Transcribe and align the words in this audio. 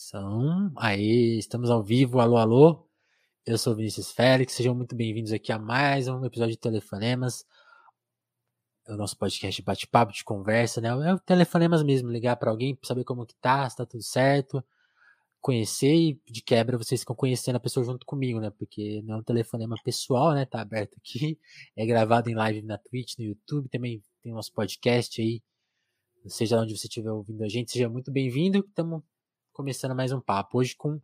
São. 0.00 0.72
Aí, 0.76 1.38
estamos 1.38 1.68
ao 1.68 1.82
vivo. 1.82 2.20
Alô, 2.20 2.38
alô. 2.38 2.88
Eu 3.44 3.58
sou 3.58 3.76
Vinícius 3.76 4.10
Félix. 4.10 4.54
Sejam 4.54 4.74
muito 4.74 4.96
bem-vindos 4.96 5.30
aqui 5.30 5.52
a 5.52 5.58
mais 5.58 6.08
um 6.08 6.24
episódio 6.24 6.52
de 6.52 6.58
Telefonemas. 6.58 7.44
É 8.88 8.94
o 8.94 8.96
nosso 8.96 9.14
podcast 9.18 9.60
bate-papo, 9.60 10.10
de 10.10 10.24
conversa, 10.24 10.80
né? 10.80 10.88
É 10.88 11.12
o 11.12 11.18
Telefonemas 11.18 11.82
mesmo. 11.82 12.08
Ligar 12.08 12.36
para 12.36 12.50
alguém, 12.50 12.78
saber 12.82 13.04
como 13.04 13.26
que 13.26 13.34
tá, 13.34 13.68
se 13.68 13.76
tá 13.76 13.84
tudo 13.84 14.02
certo. 14.02 14.64
Conhecer 15.38 15.94
e 15.94 16.20
de 16.26 16.40
quebra 16.40 16.78
vocês 16.78 17.00
ficam 17.00 17.14
conhecendo 17.14 17.56
a 17.56 17.60
pessoa 17.60 17.84
junto 17.84 18.06
comigo, 18.06 18.40
né? 18.40 18.48
Porque 18.48 19.02
não 19.02 19.16
é 19.16 19.18
um 19.18 19.22
telefonema 19.22 19.76
pessoal, 19.84 20.32
né? 20.32 20.46
Tá 20.46 20.62
aberto 20.62 20.96
aqui. 20.96 21.38
É 21.76 21.84
gravado 21.84 22.30
em 22.30 22.34
live 22.34 22.62
na 22.62 22.78
Twitch, 22.78 23.18
no 23.18 23.24
YouTube. 23.26 23.68
Também 23.68 24.02
tem 24.22 24.32
o 24.32 24.34
nosso 24.34 24.52
podcast 24.54 25.20
aí. 25.20 25.42
Seja 26.26 26.58
onde 26.58 26.76
você 26.76 26.86
estiver 26.86 27.12
ouvindo 27.12 27.44
a 27.44 27.48
gente, 27.48 27.70
seja 27.70 27.88
muito 27.88 28.10
bem-vindo. 28.10 28.64
Estamos 28.66 29.02
começando 29.52 29.94
mais 29.94 30.12
um 30.12 30.20
papo. 30.20 30.58
Hoje 30.58 30.74
com 30.76 31.00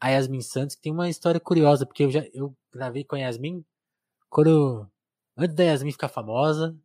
a 0.00 0.08
Yasmin 0.10 0.40
Santos, 0.40 0.76
que 0.76 0.82
tem 0.82 0.92
uma 0.92 1.08
história 1.08 1.40
curiosa, 1.40 1.86
porque 1.86 2.04
eu 2.04 2.10
já 2.10 2.24
eu 2.32 2.56
gravei 2.72 3.04
com 3.04 3.16
a 3.16 3.20
Yasmin 3.20 3.64
quando 4.28 4.88
antes 5.36 5.54
da 5.56 5.64
Yasmin 5.64 5.92
ficar 5.92 6.08
famosa, 6.08 6.76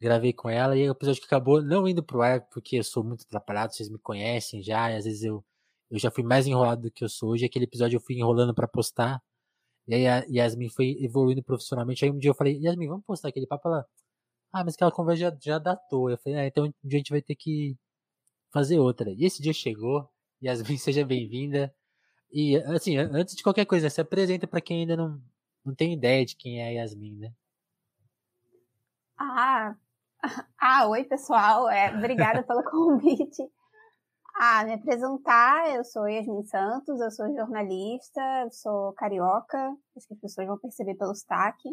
gravei 0.00 0.32
com 0.32 0.48
ela 0.50 0.76
e 0.76 0.88
o 0.88 0.92
episódio 0.92 1.20
que 1.20 1.26
acabou 1.26 1.62
não 1.62 1.88
indo 1.88 2.02
pro 2.02 2.22
ar 2.22 2.42
porque 2.48 2.76
eu 2.78 2.84
sou 2.84 3.04
muito 3.04 3.22
atrapalhado, 3.24 3.74
vocês 3.74 3.88
me 3.90 3.98
conhecem 3.98 4.62
já, 4.62 4.90
e 4.92 4.96
às 4.96 5.04
vezes 5.04 5.24
eu 5.24 5.44
eu 5.90 5.98
já 5.98 6.10
fui 6.10 6.22
mais 6.22 6.46
enrolado 6.46 6.82
do 6.82 6.90
que 6.90 7.04
eu 7.04 7.08
sou 7.08 7.30
hoje. 7.30 7.44
Aquele 7.46 7.64
episódio 7.64 7.96
eu 7.96 8.00
fui 8.00 8.16
enrolando 8.16 8.54
para 8.54 8.68
postar. 8.68 9.22
E 9.86 9.94
aí 9.94 10.06
a 10.06 10.24
Yasmin 10.30 10.68
foi 10.70 10.96
evoluindo 11.00 11.42
profissionalmente. 11.42 12.04
Aí 12.04 12.10
um 12.10 12.18
dia 12.18 12.30
eu 12.30 12.34
falei, 12.34 12.58
Yasmin, 12.60 12.88
vamos 12.88 13.04
postar 13.06 13.28
aquele 13.28 13.46
papo? 13.46 13.68
Ela, 13.68 13.86
ah, 14.52 14.64
mas 14.64 14.74
aquela 14.74 14.92
conversa 14.92 15.22
já, 15.22 15.38
já 15.40 15.58
datou. 15.58 16.10
Eu 16.10 16.18
falei, 16.18 16.38
ah, 16.40 16.46
então 16.46 16.66
um 16.66 16.72
dia 16.84 16.98
a 16.98 17.00
gente 17.00 17.10
vai 17.10 17.22
ter 17.22 17.36
que 17.36 17.76
fazer 18.52 18.78
outra. 18.78 19.10
E 19.12 19.24
esse 19.24 19.42
dia 19.42 19.52
chegou. 19.52 20.08
Yasmin, 20.42 20.76
seja 20.78 21.04
bem-vinda. 21.04 21.74
E, 22.32 22.56
assim, 22.56 22.96
antes 22.96 23.34
de 23.34 23.42
qualquer 23.42 23.64
coisa, 23.64 23.88
se 23.88 24.00
apresenta 24.00 24.46
para 24.46 24.60
quem 24.60 24.80
ainda 24.80 24.96
não, 24.96 25.20
não 25.64 25.74
tem 25.74 25.94
ideia 25.94 26.24
de 26.24 26.36
quem 26.36 26.60
é 26.60 26.68
a 26.68 26.82
Yasmin, 26.82 27.18
né? 27.18 27.32
Ah, 29.16 29.74
ah 30.60 30.88
oi, 30.88 31.04
pessoal. 31.04 31.68
É, 31.70 31.96
obrigada 31.96 32.42
pelo 32.42 32.62
convite. 32.70 33.42
Ah, 34.40 34.64
me 34.64 34.74
apresentar, 34.74 35.74
eu 35.74 35.82
sou 35.82 36.08
Yasmin 36.08 36.44
Santos, 36.44 37.00
eu 37.00 37.10
sou 37.10 37.34
jornalista, 37.34 38.20
eu 38.44 38.52
sou 38.52 38.92
carioca, 38.92 39.58
acho 39.96 40.06
que 40.06 40.14
as 40.14 40.20
pessoas 40.20 40.46
vão 40.46 40.58
perceber 40.58 40.94
pelo 40.94 41.12
sotaque. 41.12 41.68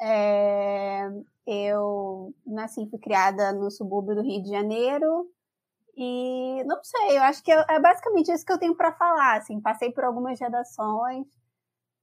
É, 0.00 1.08
eu 1.46 2.34
nasci 2.44 2.82
e 2.82 2.90
fui 2.90 2.98
criada 2.98 3.52
no 3.52 3.70
subúrbio 3.70 4.16
do 4.16 4.22
Rio 4.22 4.42
de 4.42 4.50
Janeiro, 4.50 5.30
e 5.94 6.64
não 6.64 6.82
sei, 6.82 7.18
eu 7.18 7.22
acho 7.22 7.42
que 7.42 7.52
é, 7.52 7.64
é 7.68 7.80
basicamente 7.80 8.32
isso 8.32 8.44
que 8.44 8.52
eu 8.52 8.58
tenho 8.58 8.76
para 8.76 8.92
falar. 8.92 9.38
Assim, 9.38 9.60
passei 9.60 9.92
por 9.92 10.04
algumas 10.04 10.40
redações. 10.40 11.26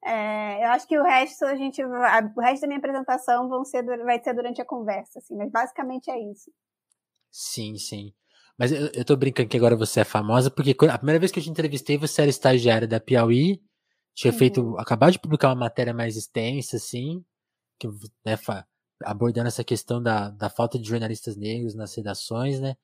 É, 0.04 0.64
eu 0.64 0.70
acho 0.70 0.88
que 0.88 0.98
o 0.98 1.04
resto 1.04 1.44
a 1.46 1.56
gente, 1.56 1.82
a, 1.82 2.32
o 2.36 2.42
resto 2.42 2.62
da 2.62 2.68
minha 2.68 2.80
apresentação 2.80 3.50
vão 3.50 3.66
ser, 3.66 3.84
vai 4.04 4.22
ser 4.24 4.34
durante 4.34 4.62
a 4.62 4.66
conversa, 4.66 5.20
assim. 5.20 5.36
Mas 5.36 5.52
basicamente 5.52 6.10
é 6.10 6.20
isso. 6.20 6.52
Sim, 7.32 7.76
sim. 7.78 8.14
Mas 8.58 8.72
eu, 8.72 8.90
eu 8.94 9.06
tô 9.06 9.16
brincando 9.16 9.50
que 9.50 9.58
agora 9.58 9.76
você 9.76 10.02
é 10.02 10.06
famosa 10.06 10.52
porque 10.52 10.76
a 10.90 10.98
primeira 10.98 11.20
vez 11.20 11.32
que 11.32 11.40
eu 11.40 11.44
te 11.44 11.50
entrevistei 11.50 11.98
você 11.98 12.22
era 12.22 12.30
estagiária 12.30 12.88
da 12.88 13.00
Piauí, 13.00 13.62
tinha 14.14 14.34
uhum. 14.34 14.38
feito, 14.38 14.78
acabado 14.78 15.14
de 15.14 15.20
publicar 15.20 15.50
uma 15.50 15.56
matéria 15.56 15.94
mais 15.94 16.18
extensa, 16.18 16.76
assim, 16.76 17.24
que 17.80 17.88
né, 18.26 18.38
abordando 19.04 19.48
essa 19.48 19.64
questão 19.64 20.04
da, 20.04 20.30
da 20.30 20.50
falta 20.50 20.78
de 20.78 20.88
jornalistas 20.88 21.38
negros 21.38 21.74
nas 21.74 21.96
redações, 21.96 22.60
né? 22.60 22.76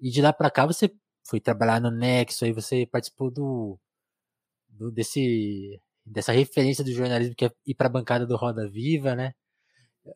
E 0.00 0.10
de 0.10 0.22
lá 0.22 0.32
para 0.32 0.50
cá 0.50 0.66
você 0.66 0.92
foi 1.26 1.40
trabalhar 1.40 1.80
no 1.80 1.90
Nexo, 1.90 2.44
aí 2.44 2.52
você 2.52 2.86
participou 2.86 3.30
do, 3.30 3.78
do 4.68 4.90
desse 4.90 5.80
dessa 6.04 6.32
referência 6.32 6.82
do 6.82 6.92
jornalismo 6.92 7.34
que 7.34 7.44
é 7.44 7.50
ir 7.66 7.74
para 7.74 7.86
a 7.86 7.90
bancada 7.90 8.26
do 8.26 8.36
Roda 8.36 8.68
Viva, 8.68 9.14
né? 9.14 9.34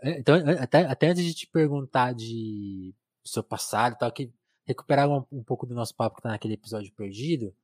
É, 0.01 0.19
então, 0.19 0.37
até, 0.61 0.87
até 0.87 1.09
antes 1.09 1.25
de 1.25 1.35
te 1.35 1.47
perguntar 1.47 2.15
de 2.15 2.95
seu 3.25 3.43
passado 3.43 3.95
e 3.95 3.99
tal, 3.99 4.13
que 4.13 4.33
recuperar 4.65 5.09
um, 5.09 5.25
um, 5.31 5.45
pouco 5.45 5.67
do 5.67 5.75
nosso 5.75 5.95
papo 5.95 6.17
que 6.17 6.23
tá 6.23 6.31
naquele 6.31 6.55
episódio 6.55 6.93
perdido, 6.95 7.55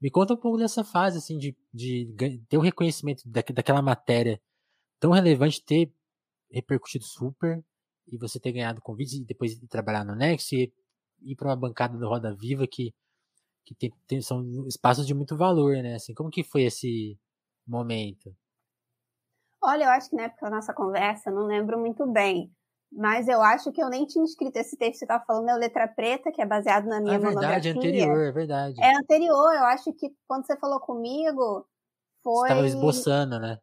me 0.00 0.10
conta 0.10 0.34
um 0.34 0.36
pouco 0.36 0.58
dessa 0.58 0.84
fase, 0.84 1.18
assim, 1.18 1.38
de, 1.38 1.56
de 1.72 2.14
ter 2.48 2.56
o 2.56 2.60
um 2.60 2.62
reconhecimento 2.62 3.22
da, 3.28 3.42
daquela 3.52 3.82
matéria 3.82 4.40
tão 5.00 5.10
relevante, 5.10 5.64
ter 5.64 5.92
repercutido 6.50 7.04
super, 7.04 7.64
e 8.06 8.16
você 8.18 8.38
ter 8.38 8.52
ganhado 8.52 8.80
convites 8.80 9.14
e 9.14 9.24
depois 9.24 9.58
de 9.58 9.66
trabalhar 9.66 10.04
no 10.04 10.14
Nexo 10.14 10.54
e 10.54 10.72
ir 11.24 11.36
para 11.36 11.48
uma 11.48 11.56
bancada 11.56 11.96
do 11.96 12.08
Roda 12.08 12.34
Viva 12.34 12.66
que, 12.66 12.94
que 13.64 13.74
tem, 13.74 13.92
tem, 14.06 14.20
são 14.20 14.42
espaços 14.66 15.06
de 15.06 15.14
muito 15.14 15.36
valor, 15.36 15.74
né? 15.76 15.94
Assim, 15.94 16.14
como 16.14 16.30
que 16.30 16.42
foi 16.42 16.64
esse 16.64 17.18
momento? 17.66 18.34
Olha, 19.62 19.84
eu 19.84 19.90
acho 19.90 20.10
que 20.10 20.16
na 20.16 20.24
época 20.24 20.46
da 20.46 20.56
nossa 20.56 20.74
conversa, 20.74 21.30
não 21.30 21.46
lembro 21.46 21.78
muito 21.78 22.04
bem, 22.06 22.52
mas 22.90 23.28
eu 23.28 23.40
acho 23.40 23.70
que 23.70 23.82
eu 23.82 23.88
nem 23.88 24.04
tinha 24.04 24.24
escrito 24.24 24.56
esse 24.56 24.76
texto 24.76 24.92
que 24.92 24.98
você 24.98 25.04
estava 25.04 25.24
falando, 25.24 25.48
é 25.48 25.54
o 25.54 25.58
Letra 25.58 25.86
Preta, 25.86 26.32
que 26.32 26.42
é 26.42 26.46
baseado 26.46 26.86
na 26.86 27.00
minha 27.00 27.14
é 27.14 27.18
verdade, 27.18 27.68
é 27.68 27.70
anterior, 27.70 28.20
é 28.24 28.32
verdade. 28.32 28.82
É 28.82 28.96
anterior, 28.96 29.54
eu 29.54 29.64
acho 29.64 29.92
que 29.92 30.12
quando 30.26 30.46
você 30.46 30.56
falou 30.58 30.80
comigo, 30.80 31.66
foi... 32.22 32.48
Você 32.48 32.52
estava 32.52 32.66
esboçando, 32.66 33.38
né? 33.38 33.58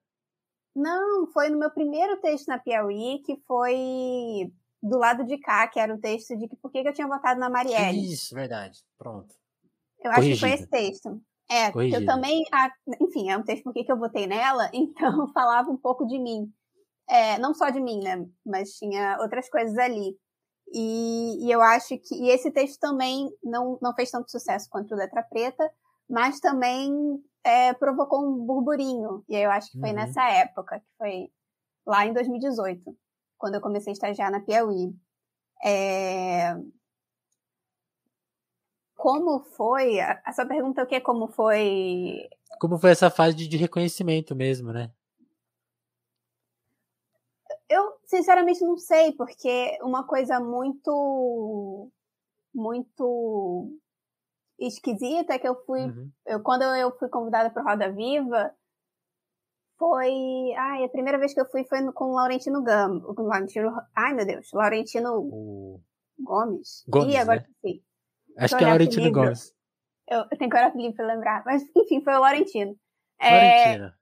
Não, 0.76 1.28
foi 1.28 1.50
no 1.50 1.60
meu 1.60 1.70
primeiro 1.70 2.20
texto 2.22 2.48
na 2.48 2.58
Piauí, 2.58 3.22
que 3.26 3.36
foi 3.46 4.52
do 4.82 4.98
lado 4.98 5.26
de 5.26 5.38
cá, 5.38 5.68
que 5.68 5.80
era 5.80 5.94
o 5.94 6.00
texto 6.00 6.38
de 6.38 6.48
que 6.48 6.56
por 6.56 6.72
que 6.72 6.80
eu 6.80 6.94
tinha 6.94 7.08
votado 7.08 7.40
na 7.40 7.50
Marielle. 7.50 8.12
Isso, 8.12 8.34
verdade. 8.34 8.80
Pronto. 8.98 9.36
Eu 10.02 10.12
acho 10.12 10.22
Corrigido. 10.22 10.36
que 10.36 10.40
foi 10.40 10.52
esse 10.54 10.68
texto. 10.68 11.22
É, 11.50 11.72
Corrigido. 11.72 12.02
eu 12.02 12.06
também, 12.06 12.44
enfim, 13.02 13.30
é 13.30 13.38
um 13.38 13.44
texto 13.44 13.64
por 13.64 13.74
que 13.74 13.92
eu 13.92 13.98
votei 13.98 14.28
nela, 14.28 14.70
então 14.74 15.28
falava 15.34 15.70
um 15.70 15.78
pouco 15.78 16.06
de 16.06 16.18
mim. 16.18 16.52
É, 17.08 17.40
não 17.40 17.54
só 17.54 17.70
de 17.70 17.82
mim, 17.82 18.00
né, 18.04 18.24
mas 18.46 18.74
tinha 18.74 19.18
outras 19.20 19.50
coisas 19.50 19.78
ali. 19.78 20.16
E, 20.72 21.48
e 21.48 21.52
eu 21.52 21.60
acho 21.62 21.98
que 21.98 22.14
e 22.14 22.30
esse 22.30 22.52
texto 22.52 22.80
também 22.80 23.28
não, 23.44 23.80
não 23.82 23.96
fez 23.96 24.12
tanto 24.12 24.30
sucesso 24.30 24.68
quanto 24.70 24.94
o 24.94 24.98
Letra 24.98 25.24
Preta, 25.24 25.68
mas 26.08 26.40
também 26.40 26.94
é, 27.44 27.74
provocou 27.74 28.24
um 28.24 28.46
burburinho. 28.46 29.24
E 29.28 29.36
eu 29.36 29.50
acho 29.50 29.72
que 29.72 29.80
foi 29.80 29.90
uhum. 29.90 29.96
nessa 29.96 30.24
época, 30.30 30.80
que 30.80 30.98
foi 31.00 31.32
lá 31.88 32.06
em 32.06 32.14
2018 32.14 32.96
quando 33.40 33.56
eu 33.56 33.62
comecei 33.62 33.92
a 33.92 33.94
estagiar 33.94 34.30
na 34.30 34.42
Piauí. 34.42 34.94
É... 35.66 36.56
Como 38.96 39.40
foi? 39.40 40.00
A 40.02 40.32
sua 40.34 40.46
pergunta 40.46 40.82
é 40.82 40.84
o 40.84 40.88
que? 40.88 41.00
Como 41.00 41.28
foi? 41.30 42.30
Como 42.60 42.78
foi 42.78 42.92
essa 42.92 43.10
fase 43.10 43.48
de 43.48 43.58
reconhecimento 43.58 44.36
mesmo, 44.36 44.74
né? 44.74 44.92
Eu, 47.70 47.94
sinceramente, 48.06 48.62
não 48.62 48.78
sei, 48.78 49.14
porque 49.14 49.80
uma 49.82 50.06
coisa 50.06 50.40
muito. 50.40 51.90
muito 52.54 53.80
esquisita 54.60 55.34
é 55.34 55.40
que 55.40 55.48
eu 55.48 55.56
fui. 55.66 55.84
Uhum. 55.84 56.12
Eu, 56.26 56.42
quando 56.42 56.64
eu 56.64 56.92
fui 56.98 57.08
convidada 57.08 57.50
para 57.50 57.64
Roda 57.64 57.90
Viva, 57.90 58.54
foi. 59.80 60.54
Ai, 60.58 60.84
a 60.84 60.90
primeira 60.90 61.18
vez 61.18 61.34
que 61.34 61.40
eu 61.40 61.50
fui 61.50 61.64
foi 61.64 61.92
com 61.94 62.06
o 62.06 62.16
Laurentino 62.16 62.62
Gama. 62.62 63.02
Com 63.16 63.24
Laurentino, 63.24 63.72
ai, 63.96 64.14
meu 64.14 64.26
Deus, 64.26 64.52
Laurentino 64.54 65.14
o... 65.18 65.82
Gomes. 66.20 66.84
Gomes. 66.88 67.14
E 67.14 67.18
agora 67.18 67.40
né? 67.40 67.48
sim. 67.62 67.82
Acho 68.38 68.58
que 68.58 68.64
é 68.64 68.68
Laurentino 68.68 69.12
Gomes. 69.12 69.54
Eu, 70.08 70.20
eu 70.32 70.38
tenho 70.38 70.50
que 70.50 70.58
olhar 70.58 70.72
pro 70.72 70.94
pra 70.94 71.06
lembrar. 71.06 71.44
Mas, 71.46 71.64
enfim, 71.76 72.02
foi 72.02 72.14
o 72.14 72.20
Laurentino. 72.20 72.76
Laurentino. 73.22 73.86
É... 73.86 74.00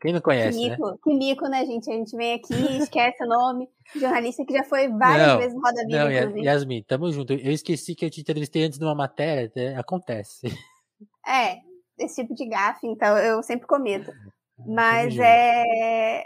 Quem 0.00 0.14
não 0.14 0.20
conhece, 0.22 0.58
que 0.58 0.70
mico, 0.70 0.86
né? 0.86 0.96
Que 1.02 1.14
mico, 1.14 1.46
né, 1.46 1.66
gente? 1.66 1.90
A 1.90 1.94
gente 1.94 2.16
vem 2.16 2.32
aqui, 2.32 2.54
esquece 2.82 3.22
o 3.22 3.28
nome. 3.28 3.68
Jornalista 3.94 4.46
que 4.46 4.54
já 4.54 4.64
foi 4.64 4.88
várias 4.88 5.28
não, 5.28 5.38
vezes 5.38 5.54
no 5.54 5.60
Roda 5.60 5.86
Viva, 5.86 6.04
não, 6.04 6.10
inclusive. 6.10 6.46
Yasmin, 6.46 6.82
tamo 6.84 7.12
junto. 7.12 7.34
Eu 7.34 7.52
esqueci 7.52 7.94
que 7.94 8.06
eu 8.06 8.10
te 8.10 8.22
entrevistei 8.22 8.64
antes 8.64 8.78
de 8.78 8.84
uma 8.84 8.94
matéria. 8.94 9.78
Acontece. 9.78 10.48
É, 11.26 11.58
esse 11.98 12.22
tipo 12.22 12.34
de 12.34 12.46
gafe, 12.48 12.86
então 12.86 13.16
eu 13.18 13.42
sempre 13.42 13.66
cometo. 13.66 14.10
Mas 14.66 15.16
é. 15.18 16.24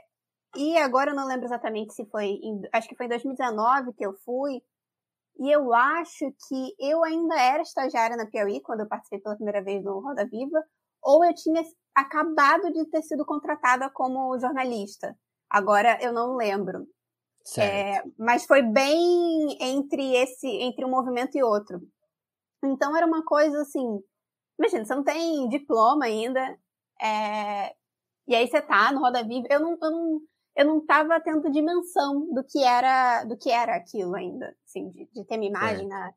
E 0.57 0.77
agora 0.79 1.11
eu 1.11 1.15
não 1.15 1.27
lembro 1.27 1.47
exatamente 1.47 1.95
se 1.95 2.05
foi. 2.07 2.27
Em... 2.27 2.63
Acho 2.73 2.89
que 2.89 2.97
foi 2.97 3.07
em 3.07 3.11
2019 3.11 3.93
que 3.95 4.05
eu 4.05 4.15
fui. 4.25 4.63
E 5.39 5.51
eu 5.51 5.73
acho 5.75 6.33
que 6.49 6.75
eu 6.79 7.03
ainda 7.03 7.35
era 7.41 7.63
estagiária 7.63 8.17
na 8.17 8.27
Piauí 8.27 8.61
quando 8.61 8.81
eu 8.81 8.89
participei 8.89 9.19
pela 9.19 9.35
primeira 9.35 9.63
vez 9.63 9.83
no 9.83 9.99
Roda 9.99 10.25
Viva, 10.25 10.63
ou 11.03 11.25
eu 11.25 11.35
tinha 11.35 11.63
acabado 11.95 12.73
de 12.73 12.87
ter 12.87 13.03
sido 13.03 13.25
contratada 13.27 13.91
como 13.91 14.39
jornalista. 14.39 15.17
Agora 15.51 15.99
eu 16.01 16.13
não 16.13 16.37
lembro. 16.37 16.87
É, 17.59 18.03
mas 18.19 18.47
foi 18.47 18.63
bem 18.63 19.59
entre 19.61 20.17
esse, 20.17 20.47
entre 20.47 20.85
um 20.85 20.91
movimento 20.91 21.37
e 21.37 21.43
outro. 21.43 21.81
Então 22.65 22.97
era 22.97 23.07
uma 23.07 23.25
coisa 23.25 23.61
assim. 23.61 24.01
Imagina, 24.59 24.85
você 24.85 24.95
não 24.95 25.05
tem 25.05 25.49
diploma 25.49 26.07
ainda. 26.07 26.59
É, 27.03 27.75
e 28.27 28.35
aí 28.35 28.47
você 28.49 28.61
tá 28.63 28.93
no 28.93 29.01
Roda 29.01 29.23
Viva. 29.23 29.47
Eu 29.51 29.61
não, 29.61 29.79
eu 29.83 29.91
não, 29.91 30.21
eu 30.57 30.67
não 30.67 30.87
tava 30.87 31.21
tendo 31.21 31.51
dimensão 31.51 32.33
do 32.33 32.45
que 32.45 32.63
era, 32.63 33.25
do 33.25 33.37
que 33.37 33.51
era 33.51 33.77
aquilo 33.77 34.15
ainda, 34.15 34.55
assim, 34.67 34.91
de, 34.91 35.09
de 35.13 35.25
ter 35.27 35.37
uma 35.37 35.45
imagem 35.45 35.87
é. 35.87 35.89
na, 35.89 36.13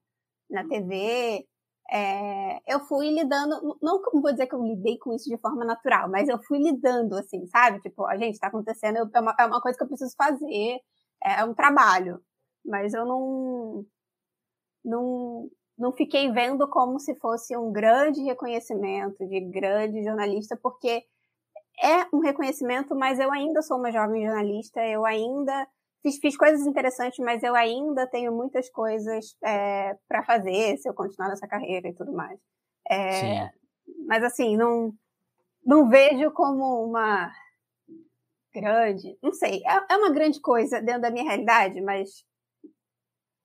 na 0.50 0.68
TV. 0.68 1.45
é, 1.89 2.59
eu 2.68 2.80
fui 2.81 3.09
lidando, 3.09 3.77
não 3.81 4.01
vou 4.21 4.31
dizer 4.31 4.48
que 4.48 4.56
eu 4.56 4.63
lidei 4.63 4.98
com 5.00 5.13
isso 5.13 5.30
de 5.30 5.38
forma 5.38 5.65
natural, 5.65 6.09
mas 6.09 6.27
eu 6.30 6.39
fui 6.44 6.59
lidando, 6.59 7.15
assim, 7.15 7.45
sabe? 7.48 7.81
Tipo, 7.81 8.06
a 8.06 8.18
gente, 8.18 8.39
tá 8.39 8.48
acontecendo, 8.48 8.98
é 8.98 9.19
uma, 9.19 9.36
é 9.39 9.45
uma 9.45 9.62
coisa 9.62 9.77
que 9.77 9.83
eu 9.83 9.88
preciso 9.88 10.13
fazer, 10.18 10.80
é 11.24 11.44
um 11.45 11.53
trabalho, 11.53 12.21
mas 12.65 12.94
eu 12.94 13.06
não, 13.06 13.86
não, 14.83 15.50
não 15.77 15.94
fiquei 15.94 16.31
vendo 16.31 16.68
como 16.69 17.00
se 17.00 17.15
fosse 17.15 17.56
um 17.57 17.71
grande 17.71 18.21
reconhecimento 18.24 19.25
de 19.27 19.42
grande 19.51 20.03
jornalista, 20.03 20.57
porque 20.62 21.03
é 21.81 22.07
um 22.13 22.19
reconhecimento, 22.19 22.95
mas 22.95 23.19
eu 23.19 23.31
ainda 23.31 23.62
sou 23.62 23.77
uma 23.77 23.91
jovem 23.91 24.25
jornalista, 24.25 24.85
eu 24.85 25.06
ainda 25.06 25.68
fiz, 26.01 26.18
fiz 26.18 26.38
coisas 26.38 26.65
interessantes, 26.65 27.19
mas 27.19 27.44
eu 27.44 27.56
ainda 27.56 28.07
tenho 28.07 28.31
muitas 28.31 28.69
coisas 28.69 29.35
é, 29.44 29.95
para 30.07 30.24
fazer 30.24 30.77
se 30.77 30.89
eu 30.89 30.94
continuar 30.94 31.29
nessa 31.29 31.47
carreira 31.47 31.88
e 31.88 31.94
tudo 31.94 32.12
mais. 32.13 32.39
É, 32.89 33.50
mas 34.07 34.24
assim, 34.24 34.57
não, 34.57 34.94
não 35.65 35.89
vejo 35.89 36.31
como 36.31 36.83
uma 36.83 37.31
grande, 38.53 39.18
não 39.21 39.33
sei, 39.33 39.62
é, 39.65 39.94
é 39.94 39.97
uma 39.97 40.09
grande 40.09 40.41
coisa 40.41 40.81
dentro 40.81 41.01
da 41.01 41.12
minha 41.12 41.25
realidade, 41.25 41.79
mas 41.81 42.25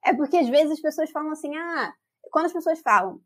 é 0.04 0.14
porque 0.14 0.38
às 0.38 0.48
vezes 0.48 0.72
as 0.72 0.80
pessoas 0.80 1.10
falam 1.10 1.32
assim, 1.32 1.54
ah, 1.54 1.92
quando 2.30 2.46
as 2.46 2.52
pessoas 2.52 2.80
falam, 2.80 3.20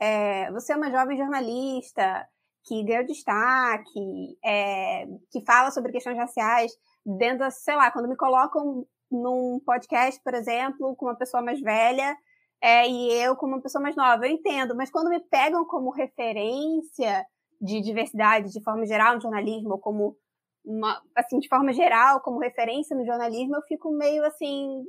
é, 0.00 0.50
você 0.52 0.72
é 0.72 0.76
uma 0.76 0.90
jovem 0.90 1.16
jornalista 1.16 2.28
que 2.64 2.84
ganhou 2.84 3.06
destaque, 3.06 4.38
é, 4.44 5.06
que 5.30 5.44
fala 5.44 5.70
sobre 5.70 5.92
questões 5.92 6.16
raciais, 6.16 6.72
dentro 7.04 7.38
da, 7.38 7.50
sei 7.50 7.76
lá, 7.76 7.90
quando 7.90 8.08
me 8.08 8.16
colocam 8.16 8.86
num 9.10 9.60
podcast, 9.64 10.20
por 10.22 10.34
exemplo, 10.34 10.94
com 10.96 11.06
uma 11.06 11.16
pessoa 11.16 11.42
mais 11.42 11.60
velha, 11.60 12.16
é, 12.60 12.88
e 12.88 13.12
eu 13.22 13.36
com 13.36 13.46
uma 13.46 13.62
pessoa 13.62 13.80
mais 13.80 13.96
nova, 13.96 14.26
eu 14.26 14.32
entendo, 14.32 14.76
mas 14.76 14.90
quando 14.90 15.08
me 15.08 15.20
pegam 15.20 15.64
como 15.64 15.90
referência 15.90 17.24
de 17.60 17.80
diversidade 17.80 18.52
de 18.52 18.62
forma 18.62 18.84
geral 18.86 19.14
no 19.14 19.20
jornalismo, 19.20 19.72
ou 19.72 19.78
como 19.78 20.16
uma, 20.64 21.00
assim, 21.16 21.38
de 21.38 21.48
forma 21.48 21.72
geral, 21.72 22.20
como 22.20 22.38
referência 22.38 22.96
no 22.96 23.06
jornalismo, 23.06 23.56
eu 23.56 23.62
fico 23.62 23.90
meio 23.90 24.24
assim, 24.24 24.84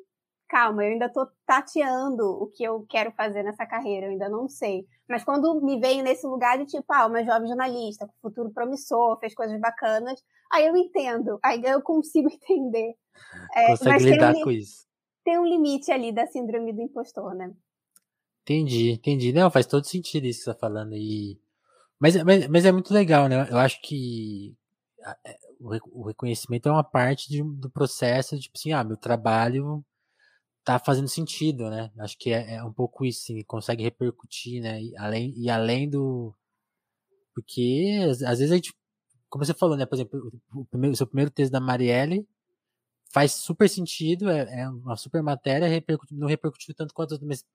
calma, 0.49 0.83
eu 0.83 0.93
ainda 0.93 1.05
estou 1.05 1.27
tateando 1.45 2.23
o 2.23 2.47
que 2.47 2.63
eu 2.63 2.83
quero 2.89 3.11
fazer 3.11 3.43
nessa 3.43 3.65
carreira, 3.65 4.07
eu 4.07 4.11
ainda 4.11 4.27
não 4.27 4.49
sei. 4.49 4.85
Mas 5.07 5.23
quando 5.23 5.61
me 5.61 5.79
veio 5.79 6.03
nesse 6.03 6.25
lugar 6.25 6.57
de 6.57 6.65
tipo, 6.65 6.91
ah, 6.91 7.05
uma 7.05 7.23
jovem 7.23 7.47
jornalista, 7.47 8.07
com 8.07 8.29
futuro 8.29 8.51
promissor, 8.51 9.19
fez 9.19 9.35
coisas 9.35 9.59
bacanas, 9.61 10.19
aí 10.51 10.65
eu 10.65 10.75
entendo, 10.75 11.39
aí 11.43 11.61
eu 11.63 11.81
consigo 11.81 12.27
entender. 12.33 12.95
É, 13.55 13.67
Consegue 13.67 14.05
lidar 14.05 14.35
um, 14.35 14.41
com 14.41 14.51
isso. 14.51 14.87
Tem 15.23 15.39
um 15.39 15.45
limite 15.45 15.91
ali 15.91 16.11
da 16.11 16.25
síndrome 16.25 16.73
do 16.73 16.81
impostor, 16.81 17.35
né? 17.35 17.53
Entendi, 18.41 18.91
entendi. 18.91 19.31
Não, 19.31 19.51
faz 19.51 19.67
todo 19.67 19.85
sentido 19.85 20.25
isso 20.25 20.39
que 20.39 20.45
você 20.45 20.53
tá 20.53 20.59
falando. 20.59 20.93
E... 20.95 21.39
Mas, 21.99 22.15
mas, 22.23 22.47
mas 22.47 22.65
é 22.65 22.71
muito 22.71 22.91
legal, 22.91 23.27
né? 23.27 23.47
Eu 23.51 23.57
acho 23.59 23.79
que 23.83 24.55
é, 25.23 25.37
o 25.91 26.07
reconhecimento 26.07 26.67
é 26.67 26.71
uma 26.71 26.83
parte 26.83 27.29
de, 27.29 27.43
do 27.43 27.69
processo, 27.69 28.39
tipo 28.39 28.57
assim, 28.57 28.71
ah, 28.71 28.83
meu 28.83 28.97
trabalho 28.97 29.85
tá 30.63 30.79
fazendo 30.79 31.07
sentido, 31.07 31.69
né? 31.69 31.91
Acho 31.99 32.17
que 32.17 32.31
é, 32.31 32.55
é 32.55 32.63
um 32.63 32.73
pouco 32.73 33.05
isso, 33.05 33.23
assim, 33.23 33.43
consegue 33.43 33.83
repercutir, 33.83 34.61
né? 34.61 34.81
E 34.81 34.97
além, 34.97 35.33
e 35.35 35.49
além 35.49 35.89
do. 35.89 36.33
Porque 37.33 37.99
às 38.25 38.39
vezes 38.39 38.51
a 38.51 38.55
gente. 38.55 38.73
Como 39.29 39.45
você 39.45 39.53
falou, 39.53 39.77
né? 39.77 39.85
Por 39.85 39.95
exemplo, 39.95 40.31
o, 40.53 40.65
primeiro, 40.65 40.93
o 40.93 40.97
seu 40.97 41.07
primeiro 41.07 41.31
texto 41.31 41.51
da 41.51 41.59
Marielle 41.59 42.27
faz 43.11 43.33
super 43.33 43.67
sentido, 43.69 44.29
é, 44.29 44.61
é 44.61 44.69
uma 44.69 44.95
super 44.95 45.21
matéria, 45.21 45.67
repercutiu, 45.67 46.17
não 46.17 46.27
repercutiu 46.27 46.75
tanto 46.75 46.93
quanto 46.93 47.11
outras, 47.13 47.27
mas 47.27 47.45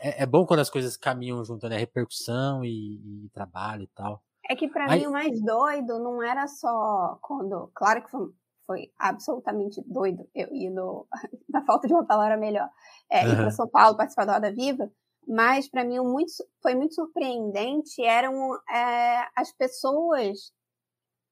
é, 0.00 0.22
é, 0.22 0.26
bom 0.26 0.46
quando 0.46 0.60
as 0.60 0.70
coisas 0.70 0.96
caminham 0.96 1.44
junto, 1.44 1.68
né? 1.68 1.76
Repercussão 1.76 2.64
e, 2.64 3.26
e 3.26 3.28
trabalho 3.30 3.84
e 3.84 3.88
tal. 3.88 4.22
É 4.48 4.54
que 4.54 4.68
para 4.68 4.94
mim 4.94 5.06
o 5.06 5.12
mais 5.12 5.40
doido 5.42 5.98
não 5.98 6.22
era 6.22 6.46
só 6.46 7.18
quando. 7.22 7.70
Claro 7.74 8.02
que 8.02 8.10
foi 8.10 8.30
foi 8.66 8.90
absolutamente 8.98 9.82
doido 9.86 10.28
eu 10.34 10.48
ir 10.52 10.70
no, 10.70 11.06
na 11.48 11.64
falta 11.64 11.86
de 11.86 11.94
uma 11.94 12.06
palavra 12.06 12.36
melhor, 12.36 12.68
é, 13.10 13.24
uhum. 13.24 13.32
ir 13.32 13.36
para 13.36 13.50
São 13.50 13.68
Paulo 13.68 13.96
participar 13.96 14.24
da 14.24 14.34
Roda 14.34 14.52
Viva, 14.52 14.90
mas 15.26 15.68
para 15.68 15.84
mim 15.84 15.98
muito, 16.00 16.32
foi 16.62 16.74
muito 16.74 16.94
surpreendente 16.94 18.02
eram 18.02 18.54
é, 18.70 19.26
as 19.36 19.52
pessoas 19.52 20.52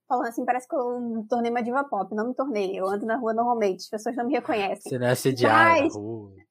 falando 0.08 0.28
assim, 0.28 0.44
parece 0.44 0.68
que 0.68 0.74
eu 0.74 1.00
me 1.00 1.26
tornei 1.26 1.50
uma 1.50 1.62
diva 1.62 1.84
pop, 1.84 2.14
não 2.14 2.28
me 2.28 2.34
tornei, 2.34 2.78
eu 2.78 2.86
ando 2.86 3.06
na 3.06 3.16
rua 3.16 3.32
normalmente, 3.32 3.80
as 3.80 3.88
pessoas 3.88 4.14
não 4.14 4.26
me 4.26 4.34
reconhecem. 4.34 4.90
Você 4.90 4.98
não 4.98 5.06
é 5.06 5.14
mas. 5.48 5.94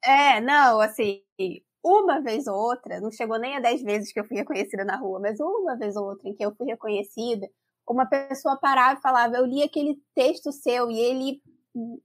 É, 0.04 0.40
não, 0.40 0.80
assim, 0.80 1.20
uma 1.84 2.20
vez 2.20 2.48
ou 2.48 2.56
outra, 2.56 3.00
não 3.00 3.10
chegou 3.10 3.38
nem 3.38 3.56
a 3.56 3.60
dez 3.60 3.82
vezes 3.82 4.12
que 4.12 4.18
eu 4.18 4.24
fui 4.24 4.36
reconhecida 4.36 4.84
na 4.84 4.96
rua, 4.96 5.20
mas 5.20 5.38
uma 5.38 5.76
vez 5.76 5.94
ou 5.94 6.06
outra 6.06 6.28
em 6.28 6.34
que 6.34 6.44
eu 6.44 6.54
fui 6.56 6.66
reconhecida, 6.66 7.48
uma 7.92 8.06
pessoa 8.06 8.56
parava 8.56 8.98
e 8.98 9.02
falava, 9.02 9.36
eu 9.36 9.46
li 9.46 9.62
aquele 9.62 9.98
texto 10.14 10.52
seu 10.52 10.90
e 10.90 10.98
ele 10.98 11.42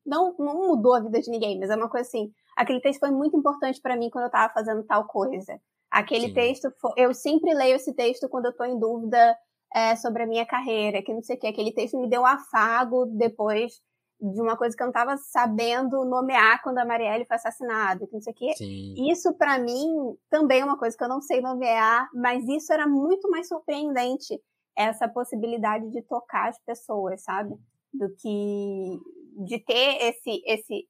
não, 0.06 0.36
não 0.38 0.68
mudou 0.68 0.96
a 0.96 1.00
vida 1.00 1.20
de 1.20 1.30
ninguém, 1.30 1.60
mas 1.60 1.70
é 1.70 1.76
uma 1.76 1.90
coisa 1.90 2.08
assim, 2.08 2.32
aquele 2.56 2.80
texto 2.80 3.00
foi 3.00 3.12
muito 3.12 3.38
importante 3.38 3.82
para 3.82 3.98
mim 3.98 4.10
quando 4.10 4.24
eu 4.24 4.28
estava 4.28 4.54
fazendo 4.54 4.84
tal 4.84 5.06
coisa. 5.06 5.60
Aquele 5.90 6.28
Sim. 6.28 6.34
texto, 6.34 6.74
eu 6.96 7.14
sempre 7.14 7.54
leio 7.54 7.76
esse 7.76 7.94
texto 7.94 8.28
quando 8.30 8.46
eu 8.46 8.52
estou 8.52 8.66
em 8.66 8.78
dúvida 8.78 9.38
é, 9.74 9.96
sobre 9.96 10.24
a 10.24 10.28
minha 10.28 10.46
carreira, 10.46 11.02
que 11.02 11.14
não 11.14 11.22
sei 11.22 11.36
o 11.36 11.40
que. 11.40 11.48
Aquele 11.48 11.74
texto 11.74 12.00
me 12.00 12.10
deu 12.10 12.22
um 12.22 12.26
afago 12.26 13.06
depois 13.06 13.82
de 14.20 14.42
uma 14.42 14.58
coisa 14.58 14.76
que 14.76 14.82
eu 14.82 14.86
não 14.86 14.92
estava 14.92 15.16
sabendo 15.18 16.04
nomear 16.04 16.62
quando 16.64 16.80
a 16.80 16.86
Marielle 16.86 17.26
foi 17.26 17.36
assassinada, 17.36 18.08
que 18.08 18.14
não 18.14 18.22
sei 18.22 18.34
o 18.34 18.36
quê. 18.36 18.52
Isso, 19.12 19.34
para 19.36 19.60
mim, 19.60 20.18
também 20.30 20.62
é 20.62 20.66
uma 20.66 20.78
coisa 20.78 20.98
que 20.98 21.04
eu 21.04 21.10
não 21.10 21.22
sei 21.22 21.40
nomear, 21.40 22.10
mas 22.14 22.44
isso 22.48 22.74
era 22.74 22.88
muito 22.88 23.30
mais 23.30 23.48
surpreendente 23.48 24.42
essa 24.78 25.08
possibilidade 25.08 25.90
de 25.92 26.02
tocar 26.04 26.50
as 26.50 26.60
pessoas, 26.60 27.24
sabe? 27.24 27.56
Do 27.94 28.10
que 28.16 29.00
de 29.46 29.60
ter 29.60 29.98
esse 30.04 30.42
esse 30.46 30.88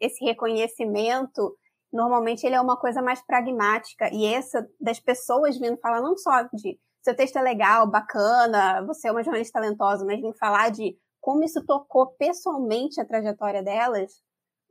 esse 0.00 0.24
reconhecimento, 0.24 1.56
normalmente 1.92 2.46
ele 2.46 2.54
é 2.54 2.60
uma 2.60 2.76
coisa 2.76 3.02
mais 3.02 3.20
pragmática 3.26 4.08
e 4.12 4.24
essa 4.24 4.66
das 4.80 5.00
pessoas 5.00 5.58
vindo 5.58 5.76
falar 5.78 6.00
não 6.00 6.16
só 6.16 6.44
de 6.52 6.78
seu 7.02 7.14
texto 7.14 7.36
é 7.36 7.42
legal, 7.42 7.90
bacana, 7.90 8.82
você 8.86 9.08
é 9.08 9.12
uma 9.12 9.22
jornalista 9.22 9.60
talentosa, 9.60 10.04
mas 10.06 10.20
vindo 10.20 10.32
falar 10.38 10.70
de 10.70 10.96
como 11.20 11.44
isso 11.44 11.64
tocou 11.66 12.06
pessoalmente 12.18 13.00
a 13.00 13.04
trajetória 13.04 13.62
delas, 13.62 14.12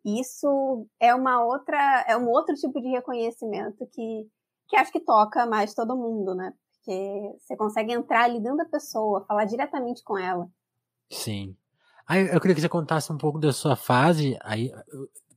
isso 0.06 0.88
é 1.00 1.14
uma 1.14 1.44
outra 1.44 2.06
é 2.08 2.18
um 2.18 2.30
outro 2.30 2.56
tipo 2.56 2.82
de 2.82 2.88
reconhecimento 2.90 3.86
que 3.92 4.28
que 4.70 4.78
acho 4.78 4.92
que 4.92 5.00
toca 5.02 5.46
mais 5.46 5.74
todo 5.74 5.98
mundo, 5.98 6.34
né? 6.36 6.54
Porque 6.84 7.38
você 7.40 7.56
consegue 7.56 7.94
entrar 7.94 8.26
ali 8.26 8.42
dentro 8.42 8.58
da 8.58 8.66
pessoa, 8.66 9.26
falar 9.26 9.46
diretamente 9.46 10.04
com 10.04 10.18
ela. 10.18 10.50
Sim. 11.10 11.56
Aí 12.06 12.28
eu 12.28 12.42
queria 12.42 12.54
que 12.54 12.62
você 12.62 12.68
contasse 12.68 13.12
um 13.12 13.18
pouco 13.18 13.40
da 13.40 13.54
sua 13.54 13.78
fase. 13.78 14.38
Aí, 14.42 14.70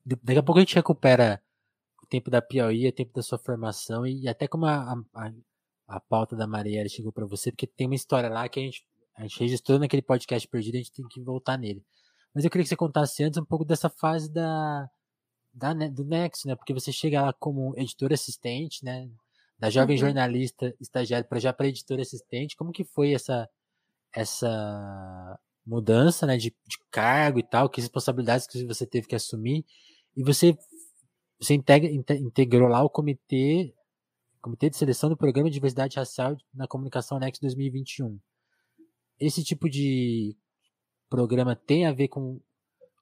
daqui 0.04 0.40
a 0.40 0.42
pouco 0.42 0.58
a 0.58 0.62
gente 0.62 0.74
recupera 0.74 1.40
o 2.02 2.06
tempo 2.06 2.30
da 2.30 2.42
Piauí, 2.42 2.88
o 2.88 2.92
tempo 2.92 3.12
da 3.14 3.22
sua 3.22 3.38
formação 3.38 4.04
e 4.04 4.28
até 4.28 4.48
como 4.48 4.66
a, 4.66 4.94
a, 5.14 5.32
a 5.86 6.00
pauta 6.00 6.34
da 6.34 6.48
Marielle 6.48 6.88
chegou 6.88 7.12
para 7.12 7.24
você, 7.24 7.52
porque 7.52 7.66
tem 7.66 7.86
uma 7.86 7.94
história 7.94 8.28
lá 8.28 8.48
que 8.48 8.58
a 8.58 8.62
gente, 8.64 8.84
a 9.16 9.22
gente 9.22 9.38
registrou 9.38 9.78
naquele 9.78 10.02
podcast 10.02 10.48
perdido, 10.48 10.74
a 10.74 10.78
gente 10.78 10.92
tem 10.92 11.06
que 11.06 11.20
voltar 11.20 11.56
nele. 11.56 11.84
Mas 12.34 12.44
eu 12.44 12.50
queria 12.50 12.64
que 12.64 12.68
você 12.68 12.76
contasse 12.76 13.22
antes 13.22 13.38
um 13.38 13.44
pouco 13.44 13.64
dessa 13.64 13.88
fase 13.88 14.30
da, 14.32 14.90
da 15.54 15.72
do 15.72 16.04
Nexo, 16.04 16.48
né? 16.48 16.56
Porque 16.56 16.74
você 16.74 16.90
chega 16.90 17.22
lá 17.22 17.32
como 17.32 17.72
editor 17.78 18.12
assistente, 18.12 18.84
né? 18.84 19.08
Da 19.58 19.70
jovem 19.70 19.96
uhum. 19.96 20.00
jornalista 20.00 20.74
estagiária 20.80 21.26
para 21.26 21.38
já 21.38 21.52
para 21.52 21.68
editora 21.68 22.02
assistente, 22.02 22.56
como 22.56 22.72
que 22.72 22.84
foi 22.84 23.12
essa 23.12 23.48
essa 24.14 25.38
mudança, 25.66 26.26
né, 26.26 26.36
de, 26.36 26.50
de, 26.50 26.78
cargo 26.90 27.38
e 27.38 27.42
tal, 27.42 27.68
que 27.68 27.80
responsabilidades 27.80 28.46
que 28.46 28.64
você 28.64 28.86
teve 28.86 29.06
que 29.06 29.14
assumir 29.14 29.64
e 30.16 30.22
você 30.22 30.56
você 31.38 31.54
integra, 31.54 31.90
integrou 31.90 32.68
lá 32.68 32.82
o 32.82 32.90
comitê 32.90 33.74
comitê 34.40 34.70
de 34.70 34.76
seleção 34.76 35.10
do 35.10 35.16
programa 35.16 35.50
de 35.50 35.54
diversidade 35.54 35.96
racial 35.96 36.36
na 36.54 36.68
comunicação 36.68 37.18
Next 37.18 37.40
2021. 37.40 38.18
Esse 39.18 39.42
tipo 39.42 39.68
de 39.68 40.36
programa 41.10 41.56
tem 41.56 41.84
a 41.84 41.92
ver 41.92 42.08
com, 42.08 42.40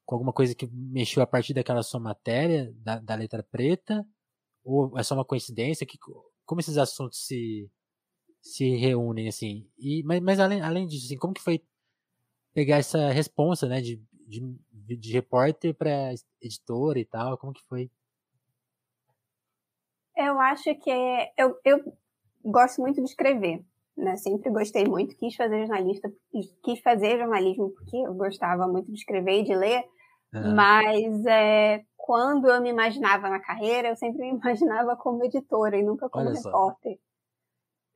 com 0.06 0.14
alguma 0.14 0.32
coisa 0.32 0.54
que 0.54 0.66
mexeu 0.72 1.22
a 1.22 1.26
partir 1.26 1.52
daquela 1.52 1.82
sua 1.82 2.00
matéria 2.00 2.72
da, 2.78 2.98
da 2.98 3.14
letra 3.14 3.42
preta 3.42 4.06
ou 4.64 4.98
é 4.98 5.02
só 5.02 5.14
uma 5.14 5.24
coincidência 5.24 5.86
que 5.86 5.98
como 6.44 6.60
esses 6.60 6.76
assuntos 6.76 7.26
se 7.26 7.70
se 8.40 8.76
reúnem 8.76 9.28
assim? 9.28 9.68
E 9.78 10.02
mas, 10.04 10.20
mas 10.20 10.40
além, 10.40 10.60
além 10.60 10.86
disso 10.86 11.06
assim, 11.06 11.16
como 11.16 11.34
que 11.34 11.42
foi 11.42 11.62
pegar 12.52 12.76
essa 12.76 13.10
responsa 13.10 13.66
né 13.66 13.80
de, 13.80 14.02
de, 14.12 14.96
de 14.96 15.12
repórter 15.12 15.74
para 15.74 16.12
editora 16.40 16.98
e 16.98 17.04
tal? 17.04 17.38
Como 17.38 17.52
que 17.52 17.62
foi? 17.64 17.90
Eu 20.16 20.38
acho 20.40 20.74
que 20.76 20.90
é, 20.90 21.32
eu, 21.36 21.58
eu 21.64 21.96
gosto 22.44 22.80
muito 22.80 23.02
de 23.02 23.08
escrever 23.08 23.64
né? 23.96 24.16
Sempre 24.16 24.50
gostei 24.50 24.84
muito 24.84 25.16
quis 25.16 25.36
fazer 25.36 25.66
jornalista 25.66 26.12
quis 26.64 26.80
fazer 26.80 27.18
jornalismo 27.18 27.70
porque 27.70 27.96
eu 27.96 28.12
gostava 28.14 28.66
muito 28.66 28.88
de 28.88 28.98
escrever 28.98 29.40
e 29.40 29.44
de 29.44 29.54
ler 29.54 29.84
Uhum. 30.34 30.56
Mas 30.56 31.26
é, 31.26 31.84
quando 32.04 32.50
eu 32.50 32.60
me 32.60 32.68
imaginava 32.68 33.30
na 33.30 33.40
carreira, 33.40 33.88
eu 33.88 33.96
sempre 33.96 34.20
me 34.20 34.36
imaginava 34.38 34.94
como 34.94 35.24
editora 35.24 35.78
e 35.78 35.82
nunca 35.82 36.06
como 36.10 36.28
Olha 36.28 36.36
repórter. 36.38 36.98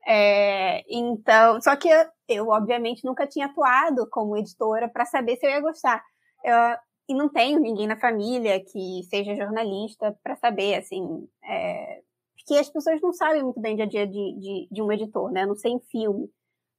É, 0.07 0.83
então, 0.89 1.61
só 1.61 1.77
que 1.77 1.91
eu, 1.91 2.07
eu, 2.27 2.49
obviamente 2.49 3.05
nunca 3.05 3.27
tinha 3.27 3.45
atuado 3.45 4.09
como 4.09 4.35
editora 4.39 4.89
para 4.89 5.05
saber 5.05 5.37
se 5.37 5.45
eu 5.45 5.51
ia 5.51 5.61
gostar. 5.61 6.03
Eu, 6.43 6.55
e 7.11 7.15
não 7.15 7.29
tenho 7.29 7.61
ninguém 7.61 7.87
na 7.87 8.01
família 8.01 8.65
que 8.65 9.03
seja 9.11 9.37
jornalista 9.37 10.19
para 10.23 10.37
saber, 10.37 10.77
assim, 10.77 11.29
é, 11.45 12.01
porque 12.39 12.59
as 12.59 12.71
pessoas 12.71 13.03
não 13.03 13.13
sabem 13.13 13.43
muito 13.43 13.61
bem 13.61 13.77
dia 13.77 13.85
a 13.85 13.89
dia 13.89 14.07
de, 14.07 14.39
de, 14.41 14.69
de 14.71 14.83
um 14.83 14.91
editor, 14.91 15.31
né? 15.31 15.45
Não 15.45 15.55
sei 15.55 15.73
em 15.73 15.81
filme. 15.81 16.31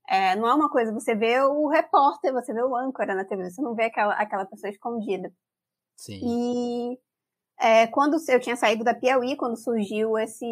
É, 0.09 0.35
não 0.35 0.47
é 0.47 0.53
uma 0.55 0.71
coisa, 0.71 0.91
você 0.91 1.13
vê 1.13 1.39
o 1.41 1.67
repórter, 1.67 2.33
você 2.33 2.51
vê 2.51 2.63
o 2.63 2.75
âncora 2.75 3.13
na 3.13 3.23
TV, 3.23 3.51
você 3.51 3.61
não 3.61 3.75
vê 3.75 3.83
aquela, 3.83 4.15
aquela 4.15 4.45
pessoa 4.45 4.71
escondida. 4.71 5.31
Sim. 5.95 6.19
E 6.23 6.99
é, 7.59 7.87
quando 7.87 8.17
eu 8.27 8.39
tinha 8.39 8.55
saído 8.55 8.83
da 8.83 8.93
Piauí, 8.93 9.35
quando 9.35 9.57
surgiu 9.57 10.17
esse, 10.17 10.45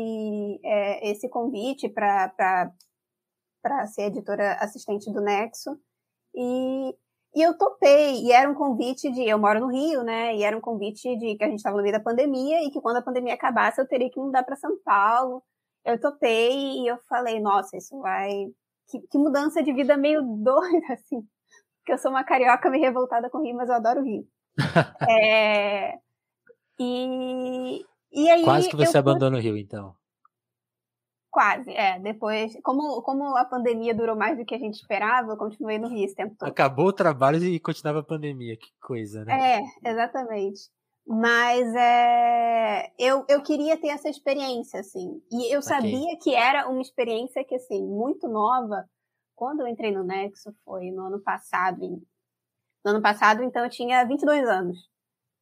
é, 0.63 1.09
esse 1.09 1.29
convite 1.29 1.89
para 1.89 2.71
ser 3.87 4.03
editora 4.03 4.53
assistente 4.55 5.11
do 5.11 5.21
Nexo, 5.21 5.79
e 6.35 6.93
e 7.37 7.41
eu 7.41 7.55
topei, 7.55 8.23
e 8.23 8.31
era 8.31 8.49
um 8.49 8.55
convite 8.55 9.11
de. 9.11 9.23
Eu 9.29 9.37
moro 9.37 9.59
no 9.59 9.67
Rio, 9.67 10.03
né? 10.03 10.35
E 10.35 10.43
era 10.43 10.57
um 10.57 10.61
convite 10.61 11.15
de 11.17 11.35
que 11.35 11.43
a 11.43 11.47
gente 11.47 11.57
estava 11.57 11.77
no 11.77 11.83
meio 11.83 11.93
da 11.93 12.03
pandemia 12.03 12.63
e 12.63 12.71
que 12.71 12.81
quando 12.81 12.97
a 12.97 13.01
pandemia 13.01 13.35
acabasse 13.35 13.79
eu 13.79 13.87
teria 13.87 14.09
que 14.09 14.19
mudar 14.19 14.41
para 14.43 14.55
São 14.55 14.75
Paulo. 14.83 15.43
Eu 15.85 15.99
topei 15.99 16.81
e 16.81 16.87
eu 16.87 16.97
falei, 17.07 17.39
nossa, 17.39 17.77
isso 17.77 17.99
vai. 18.01 18.31
Que, 18.89 18.99
que, 19.01 19.17
mudança 19.19 19.61
de 19.61 19.71
vida 19.71 19.95
meio 19.95 20.21
doida, 20.41 20.93
assim. 20.93 21.21
Porque 21.79 21.93
eu 21.93 21.97
sou 21.99 22.09
uma 22.09 22.23
carioca 22.23 22.71
meio 22.71 22.83
revoltada 22.83 23.29
com 23.29 23.37
o 23.37 23.43
Rio, 23.43 23.55
mas 23.55 23.69
eu 23.69 23.75
adoro 23.75 24.01
o 24.01 24.03
Rio. 24.03 24.27
é... 25.07 25.99
E. 26.79 27.85
E 28.11 28.29
aí. 28.29 28.43
Quase 28.43 28.69
que 28.69 28.75
você 28.75 28.97
eu... 28.97 28.99
abandona 28.99 29.37
o 29.37 29.39
Rio, 29.39 29.57
então. 29.57 29.95
Quase, 31.29 31.71
é. 31.71 31.99
Depois, 31.99 32.57
como, 32.63 33.01
como 33.03 33.35
a 33.35 33.45
pandemia 33.45 33.93
durou 33.93 34.15
mais 34.15 34.37
do 34.37 34.45
que 34.45 34.55
a 34.55 34.59
gente 34.59 34.75
esperava, 34.75 35.33
eu 35.33 35.37
continuei 35.37 35.77
no 35.77 35.87
Rio 35.87 36.03
esse 36.03 36.15
tempo 36.15 36.35
todo. 36.35 36.49
Acabou 36.49 36.87
o 36.87 36.93
trabalho 36.93 37.43
e 37.43 37.59
continuava 37.59 37.99
a 37.99 38.03
pandemia, 38.03 38.57
que 38.57 38.71
coisa, 38.81 39.23
né? 39.23 39.59
É, 39.59 39.89
exatamente. 39.91 40.61
Mas 41.05 41.73
é, 41.73 42.91
eu, 42.99 43.23
eu 43.29 43.41
queria 43.41 43.79
ter 43.79 43.87
essa 43.87 44.09
experiência, 44.09 44.81
assim. 44.81 45.21
E 45.31 45.53
eu 45.55 45.61
sabia 45.61 45.99
okay. 45.99 46.17
que 46.17 46.35
era 46.35 46.67
uma 46.67 46.81
experiência 46.81 47.45
que, 47.45 47.55
assim, 47.55 47.85
muito 47.85 48.27
nova. 48.27 48.85
Quando 49.33 49.61
eu 49.61 49.67
entrei 49.67 49.91
no 49.91 50.03
Nexo, 50.03 50.53
foi 50.65 50.91
no 50.91 51.05
ano 51.05 51.21
passado. 51.21 52.01
No 52.83 52.91
ano 52.91 53.01
passado, 53.01 53.41
então, 53.41 53.63
eu 53.63 53.69
tinha 53.69 54.03
22 54.03 54.49
anos. 54.49 54.77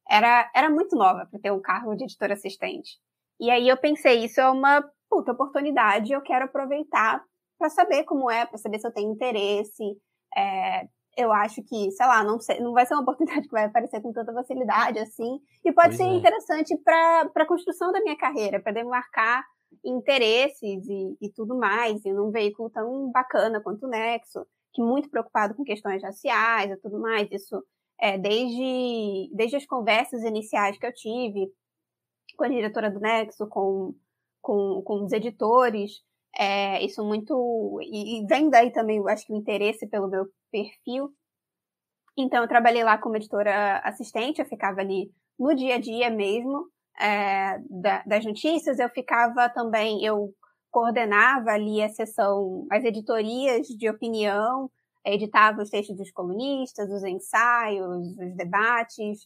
Era, 0.08 0.50
era 0.54 0.70
muito 0.70 0.96
nova 0.96 1.26
para 1.26 1.40
ter 1.40 1.50
um 1.50 1.60
cargo 1.60 1.94
de 1.96 2.04
editor 2.04 2.30
assistente. 2.30 2.98
E 3.40 3.50
aí 3.50 3.68
eu 3.68 3.76
pensei, 3.76 4.24
isso 4.24 4.40
é 4.40 4.48
uma 4.48 4.84
puta 5.10 5.32
oportunidade, 5.32 6.12
eu 6.12 6.22
quero 6.22 6.44
aproveitar 6.46 7.22
para 7.58 7.70
saber 7.70 8.04
como 8.04 8.30
é, 8.30 8.46
para 8.46 8.58
saber 8.58 8.78
se 8.78 8.86
eu 8.86 8.92
tenho 8.92 9.12
interesse. 9.12 9.82
É, 10.36 10.86
eu 11.16 11.32
acho 11.32 11.62
que, 11.62 11.90
sei 11.92 12.06
lá, 12.06 12.22
não, 12.22 12.38
sei, 12.38 12.60
não 12.60 12.72
vai 12.72 12.84
ser 12.84 12.94
uma 12.94 13.02
oportunidade 13.02 13.42
que 13.48 13.52
vai 13.52 13.64
aparecer 13.64 14.00
com 14.00 14.12
tanta 14.12 14.32
facilidade 14.32 14.98
assim. 14.98 15.40
E 15.64 15.72
pode 15.72 15.88
pois 15.88 15.96
ser 15.96 16.04
é. 16.04 16.14
interessante 16.14 16.76
para 16.78 17.30
a 17.34 17.46
construção 17.46 17.90
da 17.90 18.00
minha 18.00 18.16
carreira, 18.16 18.60
para 18.60 18.72
demarcar 18.72 19.44
interesses 19.84 20.86
e, 20.88 21.16
e, 21.20 21.30
tudo 21.32 21.56
mais, 21.56 22.04
e 22.04 22.12
num 22.12 22.30
veículo 22.30 22.70
tão 22.70 23.10
bacana 23.10 23.60
quanto 23.60 23.86
o 23.86 23.88
Nexo, 23.88 24.46
que 24.72 24.82
muito 24.82 25.10
preocupado 25.10 25.54
com 25.54 25.64
questões 25.64 26.02
raciais 26.02 26.70
e 26.70 26.76
tudo 26.76 27.00
mais. 27.00 27.28
Isso 27.30 27.62
é, 28.00 28.18
desde, 28.18 29.30
desde 29.34 29.56
as 29.56 29.66
conversas 29.66 30.22
iniciais 30.22 30.78
que 30.78 30.86
eu 30.86 30.94
tive 30.94 31.50
com 32.36 32.44
a 32.44 32.48
diretora 32.48 32.90
do 32.90 33.00
Nexo, 33.00 33.46
com 33.48 33.94
com, 34.46 34.80
com 34.82 35.04
os 35.04 35.12
editores. 35.12 35.90
É, 36.38 36.84
isso 36.84 37.04
muito. 37.04 37.80
E, 37.82 38.20
e 38.20 38.26
vem 38.26 38.48
daí 38.48 38.70
também, 38.70 38.98
eu 38.98 39.08
acho 39.08 39.26
que 39.26 39.32
o 39.32 39.36
interesse 39.36 39.88
pelo 39.88 40.08
meu 40.08 40.26
perfil. 40.52 41.10
Então, 42.16 42.42
eu 42.42 42.48
trabalhei 42.48 42.84
lá 42.84 42.96
como 42.96 43.16
editora 43.16 43.78
assistente, 43.80 44.40
eu 44.40 44.46
ficava 44.46 44.80
ali 44.80 45.10
no 45.38 45.54
dia 45.54 45.74
a 45.74 45.78
dia 45.78 46.08
mesmo 46.08 46.66
é, 47.00 47.58
da, 47.68 48.02
das 48.04 48.24
notícias. 48.24 48.78
Eu 48.78 48.88
ficava 48.90 49.48
também, 49.50 50.04
eu 50.04 50.32
coordenava 50.70 51.50
ali 51.50 51.82
a 51.82 51.88
sessão, 51.88 52.66
as 52.70 52.84
editorias 52.84 53.66
de 53.66 53.88
opinião, 53.90 54.70
editava 55.06 55.62
os 55.62 55.70
textos 55.70 55.96
dos 55.96 56.10
colunistas, 56.10 56.90
os 56.90 57.04
ensaios, 57.04 58.08
os 58.18 58.36
debates, 58.36 59.20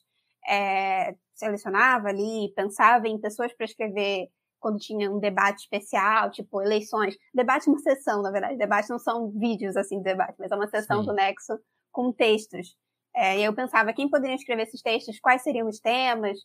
é, 0.47 1.15
selecionava 1.35 2.09
ali, 2.09 2.53
pensava 2.55 3.09
em 3.09 3.19
pessoas 3.19 3.53
para 3.55 3.65
escrever 3.65 4.29
quando 4.59 4.79
tinha 4.79 5.11
um 5.11 5.19
debate 5.19 5.61
especial, 5.61 6.31
tipo 6.31 6.61
eleições. 6.61 7.17
Debate 7.35 7.69
é 7.69 7.73
uma 7.73 7.79
sessão, 7.81 8.23
na 8.23 8.31
verdade. 8.31 8.59
Debate 8.59 8.91
não 8.91 8.99
são 8.99 9.31
vídeos 9.31 9.77
assim 9.77 9.99
de 9.99 10.05
debate, 10.05 10.35
mas 10.39 10.51
é 10.51 10.55
uma 10.55 10.69
sessão 10.69 11.01
Sim. 11.01 11.07
do 11.07 11.15
Nexo 11.15 11.59
com 11.91 12.13
textos. 12.13 12.77
É, 13.17 13.39
e 13.39 13.45
eu 13.45 13.55
pensava 13.55 13.93
quem 13.93 14.09
poderia 14.09 14.37
escrever 14.37 14.65
esses 14.65 14.83
textos, 14.83 15.19
quais 15.19 15.43
seriam 15.43 15.67
os 15.67 15.81
temas. 15.81 16.39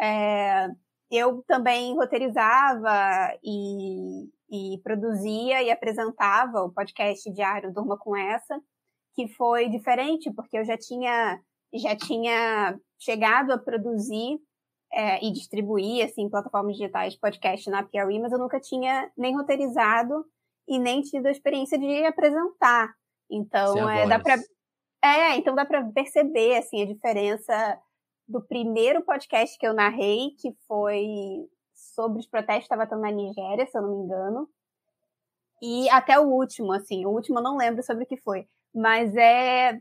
É, 0.00 0.68
eu 1.10 1.42
também 1.46 1.94
roteirizava 1.94 3.38
e, 3.42 4.28
e 4.50 4.78
produzia 4.82 5.62
e 5.62 5.70
apresentava 5.70 6.62
o 6.62 6.72
podcast 6.72 7.30
diário 7.32 7.72
Durma 7.72 7.98
com 7.98 8.16
Essa, 8.16 8.58
que 9.18 9.26
foi 9.26 9.68
diferente, 9.68 10.30
porque 10.30 10.56
eu 10.56 10.64
já 10.64 10.78
tinha, 10.78 11.40
já 11.74 11.96
tinha 11.96 12.78
chegado 12.96 13.50
a 13.50 13.58
produzir 13.58 14.38
é, 14.92 15.26
e 15.26 15.32
distribuir, 15.32 16.04
assim, 16.04 16.30
plataformas 16.30 16.76
digitais, 16.76 17.16
podcast 17.16 17.68
na 17.68 17.82
Piauí, 17.82 18.20
mas 18.20 18.30
eu 18.30 18.38
nunca 18.38 18.60
tinha 18.60 19.10
nem 19.16 19.36
roteirizado 19.36 20.24
e 20.68 20.78
nem 20.78 21.00
tido 21.02 21.26
a 21.26 21.32
experiência 21.32 21.76
de 21.76 22.04
apresentar. 22.06 22.94
Então, 23.28 23.90
é, 23.90 24.06
dá 24.06 24.20
para 24.20 24.36
é, 25.02 25.36
então 25.36 25.52
dá 25.56 25.66
para 25.66 25.84
perceber, 25.90 26.56
assim, 26.56 26.80
a 26.80 26.86
diferença 26.86 27.80
do 28.28 28.40
primeiro 28.40 29.02
podcast 29.02 29.58
que 29.58 29.66
eu 29.66 29.74
narrei, 29.74 30.30
que 30.38 30.52
foi 30.68 31.04
sobre 31.74 32.20
os 32.20 32.26
protestos 32.28 32.68
que 32.68 32.74
estava 32.74 32.86
tendo 32.88 33.02
na 33.02 33.10
Nigéria, 33.10 33.66
se 33.66 33.76
eu 33.76 33.82
não 33.82 33.96
me 33.96 34.04
engano, 34.04 34.48
e 35.60 35.90
até 35.90 36.18
o 36.20 36.28
último, 36.28 36.72
assim, 36.72 37.04
o 37.04 37.10
último 37.10 37.40
eu 37.40 37.42
não 37.42 37.56
lembro 37.56 37.82
sobre 37.82 38.04
o 38.04 38.06
que 38.06 38.16
foi, 38.18 38.46
mas 38.74 39.14
é 39.16 39.78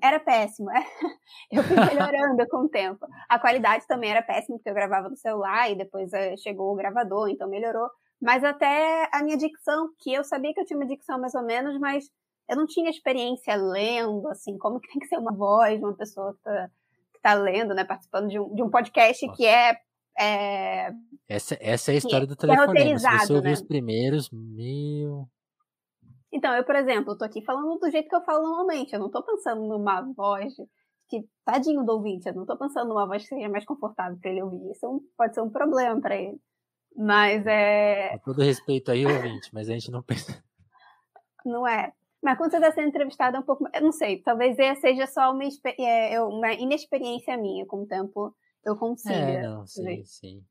era 0.00 0.20
péssimo. 0.20 0.70
Eu 1.50 1.64
fui 1.64 1.76
melhorando 1.76 2.46
com 2.48 2.64
o 2.64 2.68
tempo. 2.68 3.04
A 3.28 3.38
qualidade 3.38 3.86
também 3.86 4.10
era 4.10 4.22
péssima, 4.22 4.56
porque 4.56 4.70
eu 4.70 4.74
gravava 4.74 5.08
no 5.08 5.16
celular 5.16 5.68
e 5.68 5.74
depois 5.74 6.12
eh, 6.12 6.36
chegou 6.36 6.72
o 6.72 6.76
gravador, 6.76 7.28
então 7.28 7.48
melhorou. 7.48 7.88
Mas 8.22 8.44
até 8.44 9.08
a 9.12 9.22
minha 9.22 9.36
dicção, 9.36 9.88
que 9.98 10.12
eu 10.12 10.22
sabia 10.22 10.54
que 10.54 10.60
eu 10.60 10.64
tinha 10.64 10.78
uma 10.78 10.86
dicção 10.86 11.20
mais 11.20 11.34
ou 11.34 11.42
menos, 11.42 11.76
mas 11.80 12.04
eu 12.48 12.56
não 12.56 12.66
tinha 12.66 12.88
experiência 12.88 13.56
lendo, 13.56 14.28
assim, 14.28 14.56
como 14.58 14.78
que 14.78 14.88
tem 14.92 15.00
que 15.00 15.08
ser 15.08 15.16
uma 15.16 15.34
voz 15.34 15.78
de 15.78 15.84
uma 15.84 15.96
pessoa 15.96 16.34
que 16.34 16.42
tá, 16.42 16.68
que 17.14 17.20
tá 17.20 17.34
lendo, 17.34 17.74
né, 17.74 17.84
participando 17.84 18.28
de 18.28 18.38
um, 18.38 18.54
de 18.54 18.62
um 18.62 18.70
podcast 18.70 19.26
Nossa. 19.26 19.36
que 19.36 19.46
é, 19.46 19.76
é, 20.18 20.92
Essa, 21.28 21.56
essa 21.60 21.90
é 21.90 21.94
a 21.94 21.98
história 21.98 22.26
do 22.26 22.36
telefone. 22.36 22.78
É 22.78 22.98
Se 22.98 23.26
você 23.26 23.32
ouviu 23.32 23.50
né? 23.50 23.52
os 23.52 23.62
primeiros, 23.62 24.30
meu... 24.30 25.28
Então, 26.32 26.54
eu, 26.54 26.64
por 26.64 26.76
exemplo, 26.76 27.16
tô 27.16 27.24
aqui 27.24 27.42
falando 27.42 27.78
do 27.78 27.90
jeito 27.90 28.08
que 28.08 28.14
eu 28.14 28.22
falo 28.22 28.42
normalmente. 28.42 28.92
Eu 28.92 29.00
não 29.00 29.10
tô 29.10 29.22
pensando 29.22 29.66
numa 29.66 30.00
voz 30.12 30.54
que, 31.08 31.28
tadinho 31.44 31.84
do 31.84 31.92
ouvinte, 31.92 32.28
eu 32.28 32.34
não 32.34 32.46
tô 32.46 32.56
pensando 32.56 32.88
numa 32.88 33.06
voz 33.06 33.22
que 33.22 33.28
seja 33.28 33.48
mais 33.48 33.64
confortável 33.64 34.16
para 34.18 34.30
ele 34.30 34.42
ouvir. 34.42 34.70
Isso 34.70 34.86
é 34.86 35.16
pode 35.16 35.34
ser 35.34 35.40
um 35.40 35.50
problema 35.50 36.00
para 36.00 36.16
ele. 36.16 36.40
Mas 36.96 37.44
é. 37.46 38.10
Com 38.18 38.32
todo 38.32 38.42
respeito 38.42 38.90
aí, 38.90 39.04
ouvinte, 39.04 39.50
mas 39.52 39.68
a 39.68 39.72
gente 39.72 39.90
não 39.90 40.02
pensa. 40.02 40.42
Não 41.44 41.66
é. 41.66 41.90
Mas 42.22 42.36
quando 42.36 42.50
você 42.50 42.58
está 42.58 42.70
sendo 42.70 42.88
entrevistado 42.88 43.34
é 43.34 43.40
um 43.40 43.42
pouco. 43.42 43.66
Eu 43.72 43.80
não 43.80 43.92
sei, 43.92 44.20
talvez 44.20 44.54
seja 44.78 45.06
só 45.06 45.32
uma, 45.32 45.42
é, 45.78 46.20
uma 46.20 46.52
inexperiência 46.52 47.34
minha. 47.38 47.64
Com 47.64 47.84
o 47.84 47.86
tempo 47.86 48.36
eu 48.62 48.76
consigo. 48.76 49.14
É, 49.14 49.40
não, 49.40 49.66
sim, 49.66 50.04
sim. 50.04 50.44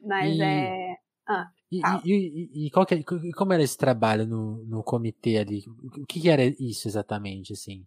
Mas 0.00 0.34
e... 0.34 0.42
é. 0.42 0.96
Ah. 1.24 1.48
E, 1.72 1.80
e, 2.04 2.66
e, 2.66 2.70
que, 2.70 2.94
é, 2.94 3.02
como 3.34 3.52
era 3.54 3.62
esse 3.62 3.78
trabalho 3.78 4.26
no, 4.26 4.62
no 4.64 4.82
comitê 4.82 5.38
ali? 5.38 5.64
O 5.82 6.04
que, 6.04 6.20
que 6.20 6.28
era 6.28 6.44
isso 6.44 6.86
exatamente, 6.86 7.54
assim? 7.54 7.86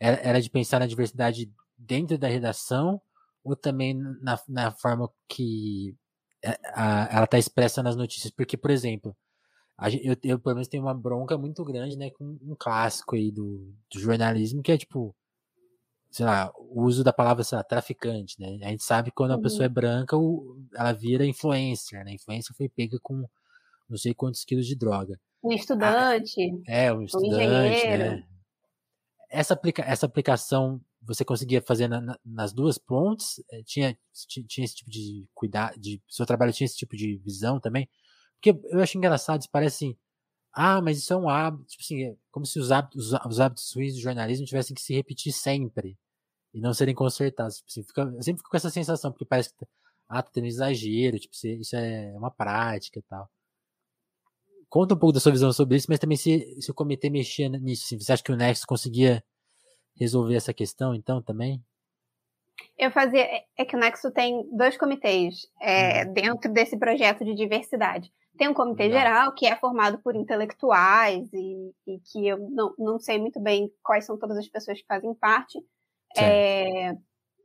Era, 0.00 0.16
era, 0.22 0.40
de 0.40 0.48
pensar 0.48 0.78
na 0.78 0.86
diversidade 0.86 1.52
dentro 1.76 2.16
da 2.16 2.26
redação 2.26 2.98
ou 3.44 3.54
também 3.54 3.92
na, 4.22 4.40
na 4.48 4.70
forma 4.70 5.10
que 5.28 5.94
é, 6.42 6.58
a, 6.72 7.08
ela 7.12 7.24
está 7.24 7.38
expressa 7.38 7.82
nas 7.82 7.96
notícias? 7.96 8.32
Porque, 8.32 8.56
por 8.56 8.70
exemplo, 8.70 9.14
a, 9.76 9.90
eu, 9.90 10.16
eu 10.24 10.38
pelo 10.38 10.54
menos 10.54 10.68
tenho 10.68 10.84
uma 10.84 10.94
bronca 10.94 11.36
muito 11.36 11.62
grande, 11.64 11.98
né, 11.98 12.08
com 12.10 12.38
um 12.40 12.56
clássico 12.58 13.14
aí 13.14 13.30
do, 13.30 13.74
do 13.92 14.00
jornalismo, 14.00 14.62
que 14.62 14.72
é 14.72 14.78
tipo, 14.78 15.14
sei 16.10 16.24
lá, 16.24 16.50
o 16.56 16.82
uso 16.82 17.04
da 17.04 17.12
palavra, 17.12 17.44
sei 17.44 17.56
lá, 17.56 17.64
traficante, 17.64 18.40
né? 18.40 18.58
A 18.62 18.70
gente 18.70 18.84
sabe 18.84 19.10
que 19.10 19.16
quando 19.16 19.32
a 19.32 19.40
pessoa 19.40 19.60
uhum. 19.60 19.66
é 19.66 19.68
branca, 19.68 20.16
ela 20.74 20.92
vira 20.92 21.26
influencer, 21.26 22.04
né? 22.04 22.12
Influencer 22.12 22.54
foi 22.56 22.68
pega 22.68 22.98
com 23.02 23.28
não 23.88 23.96
sei 23.96 24.14
quantos 24.14 24.44
quilos 24.44 24.66
de 24.66 24.76
droga. 24.76 25.18
Um 25.42 25.52
estudante. 25.52 26.40
Ah, 26.66 26.72
é, 26.72 26.92
um 26.92 27.02
estudante, 27.02 27.86
né? 27.86 28.24
Essa, 29.30 29.54
aplica 29.54 29.82
essa 29.82 30.06
aplicação 30.06 30.80
você 31.02 31.24
conseguia 31.24 31.62
fazer 31.62 31.88
na, 31.88 32.00
na, 32.00 32.18
nas 32.24 32.52
duas 32.52 32.76
pontes? 32.76 33.42
Eh, 33.50 33.62
tinha, 33.64 33.96
tinha 34.12 34.64
esse 34.64 34.76
tipo 34.76 34.90
de 34.90 35.26
cuidado, 35.34 35.78
de 35.78 36.02
seu 36.08 36.26
trabalho 36.26 36.52
tinha 36.52 36.66
esse 36.66 36.76
tipo 36.76 36.96
de 36.96 37.16
visão 37.18 37.60
também? 37.60 37.88
Porque 38.34 38.58
eu 38.70 38.80
acho 38.80 38.98
engraçado, 38.98 39.40
isso 39.40 39.50
parece 39.50 39.86
assim, 39.86 39.96
ah, 40.52 40.80
mas 40.80 40.98
isso 40.98 41.12
é 41.12 41.16
um 41.16 41.28
hábito, 41.28 41.64
tipo 41.66 41.82
assim, 41.82 42.04
é 42.04 42.16
como 42.30 42.46
se 42.46 42.58
os 42.58 42.72
hábitos, 42.72 43.12
os 43.12 43.40
hábitos 43.40 43.72
ruins 43.74 43.94
do 43.94 44.00
jornalismo 44.00 44.46
tivessem 44.46 44.74
que 44.74 44.82
se 44.82 44.94
repetir 44.94 45.32
sempre 45.32 45.96
e 46.52 46.60
não 46.60 46.74
serem 46.74 46.94
consertados. 46.94 47.56
Tipo 47.58 47.68
assim, 47.70 47.82
fica, 47.84 48.00
eu 48.02 48.22
sempre 48.22 48.38
fico 48.38 48.50
com 48.50 48.56
essa 48.56 48.70
sensação, 48.70 49.12
porque 49.12 49.24
parece 49.24 49.50
que 49.54 49.66
ah, 50.08 50.22
tá 50.22 50.30
tendo 50.32 50.46
exagero, 50.46 51.18
tipo, 51.18 51.34
isso 51.34 51.76
é 51.76 52.12
uma 52.16 52.30
prática 52.30 52.98
e 52.98 53.02
tal. 53.02 53.30
Conta 54.68 54.94
um 54.94 54.98
pouco 54.98 55.14
da 55.14 55.20
sua 55.20 55.32
visão 55.32 55.52
sobre 55.52 55.76
isso, 55.76 55.86
mas 55.88 55.98
também 55.98 56.16
se, 56.16 56.60
se 56.60 56.70
o 56.70 56.74
comitê 56.74 57.08
mexia 57.08 57.48
nisso, 57.48 57.84
assim, 57.86 57.98
você 57.98 58.12
acha 58.12 58.22
que 58.22 58.32
o 58.32 58.36
Nexo 58.36 58.66
conseguia 58.66 59.22
resolver 59.96 60.34
essa 60.34 60.52
questão, 60.52 60.94
então, 60.94 61.22
também? 61.22 61.62
Eu 62.76 62.90
fazia. 62.90 63.22
É, 63.22 63.44
é 63.58 63.64
que 63.64 63.76
o 63.76 63.78
Nexo 63.78 64.10
tem 64.10 64.48
dois 64.56 64.76
comitês 64.76 65.46
é, 65.60 66.04
uhum. 66.04 66.12
dentro 66.12 66.52
desse 66.52 66.76
projeto 66.78 67.24
de 67.24 67.34
diversidade. 67.34 68.12
Tem 68.38 68.48
um 68.48 68.54
comitê 68.54 68.84
Legal. 68.84 69.00
geral 69.00 69.34
que 69.34 69.46
é 69.46 69.56
formado 69.56 69.98
por 69.98 70.14
intelectuais 70.14 71.28
e, 71.32 71.74
e, 71.86 71.98
que 71.98 72.28
eu 72.28 72.38
não, 72.50 72.72
não 72.78 72.98
sei 72.98 73.18
muito 73.18 73.40
bem 73.40 73.68
quais 73.82 74.06
são 74.06 74.16
todas 74.16 74.38
as 74.38 74.48
pessoas 74.48 74.80
que 74.80 74.86
fazem 74.86 75.12
parte. 75.14 75.58
É, 76.16 76.96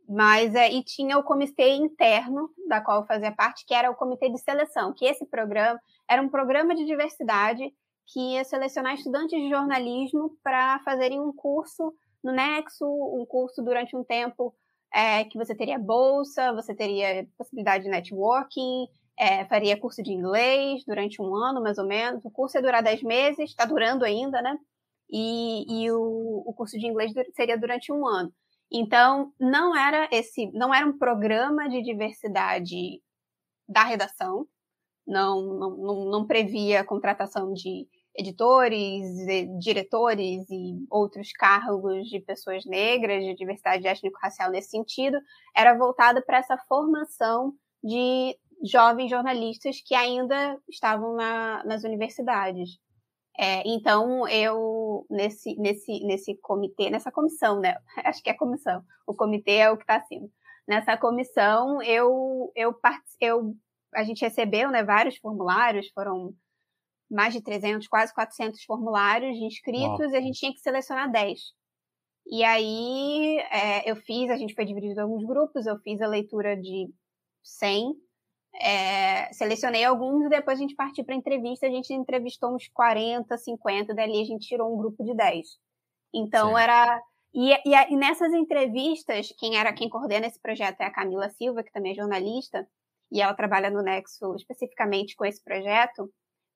mas 0.07 0.53
é, 0.53 0.71
e 0.71 0.83
tinha 0.83 1.17
o 1.17 1.23
comitê 1.23 1.75
interno, 1.75 2.50
da 2.67 2.79
qual 2.79 3.01
eu 3.01 3.07
fazia 3.07 3.31
parte, 3.31 3.65
que 3.65 3.73
era 3.73 3.89
o 3.89 3.95
comitê 3.95 4.29
de 4.29 4.38
seleção, 4.38 4.93
que 4.93 5.05
esse 5.05 5.25
programa 5.25 5.79
era 6.07 6.21
um 6.21 6.29
programa 6.29 6.75
de 6.75 6.85
diversidade 6.85 7.73
que 8.05 8.19
ia 8.33 8.43
selecionar 8.43 8.93
estudantes 8.93 9.41
de 9.41 9.50
jornalismo 9.50 10.38
para 10.43 10.79
fazerem 10.79 11.19
um 11.19 11.33
curso 11.33 11.93
no 12.23 12.31
Nexo, 12.31 12.85
um 12.85 13.25
curso 13.25 13.63
durante 13.63 13.95
um 13.95 14.03
tempo 14.03 14.53
é, 14.93 15.23
que 15.23 15.38
você 15.38 15.55
teria 15.55 15.79
bolsa, 15.79 16.53
você 16.53 16.75
teria 16.75 17.27
possibilidade 17.38 17.85
de 17.85 17.89
networking, 17.89 18.88
é, 19.17 19.46
faria 19.46 19.79
curso 19.79 20.01
de 20.01 20.12
inglês 20.12 20.84
durante 20.86 21.22
um 21.22 21.36
ano, 21.36 21.62
mais 21.62 21.77
ou 21.77 21.86
menos. 21.86 22.24
O 22.25 22.32
curso 22.32 22.58
ia 22.58 22.62
durar 22.62 22.84
10 22.84 23.03
meses, 23.03 23.50
está 23.50 23.65
durando 23.65 24.03
ainda, 24.03 24.41
né? 24.41 24.58
E, 25.10 25.84
e 25.84 25.91
o, 25.91 26.43
o 26.46 26.53
curso 26.53 26.77
de 26.79 26.88
inglês 26.88 27.12
seria 27.36 27.58
durante 27.58 27.91
um 27.91 28.08
ano. 28.08 28.34
Então, 28.72 29.32
não 29.39 29.75
era 29.75 30.10
esse, 30.12 30.51
não 30.51 30.74
era 30.74 30.86
um 30.86 30.98
programa 30.98 31.70
de 31.70 31.84
diversidade 31.84 33.01
da 33.67 33.84
redação, 33.84 34.48
não, 35.05 35.41
não, 35.41 35.77
não, 35.77 36.05
não 36.05 36.27
previa 36.27 36.82
a 36.82 36.86
contratação 36.86 37.53
de 37.53 37.88
editores, 38.15 39.03
diretores 39.60 40.50
e 40.50 40.86
outros 40.89 41.32
cargos 41.34 42.08
de 42.08 42.20
pessoas 42.20 42.65
negras, 42.65 43.24
de 43.24 43.36
diversidade 43.36 43.88
étnico-racial 43.88 44.51
nesse 44.51 44.70
sentido, 44.70 45.20
era 45.55 45.77
voltada 45.77 46.22
para 46.22 46.38
essa 46.38 46.58
formação 46.67 47.53
de 47.84 48.38
jovens 48.63 49.10
jornalistas 49.10 49.82
que 49.86 49.93
ainda 49.93 50.58
estavam 50.70 51.15
na, 51.15 51.63
nas 51.65 51.84
universidades. 51.84 52.79
É, 53.38 53.63
então, 53.67 54.27
eu, 54.27 55.05
nesse, 55.10 55.55
nesse, 55.55 56.00
nesse 56.05 56.36
comitê, 56.38 56.89
nessa 56.89 57.12
comissão, 57.12 57.60
né? 57.60 57.75
Acho 58.05 58.24
que 58.24 58.29
é 58.29 58.34
comissão. 58.34 58.84
O 59.05 59.13
comitê 59.13 59.58
é 59.58 59.72
o 59.72 59.77
que 59.77 59.84
está 59.84 59.98
acima. 59.98 60.29
Nessa 60.67 60.96
comissão, 60.98 61.82
eu, 61.82 62.51
eu, 62.55 62.74
eu, 63.20 63.55
a 63.93 64.03
gente 64.03 64.22
recebeu 64.22 64.72
né, 64.72 64.84
vários 64.84 65.17
formulários, 65.17 65.89
foram 65.93 66.34
mais 67.12 67.34
de 67.34 67.41
300, 67.41 67.88
quase 67.88 68.13
400 68.13 68.63
formulários 68.63 69.36
de 69.38 69.43
inscritos, 69.43 70.00
Uau. 70.00 70.12
e 70.12 70.15
a 70.15 70.22
gente 70.22 70.39
tinha 70.39 70.53
que 70.53 70.62
selecionar 70.62 71.12
10. 71.12 71.39
E 72.27 72.43
aí, 72.43 73.39
é, 73.51 73.91
eu 73.91 73.96
fiz, 73.98 74.29
a 74.32 74.38
gente 74.38 74.53
foi 74.55 74.63
dividido 74.63 75.00
em 75.00 75.03
alguns 75.03 75.25
grupos, 75.25 75.65
eu 75.65 75.77
fiz 75.79 76.01
a 76.01 76.08
leitura 76.08 76.55
de 76.55 76.89
100 77.43 77.93
é, 78.55 79.31
selecionei 79.33 79.83
alguns 79.83 80.25
e 80.25 80.29
depois 80.29 80.57
a 80.57 80.62
gente 80.62 80.75
partiu 80.75 81.03
para 81.03 81.15
entrevista. 81.15 81.65
A 81.65 81.69
gente 81.69 81.93
entrevistou 81.93 82.53
uns 82.55 82.67
40, 82.67 83.38
50, 83.38 83.93
dali 83.93 84.22
a 84.22 84.25
gente 84.25 84.48
tirou 84.48 84.74
um 84.74 84.77
grupo 84.77 85.03
de 85.03 85.15
10. 85.15 85.48
Então 86.13 86.49
Sim. 86.49 86.62
era. 86.62 87.01
E, 87.34 87.51
e, 87.51 87.93
e, 87.93 87.95
nessas 87.95 88.32
entrevistas, 88.32 89.34
quem 89.39 89.58
era 89.58 89.73
quem 89.73 89.89
coordena 89.89 90.28
esse 90.28 90.39
projeto 90.39 90.82
é 90.82 90.86
a 90.86 90.91
Camila 90.91 91.30
Silva, 91.32 91.63
que 91.63 91.71
também 91.71 91.93
é 91.93 91.95
jornalista, 91.95 92.67
e 93.12 93.21
ela 93.21 93.34
trabalha 93.34 93.71
no 93.71 93.82
Nexo 93.82 94.36
especificamente 94.36 95.15
com 95.15 95.25
esse 95.25 95.43
projeto. 95.43 96.12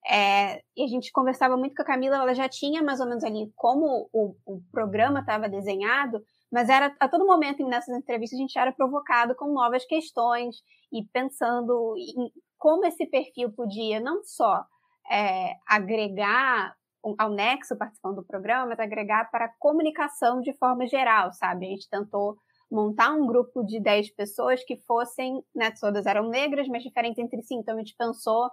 É, 0.07 0.61
e 0.75 0.83
a 0.83 0.87
gente 0.87 1.11
conversava 1.11 1.57
muito 1.57 1.75
com 1.75 1.81
a 1.81 1.85
Camila, 1.85 2.17
ela 2.17 2.33
já 2.35 2.47
tinha 2.47 2.83
mais 2.83 2.99
ou 2.99 3.07
menos 3.07 3.23
ali 3.23 3.51
como 3.55 4.07
o, 4.13 4.35
o 4.45 4.61
programa 4.71 5.21
estava 5.21 5.49
desenhado, 5.49 6.23
mas 6.51 6.69
era 6.69 6.95
a 6.99 7.07
todo 7.07 7.25
momento 7.25 7.65
nessas 7.67 7.95
entrevistas 7.95 8.37
a 8.37 8.41
gente 8.41 8.57
era 8.57 8.71
provocado 8.71 9.35
com 9.35 9.53
novas 9.53 9.85
questões 9.85 10.57
e 10.91 11.03
pensando 11.11 11.95
em 11.97 12.31
como 12.57 12.85
esse 12.85 13.05
perfil 13.05 13.51
podia 13.51 13.99
não 13.99 14.23
só 14.23 14.65
é, 15.11 15.53
agregar 15.67 16.75
ao 17.17 17.29
Nexo 17.29 17.77
participando 17.77 18.15
do 18.15 18.25
programa, 18.25 18.67
mas 18.67 18.79
agregar 18.79 19.29
para 19.31 19.45
a 19.45 19.53
comunicação 19.59 20.41
de 20.41 20.53
forma 20.57 20.87
geral, 20.87 21.31
sabe? 21.31 21.67
A 21.67 21.69
gente 21.69 21.89
tentou 21.89 22.35
montar 22.69 23.11
um 23.11 23.25
grupo 23.25 23.63
de 23.63 23.79
10 23.79 24.11
pessoas 24.11 24.63
que 24.63 24.75
fossem, 24.75 25.41
né, 25.55 25.71
todas 25.79 26.05
eram 26.05 26.27
negras, 26.27 26.67
mas 26.67 26.83
diferentes 26.83 27.17
entre 27.17 27.41
si. 27.41 27.55
Então 27.55 27.75
a 27.75 27.77
gente 27.77 27.95
pensou, 27.97 28.49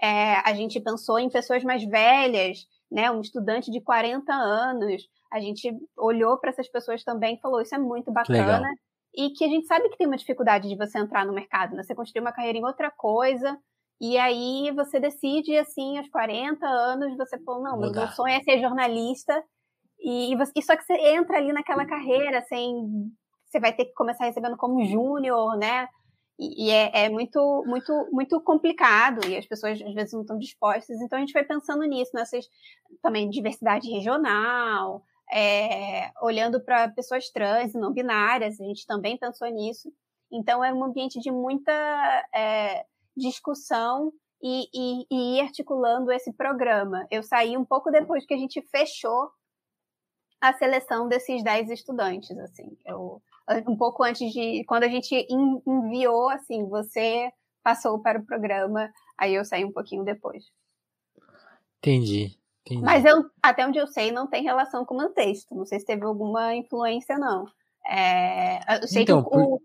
é, 0.00 0.36
a 0.48 0.54
gente 0.54 0.78
pensou 0.80 1.18
em 1.18 1.28
pessoas 1.28 1.64
mais 1.64 1.84
velhas, 1.84 2.58
né, 2.90 3.10
um 3.10 3.20
estudante 3.20 3.70
de 3.70 3.80
40 3.80 4.32
anos, 4.32 5.08
a 5.32 5.40
gente 5.40 5.70
olhou 5.96 6.38
para 6.38 6.50
essas 6.50 6.68
pessoas 6.68 7.04
também 7.04 7.36
e 7.36 7.40
falou: 7.40 7.60
isso 7.60 7.74
é 7.74 7.78
muito 7.78 8.12
bacana. 8.12 8.58
Legal. 8.58 8.72
E 9.14 9.30
que 9.30 9.44
a 9.44 9.48
gente 9.48 9.66
sabe 9.66 9.88
que 9.88 9.96
tem 9.96 10.06
uma 10.06 10.16
dificuldade 10.16 10.68
de 10.68 10.76
você 10.76 10.98
entrar 10.98 11.24
no 11.24 11.32
mercado, 11.32 11.74
né? 11.74 11.82
Você 11.82 11.94
construir 11.94 12.20
uma 12.20 12.32
carreira 12.32 12.58
em 12.58 12.64
outra 12.64 12.90
coisa, 12.90 13.58
e 14.00 14.18
aí 14.18 14.70
você 14.72 15.00
decide, 15.00 15.56
assim, 15.56 15.98
aos 15.98 16.08
40 16.08 16.66
anos, 16.66 17.16
você 17.16 17.38
falou: 17.38 17.62
não, 17.62 17.78
Mudar. 17.78 18.00
meu 18.00 18.08
sonho 18.08 18.34
é 18.34 18.42
ser 18.42 18.60
jornalista. 18.60 19.42
E, 19.98 20.36
você, 20.36 20.52
e 20.54 20.62
só 20.62 20.76
que 20.76 20.84
você 20.84 20.92
entra 20.92 21.38
ali 21.38 21.52
naquela 21.52 21.86
carreira 21.86 22.42
sem. 22.42 23.10
Você 23.46 23.58
vai 23.58 23.72
ter 23.72 23.86
que 23.86 23.94
começar 23.94 24.24
recebendo 24.24 24.56
como 24.56 24.84
júnior, 24.84 25.56
né? 25.56 25.88
E, 26.38 26.66
e 26.66 26.70
é, 26.70 27.04
é, 27.04 27.08
muito, 27.08 27.64
muito, 27.66 28.08
muito 28.12 28.40
complicado 28.42 29.26
e 29.26 29.36
as 29.36 29.46
pessoas 29.46 29.80
às 29.80 29.94
vezes 29.94 30.12
não 30.12 30.20
estão 30.20 30.38
dispostas. 30.38 31.00
Então 31.00 31.16
a 31.16 31.20
gente 31.20 31.32
foi 31.32 31.44
pensando 31.44 31.82
nisso, 31.84 32.10
nessas 32.14 32.46
também 33.02 33.30
diversidade 33.30 33.90
regional, 33.90 35.02
é, 35.32 36.10
olhando 36.22 36.60
para 36.60 36.88
pessoas 36.88 37.30
trans 37.30 37.74
e 37.74 37.78
não 37.78 37.92
binárias, 37.92 38.60
a 38.60 38.64
gente 38.64 38.86
também 38.86 39.18
pensou 39.18 39.48
nisso. 39.48 39.92
Então, 40.30 40.64
é 40.64 40.72
um 40.72 40.84
ambiente 40.84 41.20
de 41.20 41.30
muita 41.30 41.72
é, 42.34 42.84
discussão 43.16 44.12
e, 44.42 44.68
e, 44.72 45.06
e 45.10 45.38
ir 45.38 45.40
articulando 45.40 46.12
esse 46.12 46.32
programa. 46.32 47.06
Eu 47.10 47.22
saí 47.22 47.56
um 47.56 47.64
pouco 47.64 47.90
depois 47.90 48.26
que 48.26 48.34
a 48.34 48.38
gente 48.38 48.60
fechou 48.70 49.30
a 50.40 50.52
seleção 50.52 51.08
desses 51.08 51.42
10 51.42 51.70
estudantes, 51.70 52.36
assim. 52.38 52.76
Eu, 52.84 53.22
um 53.66 53.76
pouco 53.76 54.02
antes 54.02 54.32
de... 54.32 54.64
Quando 54.64 54.84
a 54.84 54.88
gente 54.88 55.26
enviou, 55.66 56.28
assim, 56.28 56.68
você 56.68 57.32
passou 57.62 58.00
para 58.00 58.20
o 58.20 58.26
programa, 58.26 58.92
aí 59.18 59.34
eu 59.34 59.44
saí 59.44 59.64
um 59.64 59.72
pouquinho 59.72 60.04
depois. 60.04 60.44
Entendi. 61.78 62.38
Entendi. 62.66 62.82
Mas 62.82 63.04
eu, 63.04 63.24
até 63.40 63.64
onde 63.64 63.78
eu 63.78 63.86
sei, 63.86 64.10
não 64.10 64.26
tem 64.26 64.42
relação 64.42 64.84
com 64.84 64.96
o 64.96 65.08
texto. 65.10 65.54
Não 65.54 65.64
sei 65.64 65.78
se 65.78 65.86
teve 65.86 66.04
alguma 66.04 66.54
influência, 66.54 67.16
não. 67.16 67.46
É, 67.88 68.58
eu 68.82 68.88
sei 68.88 69.02
então, 69.04 69.22
que 69.22 69.28
o, 69.28 69.30
por... 69.30 69.62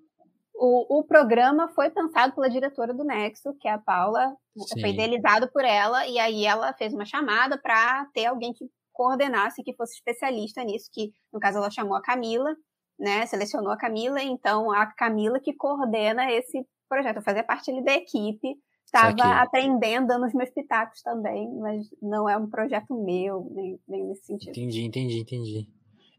o, 0.53 0.99
o, 0.99 1.03
programa 1.03 1.67
foi 1.69 1.89
pensado 1.89 2.35
pela 2.35 2.49
diretora 2.49 2.93
do 2.93 3.03
Nexo, 3.03 3.55
que 3.59 3.67
é 3.67 3.71
a 3.71 3.79
Paula, 3.79 4.35
Sim. 4.55 4.79
foi 4.79 4.91
idealizado 4.91 5.51
por 5.51 5.65
ela, 5.65 6.05
e 6.05 6.19
aí 6.19 6.45
ela 6.45 6.71
fez 6.73 6.93
uma 6.93 7.05
chamada 7.05 7.57
para 7.57 8.05
ter 8.13 8.27
alguém 8.27 8.53
que 8.53 8.65
coordenasse, 8.93 9.63
que 9.63 9.75
fosse 9.75 9.95
especialista 9.95 10.63
nisso, 10.63 10.87
que 10.93 11.11
no 11.33 11.39
caso 11.39 11.57
ela 11.57 11.71
chamou 11.71 11.95
a 11.95 12.01
Camila, 12.03 12.55
né? 12.99 13.25
Selecionou 13.25 13.71
a 13.71 13.77
Camila, 13.77 14.21
então 14.21 14.71
a 14.71 14.85
Camila 14.85 15.39
que 15.39 15.55
coordena 15.55 16.31
esse 16.31 16.63
projeto, 16.87 17.23
fazia 17.23 17.43
parte 17.43 17.71
ali 17.71 17.83
da 17.83 17.93
equipe 17.93 18.55
estava 18.93 19.41
aprendendo, 19.41 20.08
dando 20.08 20.25
os 20.25 20.34
meus 20.34 20.49
pitacos 20.49 21.01
também, 21.01 21.49
mas 21.60 21.88
não 22.01 22.27
é 22.27 22.38
um 22.38 22.49
projeto 22.49 22.93
meu, 22.93 23.49
nem, 23.54 23.80
nem 23.88 24.08
nesse 24.08 24.25
sentido. 24.25 24.51
Entendi, 24.51 24.84
entendi, 24.84 25.19
entendi. 25.19 25.69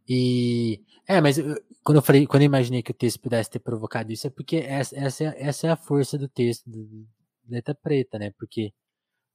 E 0.08 0.80
é, 1.06 1.20
mas 1.20 1.38
eu, 1.38 1.54
quando 1.84 1.96
eu 1.98 2.02
falei, 2.02 2.26
quando 2.26 2.42
eu 2.42 2.46
imaginei 2.46 2.82
que 2.82 2.90
o 2.90 2.94
texto 2.94 3.20
pudesse 3.20 3.50
ter 3.50 3.58
provocado 3.58 4.10
isso, 4.12 4.26
é 4.26 4.30
porque 4.30 4.56
essa, 4.56 4.96
essa, 4.98 5.24
é, 5.24 5.34
essa 5.36 5.66
é 5.66 5.70
a 5.70 5.76
força 5.76 6.18
do 6.18 6.28
texto, 6.28 6.68
do, 6.68 7.06
letra 7.48 7.74
preta, 7.74 8.18
né? 8.18 8.32
Porque 8.38 8.72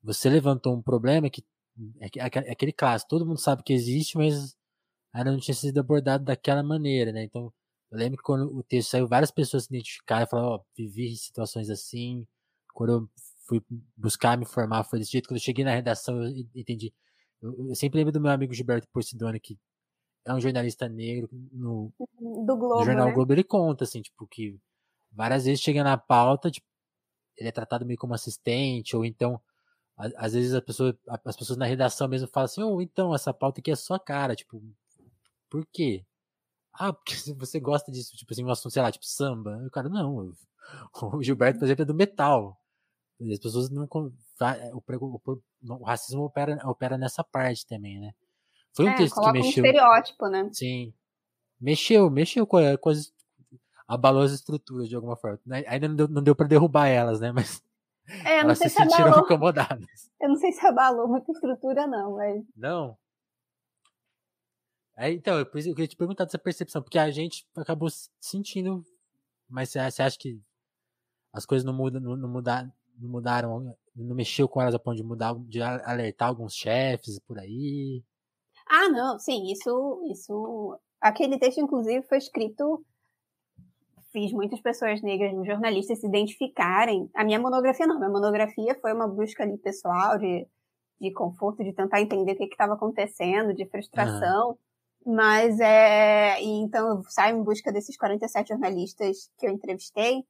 você 0.01 0.29
levantou 0.29 0.75
um 0.75 0.81
problema 0.81 1.29
que 1.29 1.43
é, 1.99 2.07
é 2.19 2.51
aquele 2.51 2.73
caso, 2.73 3.05
todo 3.07 3.25
mundo 3.25 3.39
sabe 3.39 3.63
que 3.63 3.73
existe, 3.73 4.17
mas 4.17 4.55
ainda 5.13 5.31
não 5.31 5.39
tinha 5.39 5.55
sido 5.55 5.79
abordado 5.79 6.23
daquela 6.23 6.63
maneira, 6.63 7.11
né? 7.11 7.23
Então, 7.23 7.53
eu 7.91 7.97
lembro 7.97 8.17
que 8.17 8.23
quando 8.23 8.55
o 8.55 8.63
texto 8.63 8.91
saiu, 8.91 9.07
várias 9.07 9.31
pessoas 9.31 9.65
se 9.65 9.69
identificaram 9.73 10.23
e 10.25 10.29
falaram, 10.29 10.49
ó, 10.49 10.55
oh, 10.57 10.65
vivi 10.75 11.15
situações 11.15 11.69
assim, 11.69 12.25
quando 12.77 12.93
eu 12.93 13.09
fui 13.47 13.59
buscar 13.95 14.37
me 14.37 14.45
formar 14.45 14.83
foi 14.83 14.99
desse 14.99 15.13
jeito. 15.13 15.27
Quando 15.27 15.37
eu 15.39 15.43
cheguei 15.43 15.65
na 15.65 15.73
redação, 15.73 16.23
eu 16.23 16.29
entendi. 16.53 16.93
Eu, 17.41 17.69
eu 17.69 17.75
sempre 17.75 17.97
lembro 17.97 18.13
do 18.13 18.21
meu 18.21 18.29
amigo 18.29 18.53
Gilberto 18.53 18.87
Porcidone, 18.89 19.39
que 19.39 19.57
é 20.23 20.31
um 20.31 20.39
jornalista 20.39 20.87
negro 20.87 21.27
no, 21.51 21.91
do 22.19 22.55
Globo, 22.55 22.79
no 22.79 22.85
jornal 22.85 23.07
né? 23.07 23.13
Globo, 23.13 23.33
ele 23.33 23.43
conta, 23.43 23.83
assim, 23.83 23.99
tipo, 23.99 24.27
que 24.27 24.59
várias 25.11 25.45
vezes 25.45 25.59
chega 25.59 25.83
na 25.83 25.97
pauta, 25.97 26.51
tipo, 26.51 26.67
ele 27.35 27.49
é 27.49 27.51
tratado 27.51 27.83
meio 27.83 27.97
como 27.97 28.13
assistente, 28.13 28.95
ou 28.95 29.03
então, 29.03 29.41
às 29.95 30.33
vezes 30.33 30.53
a 30.53 30.61
pessoa, 30.61 30.95
as 31.25 31.35
pessoas 31.35 31.57
na 31.57 31.65
redação 31.65 32.07
mesmo 32.07 32.27
falam 32.27 32.45
assim, 32.45 32.61
ou 32.61 32.75
oh, 32.75 32.81
então, 32.81 33.15
essa 33.15 33.33
pauta 33.33 33.59
aqui 33.59 33.71
é 33.71 33.75
sua 33.75 33.99
cara, 33.99 34.35
tipo, 34.35 34.61
por 35.49 35.65
quê? 35.73 36.05
Ah, 36.73 36.93
porque 36.93 37.15
você 37.39 37.59
gosta 37.59 37.91
disso, 37.91 38.15
tipo 38.15 38.31
assim, 38.31 38.43
um 38.43 38.51
assunto, 38.51 38.73
sei 38.73 38.83
lá, 38.83 38.91
tipo 38.91 39.05
samba. 39.05 39.57
o 39.65 39.71
cara, 39.71 39.89
não, 39.89 40.31
o 41.01 41.23
Gilberto, 41.23 41.57
por 41.57 41.65
exemplo, 41.65 41.81
é 41.81 41.85
do 41.85 41.95
metal. 41.95 42.55
As 43.19 43.39
pessoas 43.39 43.69
não. 43.69 43.87
O, 43.89 44.79
o, 45.25 45.41
o 45.69 45.83
racismo 45.83 46.23
opera, 46.23 46.59
opera 46.65 46.97
nessa 46.97 47.23
parte 47.23 47.65
também, 47.65 47.99
né? 47.99 48.11
Foi 48.75 48.85
um 48.85 48.89
é, 48.89 48.95
texto 48.95 49.19
que 49.19 49.31
mexeu. 49.31 49.63
Um 49.63 49.67
estereótipo, 49.67 50.27
né? 50.27 50.49
Sim. 50.53 50.93
Mexeu, 51.59 52.09
mexeu 52.09 52.45
com, 52.45 52.59
com 52.77 52.89
as. 52.89 53.11
abalou 53.87 54.21
as 54.21 54.31
estruturas 54.31 54.87
de 54.87 54.95
alguma 54.95 55.15
forma. 55.15 55.39
Né? 55.45 55.63
Ainda 55.67 55.87
não 55.87 55.95
deu, 55.95 56.07
não 56.07 56.23
deu 56.23 56.35
pra 56.35 56.45
derrubar 56.45 56.87
elas, 56.87 57.19
né? 57.19 57.31
Mas. 57.31 57.63
É, 58.23 58.39
elas 58.39 58.59
se, 58.59 58.69
se 58.69 58.75
sentiram 58.75 59.07
abalou. 59.07 59.25
incomodadas. 59.25 59.85
Eu 60.21 60.29
não 60.29 60.35
sei 60.37 60.51
se 60.51 60.65
abalou 60.65 61.07
muita 61.07 61.31
estrutura, 61.31 61.85
não, 61.87 62.15
mas. 62.15 62.43
Não. 62.55 62.97
É, 64.95 65.11
então, 65.11 65.37
eu 65.37 65.45
queria 65.45 65.87
te 65.87 65.95
perguntar 65.95 66.25
dessa 66.25 66.39
percepção, 66.39 66.81
porque 66.81 66.97
a 66.97 67.11
gente 67.11 67.47
acabou 67.55 67.87
sentindo, 68.19 68.83
mas 69.47 69.69
você 69.69 70.01
acha 70.01 70.17
que 70.17 70.41
as 71.31 71.45
coisas 71.45 71.63
não 71.63 71.71
mudam, 71.71 72.01
não, 72.01 72.15
não, 72.15 72.27
mudaram, 72.27 72.73
não 72.97 73.09
mudaram, 73.09 73.75
não 73.95 74.15
mexeu 74.15 74.47
com 74.47 74.61
elas 74.61 74.75
a 74.75 74.79
ponto 74.79 74.97
de 74.97 75.03
mudar, 75.03 75.35
de 75.45 75.61
alertar 75.61 76.29
alguns 76.29 76.53
chefes 76.53 77.19
por 77.19 77.39
aí? 77.39 78.03
Ah, 78.69 78.89
não, 78.89 79.17
sim, 79.17 79.51
isso, 79.51 80.01
isso, 80.11 80.79
aquele 80.99 81.39
texto 81.39 81.59
inclusive 81.59 82.05
foi 82.07 82.17
escrito, 82.17 82.83
fiz 84.11 84.31
muitas 84.33 84.59
pessoas 84.59 85.01
negras, 85.01 85.33
jornalistas 85.45 85.99
se 85.99 86.07
identificarem. 86.07 87.09
A 87.15 87.23
minha 87.23 87.39
monografia 87.39 87.87
não, 87.87 87.97
minha 87.97 88.09
monografia 88.09 88.77
foi 88.81 88.93
uma 88.93 89.07
busca 89.07 89.43
ali 89.43 89.57
pessoal 89.57 90.17
de, 90.17 90.45
de 90.99 91.11
conforto, 91.13 91.63
de 91.63 91.73
tentar 91.73 92.01
entender 92.01 92.33
o 92.33 92.37
que 92.37 92.45
estava 92.45 92.73
acontecendo, 92.73 93.53
de 93.53 93.65
frustração. 93.67 94.57
Mas 95.05 95.57
é. 95.61 96.41
então 96.41 96.89
eu 96.89 97.03
saio 97.07 97.37
em 97.37 97.43
busca 97.43 97.71
desses 97.71 97.95
47 97.95 98.49
jornalistas 98.49 99.31
que 99.37 99.47
eu 99.47 99.51
entrevistei. 99.51 100.25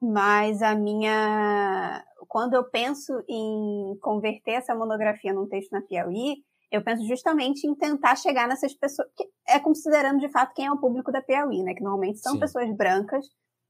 Mas 0.00 0.62
a 0.62 0.74
minha. 0.74 2.04
Quando 2.28 2.54
eu 2.54 2.64
penso 2.64 3.12
em 3.28 3.98
converter 4.00 4.52
essa 4.52 4.74
monografia 4.74 5.32
num 5.32 5.48
texto 5.48 5.72
na 5.72 5.82
Piauí, 5.82 6.36
eu 6.70 6.82
penso 6.82 7.06
justamente 7.06 7.66
em 7.66 7.74
tentar 7.74 8.16
chegar 8.16 8.48
nessas 8.48 8.72
pessoas. 8.72 9.08
Que 9.16 9.28
é 9.48 9.58
considerando 9.58 10.20
de 10.20 10.28
fato 10.30 10.54
quem 10.54 10.66
é 10.66 10.72
o 10.72 10.80
público 10.80 11.12
da 11.12 11.20
Piauí, 11.20 11.62
né? 11.62 11.74
Que 11.74 11.82
normalmente 11.82 12.18
são 12.18 12.34
Sim. 12.34 12.40
pessoas 12.40 12.76
brancas 12.76 13.26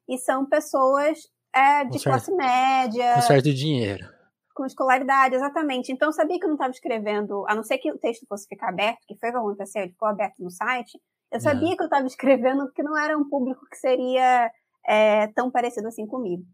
e 0.08 0.18
são 0.18 0.46
pessoas 0.46 1.18
é, 1.54 1.84
de 1.84 1.98
classe 2.02 2.32
média. 2.32 3.14
Com 3.14 3.22
certo 3.22 3.52
dinheiro 3.52 4.20
com 4.60 4.66
escolaridade, 4.66 5.34
exatamente. 5.34 5.90
Então, 5.90 6.08
eu 6.08 6.12
sabia 6.12 6.38
que 6.38 6.44
eu 6.44 6.48
não 6.48 6.56
estava 6.56 6.70
escrevendo, 6.70 7.46
a 7.48 7.54
não 7.54 7.62
ser 7.62 7.78
que 7.78 7.90
o 7.90 7.98
texto 7.98 8.26
fosse 8.28 8.46
ficar 8.46 8.68
aberto, 8.68 8.98
que 9.06 9.16
foi 9.16 9.30
o 9.30 9.32
que 9.32 9.38
aconteceu, 9.38 9.82
ele 9.82 9.92
ficou 9.92 10.06
aberto 10.06 10.34
no 10.38 10.50
site, 10.50 11.00
eu 11.32 11.40
sabia 11.40 11.76
que 11.76 11.82
eu 11.82 11.86
estava 11.86 12.06
escrevendo 12.06 12.70
que 12.72 12.82
não 12.82 12.98
era 12.98 13.16
um 13.16 13.28
público 13.28 13.64
que 13.70 13.76
seria 13.76 14.50
é, 14.86 15.26
tão 15.28 15.50
parecido 15.50 15.88
assim 15.88 16.06
comigo. 16.06 16.44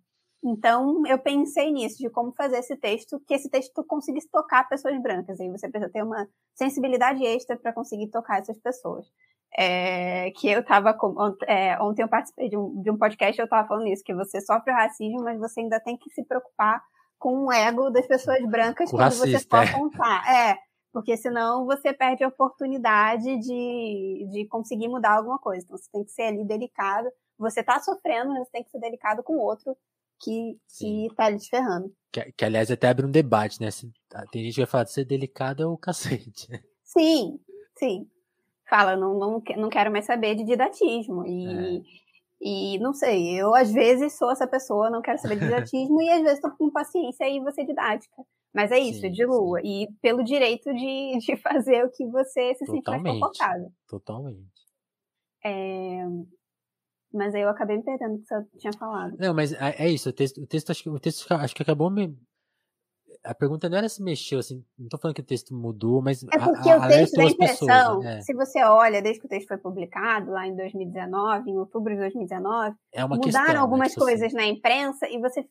Então, 0.44 1.02
eu 1.06 1.18
pensei 1.18 1.72
nisso, 1.72 1.98
de 1.98 2.08
como 2.10 2.32
fazer 2.32 2.58
esse 2.58 2.76
texto, 2.76 3.20
que 3.26 3.34
esse 3.34 3.50
texto 3.50 3.82
conseguisse 3.84 4.30
tocar 4.30 4.68
pessoas 4.68 5.00
brancas. 5.02 5.40
Aí 5.40 5.50
você 5.50 5.68
precisa 5.68 5.90
ter 5.90 6.02
uma 6.02 6.28
sensibilidade 6.54 7.24
extra 7.24 7.56
para 7.56 7.72
conseguir 7.72 8.08
tocar 8.08 8.40
essas 8.40 8.58
pessoas. 8.58 9.06
É, 9.58 10.30
que 10.32 10.48
eu 10.48 10.60
estava 10.60 10.96
é, 11.46 11.80
ontem 11.80 12.02
eu 12.02 12.08
participei 12.08 12.48
de 12.50 12.58
um, 12.58 12.82
de 12.82 12.90
um 12.90 12.98
podcast 12.98 13.38
eu 13.38 13.44
estava 13.44 13.66
falando 13.66 13.86
isso 13.86 14.02
que 14.04 14.12
você 14.12 14.40
sofre 14.40 14.72
o 14.72 14.74
racismo 14.74 15.22
mas 15.22 15.38
você 15.38 15.60
ainda 15.60 15.80
tem 15.80 15.96
que 15.96 16.10
se 16.10 16.22
preocupar 16.24 16.82
com 17.18 17.46
o 17.46 17.52
ego 17.52 17.88
das 17.88 18.06
pessoas 18.06 18.44
brancas 18.46 18.90
quando 18.90 19.14
você 19.14 19.38
for 19.40 19.62
é. 19.62 19.72
contar. 19.72 20.28
É, 20.28 20.58
porque 20.92 21.16
senão 21.16 21.66
você 21.66 21.92
perde 21.92 22.24
a 22.24 22.28
oportunidade 22.28 23.38
de, 23.38 24.28
de 24.30 24.46
conseguir 24.48 24.88
mudar 24.88 25.16
alguma 25.16 25.38
coisa. 25.38 25.64
Então 25.64 25.76
você 25.76 25.90
tem 25.90 26.04
que 26.04 26.10
ser 26.10 26.22
ali 26.22 26.44
delicado. 26.44 27.08
Você 27.38 27.62
tá 27.62 27.80
sofrendo, 27.80 28.32
mas 28.32 28.46
você 28.46 28.52
tem 28.52 28.64
que 28.64 28.70
ser 28.70 28.80
delicado 28.80 29.22
com 29.22 29.34
o 29.34 29.40
outro 29.40 29.76
que, 30.20 30.58
que 30.78 31.08
tá 31.16 31.28
lhe 31.28 31.40
ferrando. 31.40 31.92
Que, 32.12 32.32
que, 32.32 32.44
aliás 32.44 32.70
até 32.70 32.88
abre 32.88 33.06
um 33.06 33.10
debate, 33.10 33.60
né? 33.60 33.68
Tem 34.30 34.44
gente 34.44 34.54
que 34.54 34.60
vai 34.60 34.66
falar 34.66 34.84
de 34.84 34.92
ser 34.92 35.04
delicado 35.04 35.62
é 35.62 35.66
o 35.66 35.76
cacete. 35.76 36.48
Sim, 36.82 37.38
sim. 37.76 38.08
Fala, 38.70 38.96
não, 38.96 39.18
não, 39.18 39.42
não 39.56 39.68
quero 39.68 39.92
mais 39.92 40.06
saber 40.06 40.34
de 40.34 40.44
didatismo. 40.44 41.26
E, 41.26 41.78
é. 41.78 41.82
E 42.40 42.78
não 42.78 42.92
sei, 42.92 43.34
eu 43.40 43.54
às 43.54 43.72
vezes 43.72 44.12
sou 44.16 44.30
essa 44.30 44.46
pessoa, 44.46 44.90
não 44.90 45.00
quero 45.00 45.18
saber 45.18 45.36
de 45.36 45.44
didatismo, 45.46 46.02
e 46.02 46.08
às 46.10 46.22
vezes 46.22 46.40
tô 46.40 46.50
com 46.50 46.70
paciência 46.70 47.28
e 47.28 47.40
você 47.40 47.64
didática. 47.64 48.22
Mas 48.54 48.70
é 48.70 48.78
isso, 48.78 49.00
sim, 49.00 49.10
de 49.10 49.24
lua. 49.24 49.60
Sim. 49.60 49.66
E 49.66 49.92
pelo 50.00 50.22
direito 50.22 50.72
de, 50.72 51.18
de 51.18 51.36
fazer 51.42 51.84
o 51.84 51.90
que 51.90 52.06
você 52.06 52.54
se 52.54 52.66
sentir 52.66 52.90
mais 52.90 53.02
confortável. 53.02 53.70
Totalmente. 53.88 54.48
É... 55.44 56.04
Mas 57.16 57.34
aí 57.34 57.42
eu 57.42 57.48
acabei 57.48 57.76
me 57.76 57.82
perdendo 57.82 58.16
o 58.16 58.18
que 58.18 58.26
você 58.26 58.58
tinha 58.58 58.72
falado. 58.72 59.16
Não, 59.18 59.34
mas 59.34 59.52
é, 59.52 59.74
é 59.78 59.88
isso, 59.88 60.08
o 60.08 60.12
texto, 60.12 60.40
o 60.40 60.46
texto, 60.46 60.70
acho 60.70 60.82
que, 60.82 60.88
o 60.90 60.98
texto 60.98 61.32
acho 61.32 61.54
que 61.54 61.62
acabou 61.62 61.90
me, 61.90 62.16
a 63.26 63.34
pergunta 63.34 63.68
não 63.68 63.76
era 63.76 63.88
se 63.88 64.02
mexeu, 64.02 64.38
assim, 64.38 64.64
não 64.78 64.88
tô 64.88 64.98
falando 64.98 65.14
que 65.14 65.20
o 65.20 65.24
texto 65.24 65.54
mudou, 65.54 66.00
mas. 66.00 66.22
É 66.22 66.38
porque 66.38 66.70
a, 66.70 66.76
a, 66.76 66.86
o 66.86 66.88
texto 66.88 67.16
da 67.16 67.24
impressão, 67.24 67.66
pessoas, 67.66 68.04
né? 68.04 68.20
se 68.22 68.34
você 68.34 68.62
olha, 68.62 69.02
desde 69.02 69.20
que 69.20 69.26
o 69.26 69.28
texto 69.28 69.48
foi 69.48 69.58
publicado, 69.58 70.30
lá 70.30 70.46
em 70.46 70.54
2019, 70.54 71.50
em 71.50 71.58
outubro 71.58 71.92
de 71.92 72.00
2019, 72.00 72.74
é 72.92 73.02
mudaram 73.02 73.20
questão, 73.20 73.46
né, 73.48 73.56
algumas 73.56 73.94
né? 73.94 73.96
coisas 73.96 74.32
na 74.32 74.46
imprensa 74.46 75.08
e 75.08 75.18
você, 75.18 75.44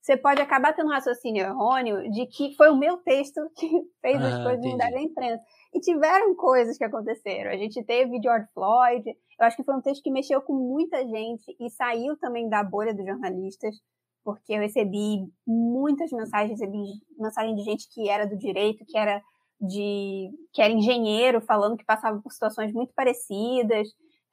você 0.00 0.16
pode 0.16 0.40
acabar 0.40 0.72
tendo 0.72 0.88
um 0.88 0.92
raciocínio 0.92 1.44
errôneo 1.44 2.10
de 2.10 2.26
que 2.26 2.54
foi 2.56 2.70
o 2.70 2.76
meu 2.76 2.96
texto 2.98 3.40
que 3.56 3.68
fez 4.00 4.20
ah, 4.20 4.28
as 4.28 4.42
coisas 4.42 4.64
mudarem 4.64 4.94
na 4.94 5.02
imprensa. 5.02 5.42
E 5.74 5.80
tiveram 5.80 6.34
coisas 6.34 6.76
que 6.76 6.84
aconteceram. 6.84 7.50
A 7.50 7.56
gente 7.56 7.82
teve 7.84 8.20
George 8.22 8.46
Floyd, 8.52 9.08
eu 9.08 9.46
acho 9.46 9.56
que 9.56 9.64
foi 9.64 9.74
um 9.74 9.80
texto 9.80 10.02
que 10.02 10.10
mexeu 10.10 10.40
com 10.42 10.52
muita 10.52 11.06
gente 11.06 11.56
e 11.58 11.70
saiu 11.70 12.16
também 12.18 12.48
da 12.48 12.62
bolha 12.62 12.94
dos 12.94 13.06
jornalistas 13.06 13.76
porque 14.24 14.52
eu 14.52 14.60
recebi 14.60 15.26
muitas 15.46 16.10
mensagens, 16.12 16.60
recebi 16.60 16.78
mensagem 17.18 17.54
de 17.54 17.62
gente 17.62 17.88
que 17.88 18.08
era 18.08 18.26
do 18.26 18.36
direito, 18.36 18.84
que 18.86 18.96
era 18.96 19.20
de 19.60 20.30
que 20.52 20.60
era 20.60 20.72
engenheiro, 20.72 21.40
falando 21.40 21.76
que 21.76 21.84
passava 21.84 22.20
por 22.20 22.32
situações 22.32 22.72
muito 22.72 22.92
parecidas. 22.94 23.88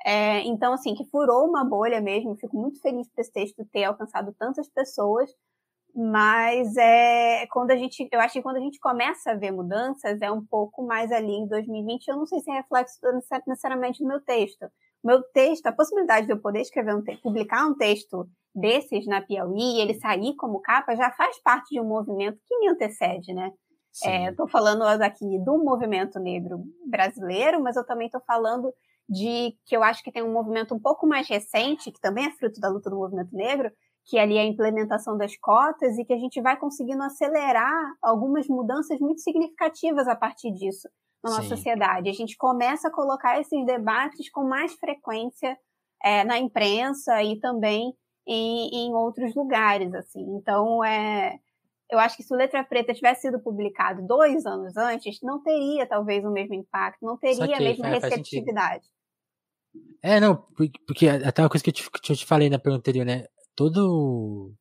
É, 0.05 0.41
então, 0.41 0.73
assim, 0.73 0.95
que 0.95 1.05
furou 1.05 1.47
uma 1.47 1.63
bolha 1.63 2.01
mesmo. 2.01 2.35
Fico 2.35 2.57
muito 2.57 2.81
feliz 2.81 3.07
por 3.09 3.21
esse 3.21 3.31
texto 3.31 3.65
ter 3.71 3.83
alcançado 3.83 4.33
tantas 4.37 4.67
pessoas. 4.69 5.29
Mas 5.95 6.75
é 6.77 7.47
quando 7.47 7.71
a 7.71 7.75
gente, 7.75 8.07
eu 8.11 8.19
acho 8.19 8.33
que 8.33 8.41
quando 8.41 8.57
a 8.57 8.61
gente 8.61 8.79
começa 8.79 9.31
a 9.31 9.35
ver 9.35 9.51
mudanças 9.51 10.21
é 10.21 10.31
um 10.31 10.45
pouco 10.45 10.85
mais 10.85 11.11
ali 11.11 11.33
em 11.33 11.47
2020. 11.47 12.07
Eu 12.07 12.17
não 12.17 12.25
sei 12.25 12.39
se 12.39 12.51
é 12.51 12.55
reflexo 12.55 12.99
necessariamente 13.47 14.03
do 14.03 14.07
meu 14.07 14.21
texto. 14.21 14.65
O 15.03 15.07
meu 15.07 15.23
texto, 15.33 15.65
a 15.67 15.71
possibilidade 15.71 16.27
de 16.27 16.33
eu 16.33 16.41
poder 16.41 16.61
escrever 16.61 16.95
um 16.95 17.03
texto, 17.03 17.21
publicar 17.21 17.65
um 17.65 17.75
texto 17.75 18.27
desses 18.53 19.05
na 19.07 19.21
Piauí 19.21 19.77
e 19.77 19.81
ele 19.81 19.93
sair 19.95 20.35
como 20.35 20.61
capa 20.61 20.95
já 20.95 21.11
faz 21.11 21.41
parte 21.41 21.69
de 21.69 21.79
um 21.79 21.87
movimento 21.87 22.39
que 22.45 22.57
me 22.59 22.69
antecede, 22.69 23.33
né? 23.33 23.51
Estou 24.29 24.45
é, 24.45 24.49
falando 24.49 24.83
aqui 24.83 25.25
do 25.43 25.57
movimento 25.63 26.19
negro 26.19 26.63
brasileiro, 26.87 27.61
mas 27.61 27.75
eu 27.75 27.85
também 27.85 28.05
estou 28.05 28.21
falando 28.25 28.71
de 29.09 29.55
que 29.65 29.75
eu 29.75 29.83
acho 29.83 30.03
que 30.03 30.11
tem 30.11 30.21
um 30.21 30.31
movimento 30.31 30.75
um 30.75 30.79
pouco 30.79 31.07
mais 31.07 31.27
recente, 31.27 31.91
que 31.91 31.99
também 31.99 32.27
é 32.27 32.31
fruto 32.31 32.59
da 32.59 32.69
luta 32.69 32.89
do 32.89 32.97
movimento 32.97 33.35
negro, 33.35 33.71
que 34.09 34.17
ali 34.17 34.37
é 34.37 34.41
a 34.41 34.45
implementação 34.45 35.15
das 35.15 35.37
cotas 35.37 35.95
e 35.99 36.03
que 36.03 36.11
a 36.11 36.17
gente 36.17 36.41
vai 36.41 36.57
conseguindo 36.57 37.03
acelerar 37.03 37.93
algumas 38.01 38.47
mudanças 38.47 38.99
muito 38.99 39.21
significativas 39.21 40.07
a 40.07 40.15
partir 40.15 40.51
disso 40.51 40.89
na 41.23 41.29
nossa 41.29 41.43
Sim. 41.43 41.49
sociedade. 41.49 42.09
A 42.09 42.13
gente 42.13 42.35
começa 42.35 42.87
a 42.87 42.91
colocar 42.91 43.39
esses 43.39 43.63
debates 43.67 44.31
com 44.31 44.43
mais 44.43 44.73
frequência 44.73 45.55
é, 46.03 46.23
na 46.23 46.39
imprensa 46.39 47.21
e 47.21 47.39
também 47.39 47.93
em, 48.25 48.87
em 48.87 48.93
outros 48.95 49.35
lugares, 49.35 49.93
assim. 49.93 50.25
Então, 50.37 50.83
é, 50.83 51.37
eu 51.91 51.99
acho 51.99 52.17
que 52.17 52.23
se 52.23 52.33
o 52.33 52.37
Letra 52.37 52.63
Preta 52.63 52.95
tivesse 52.95 53.21
sido 53.21 53.39
publicado 53.39 54.01
dois 54.07 54.43
anos 54.43 54.75
antes, 54.75 55.19
não 55.21 55.39
teria 55.43 55.85
talvez 55.85 56.25
o 56.25 56.31
mesmo 56.31 56.55
impacto, 56.55 57.05
não 57.05 57.15
teria 57.15 57.57
a 57.57 57.59
mesma 57.59 57.89
receptividade. 57.89 58.87
É, 60.01 60.19
não, 60.19 60.35
porque 60.87 61.07
até 61.07 61.43
uma 61.43 61.49
coisa 61.49 61.63
que 61.63 61.69
eu 61.69 61.73
te, 61.73 61.91
que 61.91 62.11
eu 62.11 62.15
te 62.15 62.25
falei 62.25 62.49
na 62.49 62.57
pergunta 62.57 62.79
anterior, 62.79 63.05
né? 63.05 63.25
Todo, 63.59 64.53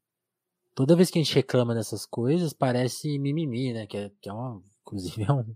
toda 0.74 0.96
vez 0.96 1.08
que 1.08 1.20
a 1.20 1.22
gente 1.22 1.32
reclama 1.32 1.72
dessas 1.72 2.04
coisas, 2.04 2.52
parece 2.52 3.16
mimimi, 3.16 3.72
né? 3.72 3.86
Que 3.86 3.96
é, 3.96 4.10
que 4.20 4.28
é 4.28 4.32
uma, 4.32 4.60
inclusive, 4.82 5.22
é 5.22 5.32
um. 5.32 5.54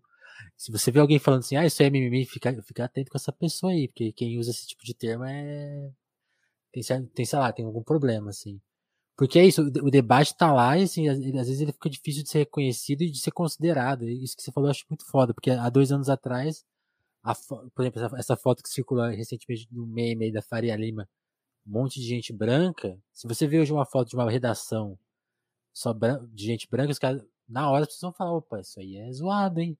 Se 0.56 0.70
você 0.70 0.92
vê 0.92 1.00
alguém 1.00 1.18
falando 1.18 1.40
assim, 1.40 1.56
ah, 1.56 1.66
isso 1.66 1.82
é 1.82 1.90
mimimi, 1.90 2.24
fica, 2.24 2.62
fica 2.62 2.84
atento 2.84 3.10
com 3.10 3.18
essa 3.18 3.32
pessoa 3.32 3.72
aí, 3.72 3.88
porque 3.88 4.12
quem 4.12 4.38
usa 4.38 4.52
esse 4.52 4.64
tipo 4.68 4.84
de 4.84 4.94
termo 4.94 5.24
é 5.24 5.90
tem, 6.72 6.82
tem, 7.08 7.26
sei 7.26 7.38
lá, 7.38 7.52
tem 7.52 7.64
algum 7.64 7.82
problema, 7.82 8.30
assim. 8.30 8.60
Porque 9.16 9.40
é 9.40 9.44
isso, 9.44 9.62
o, 9.62 9.90
debate 9.90 10.36
tá 10.36 10.52
lá 10.52 10.78
e, 10.78 10.84
assim, 10.84 11.08
às, 11.08 11.18
vezes 11.18 11.60
ele 11.60 11.72
fica 11.72 11.90
difícil 11.90 12.22
de 12.22 12.30
ser 12.30 12.38
reconhecido 12.40 13.02
e 13.02 13.10
de 13.10 13.18
ser 13.18 13.32
considerado. 13.32 14.08
Isso 14.08 14.36
que 14.36 14.42
você 14.44 14.52
falou 14.52 14.68
eu 14.68 14.72
acho 14.72 14.86
muito 14.88 15.04
foda, 15.10 15.34
porque 15.34 15.50
há 15.50 15.68
dois 15.68 15.90
anos 15.90 16.08
atrás 16.08 16.64
a, 17.24 17.34
por 17.34 17.82
exemplo, 17.82 18.04
essa, 18.04 18.16
essa, 18.18 18.36
foto 18.36 18.62
que 18.62 18.68
circulou 18.68 19.04
recentemente 19.10 19.68
no 19.72 19.84
meme 19.86 20.26
aí 20.26 20.32
da 20.32 20.42
Faria 20.42 20.76
Lima, 20.76 21.08
um 21.66 21.72
monte 21.72 22.00
de 22.00 22.06
gente 22.06 22.32
branca. 22.32 22.98
Se 23.12 23.26
você 23.26 23.46
vê 23.46 23.58
hoje 23.58 23.72
uma 23.72 23.86
foto 23.86 24.08
de 24.08 24.16
uma 24.16 24.30
redação 24.30 24.98
só 25.72 25.92
de 25.92 26.44
gente 26.44 26.68
branca, 26.70 26.92
os 26.92 26.98
caras, 26.98 27.24
na 27.48 27.70
hora, 27.70 27.84
vocês 27.84 28.00
vão 28.00 28.12
falar, 28.12 28.32
opa, 28.32 28.60
isso 28.60 28.78
aí 28.78 28.96
é 28.96 29.12
zoado, 29.12 29.60
hein? 29.60 29.76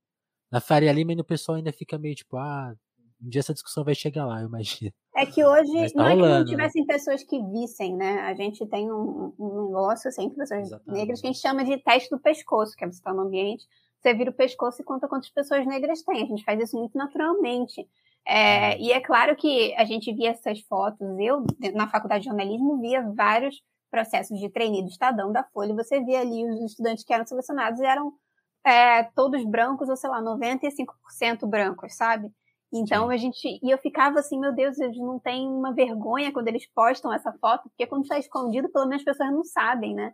Na 0.51 0.61
Faria 0.61 0.93
Lima, 0.93 1.13
o 1.15 1.25
pessoal 1.25 1.57
ainda 1.57 1.73
fica 1.73 1.99
meio 1.99 2.15
tipo, 2.15 2.37
ah, 2.37 2.75
um 3.23 3.29
dia 3.29 3.41
essa 3.41 3.55
discussão 3.55 3.85
vai 3.85 3.95
chegar 3.95 4.27
lá, 4.27 4.41
eu 4.41 4.49
imagino. 4.49 4.93
É 5.15 5.27
que 5.27 5.45
hoje 5.45 5.93
tá 5.93 6.03
não 6.03 6.09
rolando, 6.11 6.15
é 6.15 6.19
que 6.19 6.27
não 6.27 6.39
né? 6.39 6.45
tivessem 6.45 6.85
né? 6.85 6.95
pessoas 6.95 7.23
que 7.23 7.43
vissem, 7.51 7.97
né? 7.97 8.21
A 8.23 8.35
gente 8.35 8.67
tem 8.67 8.91
um, 8.91 9.33
um 9.39 9.67
negócio, 9.67 10.09
assim, 10.09 10.29
pessoas 10.31 10.67
Exatamente. 10.67 10.99
negras, 10.99 11.21
que 11.21 11.27
a 11.27 11.33
gente 11.33 11.41
chama 11.41 11.65
de 11.65 11.79
teste 11.79 12.11
do 12.11 12.19
pescoço, 12.19 12.75
que 12.77 12.85
é 12.85 12.87
você 12.87 12.99
estar 12.99 13.15
no 13.15 13.23
ambiente, 13.23 13.67
você 14.01 14.15
vira 14.15 14.31
o 14.31 14.35
pescoço 14.35 14.83
e 14.83 14.85
conta 14.85 15.07
quantas 15.07 15.31
pessoas 15.31 15.67
negras 15.67 16.03
tem. 16.03 16.23
A 16.23 16.27
gente 16.27 16.45
faz 16.45 16.61
isso 16.61 16.77
muito 16.77 16.99
naturalmente. 16.99 17.87
É, 18.27 18.79
e 18.79 18.93
é 18.93 19.01
claro 19.01 19.35
que 19.35 19.75
a 19.75 19.85
gente 19.85 20.13
via 20.13 20.31
essas 20.31 20.61
fotos, 20.61 21.01
eu, 21.19 21.45
na 21.75 21.89
faculdade 21.89 22.23
de 22.23 22.29
jornalismo, 22.29 22.81
via 22.81 23.03
vários 23.15 23.61
processos 23.91 24.39
de 24.39 24.49
treino 24.49 24.83
do 24.83 24.89
Estadão, 24.89 25.33
da 25.33 25.45
Folha, 25.45 25.75
você 25.75 26.03
via 26.03 26.21
ali 26.21 26.49
os 26.49 26.71
estudantes 26.71 27.05
que 27.05 27.13
eram 27.13 27.27
selecionados 27.27 27.81
eram 27.81 28.13
é, 28.65 29.05
todos 29.15 29.45
brancos, 29.45 29.89
ou 29.89 29.97
sei 29.97 30.09
lá, 30.09 30.23
95% 30.23 31.47
brancos, 31.47 31.95
sabe? 31.95 32.31
Então 32.73 33.11
a 33.11 33.17
gente. 33.19 33.61
E 33.63 33.71
eu 33.71 33.77
ficava 33.77 34.21
assim, 34.21 34.39
meu 34.39 34.55
Deus, 34.55 34.79
eles 34.79 34.97
não 34.97 35.19
têm 35.19 35.47
uma 35.47 35.75
vergonha 35.75 36.33
quando 36.33 36.49
eles 36.49 36.67
postam 36.75 37.13
essa 37.13 37.33
foto, 37.35 37.69
porque 37.69 37.87
quando 37.87 38.03
está 38.03 38.19
escondido, 38.19 38.71
pelo 38.71 38.87
menos 38.87 39.03
as 39.03 39.05
pessoas 39.05 39.31
não 39.31 39.45
sabem, 39.45 39.95
né? 39.95 40.13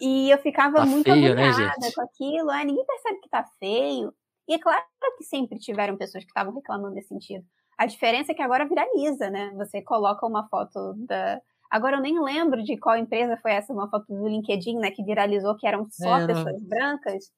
E 0.00 0.30
eu 0.30 0.38
ficava 0.38 0.76
tá 0.76 0.86
muito 0.86 1.10
feio, 1.10 1.34
né, 1.34 1.52
com 1.94 2.02
aquilo, 2.02 2.50
ah, 2.50 2.64
ninguém 2.64 2.86
percebe 2.86 3.20
que 3.20 3.28
tá 3.28 3.44
feio. 3.58 4.14
E 4.48 4.54
é 4.54 4.58
claro 4.58 4.82
que 5.16 5.24
sempre 5.24 5.58
tiveram 5.58 5.96
pessoas 5.96 6.24
que 6.24 6.30
estavam 6.30 6.54
reclamando 6.54 6.94
nesse 6.94 7.08
sentido. 7.08 7.44
A 7.78 7.86
diferença 7.86 8.32
é 8.32 8.34
que 8.34 8.42
agora 8.42 8.68
viraliza, 8.68 9.30
né? 9.30 9.50
Você 9.56 9.82
coloca 9.82 10.26
uma 10.26 10.48
foto 10.48 10.94
da. 11.06 11.40
Agora 11.70 11.96
eu 11.96 12.00
nem 12.02 12.20
lembro 12.20 12.62
de 12.62 12.76
qual 12.76 12.96
empresa 12.96 13.36
foi 13.38 13.52
essa, 13.52 13.72
uma 13.72 13.88
foto 13.88 14.06
do 14.08 14.28
LinkedIn, 14.28 14.76
né, 14.78 14.90
que 14.90 15.02
viralizou, 15.02 15.56
que 15.56 15.66
eram 15.66 15.88
só 15.90 16.18
é, 16.18 16.26
pessoas 16.26 16.60
não... 16.60 16.68
brancas. 16.68 17.32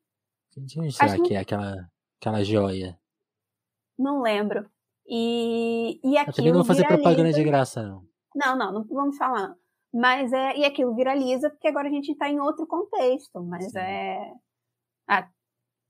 Quem 0.50 0.90
será 0.90 1.18
que 1.20 1.34
é 1.34 1.38
aquela, 1.38 1.88
aquela 2.20 2.42
joia? 2.42 2.98
Não 3.98 4.20
lembro. 4.20 4.68
E, 5.06 6.00
e 6.02 6.16
aquilo. 6.16 6.30
Eu 6.30 6.34
também 6.34 6.52
não 6.52 6.58
vou 6.58 6.66
fazer 6.66 6.82
viraliza... 6.82 7.02
propaganda 7.02 7.32
de 7.32 7.44
graça, 7.44 7.82
não. 7.82 8.04
Não, 8.34 8.58
não, 8.58 8.72
não 8.72 8.84
vamos 8.84 9.16
falar. 9.16 9.48
Não. 9.48 9.56
Mas 9.92 10.32
é. 10.32 10.56
E 10.56 10.64
aquilo 10.64 10.94
viraliza 10.94 11.50
porque 11.50 11.68
agora 11.68 11.88
a 11.88 11.90
gente 11.90 12.10
está 12.10 12.28
em 12.28 12.40
outro 12.40 12.66
contexto. 12.66 13.42
Mas 13.44 13.70
Sim. 13.70 13.78
é. 13.78 14.32
Há 15.06 15.28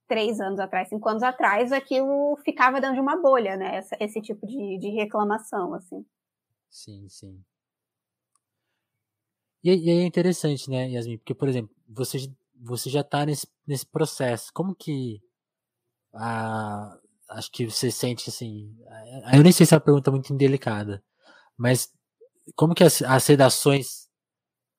três 0.06 0.40
anos 0.40 0.60
atrás, 0.60 0.88
cinco 0.88 1.08
anos 1.08 1.22
atrás, 1.22 1.72
aquilo 1.72 2.36
ficava 2.44 2.80
dentro 2.80 2.96
de 2.96 3.00
uma 3.00 3.20
bolha, 3.20 3.56
né? 3.56 3.80
Esse, 4.00 4.20
tipo 4.20 4.46
de, 4.46 4.78
de 4.78 4.88
reclamação, 4.90 5.74
assim. 5.74 6.04
Sim, 6.70 7.08
sim. 7.08 7.42
E, 9.62 9.70
e 9.70 9.90
é 9.90 10.04
interessante, 10.04 10.68
né, 10.68 10.90
Yasmin? 10.90 11.18
Porque, 11.18 11.34
por 11.34 11.48
exemplo, 11.48 11.74
você, 11.88 12.18
você 12.54 12.90
já 12.90 13.00
está 13.00 13.24
nesse, 13.24 13.46
nesse 13.66 13.86
processo. 13.86 14.52
Como 14.52 14.74
que. 14.74 15.22
A, 16.12 16.98
acho 17.30 17.50
que 17.50 17.66
você 17.66 17.90
sente 17.90 18.28
assim. 18.28 18.76
Eu 19.32 19.42
nem 19.42 19.52
sei 19.52 19.64
se 19.66 19.74
é 19.74 19.76
uma 19.76 19.84
pergunta 19.84 20.10
muito 20.10 20.32
indelicada, 20.32 21.02
mas 21.56 21.90
como 22.54 22.74
que 22.74 22.84
as, 22.84 23.02
as. 23.02 24.08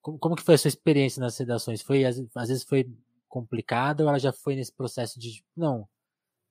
Como, 0.01 0.19
como 0.19 0.35
que 0.35 0.43
foi 0.43 0.55
a 0.55 0.57
sua 0.57 0.69
experiência 0.69 1.19
nas 1.19 1.37
redações? 1.37 1.81
Foi, 1.81 2.05
às, 2.05 2.21
às 2.35 2.49
vezes 2.49 2.63
foi 2.63 2.87
complicada 3.35 4.03
ou 4.03 4.09
ela 4.09 4.19
já 4.19 4.31
foi 4.31 4.55
nesse 4.55 4.71
processo 4.73 5.19
de. 5.19 5.43
Não, 5.55 5.87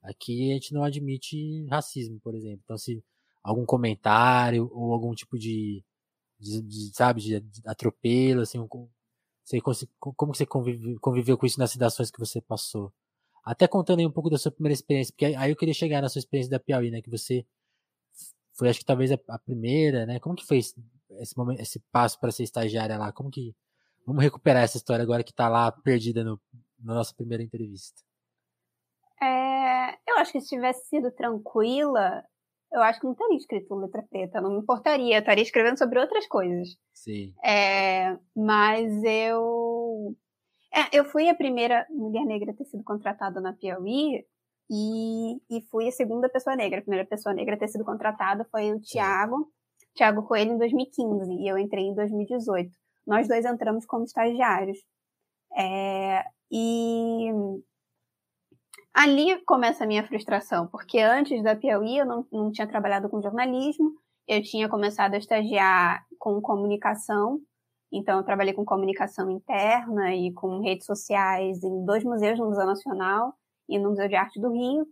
aqui 0.02 0.50
a 0.50 0.54
gente 0.54 0.74
não 0.74 0.84
admite 0.84 1.66
racismo, 1.66 2.20
por 2.20 2.34
exemplo. 2.34 2.60
Então, 2.64 2.76
se 2.76 3.02
algum 3.42 3.64
comentário 3.64 4.70
ou 4.72 4.92
algum 4.92 5.14
tipo 5.14 5.38
de. 5.38 5.82
de, 6.38 6.62
de 6.62 6.94
sabe, 6.94 7.22
de, 7.22 7.42
atropelo, 7.66 8.42
assim, 8.42 8.58
um, 8.58 8.68
você, 9.44 9.60
como 10.00 10.34
você 10.34 10.46
conviveu, 10.46 10.98
conviveu 11.00 11.38
com 11.38 11.46
isso 11.46 11.58
nas 11.58 11.72
redações 11.72 12.10
que 12.10 12.18
você 12.18 12.40
passou? 12.40 12.92
Até 13.44 13.66
contando 13.68 14.00
aí 14.00 14.06
um 14.06 14.10
pouco 14.10 14.30
da 14.30 14.38
sua 14.38 14.52
primeira 14.52 14.74
experiência, 14.74 15.12
porque 15.12 15.26
aí 15.26 15.50
eu 15.50 15.56
queria 15.56 15.74
chegar 15.74 16.02
na 16.02 16.08
sua 16.08 16.18
experiência 16.18 16.50
da 16.50 16.60
Piauí, 16.60 16.90
né? 16.90 17.02
Que 17.02 17.10
você 17.10 17.46
foi, 18.54 18.68
acho 18.68 18.80
que 18.80 18.86
talvez 18.86 19.12
a, 19.12 19.18
a 19.28 19.38
primeira, 19.38 20.06
né? 20.06 20.20
Como 20.20 20.36
que 20.36 20.46
foi 20.46 20.58
esse, 20.58 20.74
esse, 21.20 21.36
momento, 21.36 21.60
esse 21.60 21.80
passo 21.92 22.18
para 22.20 22.32
ser 22.32 22.44
estagiária 22.44 22.98
lá? 22.98 23.12
Como 23.12 23.30
que. 23.30 23.54
Vamos 24.06 24.22
recuperar 24.22 24.62
essa 24.62 24.76
história 24.76 25.02
agora 25.02 25.24
que 25.24 25.32
tá 25.32 25.48
lá 25.48 25.72
perdida 25.72 26.22
no, 26.22 26.40
na 26.84 26.94
nossa 26.94 27.14
primeira 27.14 27.42
entrevista. 27.42 28.02
É, 29.22 29.94
eu 30.08 30.18
acho 30.18 30.32
que 30.32 30.40
se 30.40 30.48
tivesse 30.48 30.88
sido 30.88 31.10
tranquila, 31.10 32.22
eu 32.72 32.82
acho 32.82 33.00
que 33.00 33.06
não 33.06 33.14
teria 33.14 33.36
escrito 33.36 33.74
letra 33.74 34.04
preta, 34.08 34.40
não 34.40 34.50
me 34.50 34.58
importaria, 34.58 35.16
eu 35.16 35.20
estaria 35.20 35.42
escrevendo 35.42 35.78
sobre 35.78 35.98
outras 35.98 36.26
coisas. 36.26 36.76
Sim. 36.92 37.34
É, 37.42 38.18
mas 38.36 39.02
eu 39.02 40.14
é, 40.74 40.98
eu 40.98 41.04
fui 41.04 41.28
a 41.28 41.34
primeira 41.34 41.86
mulher 41.88 42.24
negra 42.24 42.50
a 42.50 42.54
ter 42.54 42.64
sido 42.64 42.82
contratada 42.82 43.40
na 43.40 43.52
Piauí 43.52 44.24
e, 44.68 45.36
e 45.48 45.62
fui 45.70 45.86
a 45.86 45.92
segunda 45.92 46.28
pessoa 46.28 46.56
negra. 46.56 46.80
A 46.80 46.82
primeira 46.82 47.06
pessoa 47.06 47.32
negra 47.32 47.54
a 47.54 47.58
ter 47.58 47.68
sido 47.68 47.84
contratada 47.84 48.44
foi 48.50 48.72
o 48.72 48.80
Tiago, 48.80 49.48
Tiago 49.94 50.24
Coelho, 50.24 50.52
em 50.52 50.58
2015, 50.58 51.32
e 51.32 51.48
eu 51.48 51.56
entrei 51.56 51.84
em 51.84 51.94
2018. 51.94 52.70
Nós 53.06 53.28
dois 53.28 53.44
entramos 53.44 53.86
como 53.86 54.04
estagiários. 54.04 54.78
É, 55.56 56.24
e 56.50 57.30
ali 58.92 59.40
começa 59.44 59.84
a 59.84 59.86
minha 59.86 60.06
frustração, 60.06 60.66
porque 60.68 60.98
antes 60.98 61.42
da 61.42 61.56
Piauí 61.56 61.98
eu 61.98 62.06
não, 62.06 62.26
não 62.32 62.52
tinha 62.52 62.66
trabalhado 62.66 63.08
com 63.08 63.22
jornalismo, 63.22 63.92
eu 64.26 64.42
tinha 64.42 64.68
começado 64.68 65.14
a 65.14 65.18
estagiar 65.18 66.04
com 66.18 66.40
comunicação 66.40 67.40
então, 67.94 68.18
eu 68.18 68.24
trabalhei 68.24 68.52
com 68.52 68.64
comunicação 68.64 69.30
interna 69.30 70.12
e 70.12 70.32
com 70.32 70.60
redes 70.60 70.84
sociais 70.84 71.62
em 71.62 71.84
dois 71.84 72.02
museus, 72.02 72.40
no 72.40 72.46
Museu 72.46 72.66
Nacional 72.66 73.34
e 73.68 73.78
no 73.78 73.90
Museu 73.90 74.08
de 74.08 74.16
Arte 74.16 74.40
do 74.40 74.50
Rio. 74.50 74.80
Uhum. 74.80 74.86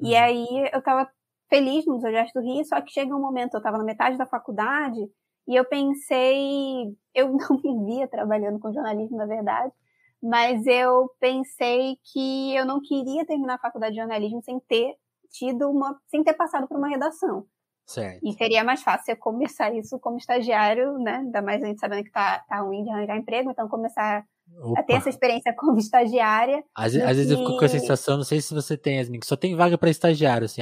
E 0.00 0.16
aí, 0.16 0.46
eu 0.72 0.78
estava 0.78 1.06
feliz 1.50 1.84
no 1.84 1.94
Museu 1.94 2.10
de 2.10 2.16
Arte 2.16 2.32
do 2.32 2.40
Rio, 2.40 2.64
só 2.64 2.80
que 2.80 2.90
chega 2.90 3.14
um 3.14 3.20
momento, 3.20 3.52
eu 3.52 3.58
estava 3.58 3.76
na 3.76 3.84
metade 3.84 4.16
da 4.16 4.24
faculdade 4.24 4.98
e 5.46 5.56
eu 5.56 5.64
pensei, 5.66 6.96
eu 7.14 7.28
não 7.36 7.60
me 7.62 7.84
via 7.84 8.08
trabalhando 8.08 8.58
com 8.58 8.72
jornalismo, 8.72 9.18
na 9.18 9.26
verdade, 9.26 9.72
mas 10.22 10.66
eu 10.66 11.08
pensei 11.20 11.96
que 12.12 12.54
eu 12.54 12.64
não 12.64 12.80
queria 12.80 13.24
terminar 13.24 13.54
a 13.54 13.60
faculdade 13.60 13.94
de 13.94 14.00
jornalismo 14.00 14.42
sem 14.42 14.58
ter 14.60 14.94
tido 15.30 15.70
uma, 15.70 15.98
sem 16.08 16.22
ter 16.24 16.34
passado 16.34 16.66
por 16.66 16.78
uma 16.78 16.88
redação. 16.88 17.44
Certo. 17.86 18.20
E 18.22 18.32
seria 18.34 18.62
mais 18.62 18.82
fácil 18.82 19.16
começar 19.16 19.74
isso 19.74 19.98
como 19.98 20.18
estagiário, 20.18 20.98
né? 20.98 21.16
Ainda 21.16 21.40
mais 21.40 21.62
a 21.62 21.66
gente 21.66 21.80
sabendo 21.80 22.04
que 22.04 22.10
tá, 22.10 22.40
tá 22.40 22.60
ruim 22.60 22.84
de 22.84 22.90
arranjar 22.90 23.16
emprego, 23.16 23.50
então 23.50 23.66
começar 23.66 24.24
Opa. 24.60 24.80
a 24.80 24.82
ter 24.82 24.94
essa 24.94 25.08
experiência 25.08 25.54
como 25.56 25.78
estagiária. 25.78 26.62
Às, 26.74 26.94
às 26.96 27.16
vezes 27.16 27.30
eu 27.30 27.38
fico 27.38 27.56
com 27.56 27.64
a 27.64 27.68
sensação, 27.68 28.18
não 28.18 28.24
sei 28.24 28.42
se 28.42 28.52
você 28.52 28.76
tem, 28.76 28.98
Yasmin, 28.98 29.20
que 29.20 29.26
só 29.26 29.36
tem 29.36 29.56
vaga 29.56 29.78
para 29.78 29.88
estagiário, 29.88 30.44
assim, 30.44 30.60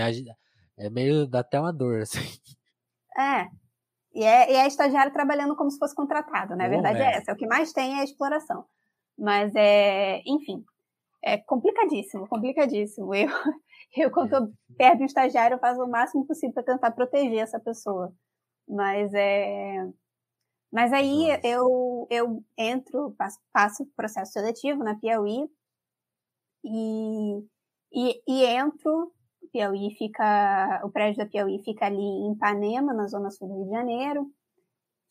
é 0.79 0.91
meio, 0.91 1.27
dá 1.27 1.41
até 1.41 1.59
uma 1.59 1.73
dor, 1.73 2.03
assim. 2.03 2.21
É. 3.19 3.47
E 4.15 4.23
é, 4.23 4.53
e 4.53 4.57
é 4.57 4.67
estagiário 4.67 5.13
trabalhando 5.13 5.57
como 5.57 5.71
se 5.71 5.79
fosse 5.79 5.95
contratado, 5.95 6.55
né? 6.55 6.67
A 6.67 6.69
verdade 6.69 6.99
é. 6.99 7.03
é 7.03 7.17
essa. 7.17 7.33
O 7.33 7.37
que 7.37 7.47
mais 7.47 7.73
tem 7.73 7.97
é 7.97 8.01
a 8.01 8.05
exploração. 8.05 8.65
Mas 9.19 9.55
é, 9.55 10.21
enfim, 10.27 10.65
é 11.23 11.39
complicadíssimo, 11.39 12.29
complicadíssimo. 12.29 13.15
Eu, 13.15 13.29
eu, 13.97 14.11
quando 14.11 14.27
estou 14.33 14.53
perto 14.77 14.99
de 14.99 15.03
um 15.05 15.07
estagiário, 15.07 15.57
eu 15.57 15.61
faço 15.61 15.83
o 15.83 15.91
máximo 15.91 16.27
possível 16.27 16.55
para 16.55 16.75
tentar 16.75 16.93
proteger 16.93 17.41
essa 17.41 17.61
pessoa. 17.61 18.13
Mas 18.69 19.13
é. 19.15 19.87
Mas 20.73 20.93
aí 20.93 21.29
eu, 21.45 22.07
eu 22.11 22.45
entro, 22.59 23.15
passo, 23.19 23.39
passo 23.53 23.83
o 23.85 23.87
processo 23.97 24.33
seletivo 24.33 24.85
na 24.85 24.97
Piauí 24.97 25.49
e, 26.65 27.39
e, 27.93 28.23
e 28.29 28.45
entro. 28.45 29.13
Piauí 29.53 29.95
fica. 29.97 30.83
O 30.85 30.91
prédio 30.91 31.19
da 31.25 31.31
Piauí 31.31 31.63
fica 31.65 31.87
ali 31.87 31.97
em 31.97 32.33
Ipanema, 32.33 32.93
na 32.93 33.07
zona 33.07 33.31
sul 33.31 33.49
do 33.49 33.55
Rio 33.55 33.65
de 33.65 33.71
Janeiro. 33.71 34.31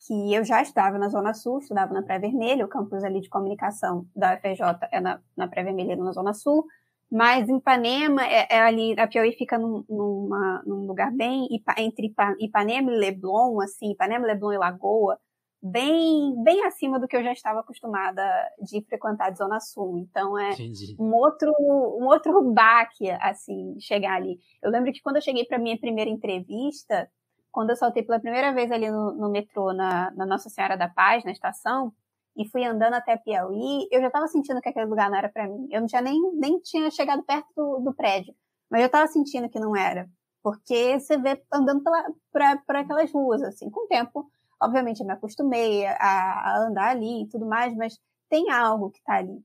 Que 0.06 0.34
eu 0.34 0.44
já 0.44 0.60
estava 0.62 0.98
na 0.98 1.08
Zona 1.08 1.32
Sul, 1.34 1.58
estudava 1.58 1.92
na 1.92 2.02
Pré 2.02 2.18
Vermelha, 2.18 2.64
o 2.64 2.68
campus 2.68 3.02
ali 3.02 3.20
de 3.20 3.28
comunicação 3.28 4.06
da 4.14 4.34
UFJ 4.34 4.88
é 4.92 5.00
na, 5.00 5.20
na 5.36 5.48
Pré 5.48 5.64
Vermelha, 5.64 5.96
na 5.96 6.12
Zona 6.12 6.34
Sul. 6.34 6.64
Mas 7.10 7.48
Ipanema, 7.48 8.24
é, 8.26 8.46
é 8.50 8.60
ali, 8.60 8.98
a 8.98 9.06
Piauí 9.06 9.32
fica 9.32 9.56
num, 9.58 9.84
numa, 9.88 10.62
num 10.66 10.86
lugar 10.86 11.12
bem 11.12 11.48
entre 11.78 12.12
Ipanema 12.40 12.92
e 12.92 12.96
Leblon, 12.96 13.60
assim, 13.60 13.92
Ipanema, 13.92 14.26
Leblon 14.26 14.52
e 14.52 14.58
Lagoa, 14.58 15.18
bem, 15.62 16.34
bem 16.42 16.64
acima 16.64 16.98
do 16.98 17.06
que 17.06 17.16
eu 17.16 17.22
já 17.22 17.32
estava 17.32 17.60
acostumada 17.60 18.22
de 18.60 18.82
frequentar 18.86 19.30
de 19.30 19.38
Zona 19.38 19.60
Sul. 19.60 19.98
Então 19.98 20.38
é 20.38 20.50
um 20.98 21.14
outro, 21.14 21.50
um 21.58 22.06
outro 22.06 22.52
baque, 22.52 23.08
assim, 23.10 23.78
chegar 23.80 24.14
ali. 24.14 24.38
Eu 24.62 24.70
lembro 24.70 24.92
que 24.92 25.00
quando 25.00 25.16
eu 25.16 25.22
cheguei 25.22 25.44
para 25.44 25.58
minha 25.58 25.78
primeira 25.78 26.10
entrevista, 26.10 27.08
quando 27.56 27.70
eu 27.70 27.76
saltei 27.76 28.02
pela 28.02 28.20
primeira 28.20 28.52
vez 28.52 28.70
ali 28.70 28.90
no, 28.90 29.12
no 29.12 29.30
metrô, 29.30 29.72
na, 29.72 30.10
na 30.10 30.26
Nossa 30.26 30.50
Senhora 30.50 30.76
da 30.76 30.90
Paz, 30.90 31.24
na 31.24 31.32
estação, 31.32 31.90
e 32.36 32.46
fui 32.50 32.62
andando 32.66 32.92
até 32.92 33.16
Piauí, 33.16 33.88
eu 33.90 33.98
já 34.02 34.08
estava 34.08 34.28
sentindo 34.28 34.60
que 34.60 34.68
aquele 34.68 34.84
lugar 34.84 35.08
não 35.08 35.16
era 35.16 35.30
para 35.30 35.48
mim. 35.48 35.66
Eu 35.70 35.80
não 35.80 35.88
tinha 35.88 36.02
nem, 36.02 36.20
nem 36.34 36.60
tinha 36.60 36.90
chegado 36.90 37.22
perto 37.22 37.48
do, 37.56 37.78
do 37.80 37.94
prédio, 37.94 38.34
mas 38.70 38.82
eu 38.82 38.86
estava 38.88 39.06
sentindo 39.06 39.48
que 39.48 39.58
não 39.58 39.74
era. 39.74 40.06
porque 40.42 41.00
você 41.00 41.16
vê 41.16 41.42
andando 41.50 41.82
por 42.30 42.76
aquelas 42.76 43.10
ruas, 43.10 43.42
assim, 43.42 43.70
com 43.70 43.86
o 43.86 43.88
tempo, 43.88 44.30
obviamente 44.62 45.00
eu 45.00 45.06
me 45.06 45.14
acostumei 45.14 45.86
a, 45.86 45.94
a 45.98 46.66
andar 46.68 46.90
ali 46.90 47.22
e 47.22 47.28
tudo 47.28 47.46
mais, 47.46 47.74
mas 47.74 47.98
tem 48.28 48.50
algo 48.50 48.90
que 48.90 49.02
tá 49.02 49.14
ali. 49.14 49.42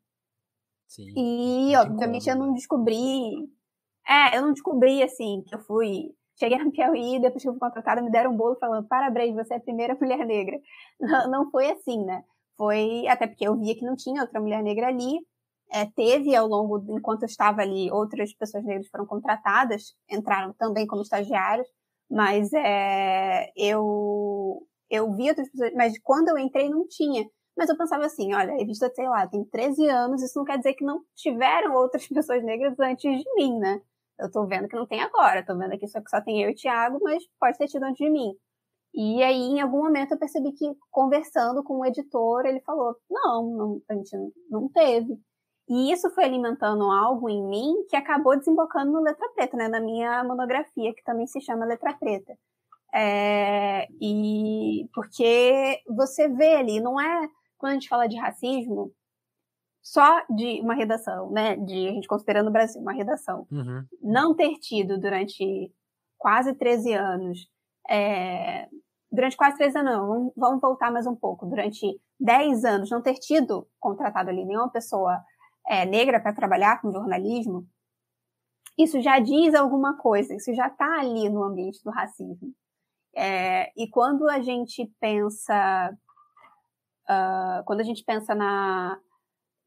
Sim, 0.85 1.13
e, 1.15 1.75
obviamente, 1.77 2.29
eu 2.29 2.35
não 2.35 2.53
descobri. 2.53 3.49
É, 4.07 4.37
eu 4.37 4.41
não 4.41 4.51
descobri, 4.51 5.01
assim, 5.01 5.41
que 5.47 5.55
eu 5.55 5.59
fui. 5.59 6.13
Cheguei 6.41 6.57
na 6.57 6.71
Piauí, 6.71 7.19
depois 7.21 7.43
que 7.43 7.47
eu 7.47 7.53
fui 7.53 7.59
contratada, 7.59 8.01
me 8.01 8.09
deram 8.09 8.31
um 8.31 8.35
bolo 8.35 8.55
falando: 8.59 8.87
parabéns, 8.87 9.35
você 9.35 9.53
é 9.53 9.57
a 9.57 9.59
primeira 9.59 9.95
mulher 10.01 10.25
negra. 10.25 10.59
Não, 10.99 11.29
não 11.29 11.51
foi 11.51 11.69
assim, 11.69 12.03
né? 12.03 12.23
Foi. 12.57 13.07
Até 13.07 13.27
porque 13.27 13.47
eu 13.47 13.55
via 13.59 13.75
que 13.75 13.85
não 13.85 13.95
tinha 13.95 14.23
outra 14.23 14.41
mulher 14.41 14.63
negra 14.63 14.87
ali. 14.87 15.19
É, 15.71 15.85
teve 15.95 16.35
ao 16.35 16.47
longo, 16.47 16.83
enquanto 16.97 17.23
eu 17.23 17.27
estava 17.27 17.61
ali, 17.61 17.91
outras 17.91 18.33
pessoas 18.33 18.65
negras 18.65 18.87
foram 18.89 19.05
contratadas, 19.05 19.93
entraram 20.09 20.53
também 20.53 20.85
como 20.85 21.01
estagiários, 21.01 21.67
mas 22.09 22.51
é, 22.53 23.51
eu, 23.55 24.67
eu 24.89 25.13
vi 25.13 25.29
outras 25.29 25.49
pessoas, 25.49 25.71
mas 25.75 25.97
quando 26.03 26.29
eu 26.29 26.37
entrei 26.37 26.69
não 26.69 26.87
tinha. 26.87 27.23
Mas 27.55 27.69
eu 27.69 27.77
pensava 27.77 28.05
assim, 28.05 28.33
olha, 28.33 28.53
a 28.53 28.57
revista, 28.57 28.91
sei 28.93 29.07
lá, 29.07 29.27
tem 29.27 29.45
13 29.45 29.87
anos, 29.87 30.21
isso 30.21 30.37
não 30.39 30.45
quer 30.45 30.57
dizer 30.57 30.73
que 30.73 30.83
não 30.83 31.01
tiveram 31.15 31.73
outras 31.75 32.07
pessoas 32.09 32.43
negras 32.43 32.77
antes 32.79 33.23
de 33.23 33.33
mim, 33.35 33.57
né? 33.59 33.81
Eu 34.21 34.31
tô 34.31 34.45
vendo 34.45 34.67
que 34.67 34.75
não 34.75 34.85
tem 34.85 35.01
agora, 35.01 35.45
tô 35.45 35.57
vendo 35.57 35.73
aqui 35.73 35.87
só 35.87 35.99
que 35.99 36.09
só 36.09 36.21
tem 36.21 36.43
eu 36.43 36.49
e 36.49 36.53
o 36.53 36.55
Thiago, 36.55 36.99
mas 37.01 37.23
pode 37.39 37.57
ter 37.57 37.67
tido 37.67 37.83
antes 37.83 37.97
de 37.97 38.09
mim. 38.09 38.33
E 38.93 39.23
aí, 39.23 39.35
em 39.35 39.61
algum 39.61 39.83
momento, 39.83 40.11
eu 40.11 40.19
percebi 40.19 40.51
que, 40.53 40.65
conversando 40.91 41.63
com 41.63 41.79
o 41.79 41.85
editor, 41.85 42.45
ele 42.45 42.61
falou: 42.61 42.95
não, 43.09 43.43
não 43.49 43.81
a 43.89 43.93
gente 43.95 44.15
não 44.49 44.69
teve. 44.69 45.17
E 45.69 45.91
isso 45.91 46.09
foi 46.11 46.25
alimentando 46.25 46.83
algo 46.91 47.29
em 47.29 47.41
mim 47.47 47.85
que 47.89 47.95
acabou 47.95 48.37
desembocando 48.37 48.91
no 48.91 49.01
Letra 49.01 49.29
Preta, 49.33 49.57
né? 49.57 49.67
Na 49.69 49.79
minha 49.79 50.23
monografia, 50.23 50.93
que 50.93 51.03
também 51.03 51.27
se 51.27 51.39
chama 51.41 51.65
Letra 51.65 51.93
Preta. 51.93 52.37
É, 52.93 53.87
e 54.01 54.89
porque 54.93 55.79
você 55.87 56.27
vê 56.27 56.55
ali, 56.57 56.81
não 56.81 56.99
é 56.99 57.27
quando 57.57 57.71
a 57.71 57.73
gente 57.75 57.87
fala 57.87 58.07
de 58.07 58.17
racismo, 58.17 58.91
só 59.81 60.23
de 60.29 60.61
uma 60.61 60.73
redação, 60.73 61.31
né? 61.31 61.55
De 61.55 61.87
a 61.87 61.91
gente 61.91 62.07
considerando 62.07 62.47
o 62.47 62.51
Brasil, 62.51 62.81
uma 62.81 62.93
redação. 62.93 63.47
Uhum. 63.51 63.83
Não 64.01 64.35
ter 64.35 64.57
tido 64.59 64.99
durante 64.99 65.71
quase 66.17 66.53
13 66.53 66.93
anos, 66.93 67.47
é, 67.89 68.67
durante 69.11 69.35
quase 69.35 69.57
13 69.57 69.79
anos, 69.79 69.91
não, 69.91 70.33
vamos 70.37 70.61
voltar 70.61 70.91
mais 70.91 71.07
um 71.07 71.15
pouco, 71.15 71.45
durante 71.47 71.99
10 72.19 72.63
anos, 72.63 72.89
não 72.89 73.01
ter 73.01 73.15
tido 73.15 73.67
contratado 73.79 74.29
ali 74.29 74.45
nenhuma 74.45 74.69
pessoa 74.69 75.19
é, 75.67 75.85
negra 75.85 76.19
para 76.19 76.33
trabalhar 76.33 76.79
com 76.79 76.91
jornalismo, 76.91 77.67
isso 78.77 79.01
já 79.01 79.19
diz 79.19 79.53
alguma 79.53 79.97
coisa, 79.97 80.33
isso 80.33 80.53
já 80.53 80.67
está 80.67 80.99
ali 80.99 81.29
no 81.29 81.43
ambiente 81.43 81.83
do 81.83 81.91
racismo. 81.91 82.53
É, 83.15 83.71
e 83.75 83.89
quando 83.89 84.29
a 84.29 84.39
gente 84.39 84.89
pensa, 84.99 85.91
uh, 87.09 87.63
quando 87.65 87.81
a 87.81 87.83
gente 87.83 88.03
pensa 88.05 88.33
na, 88.33 88.97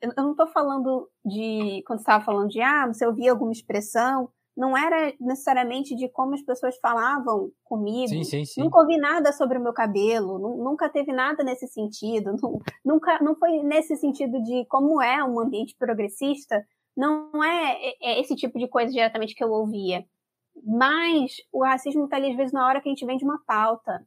eu 0.01 0.13
não 0.17 0.33
estou 0.33 0.47
falando 0.49 1.09
de 1.25 1.83
quando 1.87 2.01
estava 2.01 2.25
falando 2.25 2.49
de 2.49 2.61
ah, 2.61 2.87
você 2.87 3.07
ouvia 3.07 3.31
alguma 3.31 3.53
expressão, 3.53 4.29
não 4.57 4.77
era 4.77 5.13
necessariamente 5.21 5.97
de 5.97 6.09
como 6.09 6.35
as 6.35 6.43
pessoas 6.43 6.77
falavam 6.79 7.51
comigo. 7.65 8.09
Sim, 8.09 8.23
sim, 8.23 8.45
sim. 8.45 8.61
Nunca 8.63 8.79
ouvi 8.79 8.97
nada 8.97 9.33
sobre 9.33 9.59
o 9.59 9.61
meu 9.61 9.73
cabelo, 9.73 10.39
nunca 10.39 10.89
teve 10.89 11.13
nada 11.13 11.43
nesse 11.43 11.67
sentido. 11.67 12.37
Nunca, 12.85 13.19
não 13.21 13.35
foi 13.35 13.63
nesse 13.63 13.97
sentido 13.97 14.41
de 14.43 14.65
como 14.67 15.01
é 15.03 15.25
um 15.25 15.41
ambiente 15.41 15.75
progressista. 15.77 16.65
Não 16.97 17.43
é, 17.43 17.73
é, 17.73 17.95
é 18.03 18.21
esse 18.21 18.37
tipo 18.37 18.59
de 18.59 18.69
coisa 18.69 18.93
diretamente 18.93 19.35
que 19.35 19.43
eu 19.43 19.51
ouvia. 19.51 20.05
Mas 20.65 21.37
o 21.51 21.65
racismo 21.65 22.05
está 22.05 22.17
ali, 22.17 22.31
às 22.31 22.37
vezes, 22.37 22.53
na 22.53 22.67
hora 22.67 22.81
que 22.81 22.89
a 22.89 22.93
gente 22.93 23.05
vende 23.05 23.25
uma 23.25 23.41
pauta, 23.45 24.07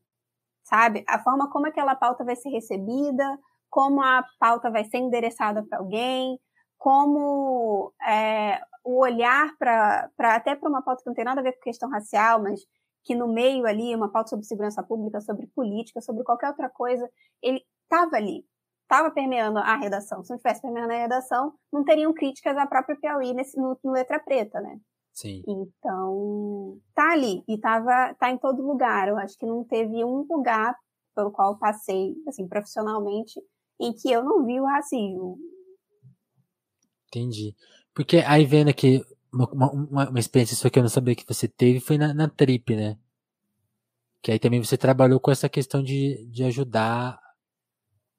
sabe? 0.63 1.03
A 1.07 1.19
forma 1.19 1.49
como 1.49 1.67
aquela 1.67 1.95
pauta 1.95 2.23
vai 2.23 2.35
ser 2.35 2.49
recebida, 2.49 3.37
como 3.69 4.01
a 4.01 4.23
pauta 4.39 4.69
vai 4.71 4.83
ser 4.85 4.97
endereçada 4.97 5.63
para 5.63 5.79
alguém, 5.79 6.39
como 6.77 7.93
é, 8.07 8.61
o 8.83 8.99
olhar 9.01 9.55
para 9.57 10.09
até 10.19 10.55
para 10.55 10.69
uma 10.69 10.81
pauta 10.81 11.03
que 11.03 11.09
não 11.09 11.15
tem 11.15 11.25
nada 11.25 11.41
a 11.41 11.43
ver 11.43 11.53
com 11.53 11.61
questão 11.61 11.89
racial, 11.89 12.41
mas 12.41 12.61
que 13.03 13.15
no 13.15 13.27
meio 13.27 13.65
ali, 13.65 13.95
uma 13.95 14.11
pauta 14.11 14.29
sobre 14.29 14.45
segurança 14.45 14.83
pública, 14.83 15.21
sobre 15.21 15.47
política, 15.47 16.01
sobre 16.01 16.23
qualquer 16.23 16.49
outra 16.49 16.69
coisa, 16.69 17.09
ele 17.41 17.61
estava 17.83 18.17
ali, 18.17 18.45
estava 18.81 19.09
permeando 19.11 19.59
a 19.59 19.77
redação. 19.77 20.23
Se 20.23 20.29
não 20.29 20.37
tivesse 20.37 20.61
permeando 20.61 20.91
a 20.91 20.97
redação, 20.97 21.53
não 21.71 21.85
teriam 21.85 22.13
críticas 22.13 22.57
à 22.57 22.67
própria 22.67 22.97
Piauí 22.97 23.33
nesse, 23.33 23.57
no, 23.57 23.79
no 23.81 23.91
Letra 23.91 24.19
Preta, 24.19 24.59
né? 24.59 24.77
Sim. 25.13 25.41
Então, 25.47 26.77
tá 26.93 27.13
ali 27.13 27.43
e 27.47 27.57
tava, 27.57 28.13
tá 28.19 28.29
em 28.29 28.37
todo 28.37 28.61
lugar. 28.61 29.07
Eu 29.07 29.17
acho 29.17 29.37
que 29.37 29.45
não 29.45 29.63
teve 29.63 30.03
um 30.03 30.25
lugar 30.29 30.75
pelo 31.15 31.31
qual 31.31 31.57
passei, 31.57 32.13
assim, 32.27 32.47
profissionalmente, 32.47 33.41
em 33.79 33.93
que 33.93 34.11
eu 34.11 34.23
não 34.23 34.45
vi 34.45 34.59
o 34.59 34.65
racismo. 34.65 35.37
Entendi. 37.07 37.55
Porque 37.93 38.17
aí 38.17 38.45
vendo 38.45 38.69
aqui, 38.69 39.03
uma, 39.33 39.71
uma, 39.71 40.09
uma 40.09 40.19
experiência 40.19 40.55
sua 40.55 40.69
que 40.69 40.79
eu 40.79 40.83
não 40.83 40.89
sabia 40.89 41.15
que 41.15 41.27
você 41.27 41.47
teve 41.47 41.79
foi 41.79 41.97
na, 41.97 42.13
na 42.13 42.27
Trip, 42.27 42.75
né? 42.75 42.97
Que 44.21 44.31
aí 44.31 44.39
também 44.39 44.63
você 44.63 44.77
trabalhou 44.77 45.19
com 45.19 45.31
essa 45.31 45.47
questão 45.47 45.81
de, 45.81 46.25
de 46.27 46.43
ajudar 46.43 47.19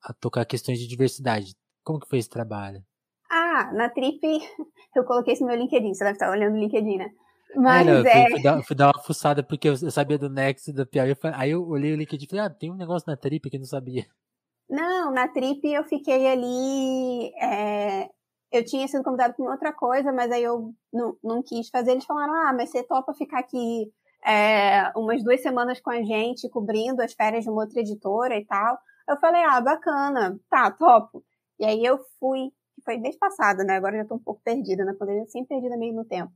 a 0.03 0.12
tocar 0.12 0.44
questões 0.44 0.79
de 0.79 0.87
diversidade. 0.87 1.55
Como 1.83 2.01
que 2.01 2.09
foi 2.09 2.18
esse 2.18 2.31
trabalho? 2.31 2.83
Ah, 3.31 3.71
na 3.73 3.88
Trip, 3.88 4.21
eu 4.94 5.05
coloquei 5.05 5.35
isso 5.35 5.42
no 5.42 5.49
meu 5.49 5.59
LinkedIn, 5.59 5.92
você 5.94 6.05
deve 6.05 6.16
estar 6.16 6.31
olhando 6.31 6.55
o 6.55 6.59
LinkedIn, 6.59 6.97
né? 6.97 7.11
Mas 7.57 7.87
é, 7.87 7.92
não, 7.92 8.07
é... 8.07 8.23
Fui, 8.23 8.31
fui, 8.31 8.42
dar, 8.42 8.62
fui, 8.62 8.77
dar, 8.77 8.87
uma 8.87 9.03
fuçada 9.03 9.42
porque 9.42 9.68
eu, 9.68 9.73
eu 9.73 9.90
sabia 9.90 10.18
do 10.18 10.29
Next 10.29 10.71
e 10.71 10.73
da 10.73 10.85
Piauí. 10.85 11.16
Aí 11.35 11.51
eu 11.51 11.66
olhei 11.66 11.92
o 11.92 11.97
LinkedIn 11.97 12.25
e 12.25 12.29
falei, 12.29 12.44
ah, 12.44 12.51
tem 12.51 12.71
um 12.71 12.77
negócio 12.77 13.09
na 13.09 13.16
Trip 13.16 13.49
que 13.49 13.57
eu 13.57 13.61
não 13.61 13.66
sabia. 13.66 14.07
Não, 14.69 15.11
na 15.13 15.29
Trip 15.29 15.67
eu 15.67 15.85
fiquei 15.85 16.27
ali. 16.27 17.33
É, 17.41 18.11
eu 18.53 18.65
tinha 18.65 18.87
sido 18.89 19.03
convidado 19.03 19.35
para 19.35 19.51
outra 19.51 19.73
coisa, 19.73 20.13
mas 20.13 20.31
aí 20.31 20.43
eu 20.43 20.75
não, 20.93 21.17
não 21.23 21.43
quis 21.43 21.69
fazer. 21.71 21.93
Eles 21.93 22.05
falaram: 22.05 22.35
ah, 22.35 22.53
mas 22.53 22.71
você 22.71 22.83
topa 22.83 23.15
ficar 23.15 23.41
aqui 23.41 23.91
é, 24.25 24.91
umas 24.97 25.23
duas 25.23 25.41
semanas 25.43 25.81
com 25.81 25.91
a 25.91 26.03
gente, 26.03 26.49
cobrindo 26.51 27.03
as 27.03 27.15
férias 27.15 27.45
de 27.45 27.51
uma 27.51 27.63
outra 27.63 27.81
editora 27.81 28.37
e 28.37 28.45
tal. 28.45 28.79
Eu 29.09 29.17
falei: 29.19 29.43
ah, 29.45 29.61
bacana, 29.61 30.39
tá, 30.51 30.71
topo. 30.71 31.25
E 31.59 31.65
aí 31.65 31.85
eu 31.85 31.99
fui, 32.21 32.51
que 32.75 32.83
foi 32.85 32.99
mês 32.99 33.17
passado, 33.19 33.65
né? 33.65 33.77
Agora 33.77 33.97
eu 33.97 34.03
já 34.03 34.09
tô 34.09 34.15
um 34.17 34.19
pouco 34.23 34.41
perdida 34.45 34.85
na 34.85 34.95
pandemia, 34.95 35.27
sempre 35.27 35.49
perdida 35.49 35.77
meio 35.77 35.95
no 35.95 36.05
tempo. 36.05 36.33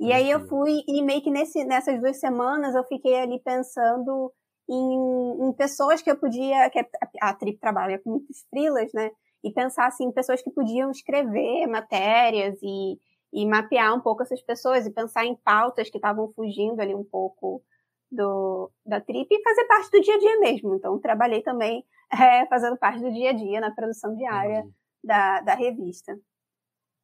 E 0.00 0.12
aí 0.12 0.30
eu 0.30 0.46
fui, 0.48 0.82
e 0.86 1.02
meio 1.02 1.22
que 1.22 1.30
nesse, 1.30 1.64
nessas 1.64 2.00
duas 2.00 2.20
semanas 2.20 2.74
eu 2.74 2.84
fiquei 2.84 3.16
ali 3.16 3.40
pensando 3.40 4.32
em, 4.68 5.48
em 5.48 5.52
pessoas 5.52 6.02
que 6.02 6.10
eu 6.10 6.16
podia, 6.16 6.68
que 6.70 6.78
a, 6.78 6.86
a 7.22 7.34
Trip 7.34 7.58
trabalha 7.58 7.98
com 7.98 8.10
muitos 8.10 8.44
frilas, 8.50 8.92
né? 8.92 9.10
E 9.42 9.52
pensar 9.52 9.86
assim, 9.86 10.04
em 10.04 10.12
pessoas 10.12 10.42
que 10.42 10.50
podiam 10.50 10.90
escrever 10.90 11.66
matérias 11.66 12.58
e, 12.62 12.98
e 13.32 13.46
mapear 13.46 13.94
um 13.94 14.00
pouco 14.00 14.22
essas 14.22 14.42
pessoas 14.42 14.86
e 14.86 14.92
pensar 14.92 15.24
em 15.24 15.36
pautas 15.36 15.88
que 15.88 15.98
estavam 15.98 16.30
fugindo 16.32 16.80
ali 16.80 16.94
um 16.94 17.04
pouco 17.04 17.62
do, 18.10 18.70
da 18.84 19.00
Trip 19.00 19.28
e 19.30 19.42
fazer 19.42 19.64
parte 19.66 19.90
do 19.90 20.00
dia 20.00 20.14
a 20.14 20.18
dia 20.18 20.40
mesmo. 20.40 20.74
Então, 20.74 20.98
trabalhei 20.98 21.42
também 21.42 21.84
é, 22.12 22.46
fazendo 22.46 22.76
parte 22.76 23.00
do 23.00 23.12
dia 23.12 23.30
a 23.30 23.34
dia 23.34 23.60
na 23.60 23.70
produção 23.70 24.14
diária 24.16 24.64
da, 25.02 25.40
da 25.40 25.54
revista. 25.54 26.18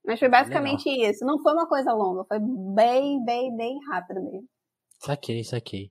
Mas 0.05 0.19
foi 0.19 0.29
basicamente 0.29 0.89
Legal. 0.89 1.11
isso. 1.11 1.25
Não 1.25 1.41
foi 1.41 1.53
uma 1.55 1.67
coisa 1.67 1.93
longa, 1.93 2.25
foi 2.25 2.39
bem, 2.39 3.25
bem, 3.25 3.57
bem 3.57 3.79
rápido 3.89 4.23
mesmo. 4.23 4.47
Saquei, 4.99 5.43
saquei. 5.43 5.91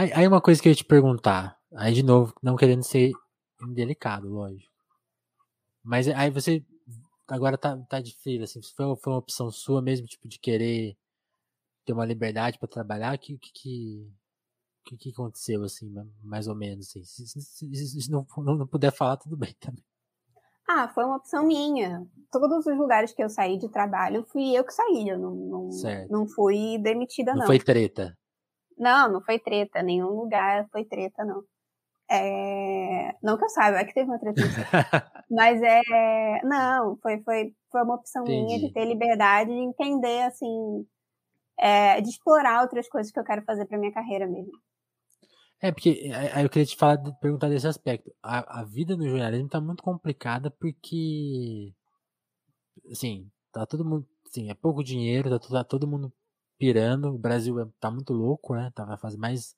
Aí, 0.00 0.10
aí 0.14 0.26
uma 0.26 0.40
coisa 0.40 0.62
que 0.62 0.66
eu 0.66 0.70
ia 0.70 0.76
te 0.76 0.82
perguntar, 0.82 1.58
aí 1.76 1.92
de 1.92 2.02
novo, 2.02 2.32
não 2.42 2.56
querendo 2.56 2.82
ser 2.82 3.12
indelicado, 3.60 4.30
lógico. 4.30 4.72
Mas 5.84 6.08
aí 6.08 6.30
você 6.30 6.64
agora 7.28 7.58
tá, 7.58 7.76
tá 7.86 8.00
de 8.00 8.16
fila, 8.16 8.44
assim, 8.44 8.62
foi, 8.62 8.96
foi 8.96 9.12
uma 9.12 9.18
opção 9.18 9.50
sua 9.50 9.82
mesmo, 9.82 10.06
tipo, 10.06 10.26
de 10.26 10.38
querer 10.38 10.96
ter 11.84 11.92
uma 11.92 12.06
liberdade 12.06 12.58
para 12.58 12.66
trabalhar? 12.66 13.14
O 13.14 13.18
que, 13.18 13.36
que, 13.36 14.10
que, 14.86 14.96
que 14.96 15.10
aconteceu, 15.10 15.62
assim, 15.64 15.92
mais 16.22 16.48
ou 16.48 16.54
menos, 16.54 16.88
assim? 16.88 17.04
Se, 17.04 17.26
se, 17.26 17.42
se, 17.42 18.00
se 18.00 18.10
não, 18.10 18.26
não, 18.38 18.66
puder 18.66 18.92
falar, 18.92 19.18
tudo 19.18 19.36
bem 19.36 19.54
também. 19.60 19.84
Ah, 20.66 20.88
foi 20.88 21.04
uma 21.04 21.16
opção 21.16 21.46
minha. 21.46 22.06
Todos 22.32 22.64
os 22.64 22.78
lugares 22.78 23.12
que 23.12 23.22
eu 23.22 23.28
saí 23.28 23.58
de 23.58 23.68
trabalho, 23.68 24.24
fui 24.32 24.56
eu 24.56 24.64
que 24.64 24.72
saí. 24.72 25.10
Eu 25.10 25.18
não, 25.18 25.34
não, 25.34 25.70
não 26.08 26.26
fui 26.26 26.78
demitida, 26.78 27.32
não. 27.32 27.40
Não 27.40 27.46
foi 27.46 27.58
treta? 27.58 28.16
Não, 28.80 29.12
não 29.12 29.20
foi 29.20 29.38
treta. 29.38 29.82
Nenhum 29.82 30.08
lugar 30.08 30.66
foi 30.72 30.86
treta, 30.86 31.22
não. 31.22 31.44
É... 32.10 33.14
Não 33.22 33.36
que 33.36 33.44
eu 33.44 33.48
saiba, 33.50 33.78
é 33.78 33.84
que 33.84 33.92
teve 33.92 34.08
uma 34.08 34.18
treta. 34.18 34.40
Mas 35.30 35.62
é. 35.62 36.40
Não, 36.42 36.96
foi, 37.02 37.22
foi, 37.22 37.54
foi 37.70 37.82
uma 37.82 37.96
opção 37.96 38.22
Entendi. 38.22 38.44
minha 38.44 38.58
de 38.58 38.72
ter 38.72 38.86
liberdade 38.86 39.50
de 39.50 39.60
entender, 39.60 40.22
assim. 40.22 40.86
É, 41.58 42.00
de 42.00 42.08
explorar 42.08 42.62
outras 42.62 42.88
coisas 42.88 43.12
que 43.12 43.20
eu 43.20 43.24
quero 43.24 43.42
fazer 43.44 43.66
para 43.66 43.78
minha 43.78 43.92
carreira 43.92 44.26
mesmo. 44.26 44.52
É, 45.62 45.70
porque 45.70 46.10
aí 46.32 46.42
eu 46.42 46.48
queria 46.48 46.64
te 46.64 46.74
falar, 46.74 46.96
perguntar 47.20 47.50
desse 47.50 47.68
aspecto. 47.68 48.10
A, 48.22 48.60
a 48.60 48.64
vida 48.64 48.96
no 48.96 49.06
jornalismo 49.06 49.48
tá 49.50 49.60
muito 49.60 49.82
complicada 49.82 50.50
porque. 50.50 51.74
Assim, 52.90 53.30
tá 53.52 53.66
todo 53.66 53.84
mundo. 53.84 54.08
Assim, 54.26 54.48
é 54.50 54.54
pouco 54.54 54.82
dinheiro, 54.82 55.28
tá, 55.28 55.38
tá 55.38 55.64
todo 55.64 55.86
mundo 55.86 56.10
pirando. 56.60 57.14
O 57.14 57.18
Brasil 57.18 57.58
é, 57.58 57.66
tá 57.80 57.90
muito 57.90 58.12
louco, 58.12 58.54
né? 58.54 58.70
Tá 58.74 58.84
na 58.84 58.98
fase 58.98 59.16
mais. 59.16 59.56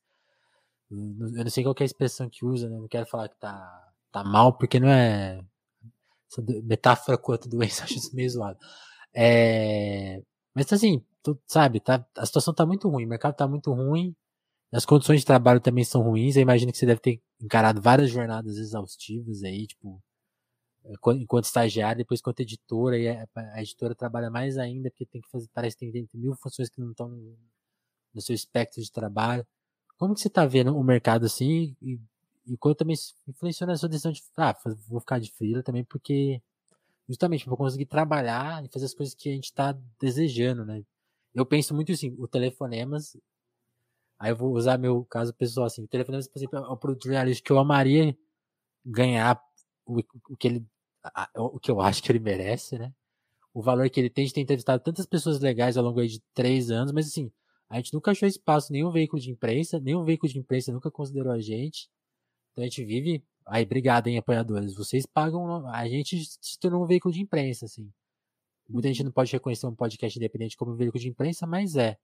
Eu 0.90 1.44
não 1.44 1.50
sei 1.50 1.64
qual 1.64 1.74
é 1.80 1.82
a 1.82 1.86
expressão 1.86 2.30
que 2.30 2.44
usa, 2.44 2.68
né? 2.68 2.78
Não 2.78 2.88
quero 2.88 3.06
falar 3.06 3.28
que 3.28 3.36
tá, 3.36 3.92
tá 4.12 4.22
mal, 4.22 4.56
porque 4.56 4.78
não 4.78 4.88
é. 4.88 5.40
Essa 6.30 6.42
metáfora 6.64 7.18
quanto 7.18 7.48
doença, 7.48 7.84
acho 7.84 7.94
isso 7.94 8.14
meio 8.14 8.30
zoado. 8.30 8.58
É, 9.14 10.22
mas 10.54 10.72
assim, 10.72 11.04
tu, 11.22 11.38
sabe, 11.46 11.80
tá, 11.80 12.06
a 12.16 12.24
situação 12.24 12.54
tá 12.54 12.64
muito 12.64 12.88
ruim, 12.88 13.04
o 13.04 13.08
mercado 13.08 13.34
tá 13.34 13.46
muito 13.46 13.70
ruim, 13.72 14.16
as 14.72 14.86
condições 14.86 15.20
de 15.20 15.26
trabalho 15.26 15.60
também 15.60 15.84
são 15.84 16.02
ruins. 16.02 16.36
Eu 16.36 16.42
imagino 16.42 16.72
que 16.72 16.78
você 16.78 16.86
deve 16.86 17.00
ter 17.00 17.20
encarado 17.40 17.80
várias 17.82 18.10
jornadas 18.10 18.56
exaustivas 18.56 19.42
aí, 19.42 19.66
tipo, 19.66 20.02
enquanto 20.84 21.44
estagiário, 21.44 21.98
depois 21.98 22.20
enquanto 22.20 22.40
editora, 22.40 22.98
e 22.98 23.08
a, 23.08 23.26
editora 23.62 23.94
trabalha 23.94 24.30
mais 24.30 24.58
ainda, 24.58 24.90
porque 24.90 25.06
tem 25.06 25.20
que 25.20 25.30
fazer, 25.30 25.48
parece 25.54 25.76
que 25.76 25.90
tem, 25.90 26.06
tem 26.06 26.20
mil 26.20 26.34
funções 26.34 26.68
que 26.68 26.80
não 26.80 26.90
estão 26.90 27.08
no 27.08 28.20
seu 28.20 28.34
espectro 28.34 28.82
de 28.82 28.90
trabalho. 28.90 29.46
Como 29.96 30.14
que 30.14 30.20
você 30.20 30.28
está 30.28 30.44
vendo 30.44 30.76
o 30.76 30.82
mercado 30.82 31.26
assim? 31.26 31.76
E, 31.80 32.00
e 32.46 32.56
quanto 32.56 32.78
também 32.78 32.96
influenciou 33.28 33.68
na 33.68 33.76
sua 33.76 33.88
decisão 33.88 34.12
de, 34.12 34.22
ah, 34.36 34.56
vou 34.88 35.00
ficar 35.00 35.18
de 35.20 35.30
freela 35.30 35.62
também, 35.62 35.84
porque 35.84 36.42
justamente 37.08 37.44
para 37.44 37.56
conseguir 37.56 37.86
trabalhar 37.86 38.64
e 38.64 38.68
fazer 38.68 38.86
as 38.86 38.94
coisas 38.94 39.14
que 39.14 39.28
a 39.28 39.32
gente 39.32 39.44
está 39.44 39.76
desejando, 40.00 40.64
né? 40.64 40.82
Eu 41.34 41.46
penso 41.46 41.74
muito 41.74 41.92
assim, 41.92 42.14
o 42.18 42.28
Telefonemas, 42.28 43.16
aí 44.18 44.32
eu 44.32 44.36
vou 44.36 44.52
usar 44.52 44.78
meu 44.78 45.04
caso 45.04 45.32
pessoal 45.34 45.66
assim, 45.66 45.82
o 45.82 45.88
Telefonemas, 45.88 46.28
por 46.28 46.38
exemplo, 46.38 46.58
é 46.58 46.68
um 46.68 46.76
produto 46.76 47.04
jornalístico 47.04 47.46
que 47.46 47.52
eu 47.52 47.58
amaria 47.58 48.16
ganhar 48.84 49.40
o, 49.86 50.00
o 50.30 50.36
que 50.36 50.48
ele 50.48 50.66
o 51.36 51.58
que 51.58 51.70
eu 51.70 51.80
acho 51.80 52.02
que 52.02 52.12
ele 52.12 52.20
merece, 52.20 52.78
né? 52.78 52.92
O 53.52 53.60
valor 53.60 53.90
que 53.90 53.98
ele 53.98 54.08
tem 54.08 54.24
de 54.24 54.32
ter 54.32 54.40
entrevistado 54.40 54.82
tantas 54.82 55.04
pessoas 55.04 55.40
legais 55.40 55.76
ao 55.76 55.84
longo 55.84 56.06
de 56.06 56.20
três 56.32 56.70
anos, 56.70 56.92
mas 56.92 57.08
assim, 57.08 57.30
a 57.68 57.76
gente 57.76 57.92
nunca 57.92 58.12
achou 58.12 58.28
espaço, 58.28 58.72
nenhum 58.72 58.92
veículo 58.92 59.20
de 59.20 59.30
imprensa, 59.30 59.80
nenhum 59.80 60.04
veículo 60.04 60.32
de 60.32 60.38
imprensa 60.38 60.72
nunca 60.72 60.90
considerou 60.90 61.32
a 61.32 61.40
gente. 61.40 61.90
Então 62.52 62.62
a 62.62 62.66
gente 62.66 62.84
vive 62.84 63.24
Aí, 63.46 63.64
obrigado, 63.64 64.06
hein, 64.08 64.18
apoiadores. 64.18 64.74
Vocês 64.74 65.06
pagam. 65.06 65.66
A 65.68 65.88
gente 65.88 66.24
se 66.40 66.58
tornou 66.58 66.82
um 66.84 66.86
veículo 66.86 67.12
de 67.12 67.20
imprensa, 67.20 67.66
assim. 67.66 67.90
Muita 68.68 68.88
gente 68.88 69.04
não 69.04 69.12
pode 69.12 69.32
reconhecer 69.32 69.66
um 69.66 69.74
podcast 69.74 70.18
independente 70.18 70.56
como 70.56 70.72
um 70.72 70.76
veículo 70.76 71.00
de 71.00 71.08
imprensa, 71.08 71.46
mas 71.46 71.76
é. 71.76 71.98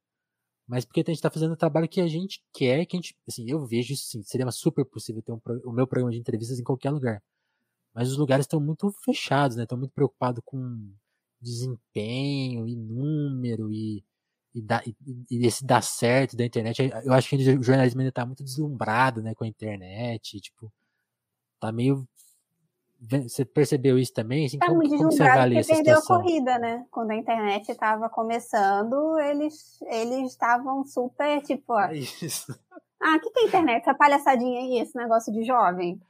Mas 0.66 0.84
porque 0.84 1.00
a 1.00 1.04
gente 1.04 1.16
está 1.16 1.30
fazendo 1.30 1.52
o 1.52 1.56
trabalho 1.56 1.88
que 1.88 2.00
a 2.00 2.08
gente 2.08 2.42
quer, 2.52 2.84
que 2.86 2.96
a 2.96 3.00
gente. 3.00 3.16
Assim, 3.26 3.48
eu 3.50 3.64
vejo 3.66 3.92
isso 3.94 4.04
sim. 4.06 4.22
Seria 4.22 4.50
super 4.50 4.84
possível 4.84 5.22
ter 5.22 5.32
um, 5.32 5.40
o 5.64 5.72
meu 5.72 5.86
programa 5.86 6.12
de 6.12 6.18
entrevistas 6.18 6.58
em 6.58 6.64
qualquer 6.64 6.90
lugar. 6.90 7.22
Mas 7.94 8.10
os 8.10 8.16
lugares 8.16 8.44
estão 8.44 8.60
muito 8.60 8.90
fechados, 9.04 9.56
né? 9.56 9.64
Estão 9.64 9.78
muito 9.78 9.92
preocupados 9.92 10.42
com 10.44 10.92
desempenho 11.40 12.66
e 12.66 12.76
número 12.76 13.72
e, 13.72 14.04
e, 14.54 14.62
da, 14.62 14.82
e, 14.84 14.94
e 15.30 15.46
esse 15.46 15.64
dar 15.64 15.82
certo 15.82 16.36
da 16.36 16.44
internet. 16.44 16.90
Eu 17.04 17.12
acho 17.12 17.28
que 17.28 17.36
o 17.36 17.62
jornalismo 17.62 18.00
ainda 18.00 18.10
está 18.10 18.26
muito 18.26 18.44
deslumbrado, 18.44 19.22
né, 19.22 19.34
com 19.34 19.44
a 19.44 19.48
internet. 19.48 20.40
Tipo, 20.40 20.72
tá 21.60 21.72
meio. 21.72 22.06
Você 23.00 23.44
percebeu 23.44 23.96
isso 23.96 24.12
também? 24.12 24.46
Assim, 24.46 24.58
tá 24.58 24.66
como, 24.66 24.78
muito 24.78 24.96
como 24.96 25.12
você 25.12 25.22
avalia 25.22 25.60
essa 25.60 25.72
perdeu 25.72 25.96
situação? 25.96 26.16
a 26.16 26.20
corrida, 26.20 26.58
né? 26.58 26.84
Quando 26.90 27.12
a 27.12 27.16
internet 27.16 27.70
estava 27.70 28.08
começando, 28.08 29.18
eles 29.20 29.80
eles 29.82 30.32
estavam 30.32 30.84
super 30.84 31.40
tipo. 31.42 31.78
É 31.78 31.96
isso. 31.96 32.58
Ah, 33.00 33.14
o 33.14 33.20
que, 33.20 33.30
que 33.30 33.38
é 33.38 33.44
internet? 33.44 33.82
Essa 33.82 33.94
palhaçadinha 33.94 34.58
aí, 34.58 34.80
esse 34.80 34.96
negócio 34.96 35.32
de 35.32 35.44
jovem. 35.44 36.00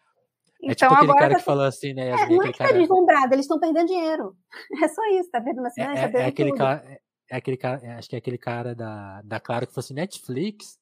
É 0.61 0.72
então, 0.72 0.88
tipo 0.88 0.94
aquele 0.94 1.11
agora 1.11 1.20
cara 1.20 1.32
tá... 1.34 1.38
que 1.38 1.44
falou 1.44 1.64
assim, 1.64 1.94
né? 1.94 2.09
É, 2.09 2.28
não 2.28 2.42
é 2.42 2.52
que 2.52 2.59
tá 2.59 2.66
cara... 2.66 2.78
deslumbrado, 2.78 3.34
eles 3.34 3.44
estão 3.44 3.61
perdendo 3.61 3.86
dinheiro. 3.86 4.36
É 4.82 4.88
só 4.88 5.02
isso, 5.12 5.30
tá 5.30 5.40
perdendo 5.40 5.66
assim, 5.66 5.82
é, 5.82 5.84
é, 5.84 6.22
é 6.22 6.26
aquele 6.26 6.52
cara, 6.52 7.00
é 7.30 7.36
aquele 7.36 7.56
cara, 7.56 7.98
acho 7.98 8.09
que 8.09 8.16
é 8.16 8.18
aquele 8.18 8.38
cara 8.38 8.74
da, 8.74 9.22
da 9.22 9.40
Claro 9.40 9.66
que 9.66 9.72
falou 9.72 9.84
assim, 9.84 9.94
Netflix. 9.94 10.78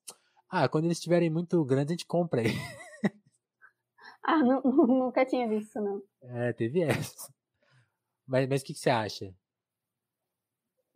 Ah, 0.49 0.69
quando 0.69 0.85
eles 0.85 0.99
estiverem 0.99 1.29
muito 1.29 1.63
grandes, 1.65 1.91
a 1.91 1.95
gente 1.95 2.07
compra 2.07 2.41
aí. 2.41 2.47
Ah, 4.27 4.43
não, 4.43 4.61
nunca 4.89 5.25
tinha 5.25 5.49
visto, 5.49 5.81
não. 5.81 6.03
É, 6.21 6.53
teve 6.53 6.83
essa. 6.83 7.33
Mas, 8.27 8.49
mas 8.49 8.61
o 8.61 8.65
que, 8.65 8.75
que 8.75 8.81
você 8.81 8.91
acha? 8.91 9.33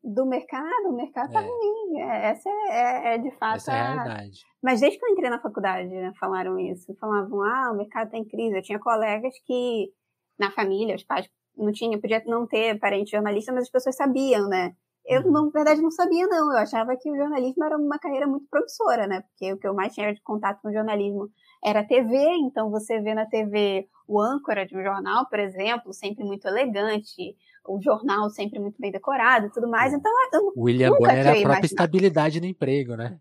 Do 0.02 0.24
mercado? 0.24 0.88
O 0.88 0.96
mercado 0.96 1.32
tá 1.32 1.42
é. 1.42 1.46
ruim. 1.46 2.00
É, 2.00 2.30
essa 2.30 2.48
é, 2.48 2.54
é, 2.70 3.14
é, 3.14 3.18
de 3.18 3.30
fato. 3.32 3.56
Essa 3.56 3.72
é 3.72 3.80
a 3.80 3.92
realidade. 3.92 4.44
Mas 4.62 4.80
desde 4.80 4.98
que 4.98 5.04
eu 5.04 5.10
entrei 5.10 5.28
na 5.28 5.40
faculdade, 5.40 5.88
né, 5.88 6.12
falaram 6.18 6.58
isso. 6.58 6.94
Falavam, 6.98 7.42
ah, 7.42 7.70
o 7.72 7.76
mercado 7.76 8.10
tá 8.10 8.16
em 8.16 8.24
crise. 8.24 8.56
Eu 8.56 8.62
tinha 8.62 8.78
colegas 8.78 9.34
que, 9.44 9.92
na 10.38 10.50
família, 10.50 10.96
os 10.96 11.04
pais 11.04 11.28
não 11.56 11.72
tinham, 11.72 12.00
podia 12.00 12.22
não 12.26 12.46
ter 12.46 12.78
parente 12.78 13.10
jornalista, 13.10 13.52
mas 13.52 13.64
as 13.64 13.70
pessoas 13.70 13.96
sabiam, 13.96 14.48
né? 14.48 14.74
Eu, 15.04 15.22
uhum. 15.22 15.32
na 15.32 15.50
verdade, 15.50 15.82
não 15.82 15.90
sabia, 15.90 16.26
não. 16.26 16.52
Eu 16.52 16.58
achava 16.58 16.96
que 16.96 17.10
o 17.10 17.16
jornalismo 17.16 17.64
era 17.64 17.76
uma 17.76 17.98
carreira 17.98 18.26
muito 18.26 18.46
promissora, 18.48 19.06
né? 19.06 19.22
Porque 19.22 19.52
o 19.52 19.58
que 19.58 19.66
eu 19.66 19.74
mais 19.74 19.94
tinha 19.94 20.14
de 20.14 20.22
contato 20.22 20.60
com 20.62 20.68
o 20.68 20.72
jornalismo 20.72 21.28
era 21.64 21.84
TV, 21.84 22.16
então 22.38 22.70
você 22.70 23.00
vê 23.00 23.14
na 23.14 23.26
TV 23.26 23.88
o 24.06 24.20
âncora 24.20 24.66
de 24.66 24.76
um 24.76 24.82
jornal, 24.82 25.28
por 25.28 25.38
exemplo, 25.38 25.92
sempre 25.92 26.24
muito 26.24 26.46
elegante, 26.46 27.36
o 27.66 27.80
jornal 27.80 28.30
sempre 28.30 28.58
muito 28.58 28.80
bem 28.80 28.90
decorado 28.90 29.46
e 29.46 29.50
tudo 29.50 29.68
mais. 29.68 29.92
Então, 29.92 30.12
eu, 30.32 30.52
William 30.56 30.90
Bonner 30.90 31.10
era 31.10 31.20
a 31.20 31.24
própria 31.24 31.42
imaginar. 31.42 31.64
estabilidade 31.64 32.40
no 32.40 32.46
emprego, 32.46 32.96
né? 32.96 33.18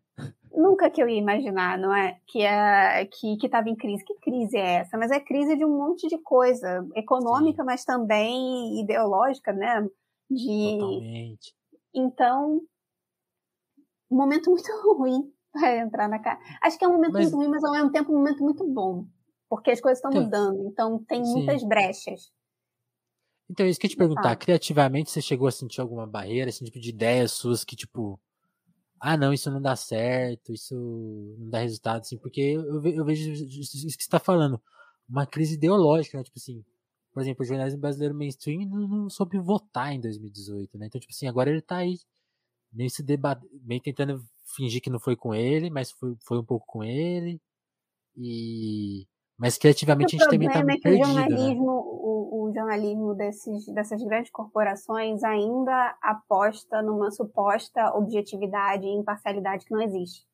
Nunca 0.52 0.90
que 0.90 1.02
eu 1.02 1.08
ia 1.08 1.18
imaginar, 1.18 1.78
não 1.78 1.94
é? 1.94 2.18
Que 2.28 2.42
é, 2.42 3.06
que 3.06 3.38
que 3.38 3.46
estava 3.46 3.70
em 3.70 3.76
crise. 3.76 4.04
Que 4.04 4.16
crise 4.16 4.58
é 4.58 4.78
essa? 4.78 4.98
Mas 4.98 5.12
é 5.12 5.20
crise 5.20 5.56
de 5.56 5.64
um 5.64 5.78
monte 5.78 6.08
de 6.08 6.18
coisa, 6.18 6.86
econômica, 6.96 7.62
Sim. 7.62 7.66
mas 7.66 7.86
também 7.86 8.82
ideológica, 8.82 9.54
né? 9.54 9.88
De 10.30 10.78
Totalmente. 10.80 11.54
Então, 11.94 12.62
um 14.12 14.18
momento 14.18 14.50
muito 14.50 14.68
ruim 14.98 15.32
para 15.52 15.78
entrar 15.78 16.08
na 16.08 16.20
casa. 16.20 16.40
Acho 16.62 16.78
que 16.78 16.86
é 16.86 16.88
um 16.88 16.94
momento 16.94 17.14
mas... 17.14 17.24
muito 17.24 17.38
ruim, 17.38 17.48
mas 17.48 17.64
ao 17.64 17.72
mesmo 17.72 17.92
tempo 17.92 18.12
um 18.12 18.18
momento 18.18 18.44
muito 18.44 18.68
bom. 18.68 19.06
Porque 19.50 19.72
as 19.72 19.82
coisas 19.82 19.98
estão 19.98 20.12
mudando, 20.12 20.68
então 20.68 21.04
tem 21.06 21.26
Sim. 21.26 21.34
muitas 21.34 21.64
brechas. 21.64 22.32
Então, 23.50 23.66
isso 23.66 23.80
que 23.80 23.88
eu 23.88 23.90
te 23.90 23.98
perguntar, 23.98 24.36
criativamente 24.36 25.10
você 25.10 25.22
chegou 25.22 25.48
a 25.48 25.52
sentir 25.52 25.82
alguma 25.82 26.06
barreira, 26.06 26.50
assim, 26.50 26.66
tipo, 26.66 26.80
de 26.80 26.90
ideias 26.90 27.32
suas 27.32 27.64
que, 27.64 27.76
tipo, 27.76 28.20
ah, 29.00 29.18
não, 29.18 29.34
isso 29.34 29.50
não 29.50 29.62
dá 29.62 29.76
certo, 29.76 30.54
isso 30.54 30.76
não 31.40 31.50
dá 31.50 31.60
resultado, 31.60 32.02
assim, 32.02 32.18
porque 32.18 32.42
eu, 32.42 32.84
eu 32.86 33.06
vejo 33.06 33.32
isso 33.32 33.68
que 33.70 33.88
você 33.88 33.88
está 33.88 34.20
falando, 34.20 34.62
uma 35.08 35.26
crise 35.26 35.56
ideológica, 35.56 36.18
né, 36.18 36.24
tipo 36.24 36.38
assim, 36.38 36.64
por 37.12 37.22
exemplo, 37.22 37.44
o 37.44 37.48
jornalismo 37.48 37.80
brasileiro 37.82 38.14
mainstream 38.14 38.70
não, 38.70 38.88
não 38.88 39.10
soube 39.10 39.40
votar 39.40 39.94
em 39.94 40.00
2018, 40.00 40.78
né, 40.78 40.86
então, 40.88 41.02
tipo 41.02 41.12
assim, 41.12 41.28
agora 41.28 41.50
ele 41.50 41.62
tá 41.62 41.78
aí, 41.78 41.98
meio 42.72 42.90
se 42.90 43.04
meio 43.64 43.82
tentando 43.82 44.24
fingir 44.56 44.82
que 44.82 44.90
não 44.90 45.00
foi 45.00 45.16
com 45.16 45.34
ele, 45.34 45.70
mas 45.70 45.92
foi, 45.92 46.16
foi 46.26 46.40
um 46.40 46.46
pouco 46.46 46.66
com 46.68 46.84
ele. 46.84 47.42
E 48.16 49.08
mas 49.40 49.58
criativamente 49.58 50.16
a 50.16 50.20
gente 50.20 50.30
também 50.30 50.48
está 50.48 50.60
é 50.60 50.64
que 50.64 50.82
perdido, 50.82 51.10
o 51.10 51.14
né? 51.14 51.22
jornalismo, 51.22 51.66
né? 51.66 51.72
o, 51.72 52.44
o, 52.44 52.54
jornalismo 52.54 53.16
desses, 53.16 53.66
dessas 53.74 54.04
grandes 54.04 54.32
corporações 54.32 55.24
ainda 55.24 55.98
aposta 56.02 56.82
numa 56.82 57.10
suposta 57.10 57.96
objetividade 57.96 58.86
e 58.86 58.94
imparcialidade 58.94 59.66
que 59.66 59.74
não 59.74 59.82
existe. 59.82 60.28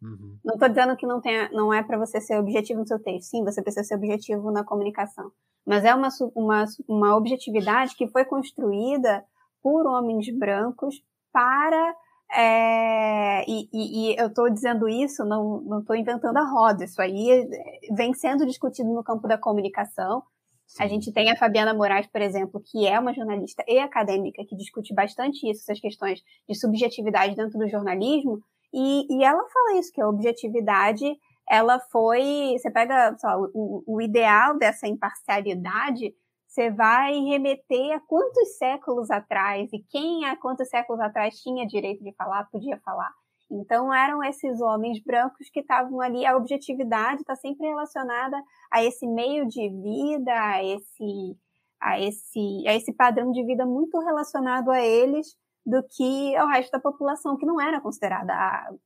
Uhum. 0.00 0.38
Não 0.42 0.54
estou 0.54 0.68
dizendo 0.68 0.96
que 0.96 1.06
não, 1.06 1.20
tenha, 1.20 1.50
não 1.50 1.74
é 1.74 1.82
para 1.82 1.98
você 1.98 2.20
ser 2.20 2.38
objetivo 2.38 2.80
no 2.80 2.86
seu 2.86 2.98
texto. 2.98 3.30
Sim, 3.30 3.44
você 3.44 3.60
precisa 3.60 3.84
ser 3.84 3.96
objetivo 3.96 4.50
na 4.50 4.64
comunicação. 4.64 5.30
Mas 5.66 5.84
é 5.84 5.94
uma, 5.94 6.08
uma, 6.34 6.64
uma 6.88 7.16
objetividade 7.16 7.94
que 7.96 8.08
foi 8.08 8.24
construída 8.24 9.24
por 9.62 9.86
homens 9.86 10.26
brancos 10.34 11.02
para 11.30 11.94
é, 12.32 13.44
e, 13.48 13.68
e, 13.72 14.12
e, 14.12 14.16
eu 14.20 14.26
estou 14.26 14.50
dizendo 14.50 14.88
isso, 14.88 15.24
não 15.24 15.80
estou 15.80 15.96
inventando 15.96 16.36
a 16.36 16.44
roda, 16.44 16.84
isso 16.84 17.00
aí 17.00 17.48
vem 17.96 18.12
sendo 18.12 18.44
discutido 18.46 18.92
no 18.92 19.02
campo 19.02 19.26
da 19.26 19.38
comunicação. 19.38 20.22
Sim. 20.66 20.82
A 20.82 20.86
gente 20.86 21.10
tem 21.10 21.30
a 21.30 21.36
Fabiana 21.36 21.72
Moraes, 21.72 22.06
por 22.06 22.20
exemplo, 22.20 22.60
que 22.62 22.86
é 22.86 23.00
uma 23.00 23.14
jornalista 23.14 23.64
e 23.66 23.78
acadêmica 23.78 24.44
que 24.46 24.54
discute 24.54 24.94
bastante 24.94 25.50
isso, 25.50 25.62
essas 25.62 25.80
questões 25.80 26.22
de 26.46 26.54
subjetividade 26.54 27.34
dentro 27.34 27.58
do 27.58 27.66
jornalismo, 27.66 28.38
e, 28.72 29.06
e 29.10 29.24
ela 29.24 29.42
fala 29.48 29.78
isso, 29.78 29.90
que 29.90 30.00
a 30.02 30.08
objetividade, 30.08 31.06
ela 31.48 31.80
foi, 31.90 32.54
você 32.58 32.70
pega 32.70 33.16
só, 33.18 33.40
o, 33.54 33.82
o 33.86 34.02
ideal 34.02 34.58
dessa 34.58 34.86
imparcialidade 34.86 36.14
você 36.58 36.72
vai 36.72 37.14
remeter 37.20 37.94
a 37.94 38.00
quantos 38.00 38.56
séculos 38.58 39.12
atrás 39.12 39.72
e 39.72 39.78
quem 39.88 40.24
há 40.24 40.36
quantos 40.36 40.68
séculos 40.68 41.00
atrás 41.00 41.40
tinha 41.40 41.64
direito 41.64 42.02
de 42.02 42.12
falar, 42.14 42.50
podia 42.50 42.76
falar. 42.78 43.12
Então 43.48 43.94
eram 43.94 44.24
esses 44.24 44.60
homens 44.60 45.00
brancos 45.00 45.48
que 45.50 45.60
estavam 45.60 46.00
ali, 46.00 46.26
a 46.26 46.36
objetividade 46.36 47.20
está 47.20 47.36
sempre 47.36 47.68
relacionada 47.68 48.36
a 48.72 48.82
esse 48.82 49.06
meio 49.06 49.46
de 49.46 49.68
vida, 49.68 50.32
a 50.32 50.64
esse, 50.64 51.36
a 51.80 52.00
esse, 52.00 52.64
a 52.66 52.74
esse 52.74 52.92
padrão 52.92 53.30
de 53.30 53.44
vida 53.44 53.64
muito 53.64 53.96
relacionado 54.00 54.72
a 54.72 54.84
eles 54.84 55.36
do 55.64 55.80
que 55.84 56.34
ao 56.34 56.48
resto 56.48 56.72
da 56.72 56.80
população 56.80 57.36
que 57.36 57.46
não 57.46 57.60
era 57.60 57.80
considerada, 57.80 58.34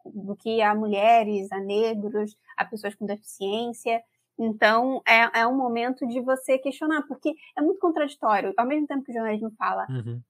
do 0.05 0.37
que 0.37 0.61
a 0.61 0.75
mulheres, 0.75 1.51
a 1.51 1.59
negros, 1.59 2.37
a 2.55 2.67
pessoas 2.67 2.95
com 2.95 3.07
deficiência. 3.07 4.03
Então, 4.39 5.03
é, 5.07 5.41
é 5.41 5.47
um 5.47 5.57
momento 5.57 6.07
de 6.07 6.21
você 6.21 6.59
questionar, 6.59 7.03
porque 7.07 7.35
é 7.57 7.61
muito 7.61 7.79
contraditório. 7.79 8.53
Ao 8.57 8.67
mesmo 8.67 8.87
tempo 8.87 9.05
que 9.05 9.13
o 9.13 9.15
jornalismo 9.15 9.53
fala, 9.59 9.87
uhum. 9.89 10.21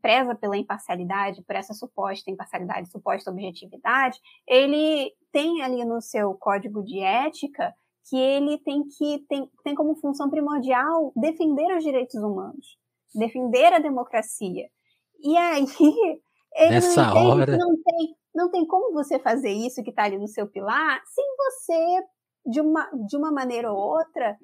preza 0.00 0.34
pela 0.34 0.56
imparcialidade, 0.56 1.42
por 1.42 1.56
essa 1.56 1.74
suposta 1.74 2.30
imparcialidade, 2.30 2.90
suposta 2.90 3.30
objetividade, 3.30 4.18
ele 4.46 5.12
tem 5.32 5.62
ali 5.62 5.84
no 5.84 6.00
seu 6.00 6.34
código 6.34 6.82
de 6.84 7.00
ética 7.00 7.74
que 8.08 8.16
ele 8.16 8.58
tem 8.58 8.84
que 8.84 9.24
tem, 9.28 9.50
tem 9.64 9.74
como 9.74 9.96
função 9.96 10.30
primordial 10.30 11.12
defender 11.16 11.76
os 11.76 11.82
direitos 11.82 12.22
humanos, 12.22 12.78
defender 13.14 13.72
a 13.72 13.80
democracia. 13.80 14.68
E 15.20 15.36
aí 15.36 15.64
ele 16.54 16.70
Nessa 16.70 17.06
não, 17.06 17.26
hora... 17.30 17.56
não 17.56 17.74
tem 17.82 18.16
não 18.36 18.50
tem 18.50 18.66
como 18.66 18.92
você 18.92 19.18
fazer 19.18 19.50
isso 19.50 19.82
que 19.82 19.88
está 19.88 20.04
ali 20.04 20.18
no 20.18 20.28
seu 20.28 20.46
pilar 20.46 21.00
sem 21.06 21.24
você 21.36 22.04
de 22.46 22.60
uma 22.60 22.90
de 23.06 23.16
uma 23.16 23.32
maneira 23.32 23.72
ou 23.72 23.78
outra 23.78 24.36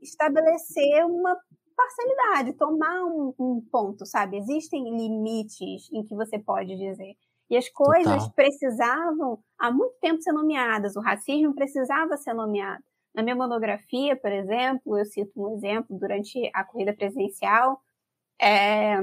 estabelecer 0.00 1.04
uma 1.04 1.36
parcialidade, 1.76 2.56
tomar 2.56 3.04
um, 3.04 3.34
um, 3.38 3.60
ponto, 3.70 4.04
sabe? 4.06 4.38
Existem 4.38 4.84
limites 4.96 5.88
em 5.92 6.04
que 6.04 6.14
você 6.14 6.38
pode 6.38 6.76
dizer. 6.76 7.14
E 7.50 7.56
as 7.56 7.68
coisas 7.68 8.22
Total. 8.22 8.32
precisavam 8.32 9.38
há 9.58 9.70
muito 9.70 9.94
tempo 10.00 10.22
ser 10.22 10.32
nomeadas, 10.32 10.96
o 10.96 11.00
racismo 11.00 11.54
precisava 11.54 12.16
ser 12.16 12.34
nomeado. 12.34 12.82
Na 13.14 13.22
minha 13.22 13.36
monografia, 13.36 14.16
por 14.16 14.32
exemplo, 14.32 14.98
eu 14.98 15.04
cito 15.04 15.32
um 15.36 15.54
exemplo 15.54 15.98
durante 15.98 16.50
a 16.54 16.64
corrida 16.64 16.94
presidencial 16.94 17.78
é, 18.40 18.98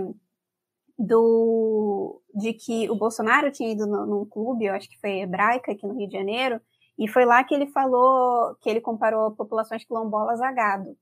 do, 0.98 2.20
de 2.34 2.54
que 2.54 2.90
o 2.90 2.96
Bolsonaro 2.96 3.52
tinha 3.52 3.72
ido 3.72 3.86
no, 3.86 4.06
num 4.06 4.26
clube, 4.26 4.66
eu 4.66 4.74
acho 4.74 4.90
que 4.90 5.00
foi 5.00 5.22
hebraica 5.22 5.72
aqui 5.72 5.86
no 5.86 5.94
Rio 5.94 6.08
de 6.08 6.18
Janeiro, 6.18 6.60
e 7.00 7.08
foi 7.08 7.24
lá 7.24 7.42
que 7.46 7.56
ele 7.56 7.68
falou 7.68 8.56
que 8.60 8.70
ele 8.70 8.82
comparou 8.82 9.32
populações 9.32 9.86
quilombolas 9.86 10.42
a 10.42 10.52
gado 10.52 10.98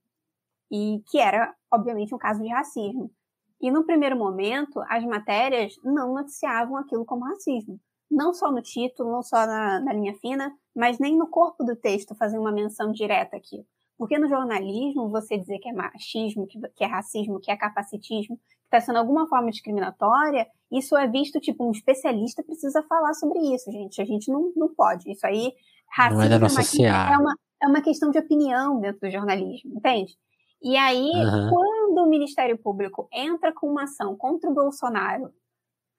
e 0.72 1.02
que 1.08 1.18
era, 1.18 1.56
obviamente, 1.74 2.14
um 2.14 2.20
caso 2.20 2.40
de 2.42 2.50
racismo. 2.50 3.12
E 3.60 3.72
no 3.72 3.84
primeiro 3.84 4.16
momento, 4.16 4.80
as 4.90 5.04
matérias 5.04 5.74
não 5.84 6.14
noticiavam 6.14 6.78
aquilo 6.78 7.04
como 7.04 7.26
racismo. 7.26 7.80
Não 8.12 8.32
só 8.32 8.52
no 8.52 8.62
título, 8.62 9.12
não 9.12 9.24
só 9.24 9.48
na, 9.48 9.80
na 9.80 9.92
linha 9.92 10.14
fina, 10.22 10.56
mas 10.76 11.00
nem 11.00 11.18
no 11.18 11.28
corpo 11.28 11.64
do 11.64 11.76
texto 11.76 12.14
fazer 12.14 12.38
uma 12.38 12.52
menção 12.52 12.92
direta 12.92 13.36
aqui. 13.36 13.66
Porque 13.98 14.20
no 14.20 14.30
jornalismo, 14.30 15.10
você 15.10 15.38
dizer 15.38 15.58
que 15.58 15.70
é 15.70 15.74
machismo, 15.74 16.46
que, 16.46 16.60
que 16.76 16.84
é 16.84 16.88
racismo, 16.88 17.40
que 17.40 17.50
é 17.50 17.58
capacitismo, 17.58 18.38
que 18.38 18.66
está 18.66 18.80
sendo 18.80 19.00
alguma 19.00 19.28
forma 19.28 19.50
discriminatória, 19.50 20.48
isso 20.72 20.96
é 20.96 21.08
visto 21.08 21.40
tipo 21.40 21.68
um 21.68 21.72
especialista 21.72 22.44
precisa 22.44 22.84
falar 22.84 23.14
sobre 23.16 23.40
isso, 23.40 23.72
gente. 23.72 24.00
A 24.00 24.06
gente 24.06 24.32
não, 24.32 24.54
não 24.56 24.68
pode. 24.74 25.12
Isso 25.12 25.26
aí, 25.26 25.52
racismo 25.90 26.20
não 26.20 26.26
é, 26.26 26.30
da 26.30 26.40
nossa 26.40 26.62
é, 26.82 27.18
uma, 27.18 27.36
é 27.62 27.68
uma 27.68 27.82
questão 27.82 28.12
de 28.12 28.20
opinião 28.20 28.80
dentro 28.80 29.00
do 29.02 29.12
jornalismo, 29.12 29.78
entende? 29.78 30.18
E 30.62 30.76
aí, 30.76 31.12
uhum. 31.12 31.50
quando 31.50 32.06
o 32.06 32.10
Ministério 32.10 32.58
Público 32.58 33.08
entra 33.14 33.54
com 33.54 33.68
uma 33.68 33.84
ação 33.84 34.16
contra 34.16 34.50
o 34.50 34.54
Bolsonaro, 34.54 35.32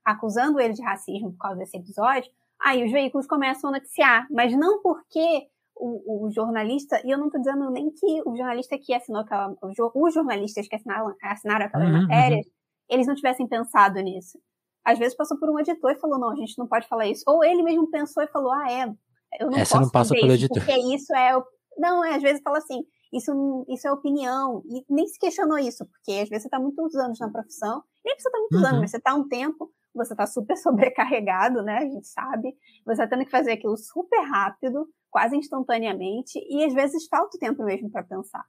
acusando 0.05 0.59
ele 0.61 0.74
de 0.74 0.82
racismo 0.82 1.32
por 1.32 1.39
causa 1.39 1.59
desse 1.59 1.76
episódio, 1.76 2.30
aí 2.61 2.84
os 2.84 2.91
veículos 2.91 3.26
começam 3.26 3.70
a 3.70 3.74
noticiar, 3.74 4.26
mas 4.30 4.57
não 4.57 4.82
porque 4.82 5.49
o, 5.76 6.26
o 6.26 6.30
jornalista, 6.30 7.01
e 7.05 7.11
eu 7.11 7.18
não 7.18 7.26
estou 7.26 7.41
dizendo 7.41 7.70
nem 7.70 7.91
que 7.91 8.22
o 8.26 8.36
jornalista 8.36 8.76
que 8.78 8.93
assinou 8.93 9.22
aquela, 9.22 9.55
os 9.95 10.14
jornalistas 10.14 10.66
que 10.66 10.74
assinaram, 10.74 11.14
assinaram 11.22 11.66
aquelas 11.66 11.89
uhum, 11.89 12.03
matérias, 12.03 12.47
eles 12.89 13.07
não 13.07 13.14
tivessem 13.14 13.47
pensado 13.47 14.01
nisso. 14.01 14.39
Às 14.84 14.99
vezes 14.99 15.16
passou 15.16 15.39
por 15.39 15.51
um 15.51 15.59
editor 15.59 15.93
e 15.93 16.01
falou, 16.01 16.18
não, 16.18 16.30
a 16.30 16.36
gente 16.36 16.59
não 16.59 16.66
pode 16.66 16.89
falar 16.89 17.07
isso. 17.07 17.22
Ou 17.26 17.45
ele 17.45 17.62
mesmo 17.62 17.91
pensou 17.91 18.22
e 18.22 18.28
falou, 18.28 18.51
ah, 18.53 18.72
é, 18.72 18.93
eu 19.39 19.51
não 19.51 19.59
Essa 19.59 19.81
não 19.81 19.91
passa 19.91 20.14
pelo 20.14 20.33
editor. 20.33 20.64
porque 20.64 20.79
isso 20.95 21.14
é... 21.14 21.33
Não, 21.76 22.05
é, 22.05 22.16
às 22.16 22.22
vezes 22.22 22.43
fala 22.43 22.59
assim, 22.59 22.85
isso, 23.12 23.64
isso 23.68 23.87
é 23.87 23.93
opinião. 23.93 24.62
E 24.66 24.85
nem 24.89 25.07
se 25.07 25.18
questionou 25.18 25.59
isso, 25.59 25.87
porque 25.87 26.12
às 26.12 26.29
vezes 26.29 26.43
você 26.43 26.49
está 26.49 26.59
muitos 26.59 26.95
anos 26.97 27.18
na 27.18 27.31
profissão, 27.31 27.83
nem 28.05 28.14
precisa 28.14 28.29
estar 28.29 28.31
tá 28.31 28.39
muitos 28.39 28.61
uhum. 28.61 28.66
anos, 28.66 28.81
mas 28.81 28.91
você 28.91 28.97
está 28.97 29.14
um 29.14 29.29
tempo, 29.29 29.72
você 29.95 30.12
está 30.12 30.26
super 30.26 30.57
sobrecarregado, 30.59 31.62
né? 31.62 31.79
A 31.79 31.87
gente 31.87 32.07
sabe. 32.07 32.55
Você 32.85 33.03
está 33.03 33.09
tendo 33.09 33.24
que 33.24 33.31
fazer 33.31 33.53
aquilo 33.53 33.76
super 33.76 34.20
rápido, 34.22 34.89
quase 35.11 35.37
instantaneamente, 35.37 36.39
e 36.49 36.64
às 36.64 36.74
vezes 36.74 37.07
falta 37.09 37.37
o 37.37 37.41
tempo 37.41 37.64
mesmo 37.64 37.91
para 37.91 38.03
pensar. 38.03 38.45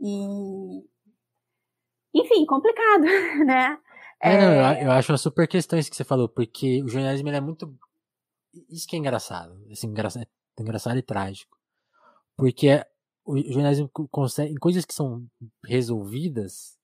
E. 0.00 0.84
Enfim, 2.14 2.44
complicado, 2.46 3.04
né? 3.44 3.78
É, 4.22 4.34
é... 4.34 4.38
Não, 4.38 4.54
eu, 4.54 4.64
é. 4.64 4.84
eu, 4.84 4.90
acho 4.92 5.12
uma 5.12 5.18
super 5.18 5.46
questão 5.46 5.78
isso 5.78 5.90
que 5.90 5.96
você 5.96 6.04
falou, 6.04 6.28
porque 6.28 6.82
o 6.82 6.88
jornalismo 6.88 7.28
é 7.28 7.40
muito. 7.40 7.72
Isso 8.68 8.86
que 8.86 8.96
é 8.96 8.98
engraçado. 8.98 9.60
Assim, 9.70 9.86
engraçado, 9.86 10.26
engraçado 10.58 10.98
e 10.98 11.02
trágico. 11.02 11.58
Porque 12.36 12.84
o 13.24 13.36
jornalismo 13.38 13.88
consegue, 14.10 14.52
em 14.52 14.56
coisas 14.56 14.84
que 14.84 14.94
são 14.94 15.26
resolvidas, 15.64 16.78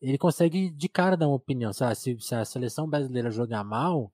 ele 0.00 0.18
consegue 0.18 0.70
de 0.70 0.88
cara 0.88 1.16
dar 1.16 1.28
uma 1.28 1.36
opinião. 1.36 1.72
Se, 1.72 2.18
se 2.20 2.34
a 2.34 2.44
seleção 2.44 2.88
brasileira 2.88 3.30
jogar 3.30 3.64
mal, 3.64 4.12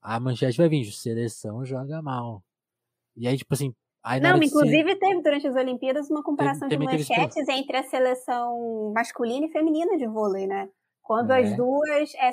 a 0.00 0.18
manchete 0.18 0.58
vai 0.58 0.68
vir, 0.68 0.84
seleção 0.92 1.64
joga 1.64 2.02
mal. 2.02 2.42
E 3.16 3.28
aí, 3.28 3.36
tipo 3.36 3.52
assim. 3.54 3.74
Aí 4.02 4.18
Não, 4.18 4.42
inclusive 4.42 4.96
teve 4.96 5.22
durante 5.22 5.46
as 5.46 5.54
Olimpíadas 5.54 6.08
uma 6.10 6.22
comparação 6.22 6.68
de 6.68 6.78
manchetes 6.78 7.46
entre 7.48 7.76
a 7.76 7.82
seleção 7.82 8.92
masculina 8.94 9.44
e 9.44 9.50
feminina 9.50 9.98
de 9.98 10.06
vôlei, 10.06 10.46
né? 10.46 10.70
Quando 11.10 11.32
é. 11.32 11.40
as 11.40 11.56
duas 11.56 12.14
é, 12.14 12.30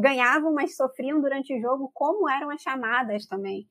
ganhavam, 0.00 0.54
mas 0.54 0.74
sofriam 0.74 1.20
durante 1.20 1.54
o 1.54 1.60
jogo, 1.60 1.90
como 1.92 2.26
eram 2.26 2.48
as 2.48 2.62
chamadas 2.62 3.26
também. 3.26 3.68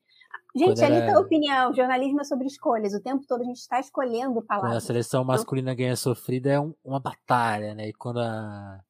Gente, 0.54 0.80
ali 0.80 0.98
está 0.98 1.16
a 1.16 1.20
opinião. 1.20 1.74
Jornalismo 1.74 2.20
é 2.20 2.24
sobre 2.24 2.46
escolhas. 2.46 2.94
O 2.94 3.02
tempo 3.02 3.26
todo 3.26 3.40
a 3.40 3.44
gente 3.44 3.56
está 3.56 3.80
escolhendo 3.80 4.40
palavras. 4.44 4.70
Quando 4.70 4.76
a 4.76 4.80
seleção 4.80 5.22
então 5.22 5.34
masculina 5.34 5.72
então... 5.72 5.84
ganha 5.84 5.96
sofrida 5.96 6.52
é 6.52 6.60
um, 6.60 6.72
uma 6.84 7.00
batalha, 7.00 7.74
né? 7.74 7.88
E 7.88 7.92
quando 7.94 8.20
a, 8.20 8.80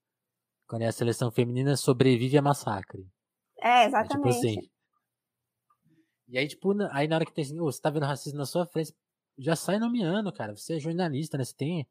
quando 0.68 0.82
é 0.82 0.86
a 0.86 0.92
seleção 0.92 1.30
feminina 1.30 1.74
sobrevive 1.78 2.36
a 2.36 2.42
massacre. 2.42 3.08
É, 3.58 3.86
exatamente. 3.86 4.12
É, 4.12 4.16
tipo 4.16 4.28
assim. 4.28 4.70
E 6.28 6.36
aí, 6.36 6.46
tipo, 6.46 6.74
aí 6.90 7.08
na 7.08 7.16
hora 7.16 7.24
que 7.24 7.32
tem 7.32 7.42
assim, 7.42 7.58
oh, 7.58 7.72
você 7.72 7.80
tá 7.80 7.88
vendo 7.88 8.04
racismo 8.04 8.38
na 8.38 8.44
sua 8.44 8.66
frente, 8.66 8.94
já 9.38 9.56
sai 9.56 9.78
nomeando, 9.78 10.30
cara. 10.30 10.54
Você 10.54 10.76
é 10.76 10.78
jornalista, 10.78 11.38
né? 11.38 11.44
Você 11.44 11.56
tem 11.56 11.88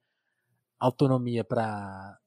autonomia 0.79 1.43
para 1.43 2.19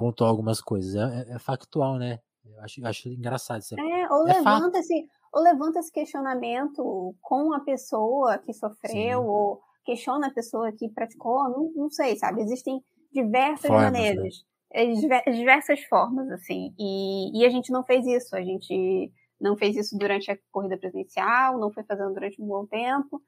pontuar 0.00 0.30
algumas 0.30 0.62
coisas. 0.62 0.94
É, 0.94 1.30
é, 1.30 1.34
é, 1.34 1.38
factual, 1.38 1.98
né? 1.98 2.18
Eu 2.42 2.58
acho, 2.62 2.86
acho 2.86 3.08
engraçado 3.10 3.60
isso. 3.60 3.78
É, 3.78 4.10
ou 4.10 4.26
é 4.26 4.32
levanta-se 4.32 5.06
ou 5.32 5.42
levanta 5.42 5.78
esse 5.78 5.92
questionamento 5.92 7.14
com 7.20 7.52
a 7.52 7.60
pessoa 7.60 8.38
que 8.38 8.52
sofreu, 8.52 9.20
Sim. 9.20 9.26
ou 9.28 9.60
questiona 9.84 10.26
a 10.26 10.32
pessoa 10.32 10.72
que 10.72 10.88
praticou, 10.88 11.48
não, 11.50 11.70
não 11.76 11.90
sei, 11.90 12.16
sabe? 12.16 12.40
Existem 12.40 12.82
diversas 13.12 13.68
formas, 13.68 13.92
né? 13.92 14.00
maneiras, 14.00 14.34
né? 14.74 15.22
diversas 15.32 15.84
formas, 15.84 16.28
assim, 16.30 16.74
e, 16.76 17.38
e 17.40 17.46
a 17.46 17.48
gente 17.48 17.70
não 17.70 17.84
fez 17.84 18.04
isso, 18.06 18.34
a 18.34 18.42
gente 18.42 19.12
não 19.40 19.56
fez 19.56 19.76
isso 19.76 19.96
durante 19.96 20.32
a 20.32 20.38
corrida 20.50 20.76
presidencial, 20.76 21.58
não 21.58 21.72
foi 21.72 21.84
fazendo 21.84 22.12
durante 22.12 22.42
um 22.42 22.46
bom 22.46 22.66
tempo. 22.66 23.22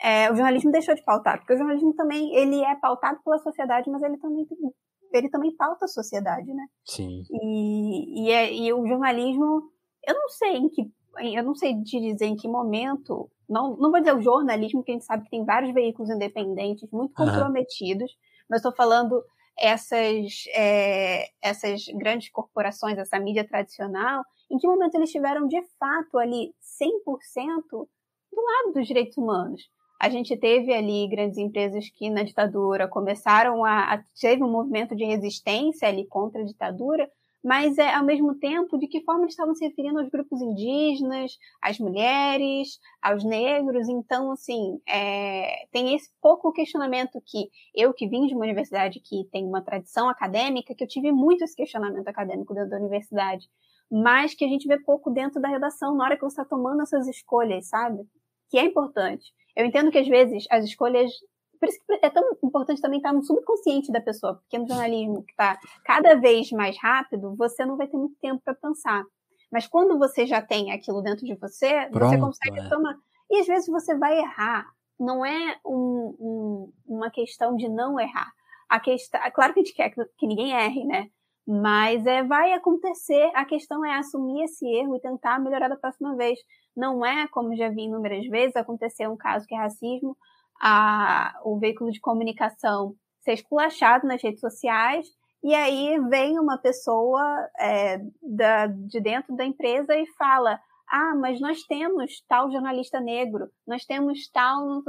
É, 0.00 0.32
o 0.32 0.34
jornalismo 0.34 0.72
deixou 0.72 0.94
de 0.94 1.04
pautar, 1.04 1.38
porque 1.38 1.52
o 1.52 1.58
jornalismo 1.58 1.94
também 1.94 2.34
ele 2.34 2.62
é 2.64 2.74
pautado 2.76 3.20
pela 3.22 3.38
sociedade, 3.38 3.90
mas 3.90 4.02
ele 4.02 4.16
também 4.16 4.46
ele 5.12 5.28
também 5.28 5.54
pauta 5.56 5.84
a 5.84 5.88
sociedade, 5.88 6.52
né? 6.52 6.66
Sim. 6.84 7.22
E, 7.30 8.24
e, 8.26 8.30
é, 8.30 8.52
e 8.52 8.72
o 8.72 8.86
jornalismo, 8.86 9.70
eu 10.06 10.14
não 10.14 10.28
sei 10.28 10.56
em 10.56 10.68
que 10.68 10.90
eu 11.18 11.42
não 11.42 11.54
sei 11.54 11.74
te 11.82 12.00
dizer 12.00 12.26
em 12.26 12.36
que 12.36 12.48
momento, 12.48 13.30
não, 13.48 13.76
não 13.76 13.90
vou 13.90 14.00
dizer 14.00 14.16
o 14.16 14.22
jornalismo, 14.22 14.80
porque 14.80 14.92
a 14.92 14.94
gente 14.94 15.04
sabe 15.04 15.24
que 15.24 15.30
tem 15.30 15.44
vários 15.44 15.72
veículos 15.74 16.10
independentes 16.10 16.88
muito 16.90 17.12
comprometidos, 17.14 18.10
uhum. 18.10 18.18
mas 18.48 18.60
estou 18.60 18.74
falando 18.74 19.22
essas, 19.58 20.44
é, 20.54 21.28
essas 21.42 21.84
grandes 21.94 22.30
corporações, 22.30 22.96
essa 22.96 23.18
mídia 23.18 23.46
tradicional, 23.46 24.24
em 24.50 24.58
que 24.58 24.66
momento 24.66 24.94
eles 24.94 25.08
estiveram 25.08 25.46
de 25.46 25.62
fato 25.78 26.18
ali 26.18 26.54
100% 26.82 27.62
do 27.70 28.42
lado 28.42 28.72
dos 28.74 28.86
direitos 28.86 29.16
humanos. 29.16 29.62
A 30.02 30.10
gente 30.10 30.36
teve 30.36 30.74
ali 30.74 31.06
grandes 31.06 31.38
empresas 31.38 31.88
que 31.88 32.10
na 32.10 32.24
ditadura 32.24 32.88
começaram 32.88 33.64
a, 33.64 33.94
a 33.94 34.04
teve 34.20 34.42
um 34.42 34.50
movimento 34.50 34.96
de 34.96 35.04
resistência 35.04 35.86
ali 35.86 36.04
contra 36.08 36.42
a 36.42 36.44
ditadura, 36.44 37.08
mas 37.40 37.78
é 37.78 37.94
ao 37.94 38.04
mesmo 38.04 38.34
tempo 38.34 38.76
de 38.76 38.88
que 38.88 39.04
forma 39.04 39.26
estavam 39.26 39.54
se 39.54 39.64
referindo 39.64 40.00
aos 40.00 40.08
grupos 40.08 40.42
indígenas, 40.42 41.38
às 41.62 41.78
mulheres, 41.78 42.80
aos 43.00 43.22
negros. 43.22 43.88
Então, 43.88 44.32
assim, 44.32 44.80
é, 44.88 45.66
tem 45.70 45.94
esse 45.94 46.10
pouco 46.20 46.52
questionamento 46.52 47.22
que 47.24 47.48
eu 47.72 47.94
que 47.94 48.08
vim 48.08 48.26
de 48.26 48.34
uma 48.34 48.44
universidade 48.44 48.98
que 48.98 49.28
tem 49.30 49.46
uma 49.46 49.62
tradição 49.62 50.08
acadêmica, 50.08 50.74
que 50.74 50.82
eu 50.82 50.88
tive 50.88 51.12
muito 51.12 51.44
esse 51.44 51.54
questionamento 51.54 52.08
acadêmico 52.08 52.52
dentro 52.52 52.70
da 52.70 52.78
universidade, 52.78 53.46
mas 53.88 54.34
que 54.34 54.44
a 54.44 54.48
gente 54.48 54.66
vê 54.66 54.80
pouco 54.80 55.12
dentro 55.12 55.40
da 55.40 55.48
redação 55.48 55.94
na 55.94 56.06
hora 56.06 56.16
que 56.16 56.22
você 56.22 56.40
está 56.40 56.44
tomando 56.44 56.82
essas 56.82 57.06
escolhas, 57.06 57.68
sabe? 57.68 58.02
Que 58.50 58.58
é 58.58 58.64
importante. 58.64 59.32
Eu 59.56 59.66
entendo 59.66 59.90
que 59.90 59.98
às 59.98 60.08
vezes 60.08 60.44
as 60.50 60.64
escolhas 60.64 61.10
por 61.62 61.68
isso 61.68 61.78
que 61.86 62.04
é 62.04 62.10
tão 62.10 62.24
importante 62.42 62.82
também 62.82 62.98
estar 62.98 63.12
no 63.12 63.22
subconsciente 63.22 63.92
da 63.92 64.00
pessoa, 64.00 64.34
porque 64.34 64.58
no 64.58 64.66
jornalismo 64.66 65.22
que 65.22 65.30
está 65.30 65.56
cada 65.84 66.16
vez 66.16 66.50
mais 66.50 66.76
rápido, 66.76 67.36
você 67.36 67.64
não 67.64 67.76
vai 67.76 67.86
ter 67.86 67.96
muito 67.96 68.16
tempo 68.20 68.42
para 68.44 68.52
pensar. 68.52 69.04
Mas 69.48 69.68
quando 69.68 69.96
você 69.96 70.26
já 70.26 70.42
tem 70.42 70.72
aquilo 70.72 71.00
dentro 71.00 71.24
de 71.24 71.36
você, 71.36 71.86
Pronto, 71.92 72.08
você 72.08 72.18
consegue 72.18 72.58
é. 72.58 72.68
tomar. 72.68 72.96
E 73.30 73.38
às 73.38 73.46
vezes 73.46 73.68
você 73.68 73.96
vai 73.96 74.18
errar. 74.18 74.66
Não 74.98 75.24
é 75.24 75.56
um, 75.64 76.16
um, 76.18 76.72
uma 76.84 77.10
questão 77.10 77.54
de 77.54 77.68
não 77.68 78.00
errar. 78.00 78.32
A 78.68 78.80
questão, 78.80 79.22
é 79.22 79.30
claro 79.30 79.54
que 79.54 79.60
a 79.60 79.62
gente 79.62 79.74
quer 79.76 79.90
que, 79.90 80.04
que 80.18 80.26
ninguém 80.26 80.52
erre, 80.52 80.84
né? 80.84 81.10
Mas 81.46 82.04
é, 82.06 82.24
vai 82.24 82.52
acontecer, 82.54 83.30
a 83.34 83.44
questão 83.44 83.84
é 83.84 83.96
assumir 83.96 84.42
esse 84.44 84.66
erro 84.66 84.96
e 84.96 85.00
tentar 85.00 85.38
melhorar 85.38 85.68
da 85.68 85.76
próxima 85.76 86.16
vez. 86.16 86.40
Não 86.76 87.04
é, 87.04 87.28
como 87.28 87.56
já 87.56 87.68
vi 87.68 87.82
inúmeras 87.82 88.26
vezes, 88.28 88.56
acontecer 88.56 89.08
um 89.08 89.16
caso 89.16 89.46
que 89.46 89.54
é 89.54 89.58
racismo, 89.58 90.16
a, 90.60 91.38
o 91.44 91.58
veículo 91.58 91.90
de 91.90 92.00
comunicação 92.00 92.94
ser 93.20 93.34
esculachado 93.34 94.06
nas 94.06 94.22
redes 94.22 94.40
sociais, 94.40 95.06
e 95.42 95.54
aí 95.54 95.98
vem 96.08 96.38
uma 96.38 96.56
pessoa 96.56 97.22
é, 97.58 97.98
da, 98.22 98.66
de 98.68 99.00
dentro 99.00 99.34
da 99.34 99.44
empresa 99.44 99.94
e 99.96 100.06
fala: 100.16 100.60
ah, 100.88 101.14
mas 101.16 101.40
nós 101.40 101.62
temos 101.62 102.22
tal 102.28 102.50
jornalista 102.52 103.00
negro, 103.00 103.50
nós 103.66 103.84
temos 103.84 104.28
tal, 104.30 104.82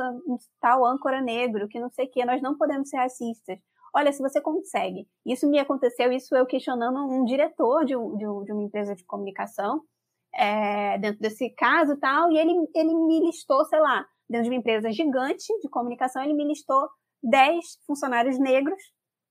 tal 0.60 0.86
âncora 0.86 1.22
negro, 1.22 1.68
que 1.68 1.80
não 1.80 1.90
sei 1.90 2.06
o 2.06 2.12
quê, 2.12 2.26
nós 2.26 2.42
não 2.42 2.58
podemos 2.58 2.90
ser 2.90 2.98
racistas. 2.98 3.58
Olha, 3.96 4.12
se 4.12 4.22
você 4.22 4.42
consegue. 4.42 5.08
Isso 5.26 5.48
me 5.50 5.60
aconteceu, 5.60 6.12
isso 6.12 6.36
eu 6.36 6.46
questionando 6.46 7.00
um 7.00 7.24
diretor 7.24 7.86
de, 7.86 7.96
um, 7.96 8.18
de, 8.18 8.28
um, 8.28 8.44
de 8.44 8.52
uma 8.52 8.64
empresa 8.64 8.96
de 8.96 9.06
comunicação, 9.06 9.82
é, 10.36 10.98
dentro 10.98 11.20
desse 11.20 11.50
caso 11.52 11.94
e 11.94 12.00
tal, 12.00 12.32
e 12.32 12.38
ele, 12.38 12.54
ele 12.76 12.96
me 12.96 13.20
listou, 13.20 13.64
sei 13.66 13.80
lá, 13.80 14.06
dentro 14.30 14.46
de 14.46 14.50
uma 14.50 14.60
empresa 14.60 14.92
gigante 14.92 15.46
de 15.62 15.70
comunicação, 15.70 16.24
ele 16.24 16.34
me 16.34 16.46
listou 16.46 16.88
10 17.22 17.64
funcionários 17.86 18.40
negros 18.40 18.82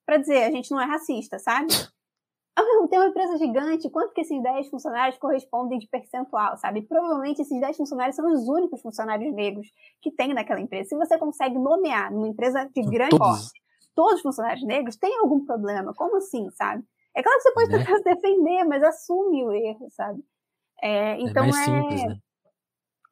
para 0.07 0.16
dizer, 0.16 0.44
a 0.44 0.50
gente 0.50 0.70
não 0.70 0.80
é 0.80 0.84
racista, 0.84 1.38
sabe? 1.38 1.68
Tem 2.90 2.98
uma 2.98 3.09
empresa 3.09 3.38
gigante, 3.38 3.88
quanto 3.88 4.12
que 4.12 4.20
esses 4.20 4.42
10 4.42 4.68
funcionários 4.68 5.18
correspondem 5.18 5.78
de 5.78 5.88
percentual, 5.88 6.57
sabe? 6.59 6.82
Provavelmente 6.82 7.40
esses 7.40 7.59
10 7.59 7.76
funcionários 7.76 8.14
são 8.14 8.30
os 8.30 8.46
únicos 8.46 8.82
funcionários 8.82 9.32
negros 9.34 9.66
que 10.03 10.11
tem 10.11 10.34
naquela 10.34 10.61
empresa. 10.61 10.90
Se 10.90 10.96
você 10.96 11.16
consegue 11.16 11.59
nomear 11.59 12.12
numa 12.12 12.28
empresa 12.28 12.68
de 12.74 12.82
grande 12.82 13.16
porte 13.16 13.62
todos 13.94 14.16
os 14.16 14.22
funcionários 14.22 14.64
negros, 14.66 14.96
tem 14.96 15.16
algum 15.18 15.44
problema? 15.44 15.94
Como 15.94 16.16
assim, 16.16 16.50
sabe? 16.50 16.84
É 17.14 17.22
claro 17.22 17.38
que 17.38 17.42
você 17.42 17.53
pode 17.55 17.70
né? 17.70 17.78
tentar 17.78 17.96
se 17.96 18.05
defender, 18.05 18.64
mas 18.64 18.82
assume 18.82 19.44
o 19.44 19.53
erro, 19.53 19.88
sabe? 19.90 20.22
É, 20.83 21.20
então 21.20 21.45
é, 21.45 21.51
mais 21.51 21.64
simples, 21.64 22.05
né? 22.05 22.16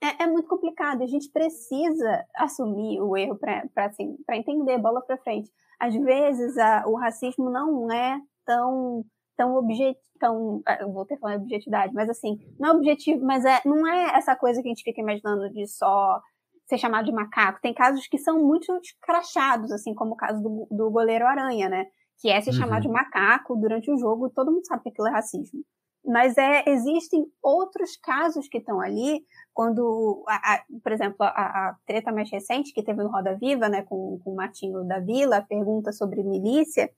é, 0.03 0.25
é, 0.25 0.27
muito 0.27 0.49
complicado. 0.49 1.03
A 1.03 1.07
gente 1.07 1.31
precisa 1.31 2.25
assumir 2.35 3.01
o 3.01 3.17
erro 3.17 3.39
para 3.39 3.87
assim, 3.87 4.17
entender 4.33 4.79
bola 4.79 5.01
para 5.01 5.19
frente. 5.19 5.51
Às 5.79 5.95
vezes 5.95 6.59
a, 6.59 6.85
o 6.87 6.97
racismo 6.97 7.51
não 7.51 7.91
é 7.91 8.21
tão 8.45 9.05
tão 9.37 9.57
objetivo, 9.57 10.05
tão, 10.19 10.63
eu 10.81 10.93
vou 10.93 11.07
ter 11.07 11.19
falando 11.19 11.41
objetividade, 11.41 11.95
mas 11.95 12.11
assim, 12.11 12.39
não 12.59 12.69
é 12.69 12.73
objetivo, 12.73 13.25
mas 13.25 13.43
é, 13.43 13.59
não 13.65 13.87
é 13.87 14.15
essa 14.15 14.37
coisa 14.37 14.61
que 14.61 14.69
a 14.69 14.71
gente 14.71 14.83
fica 14.83 15.01
imaginando 15.01 15.49
de 15.49 15.67
só 15.67 16.21
ser 16.67 16.77
chamado 16.77 17.07
de 17.07 17.13
macaco. 17.13 17.59
Tem 17.63 17.73
casos 17.73 18.07
que 18.07 18.19
são 18.19 18.39
muito 18.39 18.71
escrachados, 18.83 19.73
assim 19.73 19.95
como 19.95 20.13
o 20.13 20.17
caso 20.17 20.43
do, 20.43 20.69
do 20.71 20.91
goleiro 20.91 21.27
Aranha, 21.27 21.71
né? 21.71 21.87
Que 22.21 22.29
é 22.29 22.39
se 22.43 22.51
uhum. 22.51 22.57
chamar 22.57 22.81
de 22.83 22.89
macaco 22.89 23.57
durante 23.57 23.91
o 23.91 23.97
jogo, 23.97 24.29
todo 24.29 24.53
mundo 24.53 24.67
sabe 24.67 24.83
que 24.83 24.91
aquilo 24.91 25.09
é 25.09 25.11
racismo. 25.11 25.65
Mas 26.05 26.37
é, 26.39 26.65
existem 26.67 27.27
outros 27.43 27.97
casos 27.97 28.49
que 28.49 28.59
estão 28.59 28.81
ali, 28.81 29.25
quando, 29.53 30.25
a, 30.27 30.55
a, 30.55 30.65
por 30.83 30.93
exemplo, 30.93 31.17
a, 31.21 31.29
a, 31.29 31.77
treta 31.87 32.11
mais 32.11 32.31
recente 32.31 32.73
que 32.73 32.83
teve 32.83 33.03
no 33.03 33.11
Roda 33.11 33.37
Viva, 33.37 33.69
né, 33.69 33.83
com, 33.83 34.19
com 34.25 34.33
o 34.33 34.37
Martinho 34.37 34.83
da 34.85 34.99
Vila, 34.99 35.37
a 35.37 35.43
pergunta 35.43 35.93
sobre 35.93 36.23
milícia, 36.23 36.91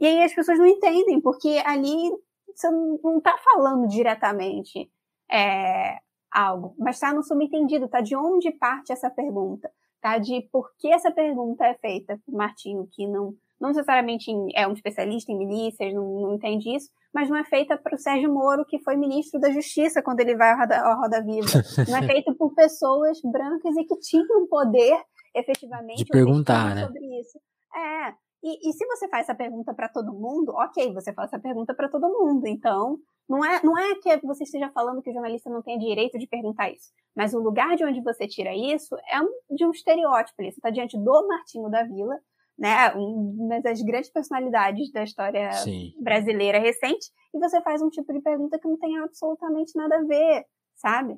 e 0.00 0.06
aí 0.06 0.22
as 0.22 0.32
pessoas 0.32 0.58
não 0.58 0.66
entendem, 0.66 1.20
porque 1.20 1.60
ali 1.66 2.10
você 2.54 2.70
não 2.70 3.18
está 3.18 3.36
falando 3.38 3.88
diretamente 3.88 4.90
é, 5.30 5.98
algo, 6.30 6.74
mas 6.78 6.96
está 6.96 7.12
no 7.12 7.22
subentendido, 7.22 7.86
está 7.86 8.00
de 8.00 8.16
onde 8.16 8.50
parte 8.52 8.92
essa 8.92 9.10
pergunta, 9.10 9.70
tá? 10.00 10.18
De 10.18 10.48
por 10.52 10.70
que 10.78 10.88
essa 10.92 11.10
pergunta 11.10 11.64
é 11.66 11.74
feita 11.74 12.20
por 12.24 12.34
Martinho, 12.34 12.88
que 12.92 13.06
não, 13.06 13.34
não 13.60 13.70
necessariamente 13.70 14.30
é 14.54 14.66
um 14.66 14.72
especialista 14.72 15.32
em 15.32 15.38
milícias, 15.38 15.92
não, 15.92 16.04
não 16.20 16.34
entende 16.34 16.74
isso, 16.74 16.90
mas 17.12 17.28
não 17.28 17.36
é 17.36 17.44
feita 17.44 17.76
para 17.76 17.94
o 17.94 17.98
Sérgio 17.98 18.32
Moro, 18.32 18.64
que 18.64 18.78
foi 18.78 18.96
ministro 18.96 19.40
da 19.40 19.50
Justiça 19.50 20.02
quando 20.02 20.20
ele 20.20 20.36
vai 20.36 20.50
à 20.50 20.56
Roda, 20.56 20.76
à 20.76 20.94
Roda 20.94 21.22
Viva. 21.22 21.46
Não 21.88 21.96
é 21.96 22.02
feita 22.06 22.34
por 22.34 22.54
pessoas 22.54 23.20
brancas 23.22 23.76
e 23.76 23.84
que 23.84 23.98
tinham 23.98 24.46
poder, 24.48 24.96
efetivamente, 25.34 26.04
de 26.04 26.10
perguntar, 26.10 26.74
né? 26.74 26.86
sobre 26.86 27.04
isso. 27.20 27.38
É. 27.74 28.14
E, 28.42 28.70
e 28.70 28.72
se 28.72 28.86
você 28.86 29.08
faz 29.08 29.24
essa 29.24 29.34
pergunta 29.34 29.74
para 29.74 29.88
todo 29.88 30.12
mundo, 30.12 30.52
ok, 30.54 30.92
você 30.92 31.12
faz 31.12 31.32
essa 31.32 31.42
pergunta 31.42 31.74
para 31.74 31.88
todo 31.88 32.08
mundo. 32.08 32.46
Então, 32.46 32.98
não 33.28 33.44
é, 33.44 33.60
não 33.62 33.76
é 33.76 33.94
que 33.96 34.26
você 34.26 34.44
esteja 34.44 34.70
falando 34.70 35.02
que 35.02 35.10
o 35.10 35.12
jornalista 35.12 35.50
não 35.50 35.60
tem 35.60 35.78
direito 35.78 36.18
de 36.18 36.26
perguntar 36.26 36.70
isso, 36.70 36.90
mas 37.14 37.34
o 37.34 37.40
lugar 37.40 37.76
de 37.76 37.84
onde 37.84 38.00
você 38.00 38.26
tira 38.26 38.54
isso 38.54 38.96
é 39.10 39.20
um, 39.20 39.56
de 39.56 39.66
um 39.66 39.70
estereótipo. 39.70 40.42
Você 40.42 40.48
está 40.48 40.70
diante 40.70 40.96
do 40.96 41.28
Martinho 41.28 41.68
da 41.68 41.82
Vila, 41.82 42.18
né, 42.58 42.92
uma 42.94 43.60
das 43.60 43.80
grandes 43.82 44.10
personalidades 44.10 44.90
da 44.90 45.04
história 45.04 45.52
Sim. 45.52 45.92
brasileira 46.00 46.58
recente, 46.58 47.10
e 47.32 47.38
você 47.38 47.60
faz 47.62 47.80
um 47.80 47.88
tipo 47.88 48.12
de 48.12 48.20
pergunta 48.20 48.58
que 48.58 48.66
não 48.66 48.76
tem 48.78 48.98
absolutamente 48.98 49.76
nada 49.76 49.96
a 49.96 50.02
ver, 50.02 50.44
sabe? 50.74 51.16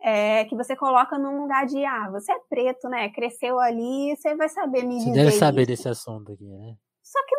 É, 0.00 0.44
que 0.44 0.54
você 0.54 0.76
coloca 0.76 1.18
num 1.18 1.42
lugar 1.42 1.66
de, 1.66 1.82
ah, 1.84 2.10
você 2.10 2.30
é 2.30 2.38
preto, 2.48 2.88
né? 2.88 3.08
Cresceu 3.08 3.58
ali, 3.58 4.14
você 4.14 4.36
vai 4.36 4.48
saber 4.48 4.84
me 4.84 5.00
você 5.00 5.12
deve 5.12 5.32
saber 5.32 5.62
isso. 5.62 5.70
desse 5.70 5.88
assunto 5.88 6.32
aqui, 6.32 6.44
né? 6.44 6.76
Só 7.02 7.18
que 7.26 7.34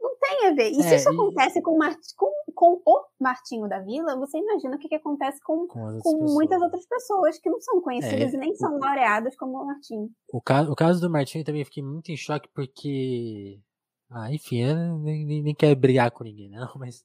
não, 0.00 0.16
tem 0.18 0.46
a 0.46 0.54
ver. 0.54 0.70
E 0.70 0.80
é, 0.80 0.82
se 0.82 0.96
isso 0.96 1.10
e... 1.10 1.14
acontece 1.14 1.62
com, 1.62 1.78
com, 2.16 2.32
com, 2.54 2.82
o 2.84 3.04
Martinho 3.20 3.68
da 3.68 3.78
Vila, 3.80 4.16
você 4.16 4.38
imagina 4.38 4.76
o 4.76 4.78
que, 4.78 4.88
que 4.88 4.94
acontece 4.94 5.40
com, 5.42 5.66
com, 5.66 5.98
com 6.00 6.16
muitas 6.32 6.60
outras 6.62 6.86
pessoas 6.86 7.38
que 7.38 7.50
não 7.50 7.60
são 7.60 7.80
conhecidas 7.80 8.32
é, 8.32 8.36
e 8.36 8.40
nem 8.40 8.54
são 8.54 8.78
laureadas 8.78 9.36
como 9.36 9.58
o 9.58 9.66
Martinho. 9.66 10.08
O 10.32 10.40
caso, 10.40 10.72
o 10.72 10.76
caso 10.76 11.00
do 11.00 11.10
Martinho 11.10 11.44
também 11.44 11.64
fiquei 11.64 11.82
muito 11.82 12.10
em 12.10 12.16
choque 12.16 12.48
porque. 12.54 13.60
Ah, 14.10 14.32
enfim, 14.32 14.58
eu 14.62 14.98
nem, 14.98 15.24
nem, 15.24 15.42
nem 15.42 15.54
quero 15.54 15.78
brigar 15.78 16.10
com 16.10 16.24
ninguém, 16.24 16.48
não, 16.50 16.68
mas 16.76 17.04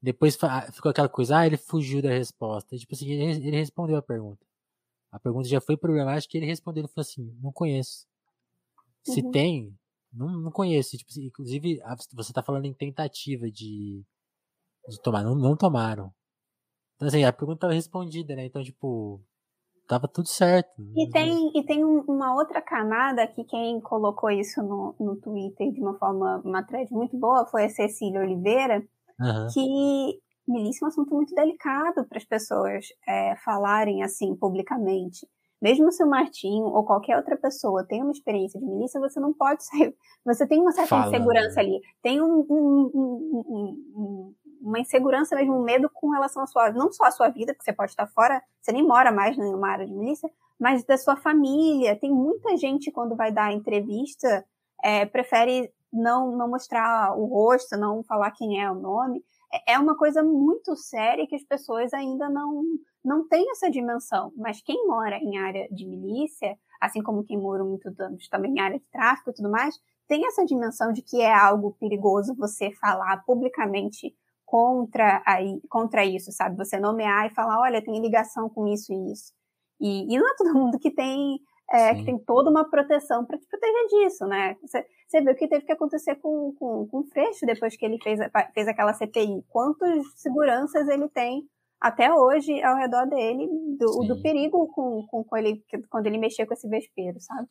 depois 0.00 0.36
ficou 0.72 0.90
aquela 0.90 1.08
coisa, 1.08 1.38
ah, 1.38 1.46
ele 1.46 1.56
fugiu 1.56 2.00
da 2.00 2.10
resposta. 2.10 2.76
Tipo 2.76 2.94
assim, 2.94 3.10
ele, 3.10 3.48
ele 3.48 3.56
respondeu 3.56 3.96
a 3.96 4.02
pergunta. 4.02 4.46
A 5.10 5.18
pergunta 5.18 5.48
já 5.48 5.60
foi 5.60 5.76
problemática 5.76 6.36
e 6.36 6.40
ele 6.40 6.46
respondeu, 6.46 6.82
ele 6.82 6.92
falou 6.92 7.02
assim, 7.02 7.34
não 7.42 7.50
conheço. 7.50 8.06
Se 9.02 9.20
uhum. 9.20 9.30
tem, 9.30 9.78
não, 10.16 10.28
não 10.40 10.50
conheço. 10.50 10.96
Tipo, 10.96 11.10
assim, 11.10 11.26
inclusive, 11.26 11.80
você 12.14 12.32
tá 12.32 12.42
falando 12.42 12.64
em 12.64 12.74
tentativa 12.74 13.50
de, 13.50 14.02
de 14.88 15.00
tomar, 15.02 15.22
não, 15.22 15.34
não 15.34 15.56
tomaram. 15.56 16.12
Então 16.96 17.08
assim, 17.08 17.24
a 17.24 17.32
pergunta 17.32 17.60
tava 17.60 17.74
respondida, 17.74 18.34
né? 18.34 18.46
Então, 18.46 18.62
tipo, 18.62 19.20
tava 19.86 20.08
tudo 20.08 20.28
certo. 20.28 20.82
E 20.96 21.10
tem, 21.10 21.52
e 21.54 21.64
tem 21.64 21.84
uma 21.84 22.34
outra 22.34 22.60
camada 22.60 23.26
que 23.26 23.44
quem 23.44 23.80
colocou 23.80 24.30
isso 24.30 24.62
no, 24.62 24.94
no 24.98 25.16
Twitter 25.16 25.72
de 25.72 25.80
uma 25.80 25.98
forma, 25.98 26.40
uma 26.44 26.62
thread 26.62 26.90
muito 26.92 27.16
boa 27.16 27.46
foi 27.46 27.64
a 27.64 27.68
Cecília 27.68 28.20
Oliveira, 28.20 28.82
uhum. 29.20 29.46
que 29.52 30.20
milícia 30.48 30.84
é 30.84 30.86
um 30.86 30.88
assunto 30.88 31.14
muito 31.14 31.34
delicado 31.34 32.06
para 32.06 32.18
as 32.18 32.24
pessoas 32.24 32.86
é, 33.06 33.36
falarem 33.44 34.02
assim 34.02 34.34
publicamente. 34.34 35.26
Mesmo 35.60 35.90
se 35.90 36.02
o 36.04 36.08
Martinho 36.08 36.66
ou 36.66 36.84
qualquer 36.84 37.16
outra 37.16 37.36
pessoa 37.36 37.84
tem 37.84 38.02
uma 38.02 38.12
experiência 38.12 38.60
de 38.60 38.66
milícia, 38.66 39.00
você 39.00 39.18
não 39.18 39.32
pode 39.32 39.64
sair. 39.66 39.94
Você 40.24 40.46
tem 40.46 40.60
uma 40.60 40.72
certa 40.72 40.88
Fala, 40.88 41.08
insegurança 41.08 41.56
né? 41.56 41.62
ali. 41.62 41.80
Tem 42.02 42.20
um, 42.20 42.46
um, 42.48 42.90
um, 42.94 44.34
uma 44.60 44.78
insegurança 44.78 45.34
mesmo, 45.36 45.54
um 45.54 45.62
medo 45.62 45.90
com 45.92 46.10
relação 46.10 46.42
à 46.42 46.46
sua, 46.46 46.72
não 46.72 46.92
só 46.92 47.04
à 47.04 47.10
sua 47.10 47.28
vida, 47.28 47.54
que 47.54 47.64
você 47.64 47.72
pode 47.72 47.92
estar 47.92 48.06
fora, 48.08 48.42
você 48.60 48.72
nem 48.72 48.86
mora 48.86 49.10
mais 49.10 49.36
numa 49.36 49.70
área 49.70 49.86
de 49.86 49.94
milícia, 49.94 50.30
mas 50.58 50.84
da 50.84 50.98
sua 50.98 51.16
família. 51.16 51.98
Tem 51.98 52.10
muita 52.10 52.56
gente 52.56 52.90
quando 52.90 53.16
vai 53.16 53.32
dar 53.32 53.52
entrevista, 53.52 54.44
é, 54.82 55.06
prefere 55.06 55.72
não, 55.92 56.36
não 56.36 56.48
mostrar 56.48 57.16
o 57.16 57.24
rosto, 57.26 57.76
não 57.76 58.02
falar 58.02 58.30
quem 58.32 58.60
é 58.60 58.70
o 58.70 58.74
nome. 58.74 59.24
É, 59.52 59.74
é 59.74 59.78
uma 59.78 59.96
coisa 59.96 60.22
muito 60.22 60.76
séria 60.76 61.26
que 61.26 61.36
as 61.36 61.44
pessoas 61.44 61.92
ainda 61.94 62.28
não, 62.28 62.62
não 63.06 63.26
têm 63.26 63.48
essa 63.52 63.70
dimensão. 63.70 64.32
Mas 64.36 64.60
quem 64.60 64.86
mora 64.86 65.16
em 65.16 65.38
área 65.38 65.68
de 65.70 65.86
milícia, 65.86 66.58
assim 66.80 67.00
como 67.00 67.24
quem 67.24 67.38
mora 67.38 67.64
muito 67.64 67.88
anos 68.00 68.28
também 68.28 68.52
em 68.52 68.60
área 68.60 68.78
de 68.78 68.84
tráfico 68.86 69.30
e 69.30 69.34
tudo 69.34 69.48
mais, 69.48 69.78
tem 70.08 70.26
essa 70.26 70.44
dimensão 70.44 70.92
de 70.92 71.02
que 71.02 71.20
é 71.20 71.32
algo 71.32 71.76
perigoso 71.78 72.34
você 72.34 72.72
falar 72.72 73.24
publicamente 73.24 74.14
contra, 74.44 75.22
aí, 75.24 75.60
contra 75.68 76.04
isso, 76.04 76.32
sabe? 76.32 76.56
Você 76.56 76.78
nomear 76.78 77.26
e 77.26 77.34
falar, 77.34 77.60
olha, 77.60 77.82
tem 77.82 78.00
ligação 78.00 78.48
com 78.48 78.66
isso 78.66 78.92
e 78.92 79.12
isso. 79.12 79.32
E, 79.80 80.12
e 80.12 80.18
não 80.18 80.28
é 80.28 80.34
todo 80.36 80.54
mundo 80.54 80.78
que 80.78 80.90
tem 80.90 81.38
é, 81.68 81.94
que 81.96 82.04
tem 82.04 82.16
toda 82.16 82.48
uma 82.48 82.68
proteção 82.68 83.24
para 83.24 83.36
te 83.38 83.46
proteger 83.48 83.86
disso, 83.88 84.24
né? 84.26 84.56
Você, 84.62 84.86
você 85.06 85.20
vê 85.20 85.32
o 85.32 85.34
que 85.34 85.48
teve 85.48 85.64
que 85.64 85.72
acontecer 85.72 86.14
com, 86.16 86.54
com, 86.56 86.86
com 86.86 87.00
o 87.00 87.04
Freixo 87.04 87.44
depois 87.44 87.76
que 87.76 87.84
ele 87.84 87.98
fez, 88.00 88.20
fez 88.54 88.68
aquela 88.68 88.94
CPI. 88.94 89.44
Quantos 89.48 90.12
seguranças 90.14 90.88
ele 90.88 91.08
tem 91.08 91.48
até 91.80 92.12
hoje 92.12 92.62
ao 92.62 92.76
redor 92.76 93.06
dele, 93.06 93.48
do, 93.78 94.06
do 94.06 94.22
perigo 94.22 94.66
com, 94.68 95.06
com, 95.06 95.24
com, 95.24 95.36
ele, 95.36 95.62
quando 95.90 96.06
ele 96.06 96.18
mexia 96.18 96.46
com 96.46 96.54
esse 96.54 96.68
vespeiro, 96.68 97.20
sabe? 97.20 97.48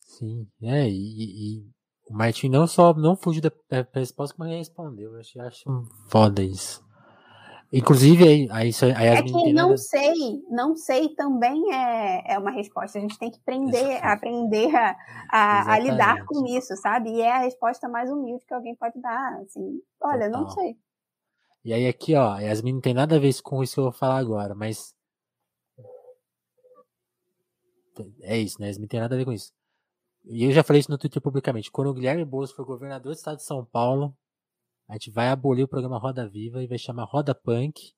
Sim, 0.00 0.46
é, 0.62 0.88
e, 0.88 1.58
e 1.58 1.70
o 2.08 2.14
Martin 2.14 2.48
não 2.48 2.66
só 2.66 2.94
não 2.94 3.16
fugiu 3.16 3.42
da, 3.42 3.50
da 3.68 3.86
resposta, 4.00 4.34
como 4.34 4.48
ele 4.48 4.58
respondeu. 4.58 5.12
Eu 5.12 5.20
acho, 5.20 5.40
acho 5.40 5.84
foda 6.08 6.42
isso. 6.42 6.86
Inclusive, 7.70 8.24
aí, 8.24 8.48
aí, 8.50 8.70
aí 8.96 9.06
É 9.08 9.22
que 9.22 9.52
não 9.52 9.76
sei, 9.76 10.42
não 10.48 10.74
sei 10.74 11.10
também 11.10 11.62
é, 11.74 12.32
é 12.32 12.38
uma 12.38 12.50
resposta. 12.50 12.96
A 12.98 13.00
gente 13.00 13.18
tem 13.18 13.30
que 13.30 13.38
aprender, 13.38 14.02
aprender 14.02 14.74
a, 14.74 14.96
a, 15.30 15.74
a, 15.74 15.78
lidar 15.78 16.24
com 16.24 16.46
isso, 16.46 16.74
sabe? 16.76 17.10
E 17.10 17.20
é 17.20 17.30
a 17.30 17.40
resposta 17.40 17.86
mais 17.86 18.10
humilde 18.10 18.46
que 18.46 18.54
alguém 18.54 18.74
pode 18.74 18.98
dar. 19.02 19.38
Assim, 19.42 19.82
olha, 20.00 20.30
Total. 20.30 20.40
não 20.40 20.48
sei. 20.48 20.76
E 21.68 21.72
aí 21.74 21.86
aqui, 21.86 22.14
ó, 22.14 22.38
Yasmin 22.38 22.72
não 22.72 22.80
tem 22.80 22.94
nada 22.94 23.16
a 23.16 23.18
ver 23.18 23.42
com 23.42 23.62
isso 23.62 23.74
que 23.74 23.80
eu 23.80 23.84
vou 23.84 23.92
falar 23.92 24.16
agora, 24.16 24.54
mas. 24.54 24.94
É 28.22 28.38
isso, 28.38 28.58
né? 28.58 28.68
Yasmin 28.68 28.84
não 28.84 28.88
tem 28.88 29.00
nada 29.00 29.14
a 29.14 29.18
ver 29.18 29.26
com 29.26 29.34
isso. 29.34 29.52
E 30.24 30.44
eu 30.44 30.50
já 30.50 30.64
falei 30.64 30.80
isso 30.80 30.90
no 30.90 30.96
Twitter 30.96 31.20
publicamente. 31.20 31.70
Quando 31.70 31.88
o 31.88 31.92
Guilherme 31.92 32.24
Boulos 32.24 32.52
for 32.52 32.64
governador 32.64 33.12
do 33.12 33.18
estado 33.18 33.36
de 33.36 33.44
São 33.44 33.66
Paulo, 33.66 34.16
a 34.88 34.94
gente 34.94 35.10
vai 35.10 35.28
abolir 35.28 35.62
o 35.62 35.68
programa 35.68 35.98
Roda 35.98 36.26
Viva 36.26 36.62
e 36.62 36.66
vai 36.66 36.78
chamar 36.78 37.04
Roda 37.04 37.34
Punk. 37.34 37.92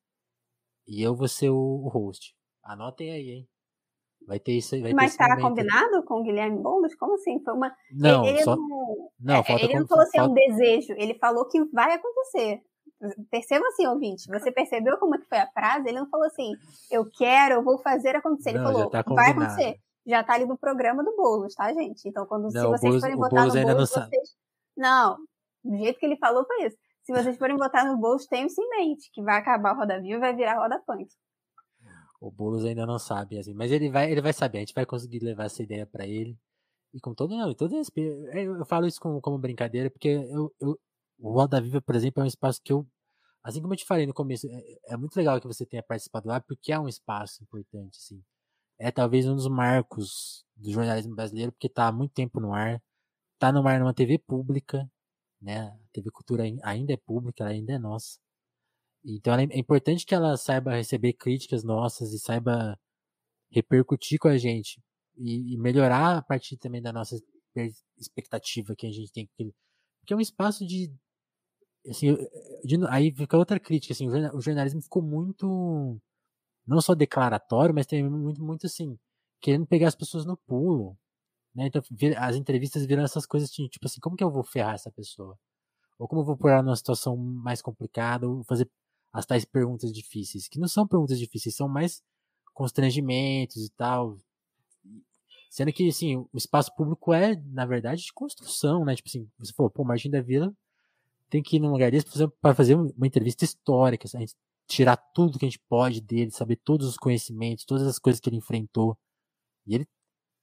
E 0.85 1.01
eu 1.01 1.15
vou 1.15 1.29
ser 1.29 1.49
o, 1.49 1.87
host. 1.87 2.35
Anotem 2.61 3.09
aí, 3.09 3.29
hein? 3.29 3.49
Vai 4.27 4.41
ter 4.41 4.51
isso 4.51 4.77
vai 4.81 4.91
Mas 4.91 5.15
tá 5.15 5.39
combinado 5.39 6.03
com 6.03 6.15
o 6.15 6.23
Guilherme 6.23 6.61
Boulos? 6.61 6.93
Como 6.95 7.13
assim? 7.13 7.41
Foi 7.41 7.53
uma. 7.53 7.73
Não, 7.93 8.25
ele, 8.25 8.43
só... 8.43 8.53
não, 8.53 9.11
não, 9.17 9.35
é, 9.47 9.63
ele 9.63 9.79
não 9.79 9.87
falou 9.87 10.03
assim, 10.03 10.17
é 10.17 10.23
um 10.23 10.33
desejo. 10.33 10.93
Ele 10.97 11.13
falou 11.13 11.47
que 11.47 11.63
vai 11.71 11.93
acontecer. 11.93 12.61
Perceba 13.29 13.67
assim, 13.67 13.87
ouvinte. 13.87 14.27
Você 14.27 14.51
percebeu 14.51 14.97
como 14.97 15.15
é 15.15 15.17
que 15.17 15.27
foi 15.27 15.39
a 15.39 15.47
frase? 15.47 15.89
Ele 15.89 15.99
não 15.99 16.09
falou 16.09 16.27
assim, 16.27 16.53
eu 16.89 17.09
quero, 17.09 17.55
eu 17.55 17.63
vou 17.63 17.79
fazer 17.79 18.15
acontecer. 18.15 18.51
Ele 18.51 18.59
não, 18.59 18.71
falou, 18.71 18.89
tá 18.89 19.03
vai 19.07 19.31
acontecer. 19.31 19.79
Já 20.05 20.23
tá 20.23 20.33
ali 20.33 20.45
no 20.45 20.57
programa 20.57 21.03
do 21.03 21.15
Boulos, 21.15 21.53
tá, 21.53 21.71
gente? 21.73 22.07
Então, 22.07 22.25
quando 22.25 22.43
não, 22.43 22.49
se 22.49 22.61
vocês 22.61 22.81
Boulos, 22.81 23.01
forem 23.01 23.15
votar 23.15 23.45
no 23.45 23.51
Boulos, 23.51 23.67
não 23.67 23.77
vocês. 23.77 24.35
Não, 24.77 25.17
do 25.63 25.77
jeito 25.77 25.99
que 25.99 26.05
ele 26.05 26.17
falou 26.17 26.45
foi 26.45 26.67
isso. 26.67 26.77
Se 27.03 27.11
vocês 27.11 27.37
forem 27.37 27.57
votar 27.57 27.85
no 27.85 27.97
Boulos, 27.97 28.27
tenham 28.27 28.47
isso 28.47 28.61
em 28.61 28.69
mente, 28.69 29.09
que 29.11 29.21
vai 29.21 29.37
acabar 29.37 29.71
a 29.71 29.73
Roda 29.73 29.99
Viva 29.99 30.17
e 30.17 30.19
vai 30.19 30.35
virar 30.35 30.59
Roda 30.59 30.81
Punk. 30.85 31.07
O 32.19 32.29
Boulos 32.29 32.65
ainda 32.65 32.85
não 32.85 32.99
sabe, 32.99 33.39
assim, 33.39 33.53
mas 33.53 33.71
ele 33.71 33.89
vai, 33.89 34.11
ele 34.11 34.21
vai 34.21 34.31
saber, 34.31 34.59
a 34.59 34.61
gente 34.61 34.75
vai 34.75 34.85
conseguir 34.85 35.19
levar 35.19 35.45
essa 35.45 35.63
ideia 35.63 35.87
para 35.87 36.05
ele. 36.05 36.37
E 36.93 36.99
com 36.99 37.15
todo, 37.15 37.35
não, 37.35 37.53
todo 37.55 37.75
respeito. 37.75 38.27
Eu 38.35 38.65
falo 38.65 38.85
isso 38.85 38.99
como, 38.99 39.19
como 39.21 39.39
brincadeira, 39.39 39.89
porque 39.89 40.09
eu, 40.09 40.53
eu, 40.59 40.79
o 41.21 41.31
Roda 41.33 41.61
Viva, 41.61 41.81
por 41.81 41.95
exemplo, 41.95 42.21
é 42.21 42.25
um 42.25 42.27
espaço 42.27 42.61
que 42.63 42.73
eu, 42.73 42.87
assim 43.43 43.61
como 43.61 43.73
eu 43.73 43.77
te 43.77 43.85
falei 43.85 44.05
no 44.07 44.13
começo, 44.13 44.47
é, 44.47 44.93
é 44.93 44.97
muito 44.97 45.15
legal 45.15 45.39
que 45.39 45.47
você 45.47 45.65
tenha 45.65 45.83
participado 45.83 46.27
lá, 46.27 46.41
porque 46.41 46.71
é 46.73 46.79
um 46.79 46.87
espaço 46.87 47.43
importante, 47.43 47.97
assim. 47.97 48.23
É 48.79 48.91
talvez 48.91 49.27
um 49.27 49.35
dos 49.35 49.47
marcos 49.47 50.45
do 50.55 50.71
jornalismo 50.71 51.15
brasileiro, 51.15 51.51
porque 51.51 51.67
está 51.67 51.87
há 51.87 51.91
muito 51.91 52.13
tempo 52.13 52.39
no 52.39 52.53
ar, 52.53 52.81
está 53.35 53.51
no 53.51 53.67
ar 53.67 53.79
numa 53.79 53.93
TV 53.93 54.17
pública, 54.19 54.89
né? 55.41 55.59
A 55.67 55.77
TV 55.93 56.11
Cultura 56.11 56.43
ainda 56.63 56.93
é 56.93 56.97
pública, 56.97 57.43
ela 57.43 57.51
ainda 57.51 57.73
é 57.73 57.79
nossa. 57.79 58.19
Então 59.03 59.33
é 59.35 59.43
importante 59.57 60.05
que 60.05 60.13
ela 60.15 60.37
saiba 60.37 60.75
receber 60.75 61.13
críticas 61.13 61.63
nossas 61.63 62.13
e 62.13 62.19
saiba 62.19 62.79
repercutir 63.51 64.19
com 64.19 64.27
a 64.27 64.37
gente 64.37 64.81
e, 65.17 65.53
e 65.53 65.57
melhorar 65.57 66.17
a 66.17 66.21
partir 66.21 66.57
também 66.57 66.81
da 66.81 66.93
nossa 66.93 67.17
expectativa 67.97 68.75
que 68.75 68.87
a 68.87 68.91
gente 68.91 69.11
tem. 69.11 69.29
Porque 69.99 70.13
é 70.13 70.15
um 70.15 70.21
espaço 70.21 70.65
de. 70.65 70.91
Assim, 71.87 72.15
aí 72.89 73.11
fica 73.11 73.37
outra 73.37 73.59
crítica. 73.59 73.93
Assim, 73.93 74.07
o 74.09 74.41
jornalismo 74.41 74.81
ficou 74.81 75.01
muito. 75.01 75.99
Não 76.65 76.79
só 76.81 76.93
declaratório, 76.93 77.73
mas 77.73 77.87
também 77.87 78.09
muito, 78.09 78.43
muito 78.43 78.67
assim. 78.67 78.97
Querendo 79.41 79.65
pegar 79.65 79.87
as 79.87 79.95
pessoas 79.95 80.25
no 80.25 80.37
pulo. 80.37 80.97
Né? 81.55 81.67
Então, 81.67 81.81
as 82.17 82.35
entrevistas 82.35 82.85
viram 82.85 83.03
essas 83.03 83.25
coisas 83.25 83.49
tipo 83.51 83.85
assim: 83.85 83.99
como 83.99 84.15
que 84.15 84.23
eu 84.23 84.31
vou 84.31 84.43
ferrar 84.43 84.75
essa 84.75 84.91
pessoa? 84.91 85.37
Ou 85.99 86.07
como 86.07 86.21
eu 86.21 86.25
vou 86.25 86.37
pôr 86.37 86.51
ela 86.51 86.63
numa 86.63 86.75
situação 86.75 87.17
mais 87.17 87.61
complicada? 87.61 88.27
Ou 88.27 88.43
fazer 88.43 88.69
as 89.13 89.25
tais 89.25 89.45
perguntas 89.45 89.91
difíceis, 89.91 90.47
que 90.47 90.59
não 90.59 90.67
são 90.67 90.87
perguntas 90.87 91.19
difíceis, 91.19 91.55
são 91.55 91.67
mais 91.67 92.01
constrangimentos 92.53 93.65
e 93.65 93.69
tal. 93.71 94.17
Sendo 95.49 95.73
que, 95.73 95.89
assim, 95.89 96.17
o 96.17 96.37
espaço 96.37 96.73
público 96.75 97.13
é, 97.13 97.35
na 97.47 97.65
verdade, 97.65 98.03
de 98.03 98.13
construção, 98.13 98.85
né? 98.85 98.95
Tipo 98.95 99.09
assim, 99.09 99.29
você 99.37 99.53
falou, 99.53 99.69
pô, 99.69 99.83
Martim 99.83 100.09
da 100.09 100.21
Vila 100.21 100.53
tem 101.31 101.41
que 101.41 101.55
ir 101.55 101.59
num 101.59 101.71
lugar 101.71 101.89
desse 101.89 102.05
para 102.41 102.53
fazer 102.53 102.75
uma 102.75 103.07
entrevista 103.07 103.45
histórica, 103.45 104.05
a 104.13 104.19
gente 104.19 104.35
tirar 104.67 104.97
tudo 104.97 105.39
que 105.39 105.45
a 105.45 105.49
gente 105.49 105.63
pode 105.69 106.01
dele, 106.01 106.29
saber 106.29 106.57
todos 106.57 106.85
os 106.87 106.97
conhecimentos, 106.97 107.65
todas 107.65 107.87
as 107.87 107.97
coisas 107.97 108.19
que 108.19 108.29
ele 108.29 108.37
enfrentou. 108.37 108.97
E 109.65 109.75
ele, 109.75 109.87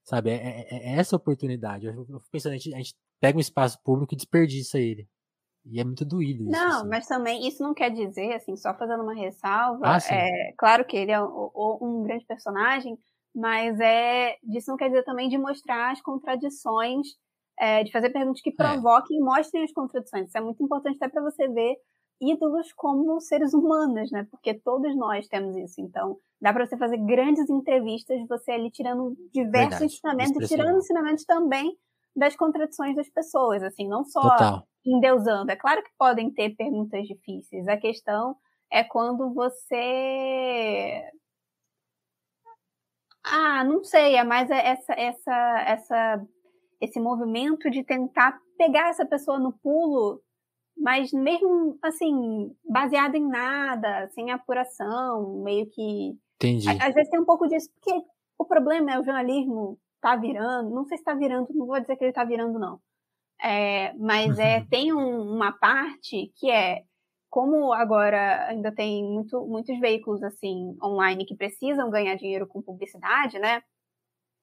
sabe, 0.03 0.31
é, 0.31 0.35
é, 0.35 0.95
é 0.95 0.99
essa 0.99 1.15
oportunidade. 1.15 1.87
Eu 1.87 2.05
fico 2.05 2.23
pensando, 2.33 2.53
a 2.55 2.57
gente, 2.57 2.75
a 2.75 2.79
gente 2.79 2.95
pega 3.21 3.37
um 3.37 3.41
espaço 3.41 3.79
público 3.85 4.15
e 4.15 4.17
desperdiça 4.17 4.79
ele. 4.79 5.07
E 5.65 5.79
é 5.79 5.85
muito 5.85 6.05
doído 6.05 6.45
isso. 6.45 6.51
Não, 6.51 6.81
assim. 6.81 6.89
mas 6.89 7.07
também 7.07 7.47
isso 7.47 7.63
não 7.63 7.75
quer 7.75 7.91
dizer, 7.91 8.33
assim, 8.33 8.57
só 8.57 8.75
fazendo 8.75 9.03
uma 9.03 9.15
ressalva. 9.15 9.81
Ah, 9.85 9.99
é, 10.11 10.53
claro 10.57 10.87
que 10.87 10.97
ele 10.97 11.13
é 11.13 11.23
um, 11.23 11.51
um 11.83 12.03
grande 12.03 12.25
personagem, 12.25 12.99
mas 13.35 13.79
é 13.79 14.37
isso 14.55 14.71
não 14.71 14.79
quer 14.79 14.89
dizer 14.89 15.05
também 15.05 15.29
de 15.29 15.37
mostrar 15.37 15.93
as 15.93 16.01
contradições, 16.01 17.09
é, 17.59 17.85
de 17.85 17.93
fazer 17.93 18.11
perguntas 18.11 18.41
que 18.41 18.51
é. 18.51 18.53
provoquem 18.53 19.19
e 19.19 19.21
mostrem 19.21 19.65
as 19.65 19.73
contradições. 19.73 20.29
Isso 20.29 20.39
é 20.39 20.41
muito 20.41 20.63
importante 20.63 20.97
até 20.97 21.09
para 21.09 21.23
você 21.23 21.49
ver 21.49 21.77
ídolos 22.21 22.73
como 22.73 23.21
seres 23.21 23.55
humanos, 23.55 24.11
né? 24.11 24.27
Porque 24.31 24.55
todos 24.55 24.97
nós 24.97 25.29
temos 25.29 25.57
isso. 25.57 25.81
Então, 25.81 26.17
dá 26.41 26.53
para 26.53 26.67
você 26.67 26.77
fazer 26.77 26.99
grandes 26.99 27.49
entrevistas, 27.49 28.21
você 28.29 28.53
ali 28.53 28.71
tirando 28.71 29.17
diversos 29.33 29.79
Verdade. 29.79 29.85
ensinamentos 29.85 30.45
e 30.45 30.49
tirando 30.49 30.79
ensinamentos 30.79 31.25
também 31.25 31.77
das 32.17 32.35
contradições 32.35 32.97
das 32.97 33.09
pessoas, 33.09 33.63
assim, 33.63 33.87
não 33.87 34.05
só 34.05 34.21
Total 34.21 34.69
endeusando. 34.89 35.51
É 35.51 35.57
claro 35.57 35.83
que 35.83 35.91
podem 35.99 36.31
ter 36.33 36.57
perguntas 36.57 37.07
difíceis. 37.07 37.69
A 37.69 37.77
questão 37.77 38.37
é 38.71 38.83
quando 38.83 39.33
você. 39.33 41.03
Ah, 43.25 43.63
não 43.65 43.85
sei, 43.85 44.17
é 44.17 44.25
mais 44.25 44.51
essa, 44.51 44.95
essa, 44.95 45.65
essa, 45.67 46.27
esse 46.81 47.01
movimento 47.01 47.71
de 47.71 47.83
tentar 47.83 48.39
pegar 48.57 48.89
essa 48.89 49.05
pessoa 49.07 49.39
no 49.39 49.53
pulo, 49.53 50.21
mas 50.77 51.13
mesmo 51.13 51.79
assim, 51.83 52.55
baseado 52.69 53.17
em 53.17 53.29
nada, 53.29 54.09
sem 54.11 54.31
apuração, 54.31 55.43
meio 55.43 55.69
que. 55.71 56.17
Entendi. 56.37 56.69
Às 56.69 56.95
vezes 56.95 57.11
tem 57.11 57.21
um 57.21 57.25
pouco 57.25 57.49
disso, 57.49 57.69
porque 57.75 58.05
o 58.39 58.45
problema 58.45 58.93
é 58.93 58.99
o 58.99 59.05
jornalismo 59.05 59.79
tá 60.01 60.15
virando, 60.15 60.71
não 60.71 60.85
sei 60.85 60.99
se 60.99 61.05
tá 61.05 61.15
virando, 61.15 61.49
não 61.53 61.67
vou 61.67 61.81
dizer 61.81 61.97
que 61.97 62.05
ele 62.05 62.13
tá 62.13 62.25
virando, 62.25 62.59
não. 62.59 62.81
É, 63.43 63.93
mas 63.95 64.39
é, 64.39 64.65
tem 64.69 64.93
um, 64.93 65.35
uma 65.35 65.53
parte 65.53 66.33
que 66.37 66.51
é 66.51 66.83
como 67.31 67.73
agora 67.73 68.47
ainda 68.47 68.73
tem 68.73 69.05
muito, 69.05 69.47
muitos 69.47 69.79
veículos 69.79 70.23
assim 70.23 70.77
online 70.83 71.27
que 71.27 71.37
precisam 71.37 71.91
ganhar 71.91 72.15
dinheiro 72.17 72.47
com 72.47 72.63
publicidade, 72.63 73.39
né? 73.39 73.63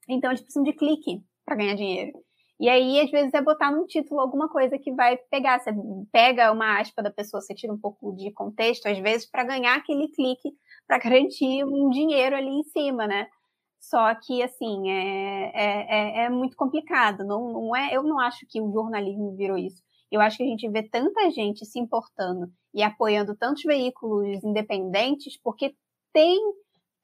Então 0.08 0.30
eles 0.30 0.42
precisam 0.42 0.64
de 0.64 0.74
clique 0.74 1.24
para 1.46 1.56
ganhar 1.56 1.76
dinheiro. 1.76 2.14
E 2.60 2.70
aí, 2.70 3.02
às 3.02 3.12
vezes, 3.12 3.34
é 3.34 3.42
botar 3.42 3.72
num 3.72 3.86
título 3.86 4.22
alguma 4.22 4.48
coisa 4.48 4.78
que 4.80 4.92
vai 4.94 5.18
pegar. 5.30 5.60
Você 5.60 5.72
pega 6.12 6.52
uma 6.52 6.80
aspa 6.80 7.04
da 7.04 7.12
pessoa, 7.12 7.42
você 7.42 7.54
tira 7.54 7.74
um 7.74 7.78
pouco 7.78 8.16
de 8.16 8.32
contexto, 8.32 8.88
às 8.88 8.98
vezes, 9.00 9.30
para 9.30 9.44
ganhar 9.44 9.76
aquele 9.76 10.08
clique, 10.10 10.54
para 10.88 10.98
garantir 10.98 11.66
um 11.66 11.90
dinheiro 11.90 12.36
ali 12.36 12.50
em 12.50 12.64
cima, 12.64 13.08
né? 13.08 13.28
Só 13.80 14.16
que, 14.16 14.42
assim, 14.42 14.90
é, 14.90 15.52
é, 15.54 16.22
é, 16.24 16.26
é 16.26 16.30
muito 16.30 16.56
complicado. 16.56 17.26
Não, 17.26 17.52
não 17.52 17.76
é, 17.76 17.94
eu 17.96 18.04
não 18.04 18.20
acho 18.20 18.46
que 18.50 18.62
o 18.62 18.72
jornalismo 18.72 19.36
virou 19.36 19.58
isso. 19.58 19.84
Eu 20.10 20.22
acho 20.22 20.38
que 20.38 20.44
a 20.44 20.48
gente 20.48 20.68
vê 20.70 20.82
tanta 20.82 21.30
gente 21.32 21.66
se 21.66 21.78
importando 21.78 22.48
e 22.74 22.82
apoiando 22.82 23.36
tantos 23.36 23.64
veículos 23.64 24.44
independentes 24.44 25.38
porque 25.44 25.76
tem 26.14 26.40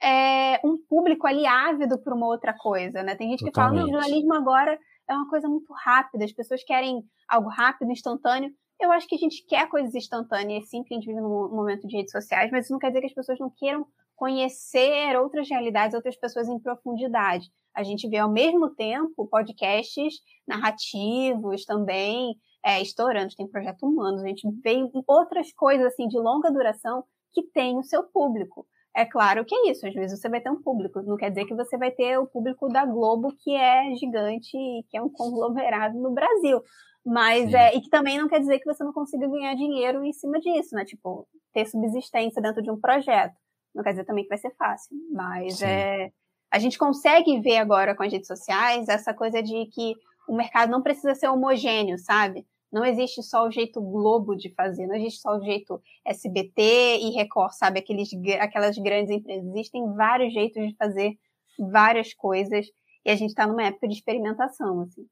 é, 0.01 0.59
um 0.65 0.77
público 0.77 1.27
ali 1.27 1.45
ávido 1.45 1.99
por 1.99 2.13
uma 2.13 2.27
outra 2.27 2.53
coisa, 2.53 3.03
né? 3.03 3.15
Tem 3.15 3.29
gente 3.29 3.43
que 3.43 3.51
Totalmente. 3.51 3.79
fala, 3.79 3.91
não, 3.91 3.99
o 3.99 4.01
jornalismo 4.01 4.33
agora 4.33 4.79
é 5.11 5.15
uma 5.17 5.29
coisa 5.29 5.47
muito 5.47 5.71
rápida, 5.73 6.25
as 6.25 6.31
pessoas 6.31 6.63
querem 6.63 7.03
algo 7.27 7.49
rápido, 7.49 7.91
instantâneo. 7.91 8.51
Eu 8.79 8.91
acho 8.91 9.07
que 9.07 9.15
a 9.15 9.17
gente 9.17 9.45
quer 9.45 9.69
coisas 9.69 9.93
instantâneas, 9.93 10.69
sim, 10.69 10.83
que 10.83 10.93
a 10.93 10.97
gente 10.97 11.07
vive 11.07 11.21
num 11.21 11.49
momento 11.49 11.87
de 11.87 11.95
redes 11.95 12.11
sociais, 12.11 12.49
mas 12.51 12.65
isso 12.65 12.73
não 12.73 12.79
quer 12.79 12.87
dizer 12.87 13.01
que 13.01 13.07
as 13.07 13.13
pessoas 13.13 13.39
não 13.39 13.49
queiram 13.49 13.85
conhecer 14.15 15.15
outras 15.17 15.49
realidades, 15.49 15.95
outras 15.95 16.15
pessoas 16.15 16.47
em 16.47 16.59
profundidade. 16.59 17.49
A 17.73 17.83
gente 17.83 18.07
vê 18.07 18.17
ao 18.17 18.31
mesmo 18.31 18.69
tempo 18.69 19.27
podcasts 19.27 20.15
narrativos 20.47 21.65
também 21.65 22.35
é, 22.63 22.81
estourando, 22.81 23.35
tem 23.35 23.47
projeto 23.47 23.83
humanos, 23.83 24.23
a 24.23 24.27
gente 24.27 24.47
vê 24.63 24.77
outras 25.07 25.51
coisas 25.53 25.87
assim 25.87 26.07
de 26.07 26.17
longa 26.17 26.51
duração 26.51 27.03
que 27.33 27.43
tem 27.43 27.77
o 27.77 27.83
seu 27.83 28.03
público. 28.03 28.67
É 28.93 29.05
claro 29.05 29.45
que 29.45 29.55
é 29.55 29.71
isso, 29.71 29.87
às 29.87 29.93
vezes 29.93 30.19
você 30.19 30.27
vai 30.27 30.41
ter 30.41 30.49
um 30.49 30.61
público, 30.61 31.01
não 31.01 31.15
quer 31.15 31.29
dizer 31.29 31.45
que 31.45 31.55
você 31.55 31.77
vai 31.77 31.91
ter 31.91 32.17
o 32.17 32.27
público 32.27 32.67
da 32.67 32.85
Globo, 32.85 33.33
que 33.39 33.55
é 33.55 33.95
gigante 33.95 34.57
e 34.57 34.83
que 34.89 34.97
é 34.97 35.01
um 35.01 35.09
conglomerado 35.09 35.97
no 35.97 36.11
Brasil. 36.11 36.61
Mas 37.05 37.53
é, 37.53 37.75
e 37.75 37.81
que 37.81 37.89
também 37.89 38.17
não 38.17 38.27
quer 38.27 38.39
dizer 38.39 38.59
que 38.59 38.65
você 38.65 38.83
não 38.83 38.93
consiga 38.93 39.27
ganhar 39.27 39.55
dinheiro 39.55 40.03
em 40.03 40.13
cima 40.13 40.39
disso, 40.39 40.75
né? 40.75 40.85
Tipo, 40.85 41.27
ter 41.53 41.65
subsistência 41.65 42.41
dentro 42.41 42.61
de 42.61 42.69
um 42.69 42.79
projeto. 42.79 43.33
Não 43.73 43.83
quer 43.83 43.91
dizer 43.91 44.05
também 44.05 44.23
que 44.23 44.29
vai 44.29 44.37
ser 44.37 44.53
fácil, 44.55 44.95
mas 45.11 45.55
Sim. 45.55 45.65
é, 45.65 46.11
a 46.51 46.59
gente 46.59 46.77
consegue 46.77 47.39
ver 47.39 47.57
agora 47.57 47.95
com 47.95 48.03
as 48.03 48.11
redes 48.11 48.27
sociais 48.27 48.87
essa 48.89 49.13
coisa 49.13 49.41
de 49.41 49.65
que 49.67 49.95
o 50.27 50.35
mercado 50.35 50.69
não 50.69 50.81
precisa 50.81 51.15
ser 51.15 51.27
homogêneo, 51.27 51.97
sabe? 51.97 52.45
Não 52.71 52.85
existe 52.85 53.21
só 53.21 53.45
o 53.45 53.51
jeito 53.51 53.81
Globo 53.81 54.35
de 54.35 54.53
fazer, 54.53 54.87
não 54.87 54.95
existe 54.95 55.21
só 55.21 55.37
o 55.37 55.43
jeito 55.43 55.81
SBT 56.05 56.99
e 57.01 57.11
Record, 57.11 57.51
sabe? 57.51 57.79
Aqueles, 57.79 58.09
aquelas 58.39 58.77
grandes 58.77 59.11
empresas. 59.11 59.45
Existem 59.49 59.93
vários 59.93 60.33
jeitos 60.33 60.65
de 60.65 60.75
fazer 60.75 61.17
várias 61.59 62.13
coisas 62.13 62.67
e 63.05 63.09
a 63.09 63.15
gente 63.15 63.29
está 63.29 63.45
numa 63.47 63.63
época 63.63 63.87
de 63.87 63.95
experimentação, 63.95 64.81
assim. 64.81 65.05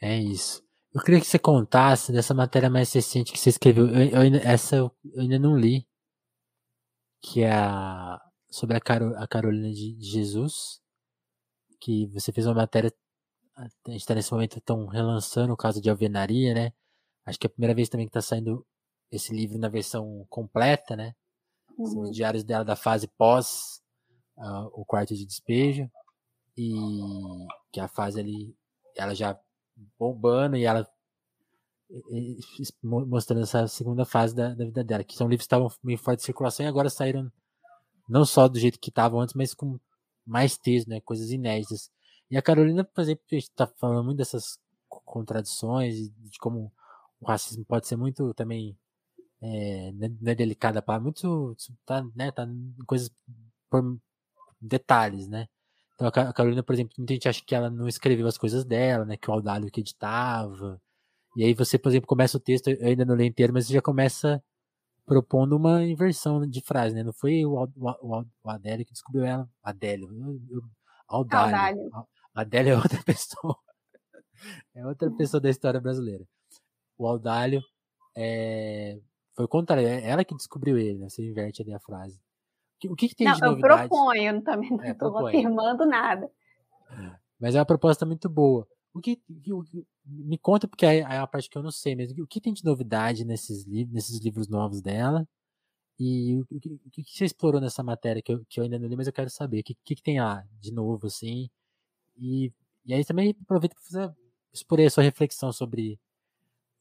É 0.00 0.16
isso. 0.18 0.64
Eu 0.94 1.02
queria 1.02 1.20
que 1.20 1.26
você 1.26 1.38
contasse 1.38 2.12
dessa 2.12 2.34
matéria 2.34 2.70
mais 2.70 2.92
recente 2.92 3.32
que 3.32 3.38
você 3.38 3.50
escreveu. 3.50 3.86
Eu, 3.88 4.24
eu 4.24 4.34
essa 4.42 4.76
eu, 4.76 4.90
eu, 5.14 5.22
ainda 5.22 5.38
não 5.38 5.56
li. 5.56 5.86
Que 7.20 7.42
é 7.42 7.52
a, 7.52 8.20
sobre 8.50 8.76
a, 8.76 8.80
Caro, 8.80 9.14
a 9.16 9.26
Carolina 9.26 9.70
de 9.70 9.96
Jesus. 10.00 10.80
Que 11.80 12.06
você 12.08 12.32
fez 12.32 12.46
uma 12.46 12.54
matéria. 12.54 12.92
A 13.56 13.64
gente 13.90 14.00
está 14.00 14.14
nesse 14.14 14.30
momento 14.32 14.60
tão 14.60 14.86
relançando 14.86 15.52
o 15.52 15.56
caso 15.56 15.80
de 15.80 15.88
alvenaria, 15.88 16.52
né? 16.52 16.72
Acho 17.24 17.38
que 17.38 17.46
é 17.46 17.48
a 17.48 17.50
primeira 17.50 17.74
vez 17.74 17.88
também 17.88 18.06
que 18.06 18.10
está 18.10 18.20
saindo 18.20 18.66
esse 19.10 19.34
livro 19.34 19.58
na 19.58 19.68
versão 19.68 20.26
completa, 20.28 20.94
né? 20.94 21.14
Uhum. 21.78 21.86
São 21.86 22.02
os 22.02 22.10
diários 22.14 22.44
dela 22.44 22.64
da 22.64 22.76
fase 22.76 23.08
pós 23.08 23.82
uh, 24.36 24.70
o 24.74 24.84
quarto 24.84 25.14
de 25.14 25.24
despejo. 25.24 25.90
E 26.56 26.74
que 27.72 27.80
a 27.80 27.88
fase 27.88 28.20
ali, 28.20 28.54
ela 28.94 29.14
já 29.14 29.38
bombando 29.98 30.56
e 30.56 30.64
ela 30.64 30.86
mostrando 32.82 33.42
essa 33.42 33.68
segunda 33.68 34.04
fase 34.04 34.34
da, 34.34 34.54
da 34.54 34.64
vida 34.64 34.82
dela, 34.82 35.04
que 35.04 35.14
são 35.14 35.28
livros 35.28 35.44
que 35.44 35.54
estavam 35.54 35.70
meio 35.82 35.98
fora 35.98 36.16
de 36.16 36.22
circulação 36.22 36.66
e 36.66 36.68
agora 36.68 36.90
saíram 36.90 37.30
não 38.08 38.24
só 38.24 38.48
do 38.48 38.58
jeito 38.58 38.78
que 38.80 38.90
estavam 38.90 39.20
antes, 39.20 39.34
mas 39.34 39.54
com 39.54 39.78
mais 40.24 40.56
texto, 40.56 40.88
né, 40.88 41.00
coisas 41.00 41.30
inéditas. 41.30 41.90
E 42.30 42.36
a 42.36 42.42
Carolina, 42.42 42.84
por 42.84 43.00
exemplo, 43.02 43.24
a 43.30 43.34
gente 43.34 43.44
está 43.44 43.66
falando 43.66 44.04
muito 44.04 44.18
dessas 44.18 44.58
contradições, 44.88 46.10
de 46.10 46.38
como 46.38 46.72
o 47.20 47.26
racismo 47.26 47.64
pode 47.64 47.86
ser 47.86 47.96
muito 47.96 48.34
também 48.34 48.76
é, 49.40 49.92
não 49.92 50.32
é 50.32 50.34
delicada 50.34 50.82
para 50.82 51.00
muito 51.00 51.56
tá, 51.84 52.04
né, 52.14 52.30
tá 52.32 52.44
em 52.44 52.84
coisas 52.86 53.10
por 53.70 53.98
detalhes, 54.60 55.28
né? 55.28 55.48
Então 55.94 56.08
a 56.08 56.32
Carolina, 56.32 56.62
por 56.62 56.74
exemplo, 56.74 56.94
muita 56.98 57.14
gente 57.14 57.28
acha 57.28 57.42
que 57.44 57.54
ela 57.54 57.70
não 57.70 57.88
escreveu 57.88 58.26
as 58.26 58.38
coisas 58.38 58.64
dela, 58.64 59.04
né? 59.04 59.16
Que 59.16 59.30
o 59.30 59.34
Audálio 59.34 59.70
que 59.70 59.80
editava. 59.80 60.80
E 61.36 61.44
aí 61.44 61.54
você, 61.54 61.78
por 61.78 61.90
exemplo, 61.90 62.06
começa 62.06 62.36
o 62.36 62.40
texto, 62.40 62.68
eu 62.68 62.88
ainda 62.88 63.04
não 63.04 63.14
leio 63.14 63.28
inteiro, 63.28 63.52
mas 63.52 63.66
você 63.66 63.74
já 63.74 63.82
começa 63.82 64.42
propondo 65.06 65.56
uma 65.56 65.84
inversão 65.84 66.46
de 66.46 66.60
frase, 66.60 66.94
né? 66.94 67.02
Não 67.02 67.12
foi 67.12 67.44
o, 67.46 67.52
o, 67.54 67.90
o, 68.02 68.24
o 68.44 68.50
Adélio 68.50 68.84
que 68.84 68.92
descobriu 68.92 69.24
ela. 69.24 69.48
Adélio. 69.62 70.08
Eu, 70.12 70.40
eu, 70.50 70.62
Audálio. 71.08 71.90
Adélio 72.36 72.74
é 72.74 72.76
outra 72.76 73.00
pessoa. 73.04 73.58
É 74.74 74.86
outra 74.86 75.10
pessoa 75.10 75.40
da 75.40 75.50
história 75.50 75.80
brasileira. 75.80 76.24
O 76.98 77.06
Audálio 77.06 77.62
é, 78.16 78.98
foi 79.34 79.44
o 79.44 79.48
contrário, 79.48 79.86
é 79.86 80.08
ela 80.08 80.24
que 80.24 80.34
descobriu 80.34 80.78
ele, 80.78 80.98
né? 80.98 81.08
Você 81.08 81.22
inverte 81.22 81.62
ali 81.62 81.72
a 81.74 81.80
frase. 81.80 82.20
O 82.84 82.94
que, 82.94 83.08
que 83.08 83.14
tem 83.14 83.26
não, 83.26 83.34
de 83.34 83.40
novidade? 83.40 83.82
Eu 83.82 83.88
proponho, 83.88 84.42
também 84.42 84.70
não 84.70 84.84
estou 84.84 85.28
é, 85.28 85.28
afirmando 85.28 85.86
nada. 85.86 86.30
Mas 87.38 87.54
é 87.54 87.58
uma 87.58 87.66
proposta 87.66 88.04
muito 88.04 88.28
boa. 88.28 88.66
O 88.94 89.00
que, 89.00 89.20
me 90.06 90.38
conta, 90.38 90.66
porque 90.66 90.86
é 90.86 91.02
a 91.02 91.26
parte 91.26 91.50
que 91.50 91.58
eu 91.58 91.62
não 91.62 91.70
sei 91.70 91.94
mesmo. 91.94 92.22
O 92.22 92.26
que 92.26 92.40
tem 92.40 92.52
de 92.52 92.64
novidade 92.64 93.24
nesses, 93.24 93.64
livros, 93.66 93.94
nesses 93.94 94.20
livros 94.20 94.48
novos 94.48 94.80
dela? 94.80 95.26
E 95.98 96.38
o, 96.38 96.46
que, 96.60 96.80
o 96.86 96.90
que, 96.90 97.02
você 97.04 97.24
explorou 97.24 97.60
nessa 97.60 97.82
matéria 97.82 98.22
que 98.22 98.32
eu, 98.32 98.44
que 98.48 98.60
eu 98.60 98.64
ainda 98.64 98.78
não 98.78 98.86
li, 98.86 98.96
mas 98.96 99.06
eu 99.06 99.12
quero 99.12 99.30
saber. 99.30 99.60
O 99.60 99.64
que, 99.64 99.74
que, 99.84 99.94
que 99.96 100.02
tem 100.02 100.20
lá 100.20 100.44
de 100.60 100.72
novo, 100.72 101.06
assim? 101.06 101.48
E, 102.18 102.52
e 102.84 102.94
aí 102.94 103.04
também 103.04 103.34
aproveito 103.42 103.74
para 103.74 103.82
fazer 103.82 104.14
expor 104.52 104.80
a 104.80 104.90
sua 104.90 105.02
reflexão 105.02 105.52
sobre 105.52 105.98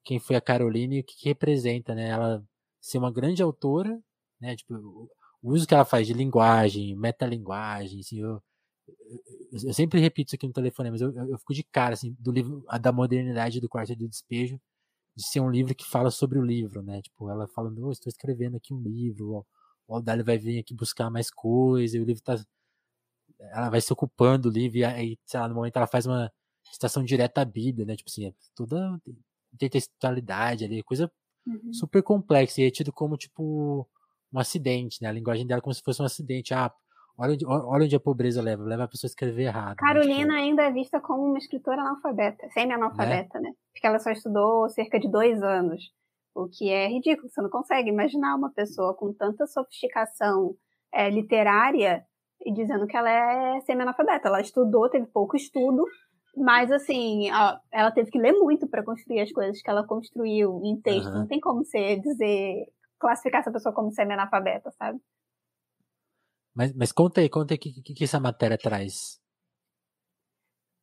quem 0.04 0.20
foi 0.20 0.36
a 0.36 0.42
Caroline 0.42 0.98
e 0.98 1.00
o 1.02 1.04
que, 1.04 1.16
que, 1.18 1.30
representa, 1.30 1.96
né? 1.96 2.10
Ela 2.10 2.44
ser 2.80 2.98
uma 3.00 3.12
grande 3.12 3.42
autora, 3.42 4.00
né? 4.40 4.56
Tipo, 4.56 4.76
o, 4.76 5.10
uso 5.44 5.68
que 5.68 5.74
ela 5.74 5.86
faz 5.86 6.08
de 6.08 6.14
linguagem, 6.14 6.96
metalinguagem, 6.96 8.00
assim, 8.00 8.20
eu, 8.20 8.42
eu, 8.88 9.60
eu, 9.68 9.74
sempre 9.74 10.00
repito 10.00 10.30
isso 10.30 10.36
aqui 10.36 10.48
no 10.48 10.54
telefone, 10.54 10.92
mas 10.92 11.02
eu, 11.02 11.12
eu, 11.16 11.30
eu, 11.30 11.38
fico 11.40 11.54
de 11.54 11.64
cara, 11.64 11.94
assim, 11.94 12.16
do 12.20 12.32
livro 12.32 12.64
da 12.82 12.92
modernidade 12.92 13.60
do 13.60 13.70
quarto 13.70 13.96
de 13.96 14.08
despejo, 14.08 14.60
de 15.16 15.26
ser 15.28 15.40
um 15.40 15.50
livro 15.50 15.76
que 15.76 15.86
fala 15.86 16.12
sobre 16.12 16.40
o 16.40 16.44
livro, 16.44 16.82
né? 16.84 17.02
Tipo, 17.02 17.30
ela 17.30 17.48
falando, 17.48 17.86
oh, 17.88 17.92
estou 17.92 18.10
escrevendo 18.10 18.58
aqui 18.58 18.74
um 18.74 18.82
livro, 18.82 19.46
o 19.88 19.96
Aldalho 19.96 20.26
vai 20.26 20.38
vir 20.38 20.60
aqui 20.60 20.74
buscar 20.74 21.10
mais 21.10 21.30
coisa, 21.32 21.98
e 21.98 22.02
o 22.02 22.06
livro 22.06 22.22
tá 22.24 22.36
ela 23.40 23.70
vai 23.70 23.82
se 23.82 23.92
ocupando 23.92 24.50
do 24.50 24.54
livro, 24.54 24.78
e 24.78 24.86
aí, 24.86 25.18
sei 25.26 25.40
lá, 25.40 25.48
no 25.48 25.56
momento 25.56 25.76
ela 25.78 25.88
faz 25.88 26.06
uma 26.06 26.32
citação 26.72 27.04
direta 27.04 27.42
à 27.42 27.46
Bíblia, 27.46 27.86
né? 27.86 27.96
Tipo 27.96 28.10
assim, 28.10 28.28
é 28.28 28.34
toda 28.56 29.00
intertextualidade 29.54 30.66
ali, 30.66 30.84
coisa 30.84 31.12
uhum. 31.48 31.74
super 31.74 32.04
complexa 32.04 32.62
e 32.62 32.68
é 32.68 32.72
tido 32.72 32.92
como 32.92 33.18
tipo 33.18 33.88
um 34.34 34.40
acidente, 34.40 35.02
né? 35.02 35.10
A 35.10 35.14
linguagem 35.14 35.48
dela 35.48 35.60
é 35.60 35.62
como 35.62 35.74
se 35.74 35.82
fosse 35.82 36.02
um 36.02 36.06
acidente. 36.06 36.54
Ah, 36.54 36.72
olha 37.18 37.34
onde, 37.34 37.46
olha 37.46 37.86
onde 37.86 37.96
a 37.96 38.00
pobreza 38.00 38.42
leva, 38.42 38.64
leva 38.64 38.84
a 38.84 38.88
pessoa 38.88 39.08
a 39.08 39.12
escrever 39.12 39.44
errado. 39.44 39.78
Carolina 39.78 40.16
né? 40.16 40.24
tipo... 40.24 40.34
ainda 40.34 40.64
é 40.64 40.72
vista 40.72 41.00
como 41.00 41.24
uma 41.24 41.38
escritora 41.38 41.82
analfabeta, 41.82 42.50
semi-analfabeta, 42.50 43.40
né? 43.40 43.50
né? 43.50 43.56
Porque 43.72 43.88
ela 43.88 44.00
só 44.00 44.12
estudou 44.12 44.68
cerca 44.70 45.00
de 45.00 45.10
dois 45.10 45.42
anos, 45.42 45.92
o 46.34 46.48
que 46.50 46.70
é 46.70 46.88
ridículo. 46.88 47.30
Você 47.30 47.42
não 47.42 47.50
consegue 47.50 47.90
imaginar 47.90 48.36
uma 48.36 48.52
pessoa 48.52 48.94
com 48.94 49.14
tanta 49.14 49.48
sofisticação 49.48 50.56
é, 50.94 51.10
literária 51.10 52.06
e 52.44 52.54
dizendo 52.54 52.88
que 52.88 52.96
ela 52.96 53.10
é 53.10 53.62
semi-analfabeta. 53.62 54.28
Ela 54.28 54.42
estudou, 54.42 54.90
teve 54.90 55.06
pouco 55.08 55.36
estudo, 55.36 55.86
mas, 56.36 56.72
assim, 56.72 57.30
ela 57.72 57.92
teve 57.92 58.12
que 58.12 58.20
ler 58.20 58.34
muito 58.34 58.68
para 58.68 58.84
construir 58.84 59.22
as 59.22 59.32
coisas 59.32 59.62
que 59.62 59.70
ela 59.70 59.86
construiu 59.86 60.62
em 60.64 60.80
texto. 60.82 61.08
Uhum. 61.08 61.20
Não 61.20 61.28
tem 61.28 61.40
como 61.40 61.64
você 61.64 61.98
dizer, 61.98 62.66
classificar 63.00 63.42
essa 63.42 63.52
pessoa 63.52 63.74
como 63.74 63.92
semi-analfabeta, 63.92 64.72
sabe? 64.72 65.00
Mas, 66.54 66.74
mas 66.74 66.92
conta 66.92 67.22
aí, 67.22 67.30
conta 67.30 67.54
aí 67.54 67.58
o 67.58 67.60
que, 67.60 67.82
que, 67.82 67.94
que 67.94 68.04
essa 68.04 68.20
matéria 68.20 68.58
traz. 68.58 69.20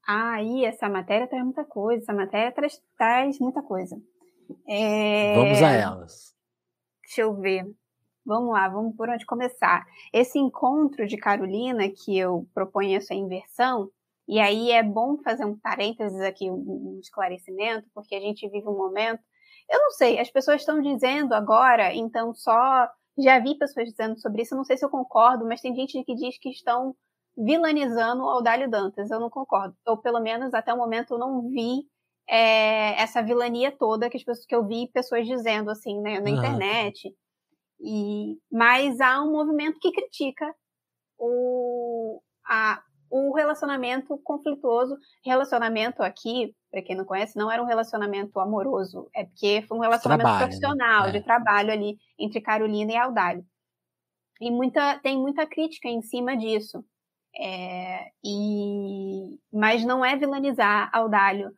Ah, 0.07 0.35
aí 0.35 0.65
essa 0.65 0.89
matéria 0.89 1.27
traz 1.29 1.45
muita 1.45 1.65
coisa. 1.65 2.03
Essa 2.03 2.13
matéria 2.13 2.53
traz, 2.53 2.83
traz 2.97 3.39
muita 3.39 3.63
coisa. 3.63 3.97
É... 4.69 5.35
Vamos 5.35 5.63
a 5.63 5.71
elas. 5.71 6.35
Deixa 7.03 7.23
eu 7.23 7.35
ver. 7.35 7.65
Vamos 8.25 8.53
lá, 8.53 8.69
vamos 8.69 8.97
por 8.97 9.09
onde 9.09 9.27
começar. 9.27 9.85
Esse 10.13 10.39
encontro 10.39 11.07
de 11.07 11.17
Carolina, 11.17 11.89
que 11.89 12.17
eu 12.17 12.47
proponho 12.55 12.97
essa 12.97 13.15
inversão, 13.15 13.91
e 14.29 14.39
aí 14.39 14.71
é 14.71 14.83
bom 14.83 15.19
fazer 15.19 15.45
um 15.45 15.59
parênteses 15.59 16.21
aqui, 16.21 16.51
um 16.51 16.99
esclarecimento, 17.01 17.89
porque 17.95 18.15
a 18.15 18.21
gente 18.21 18.49
vive 18.49 18.69
um 18.69 18.77
momento. 18.77 19.21
Eu 19.69 19.81
não 19.81 19.91
sei, 19.91 20.19
as 20.19 20.31
pessoas 20.31 20.61
estão 20.61 20.81
dizendo 20.81 21.35
agora, 21.35 21.95
então 21.95 22.33
só. 22.35 22.89
Já 23.19 23.39
vi 23.39 23.59
pessoas 23.59 23.91
dizendo 23.91 24.19
sobre 24.19 24.41
isso, 24.41 24.57
não 24.57 24.65
sei 24.65 24.79
se 24.79 24.85
eu 24.85 24.89
concordo, 24.89 25.45
mas 25.47 25.61
tem 25.61 25.75
gente 25.75 26.03
que 26.03 26.15
diz 26.15 26.39
que 26.39 26.49
estão 26.49 26.97
vilanizando 27.37 28.23
o 28.23 28.29
Audálio 28.29 28.71
Dantas. 28.71 29.11
Eu 29.11 29.21
não 29.21 29.29
concordo. 29.29 29.77
Ou 29.87 29.99
pelo 29.99 30.21
menos 30.21 30.55
até 30.55 30.73
o 30.73 30.79
momento 30.79 31.13
eu 31.15 31.19
não 31.19 31.49
vi 31.51 31.83
é, 32.27 33.01
essa 33.01 33.23
vilania 33.23 33.71
toda 33.71 34.09
que, 34.09 34.17
as 34.17 34.25
pessoas, 34.25 34.47
que 34.47 34.55
eu 34.55 34.67
vi 34.67 34.89
pessoas 34.93 35.27
dizendo 35.27 35.71
assim 35.71 36.01
né, 36.01 36.21
na 36.21 36.31
internet. 36.31 37.15
E, 37.83 38.39
mas 38.51 39.01
há 39.01 39.21
um 39.23 39.33
movimento 39.33 39.79
que 39.81 39.91
critica 39.91 40.55
o, 41.19 42.23
a, 42.47 42.81
o 43.11 43.35
relacionamento 43.35 44.17
conflituoso. 44.25 44.97
Relacionamento 45.25 46.03
aqui, 46.03 46.55
para 46.71 46.83
quem 46.83 46.97
não 46.97 47.05
conhece, 47.05 47.37
não 47.37 47.51
era 47.51 47.63
um 47.63 47.67
relacionamento 47.67 48.39
amoroso, 48.39 49.09
é 49.15 49.25
porque 49.25 49.63
foi 49.69 49.77
um 49.77 49.81
relacionamento 49.81 50.29
trabalho, 50.29 50.47
profissional, 50.47 51.07
né? 51.07 51.13
de 51.13 51.21
trabalho 51.21 51.73
ali 51.73 51.99
entre 52.19 52.41
Carolina 52.41 52.93
e 52.93 52.97
Aldalho. 52.97 53.45
E 54.41 54.51
muita, 54.51 54.99
tem 55.01 55.19
muita 55.19 55.47
crítica 55.47 55.89
em 55.89 56.03
cima 56.03 56.37
disso. 56.37 56.85
É, 57.35 58.11
e, 58.25 59.39
mas 59.53 59.85
não 59.85 60.05
é 60.05 60.17
vilanizar 60.17 60.91
Aldalho, 60.93 61.51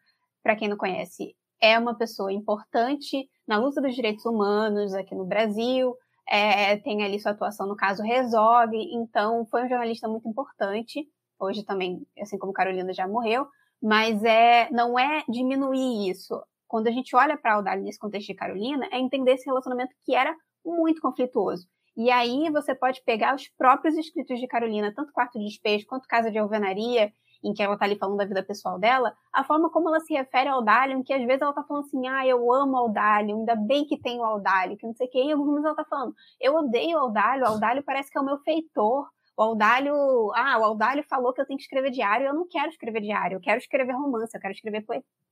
para 0.43 0.57
quem 0.57 0.69
não 0.69 0.77
conhece. 0.77 1.37
É 1.61 1.79
uma 1.79 1.97
pessoa 1.97 2.33
importante 2.33 3.29
na 3.47 3.59
luta 3.59 3.81
dos 3.81 3.95
direitos 3.95 4.25
humanos 4.25 4.93
aqui 4.95 5.15
no 5.15 5.25
Brasil, 5.25 5.97
é, 6.29 6.77
tem 6.79 7.03
ali 7.05 7.21
sua 7.21 7.33
atuação 7.33 7.67
no 7.67 7.77
caso 7.77 8.03
Resolve, 8.03 8.77
então 8.93 9.47
foi 9.47 9.65
um 9.65 9.69
jornalista 9.69 10.09
muito 10.09 10.29
importante 10.29 11.07
hoje 11.39 11.65
também, 11.65 12.07
assim 12.21 12.39
como 12.39 12.53
Carolina 12.53 12.93
já 12.93 13.07
morreu, 13.07 13.47
mas 13.83 14.23
é 14.25 14.71
não 14.71 14.99
é 14.99 15.23
diminuir 15.29 16.11
isso. 16.11 16.43
Quando 16.67 16.89
a 16.89 16.91
gente 16.91 17.15
olha 17.15 17.37
para 17.37 17.55
Audálio 17.55 17.85
nesse 17.85 17.99
contexto 17.99 18.29
de 18.29 18.35
Carolina, 18.35 18.89
é 18.91 18.99
entender 18.99 19.35
esse 19.35 19.45
relacionamento 19.45 19.95
que 20.05 20.15
era 20.15 20.35
muito 20.65 21.01
conflituoso. 21.01 21.67
E 21.97 22.11
aí 22.11 22.51
você 22.51 22.75
pode 22.75 23.03
pegar 23.05 23.35
os 23.35 23.49
próprios 23.57 23.97
escritos 23.97 24.41
de 24.41 24.49
Carolina, 24.49 24.93
tanto 24.95 25.13
Quarto 25.13 25.39
de 25.39 25.45
Despejo 25.45 25.87
quanto 25.87 26.09
Casa 26.09 26.31
de 26.31 26.39
Alvenaria, 26.39 27.13
em 27.45 27.53
que 27.53 27.63
ela 27.63 27.75
está 27.75 27.85
ali 27.85 27.97
falando 27.97 28.17
da 28.17 28.25
vida 28.25 28.43
pessoal 28.43 28.79
dela, 28.79 29.15
a 29.33 29.45
forma 29.45 29.71
como 29.71 29.89
ela 29.89 30.01
se 30.01 30.15
refere 30.15 30.49
ao 30.49 30.65
em 30.89 31.03
que 31.03 31.13
às 31.13 31.25
vezes 31.25 31.43
ela 31.43 31.51
está 31.51 31.63
falando 31.63 31.85
assim, 31.85 32.09
ah, 32.09 32.27
eu 32.27 32.53
amo 32.53 32.77
Audálio, 32.77 33.37
ainda 33.37 33.55
bem 33.55 33.85
que 33.85 33.99
tem 33.99 34.19
o 34.19 34.25
Audálio, 34.25 34.77
que 34.77 34.87
não 34.87 34.95
sei 34.95 35.07
o 35.07 35.11
que, 35.11 35.23
e 35.23 35.33
alguns 35.33 35.63
ela 35.63 35.73
está 35.73 35.85
falando, 35.85 36.15
eu 36.41 36.55
odeio 36.55 36.97
o 36.97 37.01
Audálio, 37.01 37.45
o 37.45 37.49
Audálio 37.49 37.83
parece 37.83 38.11
que 38.11 38.17
é 38.17 38.21
o 38.21 38.25
meu 38.25 38.39
feitor, 38.39 39.07
o 39.37 39.43
Audálio, 39.43 39.95
ah, 40.35 40.59
o 40.61 40.65
Audálio 40.65 41.05
falou 41.09 41.33
que 41.33 41.41
eu 41.41 41.47
tenho 41.47 41.59
que 41.59 41.65
escrever 41.65 41.91
diário, 41.91 42.27
eu 42.27 42.35
não 42.35 42.47
quero 42.47 42.69
escrever 42.69 43.01
diário, 43.01 43.37
eu 43.37 43.41
quero 43.41 43.59
escrever 43.59 43.93
romance, 43.93 44.35
eu 44.35 44.41
quero 44.41 44.55
escrever 44.55 44.85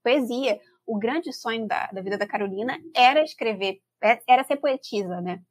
poesia. 0.03 0.59
O 0.85 0.99
grande 0.99 1.31
sonho 1.31 1.65
da, 1.65 1.87
da 1.87 2.01
vida 2.01 2.17
da 2.17 2.27
Carolina 2.27 2.77
era 2.93 3.23
escrever, 3.23 3.79
é, 4.03 4.19
era 4.27 4.43
ser 4.43 4.57
poetisa, 4.57 5.21
né? 5.21 5.41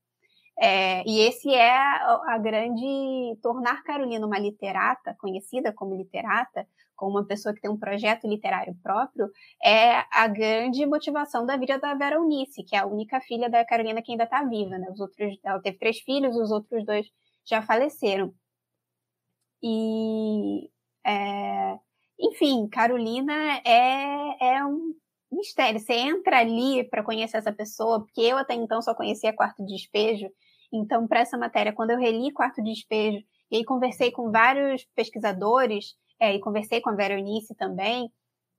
É, 0.64 1.02
e 1.04 1.18
esse 1.18 1.52
é 1.52 1.76
a, 1.76 2.38
grande 2.38 3.36
tornar 3.42 3.82
Carolina 3.82 4.24
uma 4.24 4.38
literata, 4.38 5.12
conhecida 5.18 5.72
como 5.72 5.96
literata, 5.96 6.64
como 6.94 7.18
uma 7.18 7.26
pessoa 7.26 7.52
que 7.52 7.60
tem 7.60 7.68
um 7.68 7.76
projeto 7.76 8.28
literário 8.28 8.72
próprio, 8.80 9.28
é 9.60 10.04
a 10.12 10.28
grande 10.28 10.86
motivação 10.86 11.44
da 11.44 11.56
vida 11.56 11.80
da 11.80 11.94
Vera 11.94 12.20
Unice, 12.20 12.62
que 12.62 12.76
é 12.76 12.78
a 12.78 12.86
única 12.86 13.20
filha 13.20 13.50
da 13.50 13.64
Carolina 13.64 14.00
que 14.00 14.12
ainda 14.12 14.22
está 14.22 14.44
viva, 14.44 14.78
né? 14.78 14.88
Os 14.92 15.00
outros, 15.00 15.36
ela 15.42 15.60
teve 15.60 15.78
três 15.78 15.98
filhos, 15.98 16.36
os 16.36 16.52
outros 16.52 16.86
dois 16.86 17.08
já 17.44 17.60
faleceram. 17.60 18.32
E, 19.60 20.70
é, 21.04 21.78
enfim, 22.20 22.68
Carolina 22.68 23.32
é, 23.64 24.56
é 24.58 24.64
um 24.64 24.94
mistério. 25.32 25.80
Você 25.80 25.94
entra 25.94 26.38
ali 26.38 26.84
para 26.84 27.02
conhecer 27.02 27.38
essa 27.38 27.52
pessoa, 27.52 28.00
porque 28.00 28.20
eu 28.20 28.36
até 28.36 28.54
então 28.54 28.80
só 28.80 28.94
conhecia 28.94 29.32
Quarto 29.32 29.64
de 29.64 29.74
Despejo. 29.74 30.28
Então, 30.72 31.06
para 31.06 31.20
essa 31.20 31.36
matéria, 31.36 31.72
quando 31.72 31.90
eu 31.90 31.98
reli 31.98 32.32
Quarto 32.32 32.62
de 32.62 32.72
Despejo 32.72 33.22
e 33.50 33.56
aí 33.56 33.64
conversei 33.64 34.10
com 34.10 34.30
vários 34.30 34.84
pesquisadores 34.94 35.94
é, 36.18 36.34
e 36.34 36.40
conversei 36.40 36.80
com 36.80 36.90
a 36.90 36.94
Vera 36.94 37.14
Eunice 37.14 37.54
também, 37.54 38.10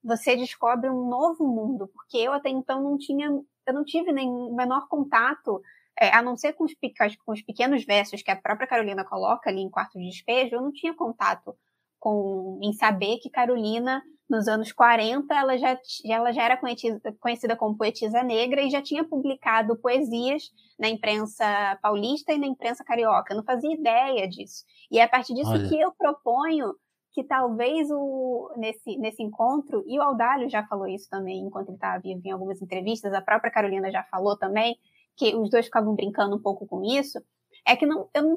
você 0.03 0.35
descobre 0.35 0.89
um 0.89 1.07
novo 1.07 1.47
mundo, 1.47 1.89
porque 1.93 2.17
eu 2.17 2.33
até 2.33 2.49
então 2.49 2.83
não 2.83 2.97
tinha, 2.97 3.27
eu 3.27 3.73
não 3.73 3.85
tive 3.85 4.11
nem 4.11 4.29
menor 4.53 4.87
contato 4.87 5.61
é, 5.99 6.13
a 6.13 6.21
não 6.21 6.35
ser 6.35 6.53
com 6.53 6.65
os, 6.65 6.73
com 7.25 7.31
os, 7.31 7.41
pequenos 7.41 7.85
versos 7.85 8.21
que 8.21 8.31
a 8.31 8.35
própria 8.35 8.67
Carolina 8.67 9.05
coloca 9.05 9.49
ali 9.49 9.61
em 9.61 9.69
Quarto 9.69 9.97
de 9.97 10.09
Despejo, 10.09 10.55
eu 10.55 10.61
não 10.61 10.71
tinha 10.71 10.93
contato 10.93 11.55
com, 11.99 12.59
em 12.61 12.73
saber 12.73 13.17
que 13.19 13.29
Carolina, 13.29 14.03
nos 14.29 14.47
anos 14.47 14.71
40, 14.71 15.33
ela 15.33 15.57
já, 15.57 15.77
ela 16.05 16.31
já 16.31 16.43
era 16.43 16.57
conhecida, 16.57 16.99
conhecida 17.19 17.55
como 17.55 17.77
poetisa 17.77 18.23
negra 18.23 18.61
e 18.61 18.69
já 18.69 18.81
tinha 18.81 19.03
publicado 19.03 19.75
poesias 19.77 20.51
na 20.79 20.89
imprensa 20.89 21.77
paulista 21.81 22.33
e 22.33 22.37
na 22.37 22.47
imprensa 22.47 22.83
carioca. 22.83 23.33
Eu 23.33 23.37
não 23.37 23.43
fazia 23.43 23.73
ideia 23.73 24.27
disso. 24.27 24.63
E 24.89 24.97
é 24.97 25.03
a 25.03 25.09
partir 25.09 25.33
disso 25.33 25.51
Olha. 25.51 25.67
que 25.67 25.79
eu 25.79 25.91
proponho 25.91 26.73
que 27.11 27.23
talvez 27.23 27.89
o, 27.91 28.51
nesse, 28.57 28.97
nesse 28.97 29.21
encontro, 29.21 29.83
e 29.87 29.99
o 29.99 30.01
Aldalho 30.01 30.49
já 30.49 30.65
falou 30.65 30.87
isso 30.87 31.07
também 31.09 31.45
enquanto 31.45 31.69
ele 31.69 31.77
estava 31.77 32.01
vivo 32.01 32.21
em 32.25 32.31
algumas 32.31 32.59
entrevistas, 32.59 33.13
a 33.13 33.21
própria 33.21 33.51
Carolina 33.51 33.91
já 33.91 34.03
falou 34.03 34.35
também, 34.35 34.75
que 35.15 35.35
os 35.35 35.49
dois 35.51 35.65
ficavam 35.65 35.95
brincando 35.95 36.35
um 36.35 36.41
pouco 36.41 36.65
com 36.65 36.83
isso, 36.83 37.21
é 37.67 37.75
que 37.75 37.85
não, 37.85 38.09
eu 38.15 38.23
não, 38.23 38.35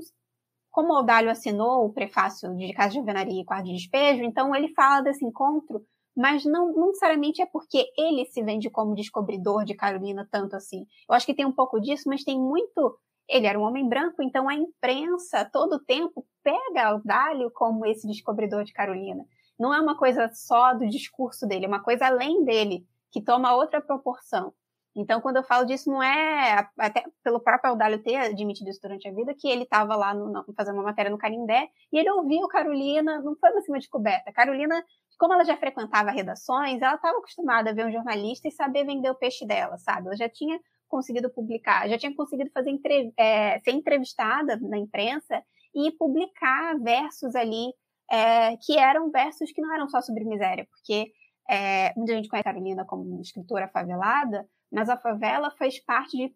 como 0.76 0.92
o 0.92 0.96
Audálio 0.96 1.30
assinou 1.30 1.86
o 1.86 1.90
prefácio 1.90 2.54
de 2.54 2.70
Casa 2.74 2.90
de 2.90 2.98
Alvenaria 2.98 3.40
e 3.40 3.44
Quarto 3.46 3.64
de 3.64 3.72
Despejo, 3.72 4.22
então 4.22 4.54
ele 4.54 4.74
fala 4.74 5.00
desse 5.00 5.24
encontro, 5.24 5.82
mas 6.14 6.44
não, 6.44 6.70
não 6.70 6.88
necessariamente 6.88 7.40
é 7.40 7.46
porque 7.46 7.86
ele 7.96 8.26
se 8.26 8.42
vende 8.42 8.68
como 8.68 8.94
descobridor 8.94 9.64
de 9.64 9.74
Carolina 9.74 10.28
tanto 10.30 10.54
assim. 10.54 10.86
Eu 11.08 11.14
acho 11.14 11.24
que 11.24 11.32
tem 11.32 11.46
um 11.46 11.52
pouco 11.52 11.80
disso, 11.80 12.02
mas 12.06 12.24
tem 12.24 12.38
muito. 12.38 12.94
Ele 13.26 13.46
era 13.46 13.58
um 13.58 13.62
homem 13.62 13.88
branco, 13.88 14.22
então 14.22 14.50
a 14.50 14.54
imprensa 14.54 15.46
todo 15.50 15.82
tempo 15.82 16.26
pega 16.44 16.88
Audálio 16.88 17.50
como 17.54 17.86
esse 17.86 18.06
descobridor 18.06 18.62
de 18.62 18.74
Carolina. 18.74 19.24
Não 19.58 19.72
é 19.72 19.80
uma 19.80 19.96
coisa 19.96 20.30
só 20.34 20.74
do 20.74 20.86
discurso 20.86 21.46
dele, 21.46 21.64
é 21.64 21.68
uma 21.68 21.82
coisa 21.82 22.08
além 22.08 22.44
dele, 22.44 22.86
que 23.10 23.22
toma 23.22 23.56
outra 23.56 23.80
proporção. 23.80 24.52
Então, 24.96 25.20
quando 25.20 25.36
eu 25.36 25.44
falo 25.44 25.66
disso, 25.66 25.90
não 25.90 26.02
é, 26.02 26.66
até 26.78 27.04
pelo 27.22 27.38
próprio 27.38 27.70
Audálio 27.70 28.02
ter 28.02 28.16
admitido 28.16 28.70
isso 28.70 28.80
durante 28.80 29.06
a 29.06 29.12
vida, 29.12 29.34
que 29.38 29.46
ele 29.46 29.64
estava 29.64 29.94
lá 29.94 30.14
no, 30.14 30.42
fazendo 30.56 30.76
uma 30.76 30.84
matéria 30.84 31.10
no 31.10 31.18
Canindé 31.18 31.68
e 31.92 31.98
ele 31.98 32.10
ouviu 32.10 32.48
Carolina, 32.48 33.20
não 33.20 33.36
foi 33.36 33.50
uma 33.50 33.78
descoberta. 33.78 34.32
Carolina, 34.32 34.82
como 35.18 35.34
ela 35.34 35.44
já 35.44 35.54
frequentava 35.56 36.10
redações, 36.10 36.80
ela 36.80 36.94
estava 36.94 37.18
acostumada 37.18 37.70
a 37.70 37.74
ver 37.74 37.86
um 37.86 37.92
jornalista 37.92 38.48
e 38.48 38.52
saber 38.52 38.86
vender 38.86 39.10
o 39.10 39.14
peixe 39.14 39.46
dela, 39.46 39.76
sabe? 39.76 40.06
Ela 40.06 40.16
já 40.16 40.30
tinha 40.30 40.58
conseguido 40.88 41.28
publicar, 41.30 41.86
já 41.88 41.98
tinha 41.98 42.14
conseguido 42.14 42.50
fazer 42.50 42.70
é, 43.18 43.60
ser 43.60 43.72
entrevistada 43.72 44.58
na 44.62 44.78
imprensa 44.78 45.42
e 45.74 45.92
publicar 45.92 46.78
versos 46.78 47.34
ali 47.34 47.66
é, 48.10 48.56
que 48.56 48.78
eram 48.78 49.10
versos 49.10 49.52
que 49.52 49.60
não 49.60 49.74
eram 49.74 49.88
só 49.90 50.00
sobre 50.00 50.24
miséria, 50.24 50.66
porque 50.70 51.12
é, 51.50 51.92
muita 51.96 52.14
gente 52.14 52.28
conhece 52.28 52.48
a 52.48 52.52
Carolina 52.52 52.84
como 52.84 53.20
escritora 53.20 53.68
favelada, 53.68 54.46
mas 54.70 54.88
a 54.88 54.96
favela 54.96 55.50
faz 55.58 55.82
parte 55.84 56.16
de 56.16 56.34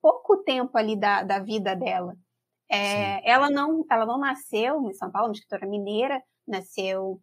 pouco 0.00 0.38
tempo 0.38 0.76
ali 0.76 0.96
da, 0.96 1.22
da 1.22 1.38
vida 1.38 1.74
dela. 1.76 2.14
É, 2.70 3.28
ela 3.30 3.50
não 3.50 3.84
ela 3.90 4.06
não 4.06 4.18
nasceu 4.18 4.82
em 4.88 4.94
São 4.94 5.10
Paulo, 5.10 5.28
uma 5.28 5.34
escritora 5.34 5.66
mineira, 5.66 6.22
nasceu 6.46 7.20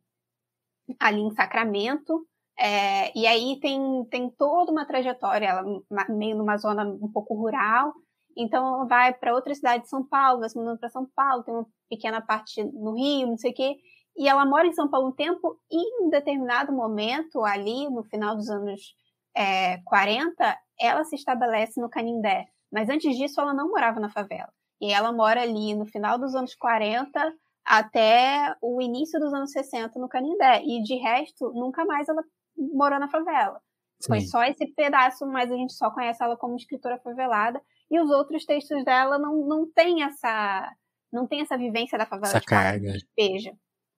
ali 1.00 1.22
em 1.22 1.32
Sacramento, 1.32 2.26
é, 2.58 3.18
e 3.18 3.26
aí 3.26 3.58
tem, 3.62 4.06
tem 4.12 4.30
toda 4.30 4.72
uma 4.72 4.86
trajetória, 4.86 5.48
ela 5.48 5.64
meio 6.10 6.36
numa 6.36 6.58
zona 6.58 6.84
um 6.84 7.10
pouco 7.12 7.34
rural, 7.34 7.94
então 8.36 8.86
vai 8.86 9.14
para 9.14 9.34
outra 9.34 9.56
cidade 9.56 9.84
de 9.84 9.90
São 9.90 10.06
Paulo, 10.06 10.42
vai 10.42 10.50
se 10.50 10.58
mudando 10.58 10.78
para 10.78 10.90
São 10.90 11.08
Paulo, 11.16 11.44
tem 11.44 11.54
uma 11.54 11.66
pequena 11.90 12.22
parte 12.22 12.62
no 12.64 12.96
Rio, 12.96 13.28
não 13.28 13.38
sei 13.38 13.52
o 13.52 13.54
quê, 13.54 13.78
e 14.18 14.28
ela 14.28 14.46
mora 14.46 14.68
em 14.68 14.74
São 14.74 14.90
Paulo 14.90 15.08
um 15.08 15.16
tempo 15.16 15.58
e 15.72 16.04
em 16.04 16.10
determinado 16.10 16.74
momento, 16.74 17.46
ali 17.46 17.90
no 17.90 18.04
final 18.04 18.36
dos 18.36 18.50
anos 18.50 18.94
é, 19.36 19.78
40, 19.86 20.58
ela 20.80 21.04
se 21.04 21.16
estabelece 21.16 21.80
no 21.80 21.90
Canindé. 21.90 22.48
Mas 22.72 22.90
antes 22.90 23.18
disso, 23.18 23.40
ela 23.42 23.54
não 23.54 23.70
morava 23.70 24.00
na 24.00 24.10
favela. 24.10 24.52
E 24.82 24.92
ela 24.92 25.12
mora 25.12 25.42
ali 25.42 25.76
no 25.76 25.86
final 25.86 26.18
dos 26.18 26.36
anos 26.36 26.56
40 26.56 27.34
até 27.66 28.56
o 28.62 28.82
início 28.82 29.20
dos 29.20 29.34
anos 29.34 29.52
60 29.52 30.00
no 30.00 30.08
Canindé. 30.08 30.64
E 30.64 30.82
de 30.82 30.96
resto, 30.96 31.52
nunca 31.54 31.86
mais 31.86 32.08
ela 32.08 32.24
morou 32.58 33.00
na 33.00 33.10
favela. 33.10 33.62
Sim. 34.00 34.08
Foi 34.08 34.22
só 34.22 34.44
esse 34.44 34.66
pedaço, 34.68 35.26
mas 35.28 35.52
a 35.52 35.56
gente 35.56 35.74
só 35.74 35.92
conhece 35.92 36.24
ela 36.24 36.38
como 36.38 36.56
escritora 36.56 37.00
favelada. 37.00 37.62
E 37.92 38.00
os 38.00 38.10
outros 38.10 38.46
textos 38.46 38.84
dela 38.86 39.20
não, 39.20 39.46
não 39.48 39.70
tem 39.72 40.04
essa 40.04 40.74
não 41.12 41.26
tem 41.26 41.42
essa 41.42 41.58
vivência 41.58 41.98
da 41.98 42.06
favela 42.06 42.28
essa 42.28 42.40
de 42.40 42.46
carga. 42.46 42.94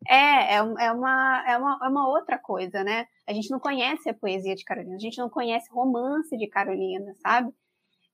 É, 0.08 0.56
é, 0.56 0.58
é, 0.58 0.91
uma, 0.91 1.43
é, 1.47 1.58
uma, 1.58 1.80
é 1.84 1.88
uma 1.88 2.10
outra 2.10 2.38
coisa, 2.38 2.84
né? 2.84 3.06
A 3.28 3.34
gente 3.34 3.49
não 3.52 3.60
conhece 3.60 4.10
a 4.10 4.14
poesia 4.14 4.56
de 4.56 4.64
Carolina, 4.64 4.95
a 4.95 4.99
gente 4.99 5.18
não 5.18 5.30
conhece 5.30 5.70
romance 5.72 6.36
de 6.36 6.47
Carolina, 6.47 7.14
sabe? 7.22 7.54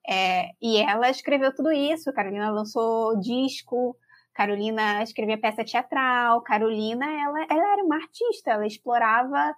É, 0.09 0.51
e 0.61 0.77
ela 0.77 1.09
escreveu 1.09 1.53
tudo 1.53 1.71
isso. 1.71 2.13
Carolina 2.13 2.49
lançou 2.49 3.19
disco, 3.19 3.97
Carolina 4.33 5.03
escrevia 5.03 5.39
peça 5.39 5.63
teatral. 5.65 6.41
Carolina, 6.43 7.05
ela, 7.05 7.45
ela 7.49 7.73
era 7.73 7.83
uma 7.83 7.95
artista, 7.97 8.51
ela 8.51 8.67
explorava 8.67 9.55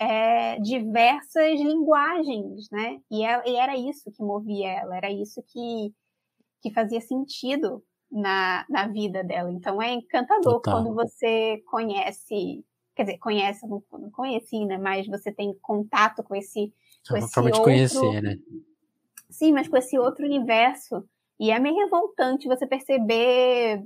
é, 0.00 0.58
diversas 0.60 1.60
linguagens, 1.60 2.68
né? 2.70 3.00
E, 3.10 3.24
ela, 3.24 3.42
e, 3.46 3.56
era 3.56 3.76
isso 3.76 4.10
que 4.10 4.22
movia 4.22 4.68
ela, 4.70 4.96
era 4.96 5.10
isso 5.10 5.42
que, 5.48 5.94
que 6.62 6.72
fazia 6.72 7.00
sentido 7.00 7.82
na, 8.12 8.66
na 8.68 8.86
vida 8.86 9.24
dela. 9.24 9.50
Então 9.50 9.80
é 9.80 9.94
encantador 9.94 10.60
Total. 10.60 10.74
quando 10.74 10.94
você 10.94 11.62
conhece, 11.70 12.62
quer 12.94 13.04
dizer, 13.04 13.18
conhece, 13.18 13.66
não, 13.66 13.82
conheci, 14.12 14.66
né? 14.66 14.76
Mas 14.76 15.06
você 15.06 15.32
tem 15.32 15.56
contato 15.62 16.22
com 16.22 16.36
esse. 16.36 16.64
É 16.64 17.08
com 17.08 17.14
uma 17.14 17.18
esse 17.18 17.32
forma 17.32 17.48
outro... 17.48 17.62
de 17.62 17.64
conhecer, 17.64 18.22
né? 18.22 18.36
Sim, 19.30 19.52
mas 19.52 19.66
com 19.66 19.78
esse 19.78 19.98
outro 19.98 20.26
universo. 20.26 21.02
E 21.40 21.50
é 21.50 21.58
meio 21.58 21.76
revoltante 21.76 22.46
você 22.46 22.66
perceber 22.66 23.82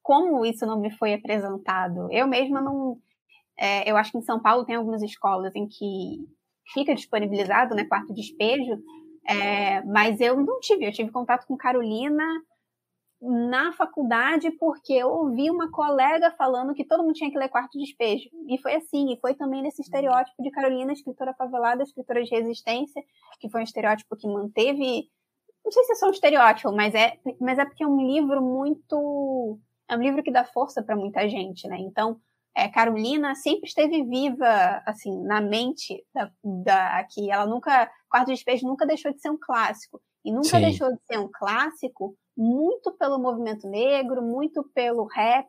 como 0.00 0.46
isso 0.46 0.64
não 0.64 0.80
me 0.80 0.90
foi 0.92 1.12
apresentado. 1.12 2.10
Eu 2.12 2.28
mesma 2.28 2.60
não. 2.60 2.98
É, 3.58 3.90
eu 3.90 3.96
acho 3.96 4.12
que 4.12 4.18
em 4.18 4.22
São 4.22 4.40
Paulo 4.40 4.64
tem 4.64 4.76
algumas 4.76 5.02
escolas 5.02 5.54
em 5.54 5.66
que 5.66 6.24
fica 6.72 6.94
disponibilizado, 6.94 7.74
né, 7.74 7.84
quarto 7.84 8.14
de 8.14 8.22
despejo, 8.22 8.80
é, 9.26 9.82
mas 9.82 10.20
eu 10.20 10.36
não 10.36 10.60
tive. 10.60 10.86
Eu 10.86 10.92
tive 10.92 11.10
contato 11.10 11.46
com 11.46 11.56
Carolina 11.56 12.24
na 13.20 13.72
faculdade 13.72 14.50
porque 14.52 14.94
eu 14.94 15.08
ouvi 15.08 15.50
uma 15.50 15.70
colega 15.70 16.30
falando 16.30 16.74
que 16.74 16.84
todo 16.84 17.02
mundo 17.02 17.14
tinha 17.14 17.30
que 17.30 17.38
ler 17.38 17.50
Quarto 17.50 17.78
Despejo. 17.78 18.30
E 18.48 18.56
foi 18.58 18.74
assim, 18.76 19.12
e 19.12 19.20
foi 19.20 19.34
também 19.34 19.62
nesse 19.62 19.82
estereótipo 19.82 20.42
de 20.42 20.50
Carolina, 20.50 20.92
escritora 20.92 21.34
favelada, 21.34 21.82
escritora 21.82 22.22
de 22.22 22.30
resistência, 22.30 23.02
que 23.38 23.50
foi 23.50 23.60
um 23.60 23.64
estereótipo 23.64 24.16
que 24.16 24.26
manteve. 24.26 25.10
Não 25.62 25.70
sei 25.70 25.84
se 25.84 25.92
é 25.92 25.94
só 25.96 26.06
um 26.06 26.12
estereótipo, 26.12 26.72
mas 26.72 26.94
é, 26.94 27.18
mas 27.38 27.58
é 27.58 27.64
porque 27.66 27.84
é 27.84 27.86
um 27.86 28.06
livro 28.06 28.42
muito. 28.42 29.58
É 29.86 29.96
um 29.96 30.00
livro 30.00 30.22
que 30.22 30.32
dá 30.32 30.44
força 30.44 30.82
para 30.82 30.96
muita 30.96 31.28
gente, 31.28 31.68
né? 31.68 31.76
Então, 31.78 32.18
é, 32.54 32.68
Carolina 32.68 33.34
sempre 33.34 33.68
esteve 33.68 34.02
viva, 34.02 34.82
assim, 34.86 35.22
na 35.24 35.40
mente 35.42 36.02
da, 36.14 36.30
da 36.42 37.04
que 37.04 37.30
ela 37.30 37.46
nunca. 37.46 37.90
Quarto 38.08 38.28
Despejo 38.28 38.66
nunca 38.66 38.86
deixou 38.86 39.12
de 39.12 39.20
ser 39.20 39.30
um 39.30 39.38
clássico. 39.38 40.00
E 40.24 40.32
nunca 40.32 40.48
Sim. 40.48 40.60
deixou 40.60 40.90
de 40.90 41.00
ser 41.06 41.18
um 41.18 41.30
clássico 41.32 42.16
muito 42.40 42.90
pelo 42.92 43.18
movimento 43.18 43.68
negro, 43.68 44.22
muito 44.22 44.64
pelo 44.74 45.04
rap, 45.04 45.46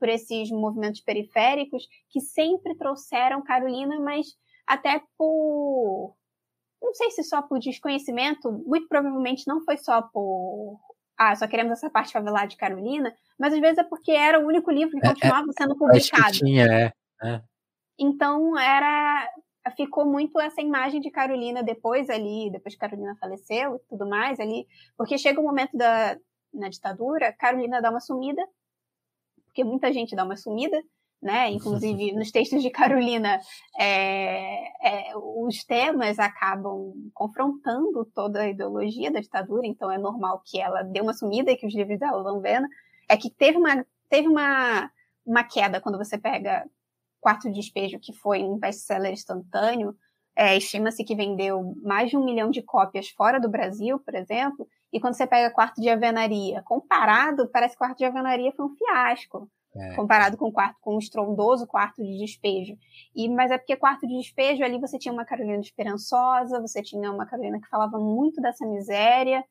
por 0.00 0.08
esses 0.08 0.50
movimentos 0.50 1.02
periféricos 1.02 1.86
que 2.08 2.18
sempre 2.18 2.74
trouxeram 2.78 3.44
Carolina, 3.44 4.00
mas 4.00 4.28
até 4.66 5.02
por 5.18 6.16
não 6.82 6.94
sei 6.94 7.10
se 7.10 7.22
só 7.22 7.42
por 7.42 7.58
desconhecimento, 7.58 8.50
muito 8.66 8.88
provavelmente 8.88 9.46
não 9.46 9.62
foi 9.64 9.76
só 9.76 10.00
por 10.00 10.80
ah, 11.18 11.36
só 11.36 11.46
queremos 11.46 11.72
essa 11.72 11.90
parte 11.90 12.12
favelada 12.12 12.48
de 12.48 12.56
Carolina, 12.56 13.14
mas 13.38 13.52
às 13.52 13.60
vezes 13.60 13.78
é 13.78 13.84
porque 13.84 14.10
era 14.10 14.40
o 14.40 14.46
único 14.46 14.70
livro 14.70 14.98
que 14.98 15.06
é, 15.06 15.10
continuava 15.10 15.46
é, 15.50 15.62
sendo 15.62 15.76
publicado. 15.76 16.22
Acho 16.22 16.38
que 16.40 16.46
tinha, 16.46 16.66
é, 16.66 16.92
é. 17.22 17.42
Então 17.98 18.58
era 18.58 19.28
ficou 19.76 20.04
muito 20.04 20.40
essa 20.40 20.60
imagem 20.60 21.00
de 21.00 21.10
Carolina 21.10 21.62
depois 21.62 22.10
ali, 22.10 22.50
depois 22.50 22.74
que 22.74 22.80
Carolina 22.80 23.16
faleceu 23.20 23.76
e 23.76 23.78
tudo 23.88 24.06
mais 24.06 24.38
ali, 24.40 24.66
porque 24.96 25.18
chega 25.18 25.40
o 25.40 25.42
um 25.42 25.46
momento 25.46 25.76
da 25.76 26.18
na 26.52 26.68
ditadura, 26.68 27.32
Carolina 27.32 27.82
dá 27.82 27.90
uma 27.90 27.98
sumida, 27.98 28.40
porque 29.46 29.64
muita 29.64 29.92
gente 29.92 30.14
dá 30.14 30.24
uma 30.24 30.36
sumida 30.36 30.80
né? 31.24 31.50
Inclusive, 31.50 32.12
nos 32.12 32.30
textos 32.30 32.62
de 32.62 32.70
Carolina, 32.70 33.40
é, 33.78 34.66
é, 34.86 35.16
os 35.16 35.64
temas 35.64 36.18
acabam 36.18 36.92
confrontando 37.14 38.04
toda 38.14 38.42
a 38.42 38.48
ideologia 38.48 39.10
da 39.10 39.20
ditadura, 39.20 39.66
então 39.66 39.90
é 39.90 39.96
normal 39.96 40.42
que 40.44 40.60
ela 40.60 40.82
dê 40.82 41.00
uma 41.00 41.14
sumida 41.14 41.50
e 41.50 41.56
que 41.56 41.66
os 41.66 41.74
livros 41.74 41.98
dela 41.98 42.22
vão 42.22 42.40
vendo. 42.40 42.68
É 43.08 43.16
que 43.16 43.30
teve 43.30 43.56
uma, 43.56 43.84
teve 44.10 44.28
uma, 44.28 44.90
uma 45.24 45.42
queda 45.42 45.80
quando 45.80 45.96
você 45.96 46.18
pega 46.18 46.68
Quarto 47.24 47.48
de 47.48 47.54
Despejo, 47.54 47.98
que 47.98 48.12
foi 48.12 48.44
um 48.44 48.58
best-seller 48.58 49.10
instantâneo, 49.10 49.96
é, 50.36 50.54
estima-se 50.58 51.02
que 51.02 51.16
vendeu 51.16 51.74
mais 51.82 52.10
de 52.10 52.18
um 52.18 52.24
milhão 52.24 52.50
de 52.50 52.60
cópias 52.60 53.08
fora 53.08 53.40
do 53.40 53.48
Brasil, 53.48 53.98
por 53.98 54.14
exemplo, 54.14 54.68
e 54.92 55.00
quando 55.00 55.14
você 55.14 55.26
pega 55.26 55.50
Quarto 55.50 55.80
de 55.80 55.88
Avenaria, 55.88 56.60
comparado, 56.60 57.48
parece 57.48 57.76
que 57.76 57.78
Quarto 57.78 57.96
de 57.96 58.04
Avenaria 58.04 58.52
foi 58.52 58.66
um 58.66 58.76
fiasco. 58.76 59.50
É. 59.74 59.94
Comparado 59.96 60.36
com 60.36 60.52
quarto, 60.52 60.76
com 60.82 60.96
o 60.96 60.98
estrondoso 60.98 61.66
quarto 61.66 62.04
de 62.04 62.18
despejo. 62.18 62.76
E, 63.16 63.26
mas 63.28 63.50
é 63.50 63.58
porque 63.58 63.74
quarto 63.74 64.06
de 64.06 64.18
despejo 64.18 64.62
ali 64.62 64.78
você 64.78 64.98
tinha 64.98 65.12
uma 65.12 65.24
Carolina 65.24 65.58
esperançosa, 65.60 66.60
você 66.60 66.82
tinha 66.82 67.10
uma 67.10 67.26
Carolina 67.26 67.58
que 67.58 67.68
falava 67.68 67.98
muito 67.98 68.40
dessa 68.40 68.64
miséria, 68.66 69.42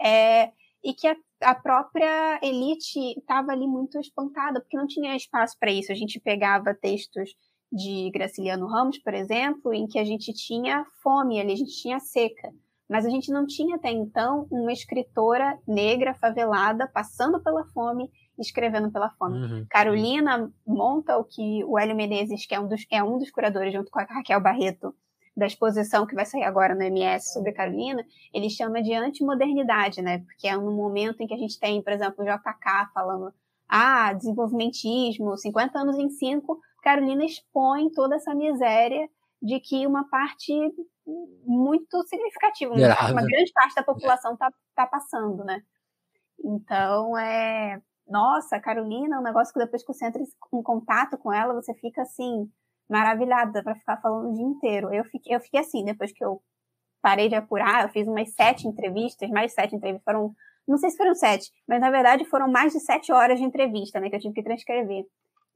é, 0.00 0.52
e 0.86 0.94
que 0.94 1.08
a, 1.08 1.16
a 1.42 1.54
própria 1.54 2.38
elite 2.40 3.18
estava 3.18 3.50
ali 3.50 3.66
muito 3.66 3.98
espantada, 3.98 4.60
porque 4.60 4.76
não 4.76 4.86
tinha 4.86 5.16
espaço 5.16 5.56
para 5.58 5.72
isso. 5.72 5.90
A 5.90 5.96
gente 5.96 6.20
pegava 6.20 6.72
textos 6.72 7.30
de 7.72 8.08
Graciliano 8.12 8.68
Ramos, 8.68 8.98
por 8.98 9.12
exemplo, 9.12 9.74
em 9.74 9.88
que 9.88 9.98
a 9.98 10.04
gente 10.04 10.32
tinha 10.32 10.86
fome 11.02 11.40
ali, 11.40 11.52
a 11.52 11.56
gente 11.56 11.76
tinha 11.82 11.98
seca. 11.98 12.52
Mas 12.88 13.04
a 13.04 13.10
gente 13.10 13.32
não 13.32 13.44
tinha 13.44 13.74
até 13.74 13.90
então 13.90 14.46
uma 14.48 14.72
escritora 14.72 15.58
negra 15.66 16.14
favelada 16.14 16.86
passando 16.86 17.42
pela 17.42 17.64
fome 17.66 18.08
escrevendo 18.38 18.90
pela 18.90 19.10
fome. 19.10 19.38
Uhum. 19.38 19.66
Carolina 19.68 20.52
monta 20.66 21.16
o 21.16 21.24
que 21.24 21.64
o 21.64 21.78
Hélio 21.78 21.96
Menezes, 21.96 22.46
que 22.46 22.54
é 22.54 22.60
um 22.60 22.68
dos, 22.68 22.86
é 22.90 23.02
um 23.02 23.18
dos 23.18 23.30
curadores, 23.30 23.72
junto 23.72 23.90
com 23.90 23.98
a 23.98 24.04
Raquel 24.04 24.40
Barreto, 24.40 24.94
da 25.36 25.46
exposição 25.46 26.06
que 26.06 26.14
vai 26.14 26.24
sair 26.24 26.44
agora 26.44 26.74
no 26.74 26.82
MS 26.82 27.32
sobre 27.32 27.52
Carolina, 27.52 28.02
ele 28.32 28.48
chama 28.48 28.82
de 28.82 28.94
antimodernidade, 28.94 30.00
né? 30.00 30.20
Porque 30.20 30.48
é 30.48 30.56
um 30.56 30.74
momento 30.74 31.20
em 31.20 31.26
que 31.26 31.34
a 31.34 31.38
gente 31.38 31.60
tem, 31.60 31.82
por 31.82 31.92
exemplo, 31.92 32.24
o 32.24 32.24
JK 32.24 32.92
falando 32.94 33.32
ah, 33.68 34.12
desenvolvimentismo, 34.12 35.36
50 35.36 35.78
anos 35.78 35.98
em 35.98 36.08
5, 36.08 36.58
Carolina 36.82 37.24
expõe 37.24 37.90
toda 37.90 38.14
essa 38.16 38.34
miséria 38.34 39.08
de 39.42 39.60
que 39.60 39.86
uma 39.86 40.08
parte 40.08 40.52
muito 41.44 42.02
significativa, 42.04 42.72
uma, 42.72 43.10
uma 43.10 43.22
grande 43.22 43.52
parte 43.52 43.74
da 43.74 43.82
população 43.82 44.32
está 44.32 44.50
tá 44.74 44.86
passando, 44.86 45.44
né? 45.44 45.60
Então, 46.42 47.16
é, 47.18 47.80
nossa, 48.08 48.58
Carolina, 48.60 49.16
é 49.16 49.18
um 49.18 49.22
negócio 49.22 49.52
que 49.52 49.58
depois 49.58 49.82
que 49.82 49.92
você 49.92 50.06
entra 50.06 50.22
em 50.22 50.62
contato 50.62 51.18
com 51.18 51.32
ela, 51.32 51.54
você 51.54 51.74
fica 51.74 52.02
assim, 52.02 52.50
maravilhada 52.88 53.62
para 53.62 53.74
ficar 53.74 53.96
falando 53.98 54.30
o 54.30 54.34
dia 54.34 54.44
inteiro. 54.44 54.92
Eu 54.92 55.04
fiquei, 55.04 55.34
eu 55.34 55.40
fiquei 55.40 55.60
assim, 55.60 55.84
depois 55.84 56.12
que 56.12 56.24
eu 56.24 56.40
parei 57.02 57.28
de 57.28 57.34
apurar, 57.34 57.84
eu 57.84 57.88
fiz 57.88 58.06
umas 58.08 58.32
sete 58.34 58.66
entrevistas, 58.66 59.30
mais 59.30 59.52
sete 59.52 59.76
entrevistas, 59.76 60.04
foram, 60.04 60.34
não 60.66 60.76
sei 60.76 60.90
se 60.90 60.96
foram 60.96 61.14
sete, 61.14 61.52
mas 61.68 61.80
na 61.80 61.90
verdade 61.90 62.24
foram 62.24 62.50
mais 62.50 62.72
de 62.72 62.80
sete 62.80 63.12
horas 63.12 63.38
de 63.38 63.44
entrevista, 63.44 64.00
né, 64.00 64.10
que 64.10 64.16
eu 64.16 64.20
tive 64.20 64.34
que 64.34 64.42
transcrever. 64.42 65.04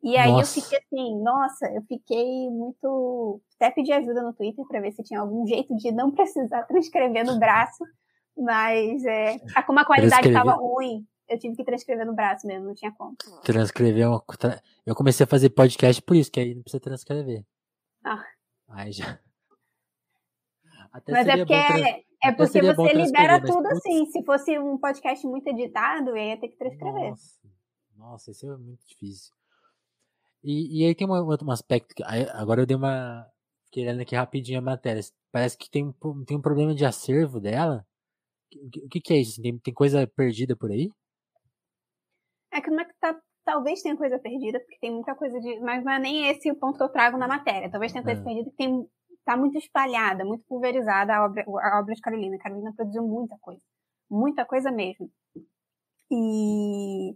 E 0.02 0.16
aí 0.16 0.30
nossa. 0.30 0.58
eu 0.58 0.62
fiquei 0.62 0.78
assim, 0.78 1.22
nossa, 1.22 1.66
eu 1.74 1.82
fiquei 1.82 2.48
muito. 2.50 3.40
Até 3.56 3.70
pedi 3.70 3.92
ajuda 3.92 4.22
no 4.22 4.32
Twitter 4.32 4.64
para 4.66 4.80
ver 4.80 4.92
se 4.92 5.02
tinha 5.02 5.20
algum 5.20 5.46
jeito 5.46 5.76
de 5.76 5.92
não 5.92 6.10
precisar 6.10 6.62
transcrever 6.68 7.24
no 7.24 7.38
braço, 7.38 7.84
mas 8.36 9.04
é, 9.04 9.38
como 9.66 9.80
a 9.80 9.84
qualidade 9.84 10.28
estava 10.28 10.52
ruim, 10.52 11.04
eu 11.30 11.38
tive 11.38 11.54
que 11.56 11.64
transcrever 11.64 12.04
no 12.04 12.14
braço 12.14 12.46
mesmo, 12.46 12.66
não 12.66 12.74
tinha 12.74 12.90
como. 12.92 13.16
Transcrever 13.44 14.02
é 14.02 14.08
uma. 14.08 14.22
Eu 14.84 14.96
comecei 14.96 15.22
a 15.24 15.28
fazer 15.28 15.50
podcast 15.50 16.02
por 16.02 16.16
isso, 16.16 16.30
que 16.30 16.40
aí 16.40 16.54
não 16.54 16.62
precisa 16.62 16.80
transcrever. 16.80 17.44
Ah. 18.04 18.24
Aí 18.68 18.90
já. 18.90 19.18
Até 20.92 21.12
mas 21.12 21.28
é 21.28 21.36
porque, 21.36 21.54
é, 21.54 22.04
é 22.24 22.32
porque 22.32 22.62
você 22.62 22.92
libera 22.92 23.40
tudo 23.40 23.62
mas, 23.62 23.78
assim. 23.78 24.06
Se 24.06 24.24
fosse 24.24 24.58
um 24.58 24.76
podcast 24.76 25.24
muito 25.24 25.46
editado, 25.46 26.10
eu 26.10 26.16
ia 26.16 26.36
ter 26.36 26.48
que 26.48 26.56
transcrever. 26.56 27.10
Nossa, 27.10 27.38
nossa 27.96 28.30
isso 28.32 28.50
é 28.50 28.56
muito 28.56 28.84
difícil. 28.84 29.32
E, 30.42 30.80
e 30.82 30.86
aí 30.86 30.94
tem 30.96 31.08
um, 31.08 31.12
um 31.12 31.50
aspecto. 31.52 31.94
Que, 31.94 32.02
agora 32.02 32.62
eu 32.62 32.66
dei 32.66 32.76
uma. 32.76 33.24
Querendo 33.70 34.00
aqui 34.00 34.16
rapidinho 34.16 34.58
a 34.58 34.62
matéria. 34.62 35.00
Parece 35.30 35.56
que 35.56 35.70
tem, 35.70 35.94
tem 36.26 36.36
um 36.36 36.42
problema 36.42 36.74
de 36.74 36.84
acervo 36.84 37.38
dela. 37.38 37.86
O 38.52 38.88
que, 38.88 39.00
que 39.00 39.14
é 39.14 39.18
isso? 39.18 39.40
Tem, 39.40 39.56
tem 39.60 39.72
coisa 39.72 40.04
perdida 40.08 40.56
por 40.56 40.72
aí? 40.72 40.90
É 42.52 42.60
que 42.60 42.70
não 42.70 42.80
é 42.80 42.84
que 42.84 42.94
tá, 43.00 43.16
talvez 43.44 43.82
tenha 43.82 43.96
coisa 43.96 44.18
perdida, 44.18 44.60
porque 44.60 44.78
tem 44.80 44.92
muita 44.92 45.14
coisa 45.14 45.38
de. 45.40 45.60
Mas 45.60 45.84
não 45.84 45.92
é 45.92 45.98
nem 45.98 46.28
esse 46.28 46.50
o 46.50 46.56
ponto 46.56 46.76
que 46.76 46.84
eu 46.84 46.88
trago 46.88 47.16
na 47.16 47.28
matéria. 47.28 47.70
Talvez 47.70 47.92
tenha 47.92 48.04
coisa 48.04 48.20
é. 48.20 48.24
perdida 48.24 48.50
que 48.50 48.56
tem, 48.56 48.86
tá 49.24 49.36
muito 49.36 49.58
espalhada, 49.58 50.24
muito 50.24 50.44
pulverizada 50.48 51.14
a 51.14 51.24
obra, 51.24 51.44
a 51.46 51.80
obra 51.80 51.94
de 51.94 52.00
Carolina. 52.00 52.38
Carolina 52.38 52.72
produziu 52.74 53.02
muita 53.02 53.36
coisa. 53.40 53.62
Muita 54.10 54.44
coisa 54.44 54.70
mesmo. 54.70 55.10
E, 56.10 57.12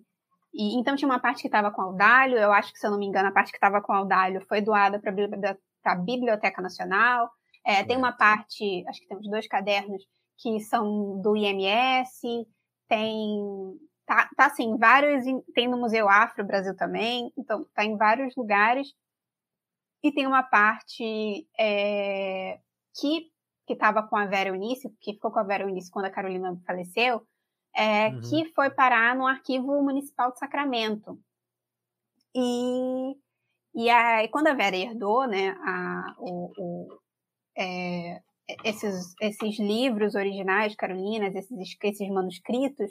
e 0.55 0.79
então 0.79 0.95
tinha 0.95 1.09
uma 1.09 1.19
parte 1.19 1.43
que 1.43 1.49
estava 1.49 1.71
com 1.71 1.83
Aldalho, 1.83 2.37
eu 2.37 2.53
acho 2.53 2.73
que, 2.73 2.79
se 2.79 2.87
eu 2.87 2.91
não 2.93 2.99
me 2.99 3.07
engano, 3.07 3.29
a 3.29 3.33
parte 3.33 3.51
que 3.51 3.57
estava 3.57 3.81
com 3.83 3.93
Aldalho 3.93 4.41
foi 4.49 4.61
doada 4.61 5.01
para 5.01 5.13
a 5.85 5.97
Biblioteca 5.97 6.63
Nacional. 6.63 7.29
É, 7.67 7.83
tem 7.83 7.97
uma 7.97 8.13
parte, 8.13 8.85
acho 8.89 9.01
que 9.01 9.09
temos 9.09 9.29
dois 9.29 9.49
cadernos 9.49 10.03
que 10.39 10.61
são 10.61 11.21
do 11.21 11.37
IMS, 11.37 12.47
tem 12.89 13.41
Tá, 14.07 14.29
tá 14.37 14.47
assim, 14.47 14.77
vários. 14.77 15.25
Tem 15.55 15.69
no 15.69 15.79
Museu 15.79 16.09
Afro 16.09 16.45
Brasil 16.45 16.77
também, 16.77 17.33
então 17.37 17.67
tá 17.75 17.85
em 17.85 17.97
vários 17.97 18.35
lugares. 18.37 18.93
E 20.03 20.13
tem 20.13 20.27
uma 20.27 20.43
parte 20.43 21.49
é, 21.59 22.59
que 22.95 23.33
que 23.67 23.73
estava 23.73 24.03
com 24.03 24.17
a 24.17 24.27
Vera 24.27 24.51
Eunice, 24.51 24.95
que 25.01 25.15
ficou 25.15 25.31
com 25.31 25.39
a 25.39 25.43
Vera 25.43 25.65
Eunice 25.65 25.91
quando 25.91 26.07
a 26.07 26.11
Carolina 26.11 26.55
faleceu, 26.67 27.27
é, 27.75 28.09
uhum. 28.09 28.21
que 28.21 28.53
foi 28.53 28.71
parar 28.71 29.17
no 29.17 29.27
Arquivo 29.27 29.83
Municipal 29.83 30.33
de 30.33 30.39
Sacramento. 30.39 31.19
E, 32.35 33.17
e 33.75 33.91
aí, 33.91 34.29
quando 34.29 34.49
a 34.49 34.55
Vera 34.55 34.77
herdou 34.77 35.27
né, 35.27 35.57
a, 35.63 36.15
o, 36.19 36.53
o 36.59 36.99
é, 37.57 38.21
esses, 38.65 39.15
esses 39.21 39.59
livros 39.59 40.15
originais, 40.15 40.75
Carolinas, 40.75 41.35
esses, 41.35 41.77
esses 41.83 42.09
manuscritos, 42.09 42.91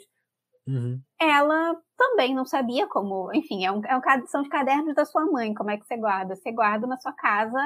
Uhum. 0.66 1.00
Ela 1.20 1.76
também 1.96 2.34
não 2.34 2.44
sabia 2.44 2.86
como, 2.86 3.30
enfim, 3.34 3.64
é 3.64 3.72
um, 3.72 3.84
é 3.84 3.96
um, 3.96 4.26
são 4.26 4.42
os 4.42 4.48
cadernos 4.48 4.94
da 4.94 5.04
sua 5.04 5.24
mãe, 5.26 5.54
como 5.54 5.70
é 5.70 5.76
que 5.76 5.86
você 5.86 5.96
guarda? 5.96 6.34
Você 6.34 6.52
guarda 6.52 6.86
na 6.86 6.98
sua 6.98 7.12
casa 7.12 7.60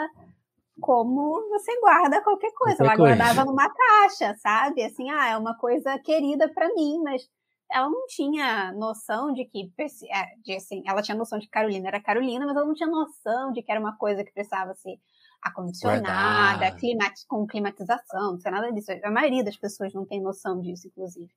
como 0.80 1.48
você 1.48 1.78
guarda 1.80 2.22
qualquer 2.22 2.52
coisa. 2.52 2.76
Qualquer 2.76 2.84
ela 2.84 2.96
coisa. 2.96 3.16
guardava 3.16 3.44
numa 3.44 3.68
caixa, 3.68 4.34
sabe? 4.36 4.82
Assim, 4.82 5.10
ah, 5.10 5.28
é 5.28 5.36
uma 5.36 5.56
coisa 5.56 5.98
querida 5.98 6.48
para 6.48 6.72
mim, 6.74 7.00
mas 7.02 7.28
ela 7.70 7.88
não 7.88 8.06
tinha 8.06 8.72
noção 8.72 9.32
de 9.32 9.44
que, 9.44 9.70
é, 10.10 10.36
de, 10.42 10.54
assim, 10.54 10.82
ela 10.86 11.02
tinha 11.02 11.16
noção 11.16 11.38
de 11.38 11.46
que 11.46 11.50
Carolina 11.50 11.88
era 11.88 12.00
Carolina, 12.00 12.46
mas 12.46 12.56
ela 12.56 12.66
não 12.66 12.74
tinha 12.74 12.88
noção 12.88 13.52
de 13.52 13.62
que 13.62 13.70
era 13.70 13.80
uma 13.80 13.96
coisa 13.96 14.24
que 14.24 14.32
precisava 14.32 14.74
ser 14.74 14.98
acondicionada, 15.42 16.70
climati 16.72 17.26
com 17.28 17.46
climatização, 17.46 18.32
não 18.32 18.40
sei 18.40 18.50
nada 18.50 18.72
disso. 18.72 18.90
A 19.04 19.10
maioria 19.10 19.44
das 19.44 19.56
pessoas 19.56 19.92
não 19.92 20.04
tem 20.06 20.20
noção 20.20 20.60
disso, 20.60 20.88
inclusive. 20.88 21.30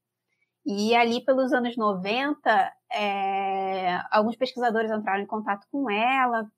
E 0.65 0.95
ali 0.95 1.23
pelos 1.23 1.53
anos 1.53 1.75
90, 1.75 2.73
é, 2.91 3.99
alguns 4.11 4.35
pesquisadores 4.35 4.91
entraram 4.91 5.23
em 5.23 5.27
contato 5.27 5.65
com 5.71 5.89
ela, 5.89 6.49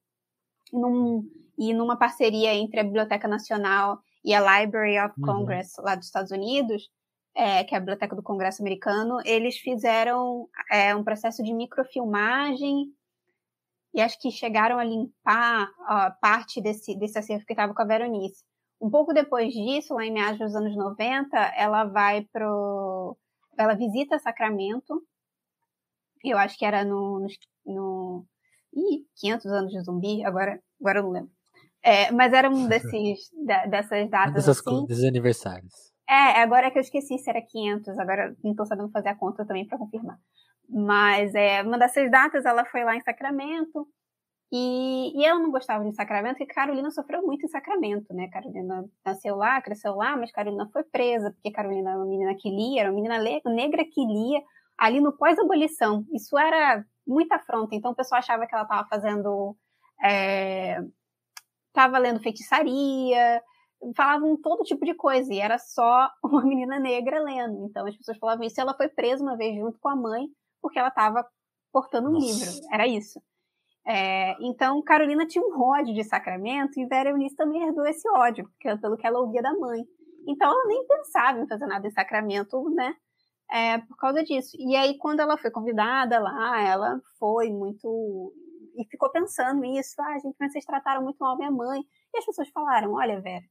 e, 0.72 0.78
num, 0.78 1.24
e 1.58 1.74
numa 1.74 1.98
parceria 1.98 2.54
entre 2.54 2.80
a 2.80 2.84
Biblioteca 2.84 3.28
Nacional 3.28 4.00
e 4.24 4.34
a 4.34 4.60
Library 4.60 5.00
of 5.00 5.14
uhum. 5.18 5.26
Congress 5.26 5.80
lá 5.80 5.96
dos 5.96 6.08
Estados 6.08 6.32
Unidos, 6.32 6.90
é, 7.36 7.64
que 7.64 7.74
é 7.74 7.78
a 7.78 7.80
Biblioteca 7.80 8.16
do 8.16 8.24
Congresso 8.24 8.62
Americano, 8.62 9.20
eles 9.26 9.58
fizeram 9.58 10.48
é, 10.70 10.96
um 10.96 11.04
processo 11.04 11.42
de 11.42 11.54
microfilmagem 11.54 12.94
e 13.94 14.02
acho 14.02 14.20
que 14.20 14.32
chegaram 14.32 14.80
a 14.80 14.84
limpar 14.84 15.70
parte 16.20 16.60
desse, 16.60 16.98
desse 16.98 17.18
acervo 17.18 17.46
que 17.46 17.54
estava 17.54 17.74
com 17.74 17.82
a 17.82 17.86
Veronice. 17.86 18.44
Um 18.82 18.90
pouco 18.90 19.14
depois 19.14 19.54
disso, 19.54 19.94
lá 19.94 20.04
em 20.04 20.12
meados 20.12 20.40
dos 20.40 20.56
anos 20.56 20.76
90, 20.76 21.38
ela 21.56 21.86
vai 21.86 22.28
pro 22.34 23.16
ela 23.58 23.76
visita 23.76 24.20
Sacramento, 24.20 25.02
eu 26.24 26.38
acho 26.38 26.58
que 26.58 26.66
era 26.66 26.84
no, 26.84 27.20
no, 27.20 27.28
no 27.66 28.26
ih, 28.74 29.06
500 29.16 29.46
anos 29.52 29.72
de 29.72 29.82
zumbi, 29.82 30.24
agora, 30.24 30.60
agora 30.80 31.00
eu 31.00 31.04
não 31.04 31.12
lembro. 31.12 31.32
É, 31.82 32.12
mas 32.12 32.32
era 32.32 32.50
um 32.50 32.68
desses, 32.68 33.30
da, 33.46 33.66
dessas 33.66 34.10
datas 34.10 34.34
Dessas 34.34 34.60
assim. 34.60 34.86
Desses 34.86 35.04
aniversários. 35.04 35.92
É, 36.10 36.42
agora 36.42 36.72
que 36.72 36.78
eu 36.78 36.82
esqueci 36.82 37.18
se 37.18 37.30
era 37.30 37.42
500, 37.42 37.98
agora 38.00 38.36
não 38.44 38.52
estou 38.52 38.66
sabendo 38.66 38.92
fazer 38.92 39.10
a 39.10 39.16
conta 39.16 39.46
também 39.46 39.68
para 39.68 39.78
confirmar. 39.78 40.18
Mas 40.70 41.36
é, 41.36 41.62
uma 41.62 41.78
dessas 41.78 42.10
datas 42.10 42.46
ela 42.46 42.66
foi 42.66 42.84
lá 42.84 42.96
em 42.96 43.02
Sacramento, 43.02 43.88
e, 44.52 45.20
e 45.20 45.26
eu 45.26 45.40
não 45.40 45.52
gostava 45.52 45.84
de 45.84 45.96
Sacramento, 45.96 46.38
porque 46.38 46.54
Carolina 46.54 46.92
sofreu 46.92 47.24
muito 47.24 47.46
em 47.46 47.50
Sacramento, 47.50 48.14
né? 48.14 48.28
Carolina 48.30 48.86
nasceu 49.04 49.36
lá, 49.36 49.62
cresceu 49.62 49.96
lá, 49.96 50.16
mas 50.16 50.32
Carolina 50.32 50.70
foi 50.72 50.84
presa, 50.84 51.32
porque 51.32 51.52
Carolina 51.52 51.92
era 51.92 52.00
uma 52.00 52.06
menina 52.06 52.36
que 52.36 52.50
lia, 52.50 52.82
era 52.82 52.90
uma 52.90 52.96
menina 52.96 53.20
negra 53.46 53.84
que 53.84 54.06
lia 54.06 54.42
ali 54.78 55.00
no 55.02 55.12
pós-abolição. 55.12 56.06
Isso 56.14 56.38
era 56.38 56.86
muita 57.06 57.36
afronta, 57.36 57.76
então 57.76 57.92
o 57.92 57.96
pessoal 57.96 58.20
achava 58.20 58.46
que 58.46 58.54
ela 58.54 58.64
estava 58.64 58.88
fazendo 58.88 59.58
é, 60.04 60.80
tava 61.74 61.98
lendo 61.98 62.22
feitiçaria, 62.22 63.42
falavam 63.96 64.38
todo 64.38 64.64
tipo 64.64 64.86
de 64.86 64.94
coisa, 64.94 65.34
e 65.34 65.40
era 65.40 65.58
só 65.58 66.10
uma 66.24 66.44
menina 66.44 66.80
negra 66.80 67.22
lendo. 67.22 67.66
Então 67.66 67.86
as 67.86 67.96
pessoas 67.98 68.18
falavam 68.18 68.46
isso, 68.46 68.60
e 68.60 68.62
ela 68.62 68.76
foi 68.76 68.88
presa 68.88 69.24
uma 69.24 69.36
vez 69.36 69.56
junto 69.56 69.80
com 69.80 69.90
a 69.90 69.96
mãe, 69.96 70.28
porque 70.62 70.78
ela 70.78 70.90
estava 70.90 71.26
portando 71.72 72.10
um 72.10 72.14
Nossa. 72.14 72.26
livro, 72.26 72.68
era 72.72 72.88
isso. 72.88 73.20
É, 73.86 74.36
então 74.42 74.82
Carolina 74.82 75.28
tinha 75.28 75.44
um 75.44 75.62
ódio 75.62 75.94
de 75.94 76.04
Sacramento, 76.04 76.80
e 76.80 76.86
Vera 76.86 77.10
Eunice 77.10 77.36
também 77.36 77.64
herdou 77.64 77.86
esse 77.86 78.08
ódio, 78.10 78.50
pelo 78.82 78.98
que 78.98 79.06
ela 79.06 79.20
ouvia 79.20 79.42
da 79.42 79.54
mãe. 79.54 79.84
Então 80.28 80.50
ela 80.50 80.68
nem 80.68 80.86
pensava 80.88 81.40
em 81.40 81.48
fazer 81.48 81.66
nada 81.66 81.88
em 81.88 81.92
Sacramento, 81.92 82.70
né? 82.70 82.96
É, 83.52 83.78
por 83.80 83.98
causa 83.98 84.24
disso. 84.24 84.56
E 84.58 84.76
aí, 84.76 84.98
quando 84.98 85.20
ela 85.20 85.38
foi 85.38 85.52
convidada 85.52 86.20
lá, 86.20 86.62
ela 86.62 87.00
foi 87.20 87.50
muito. 87.50 88.34
E 88.76 88.86
ficou 88.90 89.12
pensando 89.12 89.62
nisso. 89.62 89.94
Ah, 90.00 90.18
gente, 90.20 90.36
mas 90.40 90.52
vocês 90.52 90.66
trataram 90.66 91.04
muito 91.04 91.18
mal 91.20 91.38
minha 91.38 91.52
mãe. 91.52 91.82
E 92.14 92.18
as 92.18 92.26
pessoas 92.26 92.50
falaram: 92.50 92.94
olha, 92.94 93.22
Vera, 93.22 93.44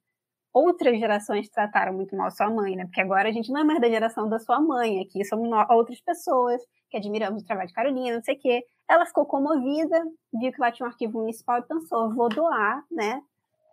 outras 0.52 0.98
gerações 0.98 1.48
trataram 1.50 1.94
muito 1.94 2.16
mal 2.16 2.30
sua 2.30 2.50
mãe, 2.50 2.74
né? 2.76 2.84
Porque 2.84 3.00
agora 3.00 3.28
a 3.28 3.32
gente 3.32 3.52
não 3.52 3.60
é 3.60 3.64
mais 3.64 3.80
da 3.80 3.88
geração 3.88 4.28
da 4.28 4.38
sua 4.38 4.60
mãe, 4.60 5.00
aqui 5.02 5.24
são 5.24 5.40
outras 5.70 6.00
pessoas 6.00 6.60
que 6.90 6.96
admiramos 6.96 7.42
o 7.42 7.46
trabalho 7.46 7.68
de 7.68 7.74
Carolina, 7.74 8.16
não 8.16 8.22
sei 8.22 8.34
o 8.34 8.38
quê. 8.40 8.62
Ela 8.88 9.06
ficou 9.06 9.24
comovida, 9.24 10.04
viu 10.34 10.52
que 10.52 10.60
lá 10.60 10.70
tinha 10.70 10.86
um 10.86 10.90
arquivo 10.90 11.20
municipal 11.20 11.58
e 11.58 11.62
pensou, 11.62 12.14
vou 12.14 12.28
doar, 12.28 12.84
né, 12.90 13.22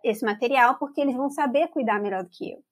esse 0.02 0.24
material, 0.24 0.76
porque 0.78 1.00
eles 1.00 1.16
vão 1.16 1.30
saber 1.30 1.68
cuidar 1.68 2.00
melhor 2.00 2.22
do 2.22 2.30
que 2.30 2.52
eu. 2.52 2.58
Entendi. 2.58 2.64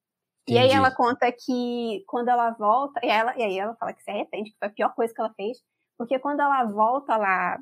E 0.49 0.59
aí 0.59 0.71
ela 0.71 0.91
conta 0.91 1.31
que 1.31 2.03
quando 2.07 2.29
ela 2.29 2.51
volta, 2.53 3.01
e, 3.05 3.09
ela, 3.09 3.37
e 3.37 3.43
aí 3.43 3.59
ela 3.59 3.75
fala 3.77 3.93
que 3.93 4.03
se 4.03 4.11
arrepende, 4.11 4.51
que 4.51 4.59
foi 4.59 4.69
a 4.69 4.73
pior 4.73 4.95
coisa 4.95 5.13
que 5.13 5.21
ela 5.21 5.35
fez, 5.35 5.59
porque 5.99 6.19
quando 6.19 6.41
ela 6.41 6.65
volta 6.65 7.17
lá 7.17 7.59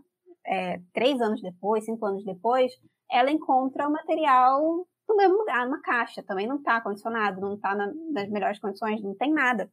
é, 0.46 0.80
três 0.92 1.20
anos 1.20 1.42
depois, 1.42 1.84
cinco 1.84 2.06
anos 2.06 2.24
depois, 2.24 2.72
ela 3.10 3.30
encontra 3.30 3.88
o 3.88 3.92
material 3.92 4.86
no 5.08 5.16
mesmo 5.16 5.38
lugar, 5.38 5.64
numa 5.64 5.80
caixa. 5.80 6.22
Também 6.22 6.46
não 6.46 6.56
está 6.56 6.80
condicionado, 6.80 7.40
não 7.40 7.54
está 7.54 7.74
na, 7.74 7.92
nas 8.12 8.28
melhores 8.28 8.58
condições, 8.58 9.02
não 9.02 9.14
tem 9.14 9.32
nada. 9.32 9.70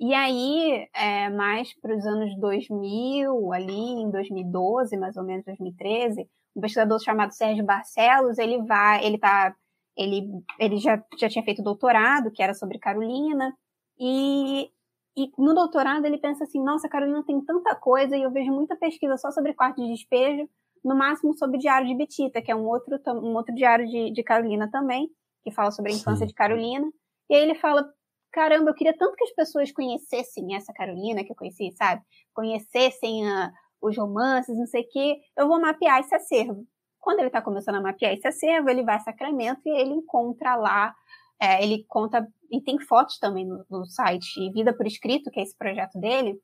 E 0.00 0.14
aí, 0.14 0.88
é, 0.94 1.28
mais 1.30 1.74
para 1.80 1.96
os 1.96 2.06
anos 2.06 2.38
2000, 2.38 3.52
ali 3.52 3.72
em 3.72 4.10
2012, 4.10 4.96
mais 4.96 5.16
ou 5.16 5.24
menos 5.24 5.44
2013, 5.44 6.28
um 6.54 6.60
pesquisador 6.60 7.00
chamado 7.00 7.32
Sérgio 7.32 7.64
Barcelos, 7.64 8.38
ele 8.38 8.62
vai, 8.62 9.04
ele 9.04 9.18
tá, 9.18 9.54
ele, 9.96 10.28
ele 10.58 10.76
já, 10.76 11.02
já 11.18 11.28
tinha 11.28 11.44
feito 11.44 11.62
doutorado, 11.62 12.30
que 12.30 12.42
era 12.42 12.54
sobre 12.54 12.78
Carolina, 12.78 13.52
e, 13.98 14.70
e 15.16 15.32
no 15.36 15.52
doutorado 15.52 16.04
ele 16.04 16.18
pensa 16.18 16.44
assim, 16.44 16.62
nossa, 16.62 16.88
Carolina 16.88 17.24
tem 17.24 17.40
tanta 17.40 17.74
coisa, 17.74 18.16
e 18.16 18.22
eu 18.22 18.30
vejo 18.30 18.52
muita 18.52 18.76
pesquisa 18.76 19.16
só 19.16 19.32
sobre 19.32 19.52
quarto 19.52 19.82
de 19.82 19.92
despejo, 19.92 20.48
no 20.84 20.94
máximo 20.94 21.36
sobre 21.36 21.56
o 21.56 21.60
Diário 21.60 21.88
de 21.88 21.96
Betita, 21.96 22.40
que 22.40 22.52
é 22.52 22.54
um 22.54 22.66
outro, 22.66 23.00
um 23.08 23.34
outro 23.34 23.52
diário 23.52 23.86
de, 23.86 24.12
de 24.12 24.22
Carolina 24.22 24.70
também, 24.70 25.10
que 25.42 25.50
fala 25.50 25.72
sobre 25.72 25.92
a 25.92 25.94
infância 25.94 26.24
Sim. 26.24 26.28
de 26.28 26.34
Carolina. 26.34 26.88
E 27.28 27.34
aí 27.34 27.42
ele 27.42 27.54
fala: 27.56 27.92
caramba, 28.32 28.70
eu 28.70 28.74
queria 28.74 28.96
tanto 28.96 29.16
que 29.16 29.24
as 29.24 29.34
pessoas 29.34 29.72
conhecessem 29.72 30.54
essa 30.54 30.72
Carolina 30.72 31.24
que 31.24 31.32
eu 31.32 31.36
conheci, 31.36 31.72
sabe? 31.76 32.02
Conhecessem 32.34 33.26
uh, 33.26 33.50
os 33.80 33.96
romances, 33.96 34.56
não 34.56 34.66
sei 34.66 34.82
o 34.82 34.88
quê. 34.88 35.16
Eu 35.36 35.48
vou 35.48 35.60
mapear 35.60 36.00
esse 36.00 36.14
acervo. 36.14 36.64
Quando 37.00 37.20
ele 37.20 37.28
está 37.28 37.40
começando 37.40 37.76
a 37.76 37.80
mapear 37.80 38.12
esse 38.12 38.26
acervo, 38.26 38.68
ele 38.68 38.84
vai 38.84 38.96
a 38.96 39.00
Sacramento 39.00 39.62
e 39.64 39.80
ele 39.80 39.92
encontra 39.94 40.56
lá, 40.56 40.94
é, 41.40 41.62
ele 41.62 41.84
conta, 41.88 42.26
e 42.50 42.60
tem 42.60 42.78
fotos 42.80 43.18
também 43.18 43.46
no, 43.46 43.64
no 43.70 43.86
site 43.86 44.50
Vida 44.52 44.76
por 44.76 44.86
Escrito, 44.86 45.30
que 45.30 45.40
é 45.40 45.42
esse 45.42 45.56
projeto 45.56 45.98
dele, 45.98 46.38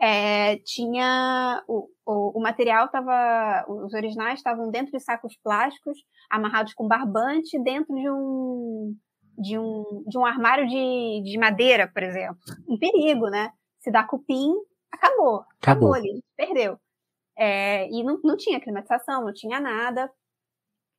é, 0.00 0.56
tinha 0.64 1.62
o, 1.68 1.86
o, 2.06 2.38
o 2.38 2.42
material 2.42 2.86
estava, 2.86 3.66
os 3.68 3.92
originais 3.92 4.38
estavam 4.38 4.70
dentro 4.70 4.92
de 4.92 5.00
sacos 5.00 5.36
plásticos, 5.44 5.98
amarrados 6.30 6.72
com 6.72 6.88
barbante, 6.88 7.62
dentro 7.62 7.94
de 7.94 8.10
um 8.10 8.96
de 9.40 9.58
um, 9.58 10.04
de 10.06 10.18
um 10.18 10.26
armário 10.26 10.66
de, 10.68 11.22
de 11.24 11.38
madeira, 11.38 11.88
por 11.88 12.02
exemplo. 12.02 12.36
Um 12.68 12.78
perigo, 12.78 13.28
né? 13.28 13.50
Se 13.80 13.90
dá 13.90 14.04
cupim, 14.04 14.52
acabou. 14.92 15.36
Acabou, 15.36 15.44
acabou 15.60 15.94
ali, 15.94 16.22
perdeu. 16.36 16.78
É, 17.36 17.88
e 17.90 18.02
não, 18.02 18.20
não 18.22 18.36
tinha 18.36 18.60
climatização, 18.60 19.24
não 19.24 19.32
tinha 19.32 19.58
nada. 19.58 20.10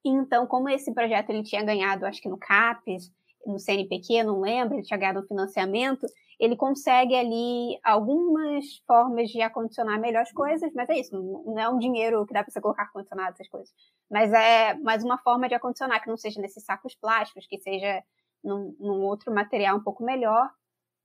Então, 0.04 0.48
como 0.48 0.70
esse 0.70 0.92
projeto 0.94 1.30
ele 1.30 1.44
tinha 1.44 1.64
ganhado, 1.64 2.06
acho 2.06 2.20
que 2.20 2.30
no 2.30 2.38
CAPES, 2.38 3.12
no 3.46 3.60
CNPq, 3.60 4.24
não 4.24 4.40
lembro, 4.40 4.76
ele 4.76 4.84
tinha 4.84 4.98
ganhado 4.98 5.20
um 5.20 5.28
financiamento, 5.28 6.08
ele 6.40 6.56
consegue 6.56 7.16
ali 7.16 7.80
algumas 7.84 8.66
formas 8.88 9.30
de 9.30 9.42
acondicionar 9.42 10.00
melhores 10.00 10.32
coisas, 10.32 10.72
mas 10.74 10.90
é 10.90 11.00
isso, 11.00 11.16
não 11.46 11.60
é 11.60 11.70
um 11.70 11.78
dinheiro 11.78 12.26
que 12.26 12.34
dá 12.34 12.44
para 12.44 12.52
você 12.52 12.60
colocar 12.60 12.84
ar-condicionado, 12.84 13.34
essas 13.34 13.48
coisas. 13.48 13.72
Mas 14.10 14.34
é 14.34 14.74
mais 14.76 15.04
uma 15.04 15.20
forma 15.20 15.48
de 15.48 15.54
acondicionar 15.54 16.02
que 16.02 16.10
não 16.10 16.18
seja 16.18 16.42
nesses 16.42 16.64
sacos 16.64 16.96
plásticos, 16.96 17.46
que 17.46 17.60
seja 17.60 18.04
num, 18.44 18.76
num 18.80 19.02
outro 19.02 19.34
material 19.34 19.78
um 19.78 19.84
pouco 19.84 20.04
melhor. 20.04 20.50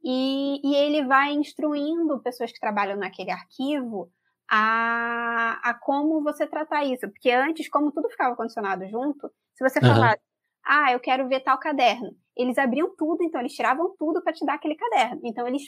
E, 0.03 0.61
e, 0.65 0.75
ele 0.77 1.05
vai 1.05 1.33
instruindo 1.33 2.21
pessoas 2.23 2.53
que 2.53 2.61
trabalham 2.61 2.97
naquele 2.97 3.31
arquivo 3.31 4.11
a, 4.49 5.59
a 5.63 5.75
como 5.75 6.23
você 6.23 6.47
tratar 6.47 6.85
isso. 6.85 7.09
Porque 7.09 7.31
antes, 7.31 7.69
como 7.69 7.91
tudo 7.93 8.09
ficava 8.11 8.37
condicionado 8.37 8.87
junto, 8.89 9.31
se 9.55 9.69
você 9.69 9.79
uhum. 9.81 9.95
falasse, 9.95 10.21
ah, 10.65 10.93
eu 10.93 11.01
quero 11.01 11.29
ver 11.29 11.41
tal 11.41 11.59
caderno, 11.59 12.11
eles 12.37 12.59
abriam 12.59 12.95
tudo, 12.97 13.23
então 13.23 13.41
eles 13.41 13.55
tiravam 13.55 13.95
tudo 13.99 14.23
para 14.23 14.33
te 14.33 14.45
dar 14.45 14.55
aquele 14.55 14.77
caderno. 14.77 15.21
Então 15.25 15.47
eles 15.47 15.63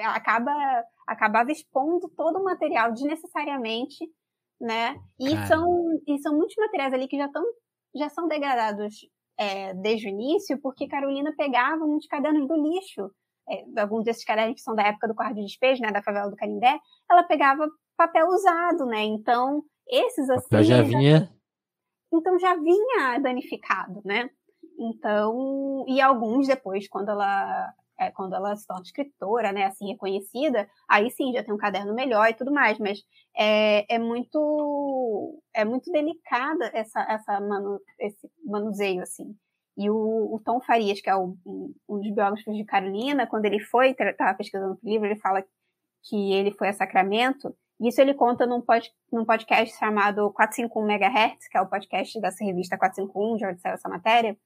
acaba 0.00 0.52
acabava 1.06 1.50
expondo 1.50 2.08
todo 2.16 2.38
o 2.38 2.44
material 2.44 2.92
desnecessariamente, 2.92 4.08
né? 4.60 4.96
E 5.20 5.36
são 5.46 6.00
e 6.06 6.18
são 6.18 6.36
muitos 6.36 6.56
materiais 6.56 6.94
ali 6.94 7.08
que 7.08 7.16
já 7.16 7.26
estão 7.26 7.44
já 7.94 8.08
são 8.08 8.28
degradados 8.28 8.94
é, 9.38 9.74
desde 9.74 10.06
o 10.06 10.10
início, 10.10 10.60
porque 10.60 10.88
Carolina 10.88 11.32
pegava 11.36 11.86
muitos 11.86 12.08
cadernos 12.08 12.46
do 12.46 12.56
lixo, 12.56 13.10
é, 13.48 13.80
alguns 13.80 14.04
desses 14.04 14.24
cadernos 14.24 14.54
que 14.54 14.60
são 14.60 14.74
da 14.74 14.84
época 14.84 15.08
do 15.08 15.14
quarto 15.14 15.34
de 15.34 15.44
despejo, 15.44 15.82
né, 15.82 15.90
da 15.90 16.02
favela 16.02 16.30
do 16.30 16.36
Canindé, 16.36 16.78
ela 17.10 17.24
pegava 17.24 17.66
papel 17.96 18.26
usado, 18.28 18.86
né? 18.86 19.02
Então 19.04 19.62
esses 19.88 20.30
assim 20.30 20.62
já 20.62 20.82
vinha 20.82 21.28
então 22.12 22.38
já 22.38 22.54
vinha 22.56 23.18
danificado, 23.18 24.02
né? 24.04 24.28
Então, 24.78 25.84
e 25.88 26.00
alguns 26.00 26.46
depois, 26.46 26.88
quando 26.88 27.10
ela 27.10 27.72
é, 28.06 28.10
quando 28.10 28.34
ela 28.34 28.54
se 28.56 28.66
torna 28.66 28.82
escritora, 28.82 29.52
né, 29.52 29.64
assim, 29.64 29.88
reconhecida, 29.88 30.68
aí 30.88 31.10
sim 31.10 31.32
já 31.32 31.42
tem 31.42 31.54
um 31.54 31.58
caderno 31.58 31.94
melhor 31.94 32.28
e 32.28 32.34
tudo 32.34 32.52
mais, 32.52 32.78
mas 32.78 33.02
é, 33.36 33.94
é 33.94 33.98
muito 33.98 35.40
é 35.54 35.64
muito 35.64 35.90
delicada 35.90 36.70
essa, 36.74 37.00
essa 37.02 37.40
manu, 37.40 37.80
esse 37.98 38.30
manuseio, 38.44 39.02
assim. 39.02 39.34
E 39.76 39.88
o, 39.90 40.34
o, 40.34 40.40
Tom 40.44 40.60
Farias, 40.60 41.00
que 41.00 41.08
é 41.08 41.16
o, 41.16 41.36
um 41.46 41.98
dos 41.98 42.14
biógrafos 42.14 42.54
de 42.54 42.64
Carolina, 42.64 43.26
quando 43.26 43.46
ele 43.46 43.58
foi, 43.60 43.90
estava 43.90 44.34
pesquisando 44.36 44.78
o 44.82 44.88
livro, 44.88 45.06
ele 45.06 45.16
fala 45.16 45.42
que 46.04 46.32
ele 46.32 46.52
foi 46.52 46.68
a 46.68 46.72
Sacramento, 46.72 47.56
isso 47.80 48.00
ele 48.00 48.14
conta 48.14 48.46
num, 48.46 48.60
pod, 48.60 48.88
num 49.10 49.24
podcast 49.24 49.76
chamado 49.76 50.30
451 50.32 50.88
MHz, 50.88 51.48
que 51.48 51.56
é 51.58 51.60
o 51.60 51.66
podcast 51.66 52.20
dessa 52.20 52.44
revista 52.44 52.78
451, 52.78 53.36
de 53.36 53.46
onde 53.46 53.60
saiu 53.60 53.74
essa 53.74 53.88
matéria, 53.88 54.36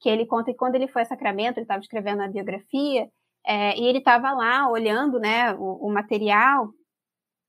que 0.00 0.08
ele 0.08 0.26
conta 0.26 0.50
que 0.50 0.58
quando 0.58 0.74
ele 0.74 0.88
foi 0.88 1.02
a 1.02 1.04
Sacramento, 1.04 1.58
ele 1.58 1.64
estava 1.64 1.80
escrevendo 1.80 2.22
a 2.22 2.28
biografia, 2.28 3.08
é, 3.46 3.78
e 3.78 3.86
ele 3.86 3.98
estava 3.98 4.32
lá 4.32 4.68
olhando 4.68 5.18
né, 5.18 5.54
o, 5.54 5.86
o, 5.86 5.92
material, 5.92 6.70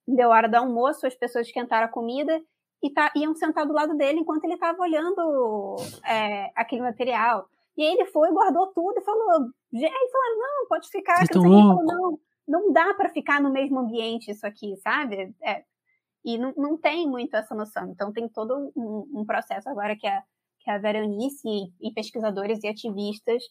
deu 0.08 0.30
hora 0.30 0.48
do 0.48 0.56
almoço, 0.56 1.08
as 1.08 1.16
pessoas 1.16 1.48
esquentaram 1.48 1.86
a 1.86 1.90
comida 1.92 2.42
e 2.84 2.90
tá, 2.90 3.12
iam 3.16 3.36
sentar 3.36 3.66
do 3.66 3.74
lado 3.74 3.96
dele 3.96 4.20
enquanto 4.20 4.44
ele 4.44 4.56
estava 4.56 4.82
olhando 4.82 5.76
é, 6.06 6.52
aquele 6.56 6.82
material. 6.82 7.48
E 7.78 7.84
aí 7.84 7.94
ele 7.94 8.06
foi, 8.06 8.32
guardou 8.32 8.68
tudo 8.68 9.00
e 9.00 9.04
falou. 9.04 9.32
Aí 9.74 10.10
falaram, 10.12 10.40
não, 10.40 10.68
pode 10.68 10.90
ficar. 10.90 11.28
Que 11.28 11.38
não, 11.38 11.84
não, 11.84 12.20
não 12.48 12.74
dá 12.74 12.94
para 12.94 13.10
ficar 13.10 13.42
no 13.42 13.52
mesmo 13.52 13.80
ambiente 13.80 14.32
isso 14.32 14.46
aqui, 14.46 14.76
sabe? 14.78 15.34
É, 15.42 15.64
e 16.24 16.38
não, 16.38 16.54
não 16.58 16.78
tem 16.78 17.08
muito 17.08 17.36
essa 17.36 17.56
noção. 17.56 17.90
Então 17.92 18.12
tem 18.12 18.28
todo 18.28 18.72
um, 18.76 19.22
um 19.22 19.26
processo 19.26 19.70
agora 19.70 19.96
que 19.96 20.08
a 20.08 20.22
que 20.64 20.72
a 20.72 20.78
Veronice 20.78 21.48
e, 21.48 21.90
e 21.90 21.94
pesquisadores 21.94 22.64
e 22.64 22.68
ativistas 22.68 23.44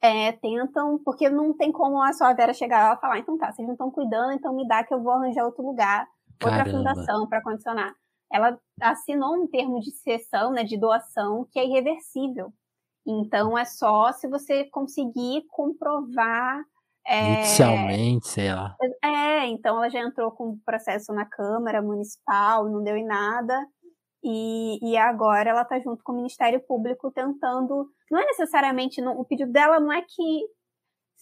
é, 0.00 0.32
tentam, 0.32 0.98
porque 1.04 1.28
não 1.28 1.56
tem 1.56 1.72
como 1.72 2.02
a 2.02 2.12
sua 2.12 2.32
Vera 2.34 2.52
chegar 2.52 2.88
lá 2.88 2.94
e 2.94 3.00
falar, 3.00 3.18
então 3.18 3.38
tá, 3.38 3.52
vocês 3.52 3.66
não 3.66 3.74
estão 3.74 3.90
cuidando, 3.90 4.32
então 4.32 4.54
me 4.54 4.66
dá 4.66 4.84
que 4.84 4.92
eu 4.92 5.02
vou 5.02 5.12
arranjar 5.12 5.44
outro 5.44 5.64
lugar, 5.64 6.06
outra 6.42 6.64
Caramba. 6.64 6.78
fundação 6.78 7.28
para 7.28 7.42
condicionar. 7.42 7.94
Ela 8.30 8.58
assinou 8.80 9.34
um 9.34 9.46
termo 9.46 9.80
de 9.80 9.90
cessão, 9.92 10.52
né, 10.52 10.64
de 10.64 10.78
doação, 10.78 11.46
que 11.50 11.58
é 11.58 11.64
irreversível. 11.64 12.52
Então 13.06 13.56
é 13.56 13.64
só 13.64 14.12
se 14.12 14.28
você 14.28 14.64
conseguir 14.64 15.44
comprovar. 15.48 16.60
É, 17.06 17.34
Inicialmente, 17.34 18.26
sei 18.26 18.52
lá. 18.52 18.76
É, 19.02 19.46
então 19.46 19.76
ela 19.76 19.88
já 19.88 20.00
entrou 20.00 20.32
com 20.32 20.58
processo 20.66 21.12
na 21.12 21.24
Câmara 21.24 21.80
Municipal, 21.80 22.68
não 22.68 22.82
deu 22.82 22.96
em 22.96 23.06
nada. 23.06 23.64
E, 24.28 24.78
e 24.82 24.96
agora 24.96 25.50
ela 25.50 25.62
está 25.62 25.78
junto 25.78 26.02
com 26.02 26.12
o 26.12 26.16
Ministério 26.16 26.60
Público 26.60 27.12
tentando. 27.12 27.88
Não 28.10 28.20
é 28.20 28.26
necessariamente. 28.26 29.00
Não, 29.00 29.20
o 29.20 29.24
pedido 29.24 29.52
dela 29.52 29.78
não 29.78 29.92
é 29.92 30.02
que. 30.02 30.46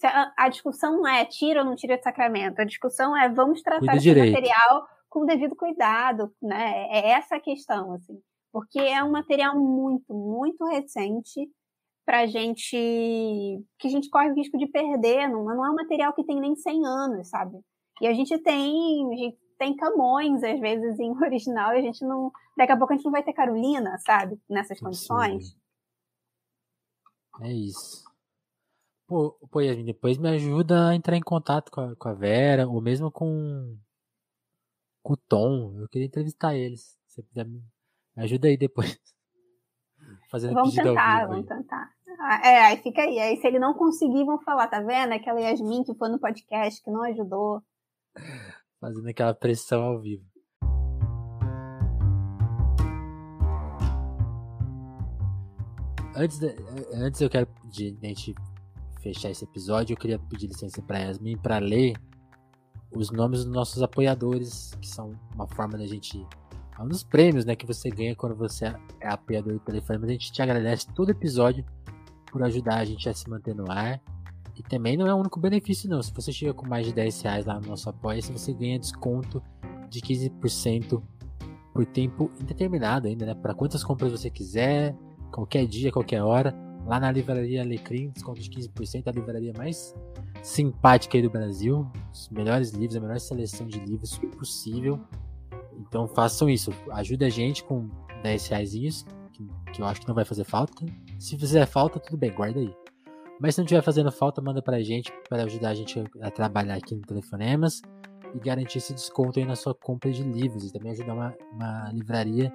A, 0.02 0.32
a, 0.47 0.48
discussão 0.48 0.97
não 0.97 1.06
é 1.06 1.24
tira 1.24 1.60
ou 1.60 1.66
não 1.66 1.76
tira 1.76 1.97
de 1.97 2.02
sacramento. 2.02 2.59
A 2.59 2.64
discussão 2.64 3.16
é 3.16 3.28
vamos 3.28 3.62
tratar 3.62 3.97
esse 3.97 4.09
material 4.09 4.86
com 5.09 5.24
devido 5.24 5.55
cuidado, 5.55 6.32
né? 6.43 6.89
É 6.90 7.10
essa 7.10 7.36
a 7.36 7.40
questão, 7.40 7.93
assim. 7.93 8.18
porque 8.51 8.81
é 8.81 9.05
um 9.05 9.12
material 9.12 9.55
muito, 9.56 10.12
muito 10.12 10.64
recente 10.66 11.48
pra 12.05 12.26
gente 12.26 12.76
que 13.78 13.86
a 13.86 13.90
gente 13.90 14.10
corre 14.10 14.31
o 14.31 14.35
risco 14.35 14.59
de 14.59 14.66
perder, 14.66 15.28
não, 15.28 15.44
não 15.44 15.64
é 15.64 15.70
um 15.70 15.74
material 15.74 16.12
que 16.12 16.24
tem 16.24 16.40
nem 16.40 16.56
100 16.56 16.86
anos, 16.86 17.28
sabe? 17.28 17.59
E 18.01 18.06
a 18.06 18.12
gente 18.12 18.36
tem, 18.43 19.12
a 19.12 19.16
gente 19.16 19.39
tem 19.65 19.77
Camões 19.77 20.43
às 20.43 20.61
vezes 20.61 20.99
em 21.01 21.11
original 21.24 21.74
e 21.74 21.78
a 21.78 21.81
gente 21.81 22.05
não, 22.05 22.31
daqui 22.57 22.73
a 22.73 22.77
pouco 22.77 22.93
a 22.93 22.97
gente 22.97 23.05
não 23.05 23.12
vai 23.12 23.23
ter 23.23 23.32
Carolina, 23.32 23.97
sabe? 23.99 24.39
Nessas 24.49 24.78
condições. 24.78 25.49
Sim. 25.49 25.57
É 27.43 27.53
isso. 27.53 28.05
Pô, 29.07 29.32
pô, 29.51 29.61
Yasmin, 29.61 29.85
depois 29.85 30.19
me 30.19 30.28
ajuda 30.28 30.89
a 30.89 30.95
entrar 30.95 31.16
em 31.16 31.23
contato 31.23 31.70
com 31.70 31.81
a, 31.81 31.97
com 31.97 32.09
a 32.09 32.15
Vera, 32.15 32.69
ou 32.69 32.81
mesmo 32.81 33.11
com, 33.11 33.77
com 35.03 35.12
o 35.12 35.16
Tom. 35.16 35.74
Eu 35.81 35.89
queria 35.89 36.07
entrevistar 36.07 36.55
eles. 36.55 36.97
Se 37.07 37.16
você 37.16 37.23
puder 37.23 37.45
me 37.45 37.62
ajuda 38.16 38.49
aí 38.49 38.57
depois. 38.57 38.99
Fazendo 40.31 40.55
vamos 40.55 40.74
tentar. 40.74 41.27
Vamos 41.27 41.51
aí. 41.51 41.59
tentar. 41.59 41.93
Ah, 42.20 42.49
é, 42.49 42.61
aí 42.66 42.77
fica 42.78 43.03
aí. 43.03 43.19
Aí 43.19 43.36
se 43.36 43.47
ele 43.47 43.59
não 43.59 43.74
conseguir, 43.74 44.24
vão 44.24 44.41
falar, 44.41 44.69
tá 44.69 44.81
vendo? 44.81 45.12
Aquela 45.12 45.41
Yasmin 45.41 45.82
que 45.82 45.95
foi 45.95 46.09
no 46.09 46.20
podcast, 46.20 46.82
que 46.82 46.91
não 46.91 47.03
ajudou. 47.03 47.62
Fazendo 48.85 49.09
aquela 49.09 49.32
pressão 49.32 49.82
ao 49.82 49.98
vivo. 49.98 50.23
Antes, 56.15 56.39
de, 56.39 56.55
antes 56.93 57.19
eu 57.23 57.31
quero 57.31 57.48
de 57.65 57.97
a 58.02 58.06
gente 58.09 58.35
fechar 59.01 59.31
esse 59.31 59.43
episódio, 59.43 59.94
eu 59.94 59.97
queria 59.97 60.19
pedir 60.19 60.48
licença 60.48 60.82
para 60.82 60.98
Yasmin 60.98 61.39
para 61.39 61.56
ler 61.56 61.97
os 62.94 63.11
nomes 63.11 63.47
dos 63.47 63.55
nossos 63.55 63.82
apoiadores, 63.82 64.74
que 64.78 64.86
são 64.86 65.19
uma 65.35 65.48
forma 65.48 65.78
da 65.78 65.86
gente. 65.86 66.23
É 66.78 66.82
um 66.82 66.86
dos 66.86 67.02
prêmios 67.02 67.47
né, 67.47 67.56
que 67.56 67.65
você 67.65 67.89
ganha 67.89 68.15
quando 68.15 68.35
você 68.35 68.66
é 69.01 69.09
apoiador 69.09 69.55
do 69.55 69.61
telefone. 69.61 70.01
Mas 70.01 70.11
a 70.11 70.12
gente 70.12 70.31
te 70.31 70.43
agradece 70.43 70.93
todo 70.94 71.09
episódio 71.09 71.65
por 72.31 72.43
ajudar 72.43 72.81
a 72.81 72.85
gente 72.85 73.09
a 73.09 73.15
se 73.15 73.31
manter 73.31 73.55
no 73.55 73.65
ar. 73.73 73.98
E 74.56 74.62
também 74.62 74.97
não 74.97 75.06
é 75.06 75.14
o 75.14 75.16
único 75.16 75.40
benefício, 75.40 75.89
não. 75.89 76.02
Se 76.02 76.12
você 76.12 76.32
chega 76.32 76.55
com 76.55 76.66
mais 76.66 76.86
de 76.86 76.93
10 76.93 77.22
reais 77.22 77.44
lá 77.44 77.59
no 77.60 77.68
nosso 77.68 77.89
apoio, 77.89 78.22
você 78.22 78.52
ganha 78.52 78.78
desconto 78.78 79.43
de 79.89 80.01
15% 80.01 81.02
por 81.72 81.85
tempo 81.85 82.31
indeterminado 82.40 83.09
ainda, 83.09 83.26
né? 83.26 83.35
Para 83.35 83.55
quantas 83.55 83.82
compras 83.82 84.12
você 84.12 84.31
quiser, 84.31 84.97
qualquer 85.32 85.66
dia, 85.66 85.90
qualquer 85.90 86.22
hora 86.22 86.55
lá 86.86 87.01
na 87.01 87.10
livraria 87.10 87.62
Alecrim, 87.62 88.10
desconto 88.10 88.40
de 88.40 88.51
15%, 88.51 89.09
a 89.09 89.10
livraria 89.10 89.52
mais 89.56 89.94
simpática 90.43 91.16
aí 91.16 91.22
do 91.22 91.31
Brasil, 91.31 91.90
os 92.12 92.28
melhores 92.28 92.70
livros, 92.70 92.97
a 92.97 93.01
melhor 93.01 93.18
seleção 93.18 93.66
de 93.66 93.81
livros 93.81 94.18
possível. 94.39 95.01
Então 95.78 96.06
façam 96.06 96.48
isso, 96.48 96.70
ajude 96.93 97.24
a 97.24 97.31
gente 97.31 97.64
com 97.64 97.89
10 98.22 98.47
reais, 98.48 99.05
que, 99.32 99.47
que 99.72 99.82
eu 99.82 99.86
acho 99.86 100.01
que 100.01 100.09
não 100.09 100.14
vai 100.14 100.24
fazer 100.24 100.44
falta. 100.44 100.85
Se 101.18 101.36
fizer 101.36 101.66
falta, 101.66 101.98
tudo 101.98 102.16
bem, 102.16 102.32
guarda 102.32 102.60
aí. 102.60 102.74
Mas 103.40 103.55
se 103.55 103.61
não 103.61 103.65
estiver 103.65 103.82
fazendo 103.82 104.11
falta, 104.12 104.40
manda 104.40 104.62
pra 104.62 104.81
gente 104.82 105.12
para 105.28 105.44
ajudar 105.44 105.70
a 105.70 105.74
gente 105.74 106.02
a 106.20 106.31
trabalhar 106.31 106.77
aqui 106.77 106.94
no 106.94 107.02
Telefonemas 107.02 107.82
e 108.35 108.39
garantir 108.39 108.78
esse 108.78 108.94
desconto 108.94 109.39
aí 109.39 109.44
na 109.44 109.56
sua 109.56 109.74
compra 109.74 110.11
de 110.11 110.23
livros 110.23 110.65
e 110.65 110.73
também 110.73 110.93
ajudar 110.93 111.15
uma, 111.15 111.35
uma 111.52 111.90
livraria 111.93 112.52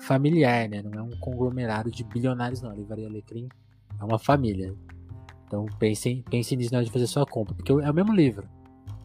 familiar, 0.00 0.68
né? 0.68 0.82
Não 0.82 0.92
é 0.92 1.02
um 1.02 1.10
conglomerado 1.20 1.90
de 1.90 2.04
bilionários, 2.04 2.60
não. 2.60 2.70
A 2.70 2.74
Livraria 2.74 3.08
Alecrim 3.08 3.48
é 3.98 4.04
uma 4.04 4.18
família. 4.18 4.74
Então 5.46 5.66
pensem, 5.78 6.22
pensem 6.22 6.58
nisso 6.58 6.72
na 6.72 6.78
hora 6.78 6.84
de 6.84 6.92
fazer 6.92 7.06
sua 7.06 7.24
compra, 7.24 7.54
porque 7.54 7.72
é 7.72 7.90
o 7.90 7.94
mesmo 7.94 8.12
livro. 8.12 8.48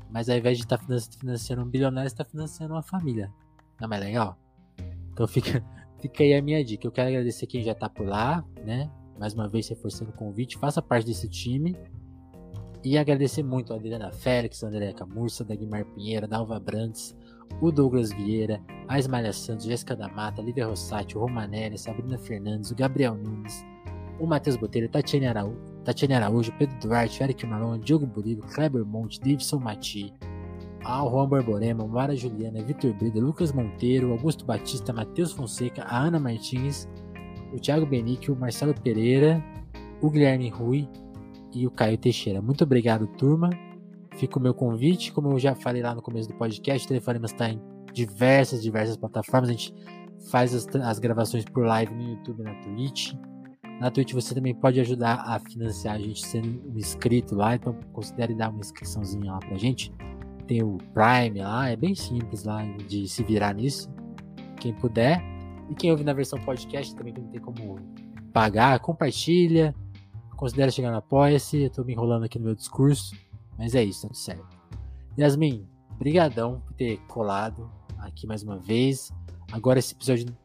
Mas 0.10 0.28
ao 0.30 0.38
invés 0.38 0.58
de 0.58 0.66
estar 0.66 0.78
tá 0.78 0.86
financiando 1.20 1.64
um 1.64 1.70
bilionário, 1.70 2.08
está 2.08 2.26
financiando 2.26 2.74
uma 2.74 2.82
família. 2.82 3.32
Não 3.80 3.86
é 3.86 3.88
mais 3.88 4.04
legal? 4.04 4.38
Então 5.14 5.28
fica, 5.28 5.64
fica 6.02 6.24
aí 6.24 6.34
a 6.34 6.42
minha 6.42 6.64
dica. 6.64 6.86
Eu 6.86 6.92
quero 6.92 7.10
agradecer 7.10 7.48
quem 7.48 7.64
já 7.64 7.72
está 7.72 7.88
por 7.88 8.06
lá, 8.06 8.44
né? 8.66 8.92
Mais 9.20 9.34
uma 9.34 9.48
vez 9.48 9.68
reforçando 9.70 10.12
o 10.12 10.14
convite, 10.14 10.58
faça 10.58 10.82
parte 10.82 11.06
desse 11.06 11.30
time. 11.30 11.76
E 12.84 12.98
agradecer 12.98 13.44
muito 13.44 13.74
a 13.74 13.76
Adriana 13.76 14.12
Félix, 14.12 14.64
a 14.64 14.68
Andréa 14.68 14.94
Camurça, 14.94 15.44
Dagmar 15.44 15.86
Pinheiro, 15.86 16.28
Dalva 16.28 16.60
Brandes, 16.60 17.16
o 17.62 17.72
Douglas 17.72 18.12
Vieira, 18.12 18.60
a 18.88 18.98
Ismael 18.98 19.32
Santos, 19.34 19.66
Jéssica 19.66 19.96
da 19.96 20.08
Mata, 20.08 20.42
Lívia 20.42 20.66
Rossati, 20.66 21.16
o 21.16 21.22
Romanelli, 21.22 21.78
Sabrina 21.78 22.18
Fernandes, 22.18 22.72
o 22.72 22.76
Gabriel 22.76 23.16
Nunes, 23.16 23.64
o 24.20 24.26
Matheus 24.26 24.56
Botelho, 24.56 24.90
Tatiane 24.90 25.28
Araújo, 25.28 25.60
Tatiane 25.84 26.16
Araújo, 26.16 26.52
Pedro 26.58 26.80
Duarte, 26.80 27.24
Eric 27.24 27.46
Marlon, 27.46 27.80
Diogo 27.80 28.08
Burilo, 28.08 28.42
Kleber 28.42 28.86
Monte, 28.86 29.20
Davidson 29.20 29.60
Mati, 29.60 30.14
Al 30.84 31.10
Juan 31.10 31.28
Borborema, 31.28 31.86
Mara 31.86 32.16
Juliana, 32.16 32.64
Vitor 32.64 32.94
Brida, 32.94 33.20
Lucas 33.20 33.52
Monteiro, 33.52 34.12
Augusto 34.12 34.46
Batista, 34.46 34.92
Matheus 34.92 35.32
Fonseca, 35.32 35.84
a 35.84 36.00
Ana 36.00 36.20
Martins, 36.20 36.88
o 37.54 37.60
Thiago 37.60 37.86
Benício, 37.86 38.34
o 38.34 38.40
Marcelo 38.40 38.74
Pereira, 38.74 39.44
o 40.02 40.10
Guilherme 40.10 40.50
Rui 40.50 40.88
e 41.54 41.68
o 41.68 41.72
Caio 41.72 41.98
Teixeira. 41.98 42.42
Muito 42.42 42.64
obrigado, 42.64 43.08
turma. 43.08 43.50
Fica 44.16 44.38
o 44.38 44.42
meu 44.42 44.54
convite, 44.54 45.12
como 45.12 45.32
eu 45.32 45.40
já 45.40 45.56
falei 45.56 45.82
lá 45.82 45.96
no 45.96 46.02
começo 46.02 46.28
do 46.28 46.36
podcast, 46.36 46.86
o 46.86 46.88
Telefonemas 46.88 47.32
está 47.32 47.50
em 47.50 47.62
diversas, 47.94 48.62
diversas 48.62 48.98
plataformas. 48.98 49.50
A 49.50 49.54
gente 49.54 49.74
faz 50.30 50.54
as, 50.54 50.68
as 50.76 51.00
gravações 51.00 51.46
por 51.46 51.66
live 51.66 51.94
no 51.94 52.12
YouTube 52.12 52.44
na 52.44 52.54
Twitch. 52.56 53.14
Na 53.80 53.90
Twitch 53.90 54.14
você 54.14 54.36
também 54.36 54.54
pode 54.54 54.80
ajudar 54.80 55.24
a 55.26 55.40
financiar 55.40 55.96
a 55.96 56.00
gente 56.00 56.26
sendo 56.26 56.62
um 56.70 56.78
inscrito 56.78 57.36
lá, 57.36 57.56
então 57.56 57.76
considere 57.92 58.36
dar 58.36 58.50
uma 58.50 58.60
inscriçãozinha 58.60 59.32
lá 59.32 59.40
pra 59.40 59.58
gente. 59.58 59.92
Tem 60.46 60.62
o 60.62 60.78
Prime 60.94 61.40
lá, 61.40 61.70
é 61.70 61.76
bem 61.76 61.96
simples 61.96 62.44
lá 62.44 62.64
de 62.88 63.08
se 63.08 63.24
virar 63.24 63.56
nisso. 63.56 63.90
Quem 64.60 64.74
puder. 64.74 65.24
E 65.72 65.74
quem 65.74 65.90
ouve 65.90 66.04
na 66.04 66.12
versão 66.12 66.38
podcast 66.42 66.94
também 66.94 67.14
não 67.14 67.24
tem 67.30 67.40
como 67.40 67.80
pagar, 68.34 68.78
compartilha. 68.82 69.74
Considere 70.36 70.70
chegar 70.70 70.92
no 70.92 70.98
Apoia-se. 70.98 71.64
Eu 71.64 71.70
tô 71.70 71.86
me 71.86 71.94
enrolando 71.94 72.26
aqui 72.26 72.38
no 72.38 72.44
meu 72.44 72.56
discurso. 72.56 73.16
Mas 73.58 73.74
é 73.74 73.82
isso, 73.82 74.02
tá 74.02 74.08
tudo 74.10 74.18
certo. 74.18 74.60
Yasmin, 75.18 75.66
brigadão 75.98 76.60
por 76.60 76.74
ter 76.74 76.98
colado 77.08 77.72
aqui 78.00 78.28
mais 78.28 78.44
uma 78.44 78.58
vez. 78.58 79.14
Agora 79.50 79.80
esse 79.80 79.94
episódio 79.94 80.36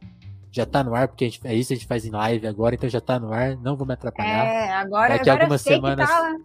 já 0.52 0.64
tá 0.64 0.84
no 0.84 0.94
ar, 0.94 1.08
porque 1.08 1.28
gente, 1.28 1.44
é 1.44 1.54
isso, 1.54 1.72
a 1.72 1.76
gente 1.76 1.88
faz 1.88 2.04
em 2.04 2.10
live 2.10 2.46
agora, 2.46 2.76
então 2.76 2.88
já 2.88 3.00
tá 3.00 3.18
no 3.18 3.32
ar, 3.32 3.56
não 3.56 3.76
vou 3.76 3.84
me 3.84 3.94
atrapalhar. 3.94 4.44
É, 4.44 4.72
agora, 4.74 5.14
Daqui 5.14 5.28
agora 5.28 5.44
algumas 5.44 5.60
semanas. 5.60 6.08
Tá, 6.08 6.36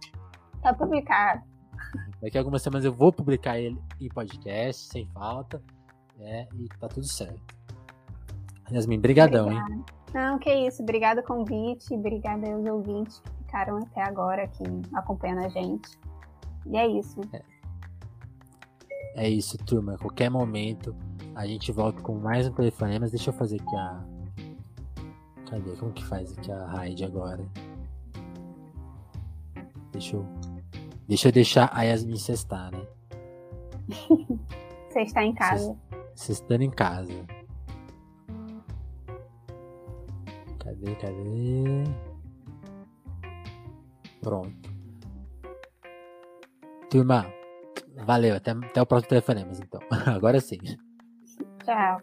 tá 0.60 0.74
publicado. 0.74 1.42
Daqui 2.20 2.36
a 2.36 2.40
algumas 2.40 2.62
semanas 2.62 2.84
eu 2.84 2.92
vou 2.92 3.12
publicar 3.12 3.60
ele 3.60 3.78
em 4.00 4.08
podcast, 4.08 4.88
sem 4.90 5.06
falta. 5.06 5.62
É, 6.18 6.48
e 6.54 6.68
tá 6.80 6.88
tudo 6.88 7.06
certo. 7.06 7.61
Yasmin, 8.72 9.00
brigadão, 9.00 9.52
hein? 9.52 9.84
Não, 10.14 10.38
que 10.38 10.52
isso. 10.52 10.82
Obrigada 10.82 11.20
o 11.20 11.24
convite, 11.24 11.94
obrigada 11.94 12.50
aos 12.52 12.64
ouvintes 12.66 13.20
que 13.20 13.30
ficaram 13.38 13.78
até 13.78 14.02
agora 14.02 14.44
aqui 14.44 14.64
acompanhando 14.94 15.46
a 15.46 15.48
gente. 15.48 15.98
E 16.66 16.76
é 16.76 16.86
isso. 16.86 17.20
É, 17.32 17.42
é 19.16 19.28
isso, 19.28 19.58
turma. 19.58 19.94
A 19.94 19.98
qualquer 19.98 20.30
momento 20.30 20.94
a 21.34 21.46
gente 21.46 21.72
volta 21.72 22.00
com 22.02 22.14
mais 22.14 22.46
um 22.46 22.52
telefonema. 22.52 23.08
Deixa 23.08 23.30
eu 23.30 23.34
fazer 23.34 23.60
aqui 23.60 23.76
a. 23.76 24.04
Cadê? 25.50 25.76
Como 25.76 25.92
que 25.92 26.04
faz 26.04 26.36
aqui 26.36 26.50
a 26.52 26.66
raid 26.66 27.04
agora? 27.04 27.44
Deixa 29.92 30.16
eu. 30.16 30.26
Deixa 31.08 31.28
eu 31.28 31.32
deixar 31.32 31.70
a 31.72 31.82
Yasmin 31.82 32.16
cestar, 32.16 32.70
né? 32.70 32.86
Você 34.88 35.00
está 35.02 35.24
em 35.24 35.34
casa. 35.34 35.76
Cestando 36.14 36.62
em 36.62 36.70
casa. 36.70 37.41
Cadê, 40.82 40.96
cadê? 40.96 41.84
Pronto. 44.20 44.52
Turma, 46.90 47.32
valeu. 48.04 48.34
Até, 48.34 48.50
até 48.50 48.82
o 48.82 48.86
próximo 48.86 49.10
telefonemas, 49.10 49.60
então. 49.60 49.80
Agora 50.06 50.40
sim. 50.40 50.58
Ciao. 51.64 52.02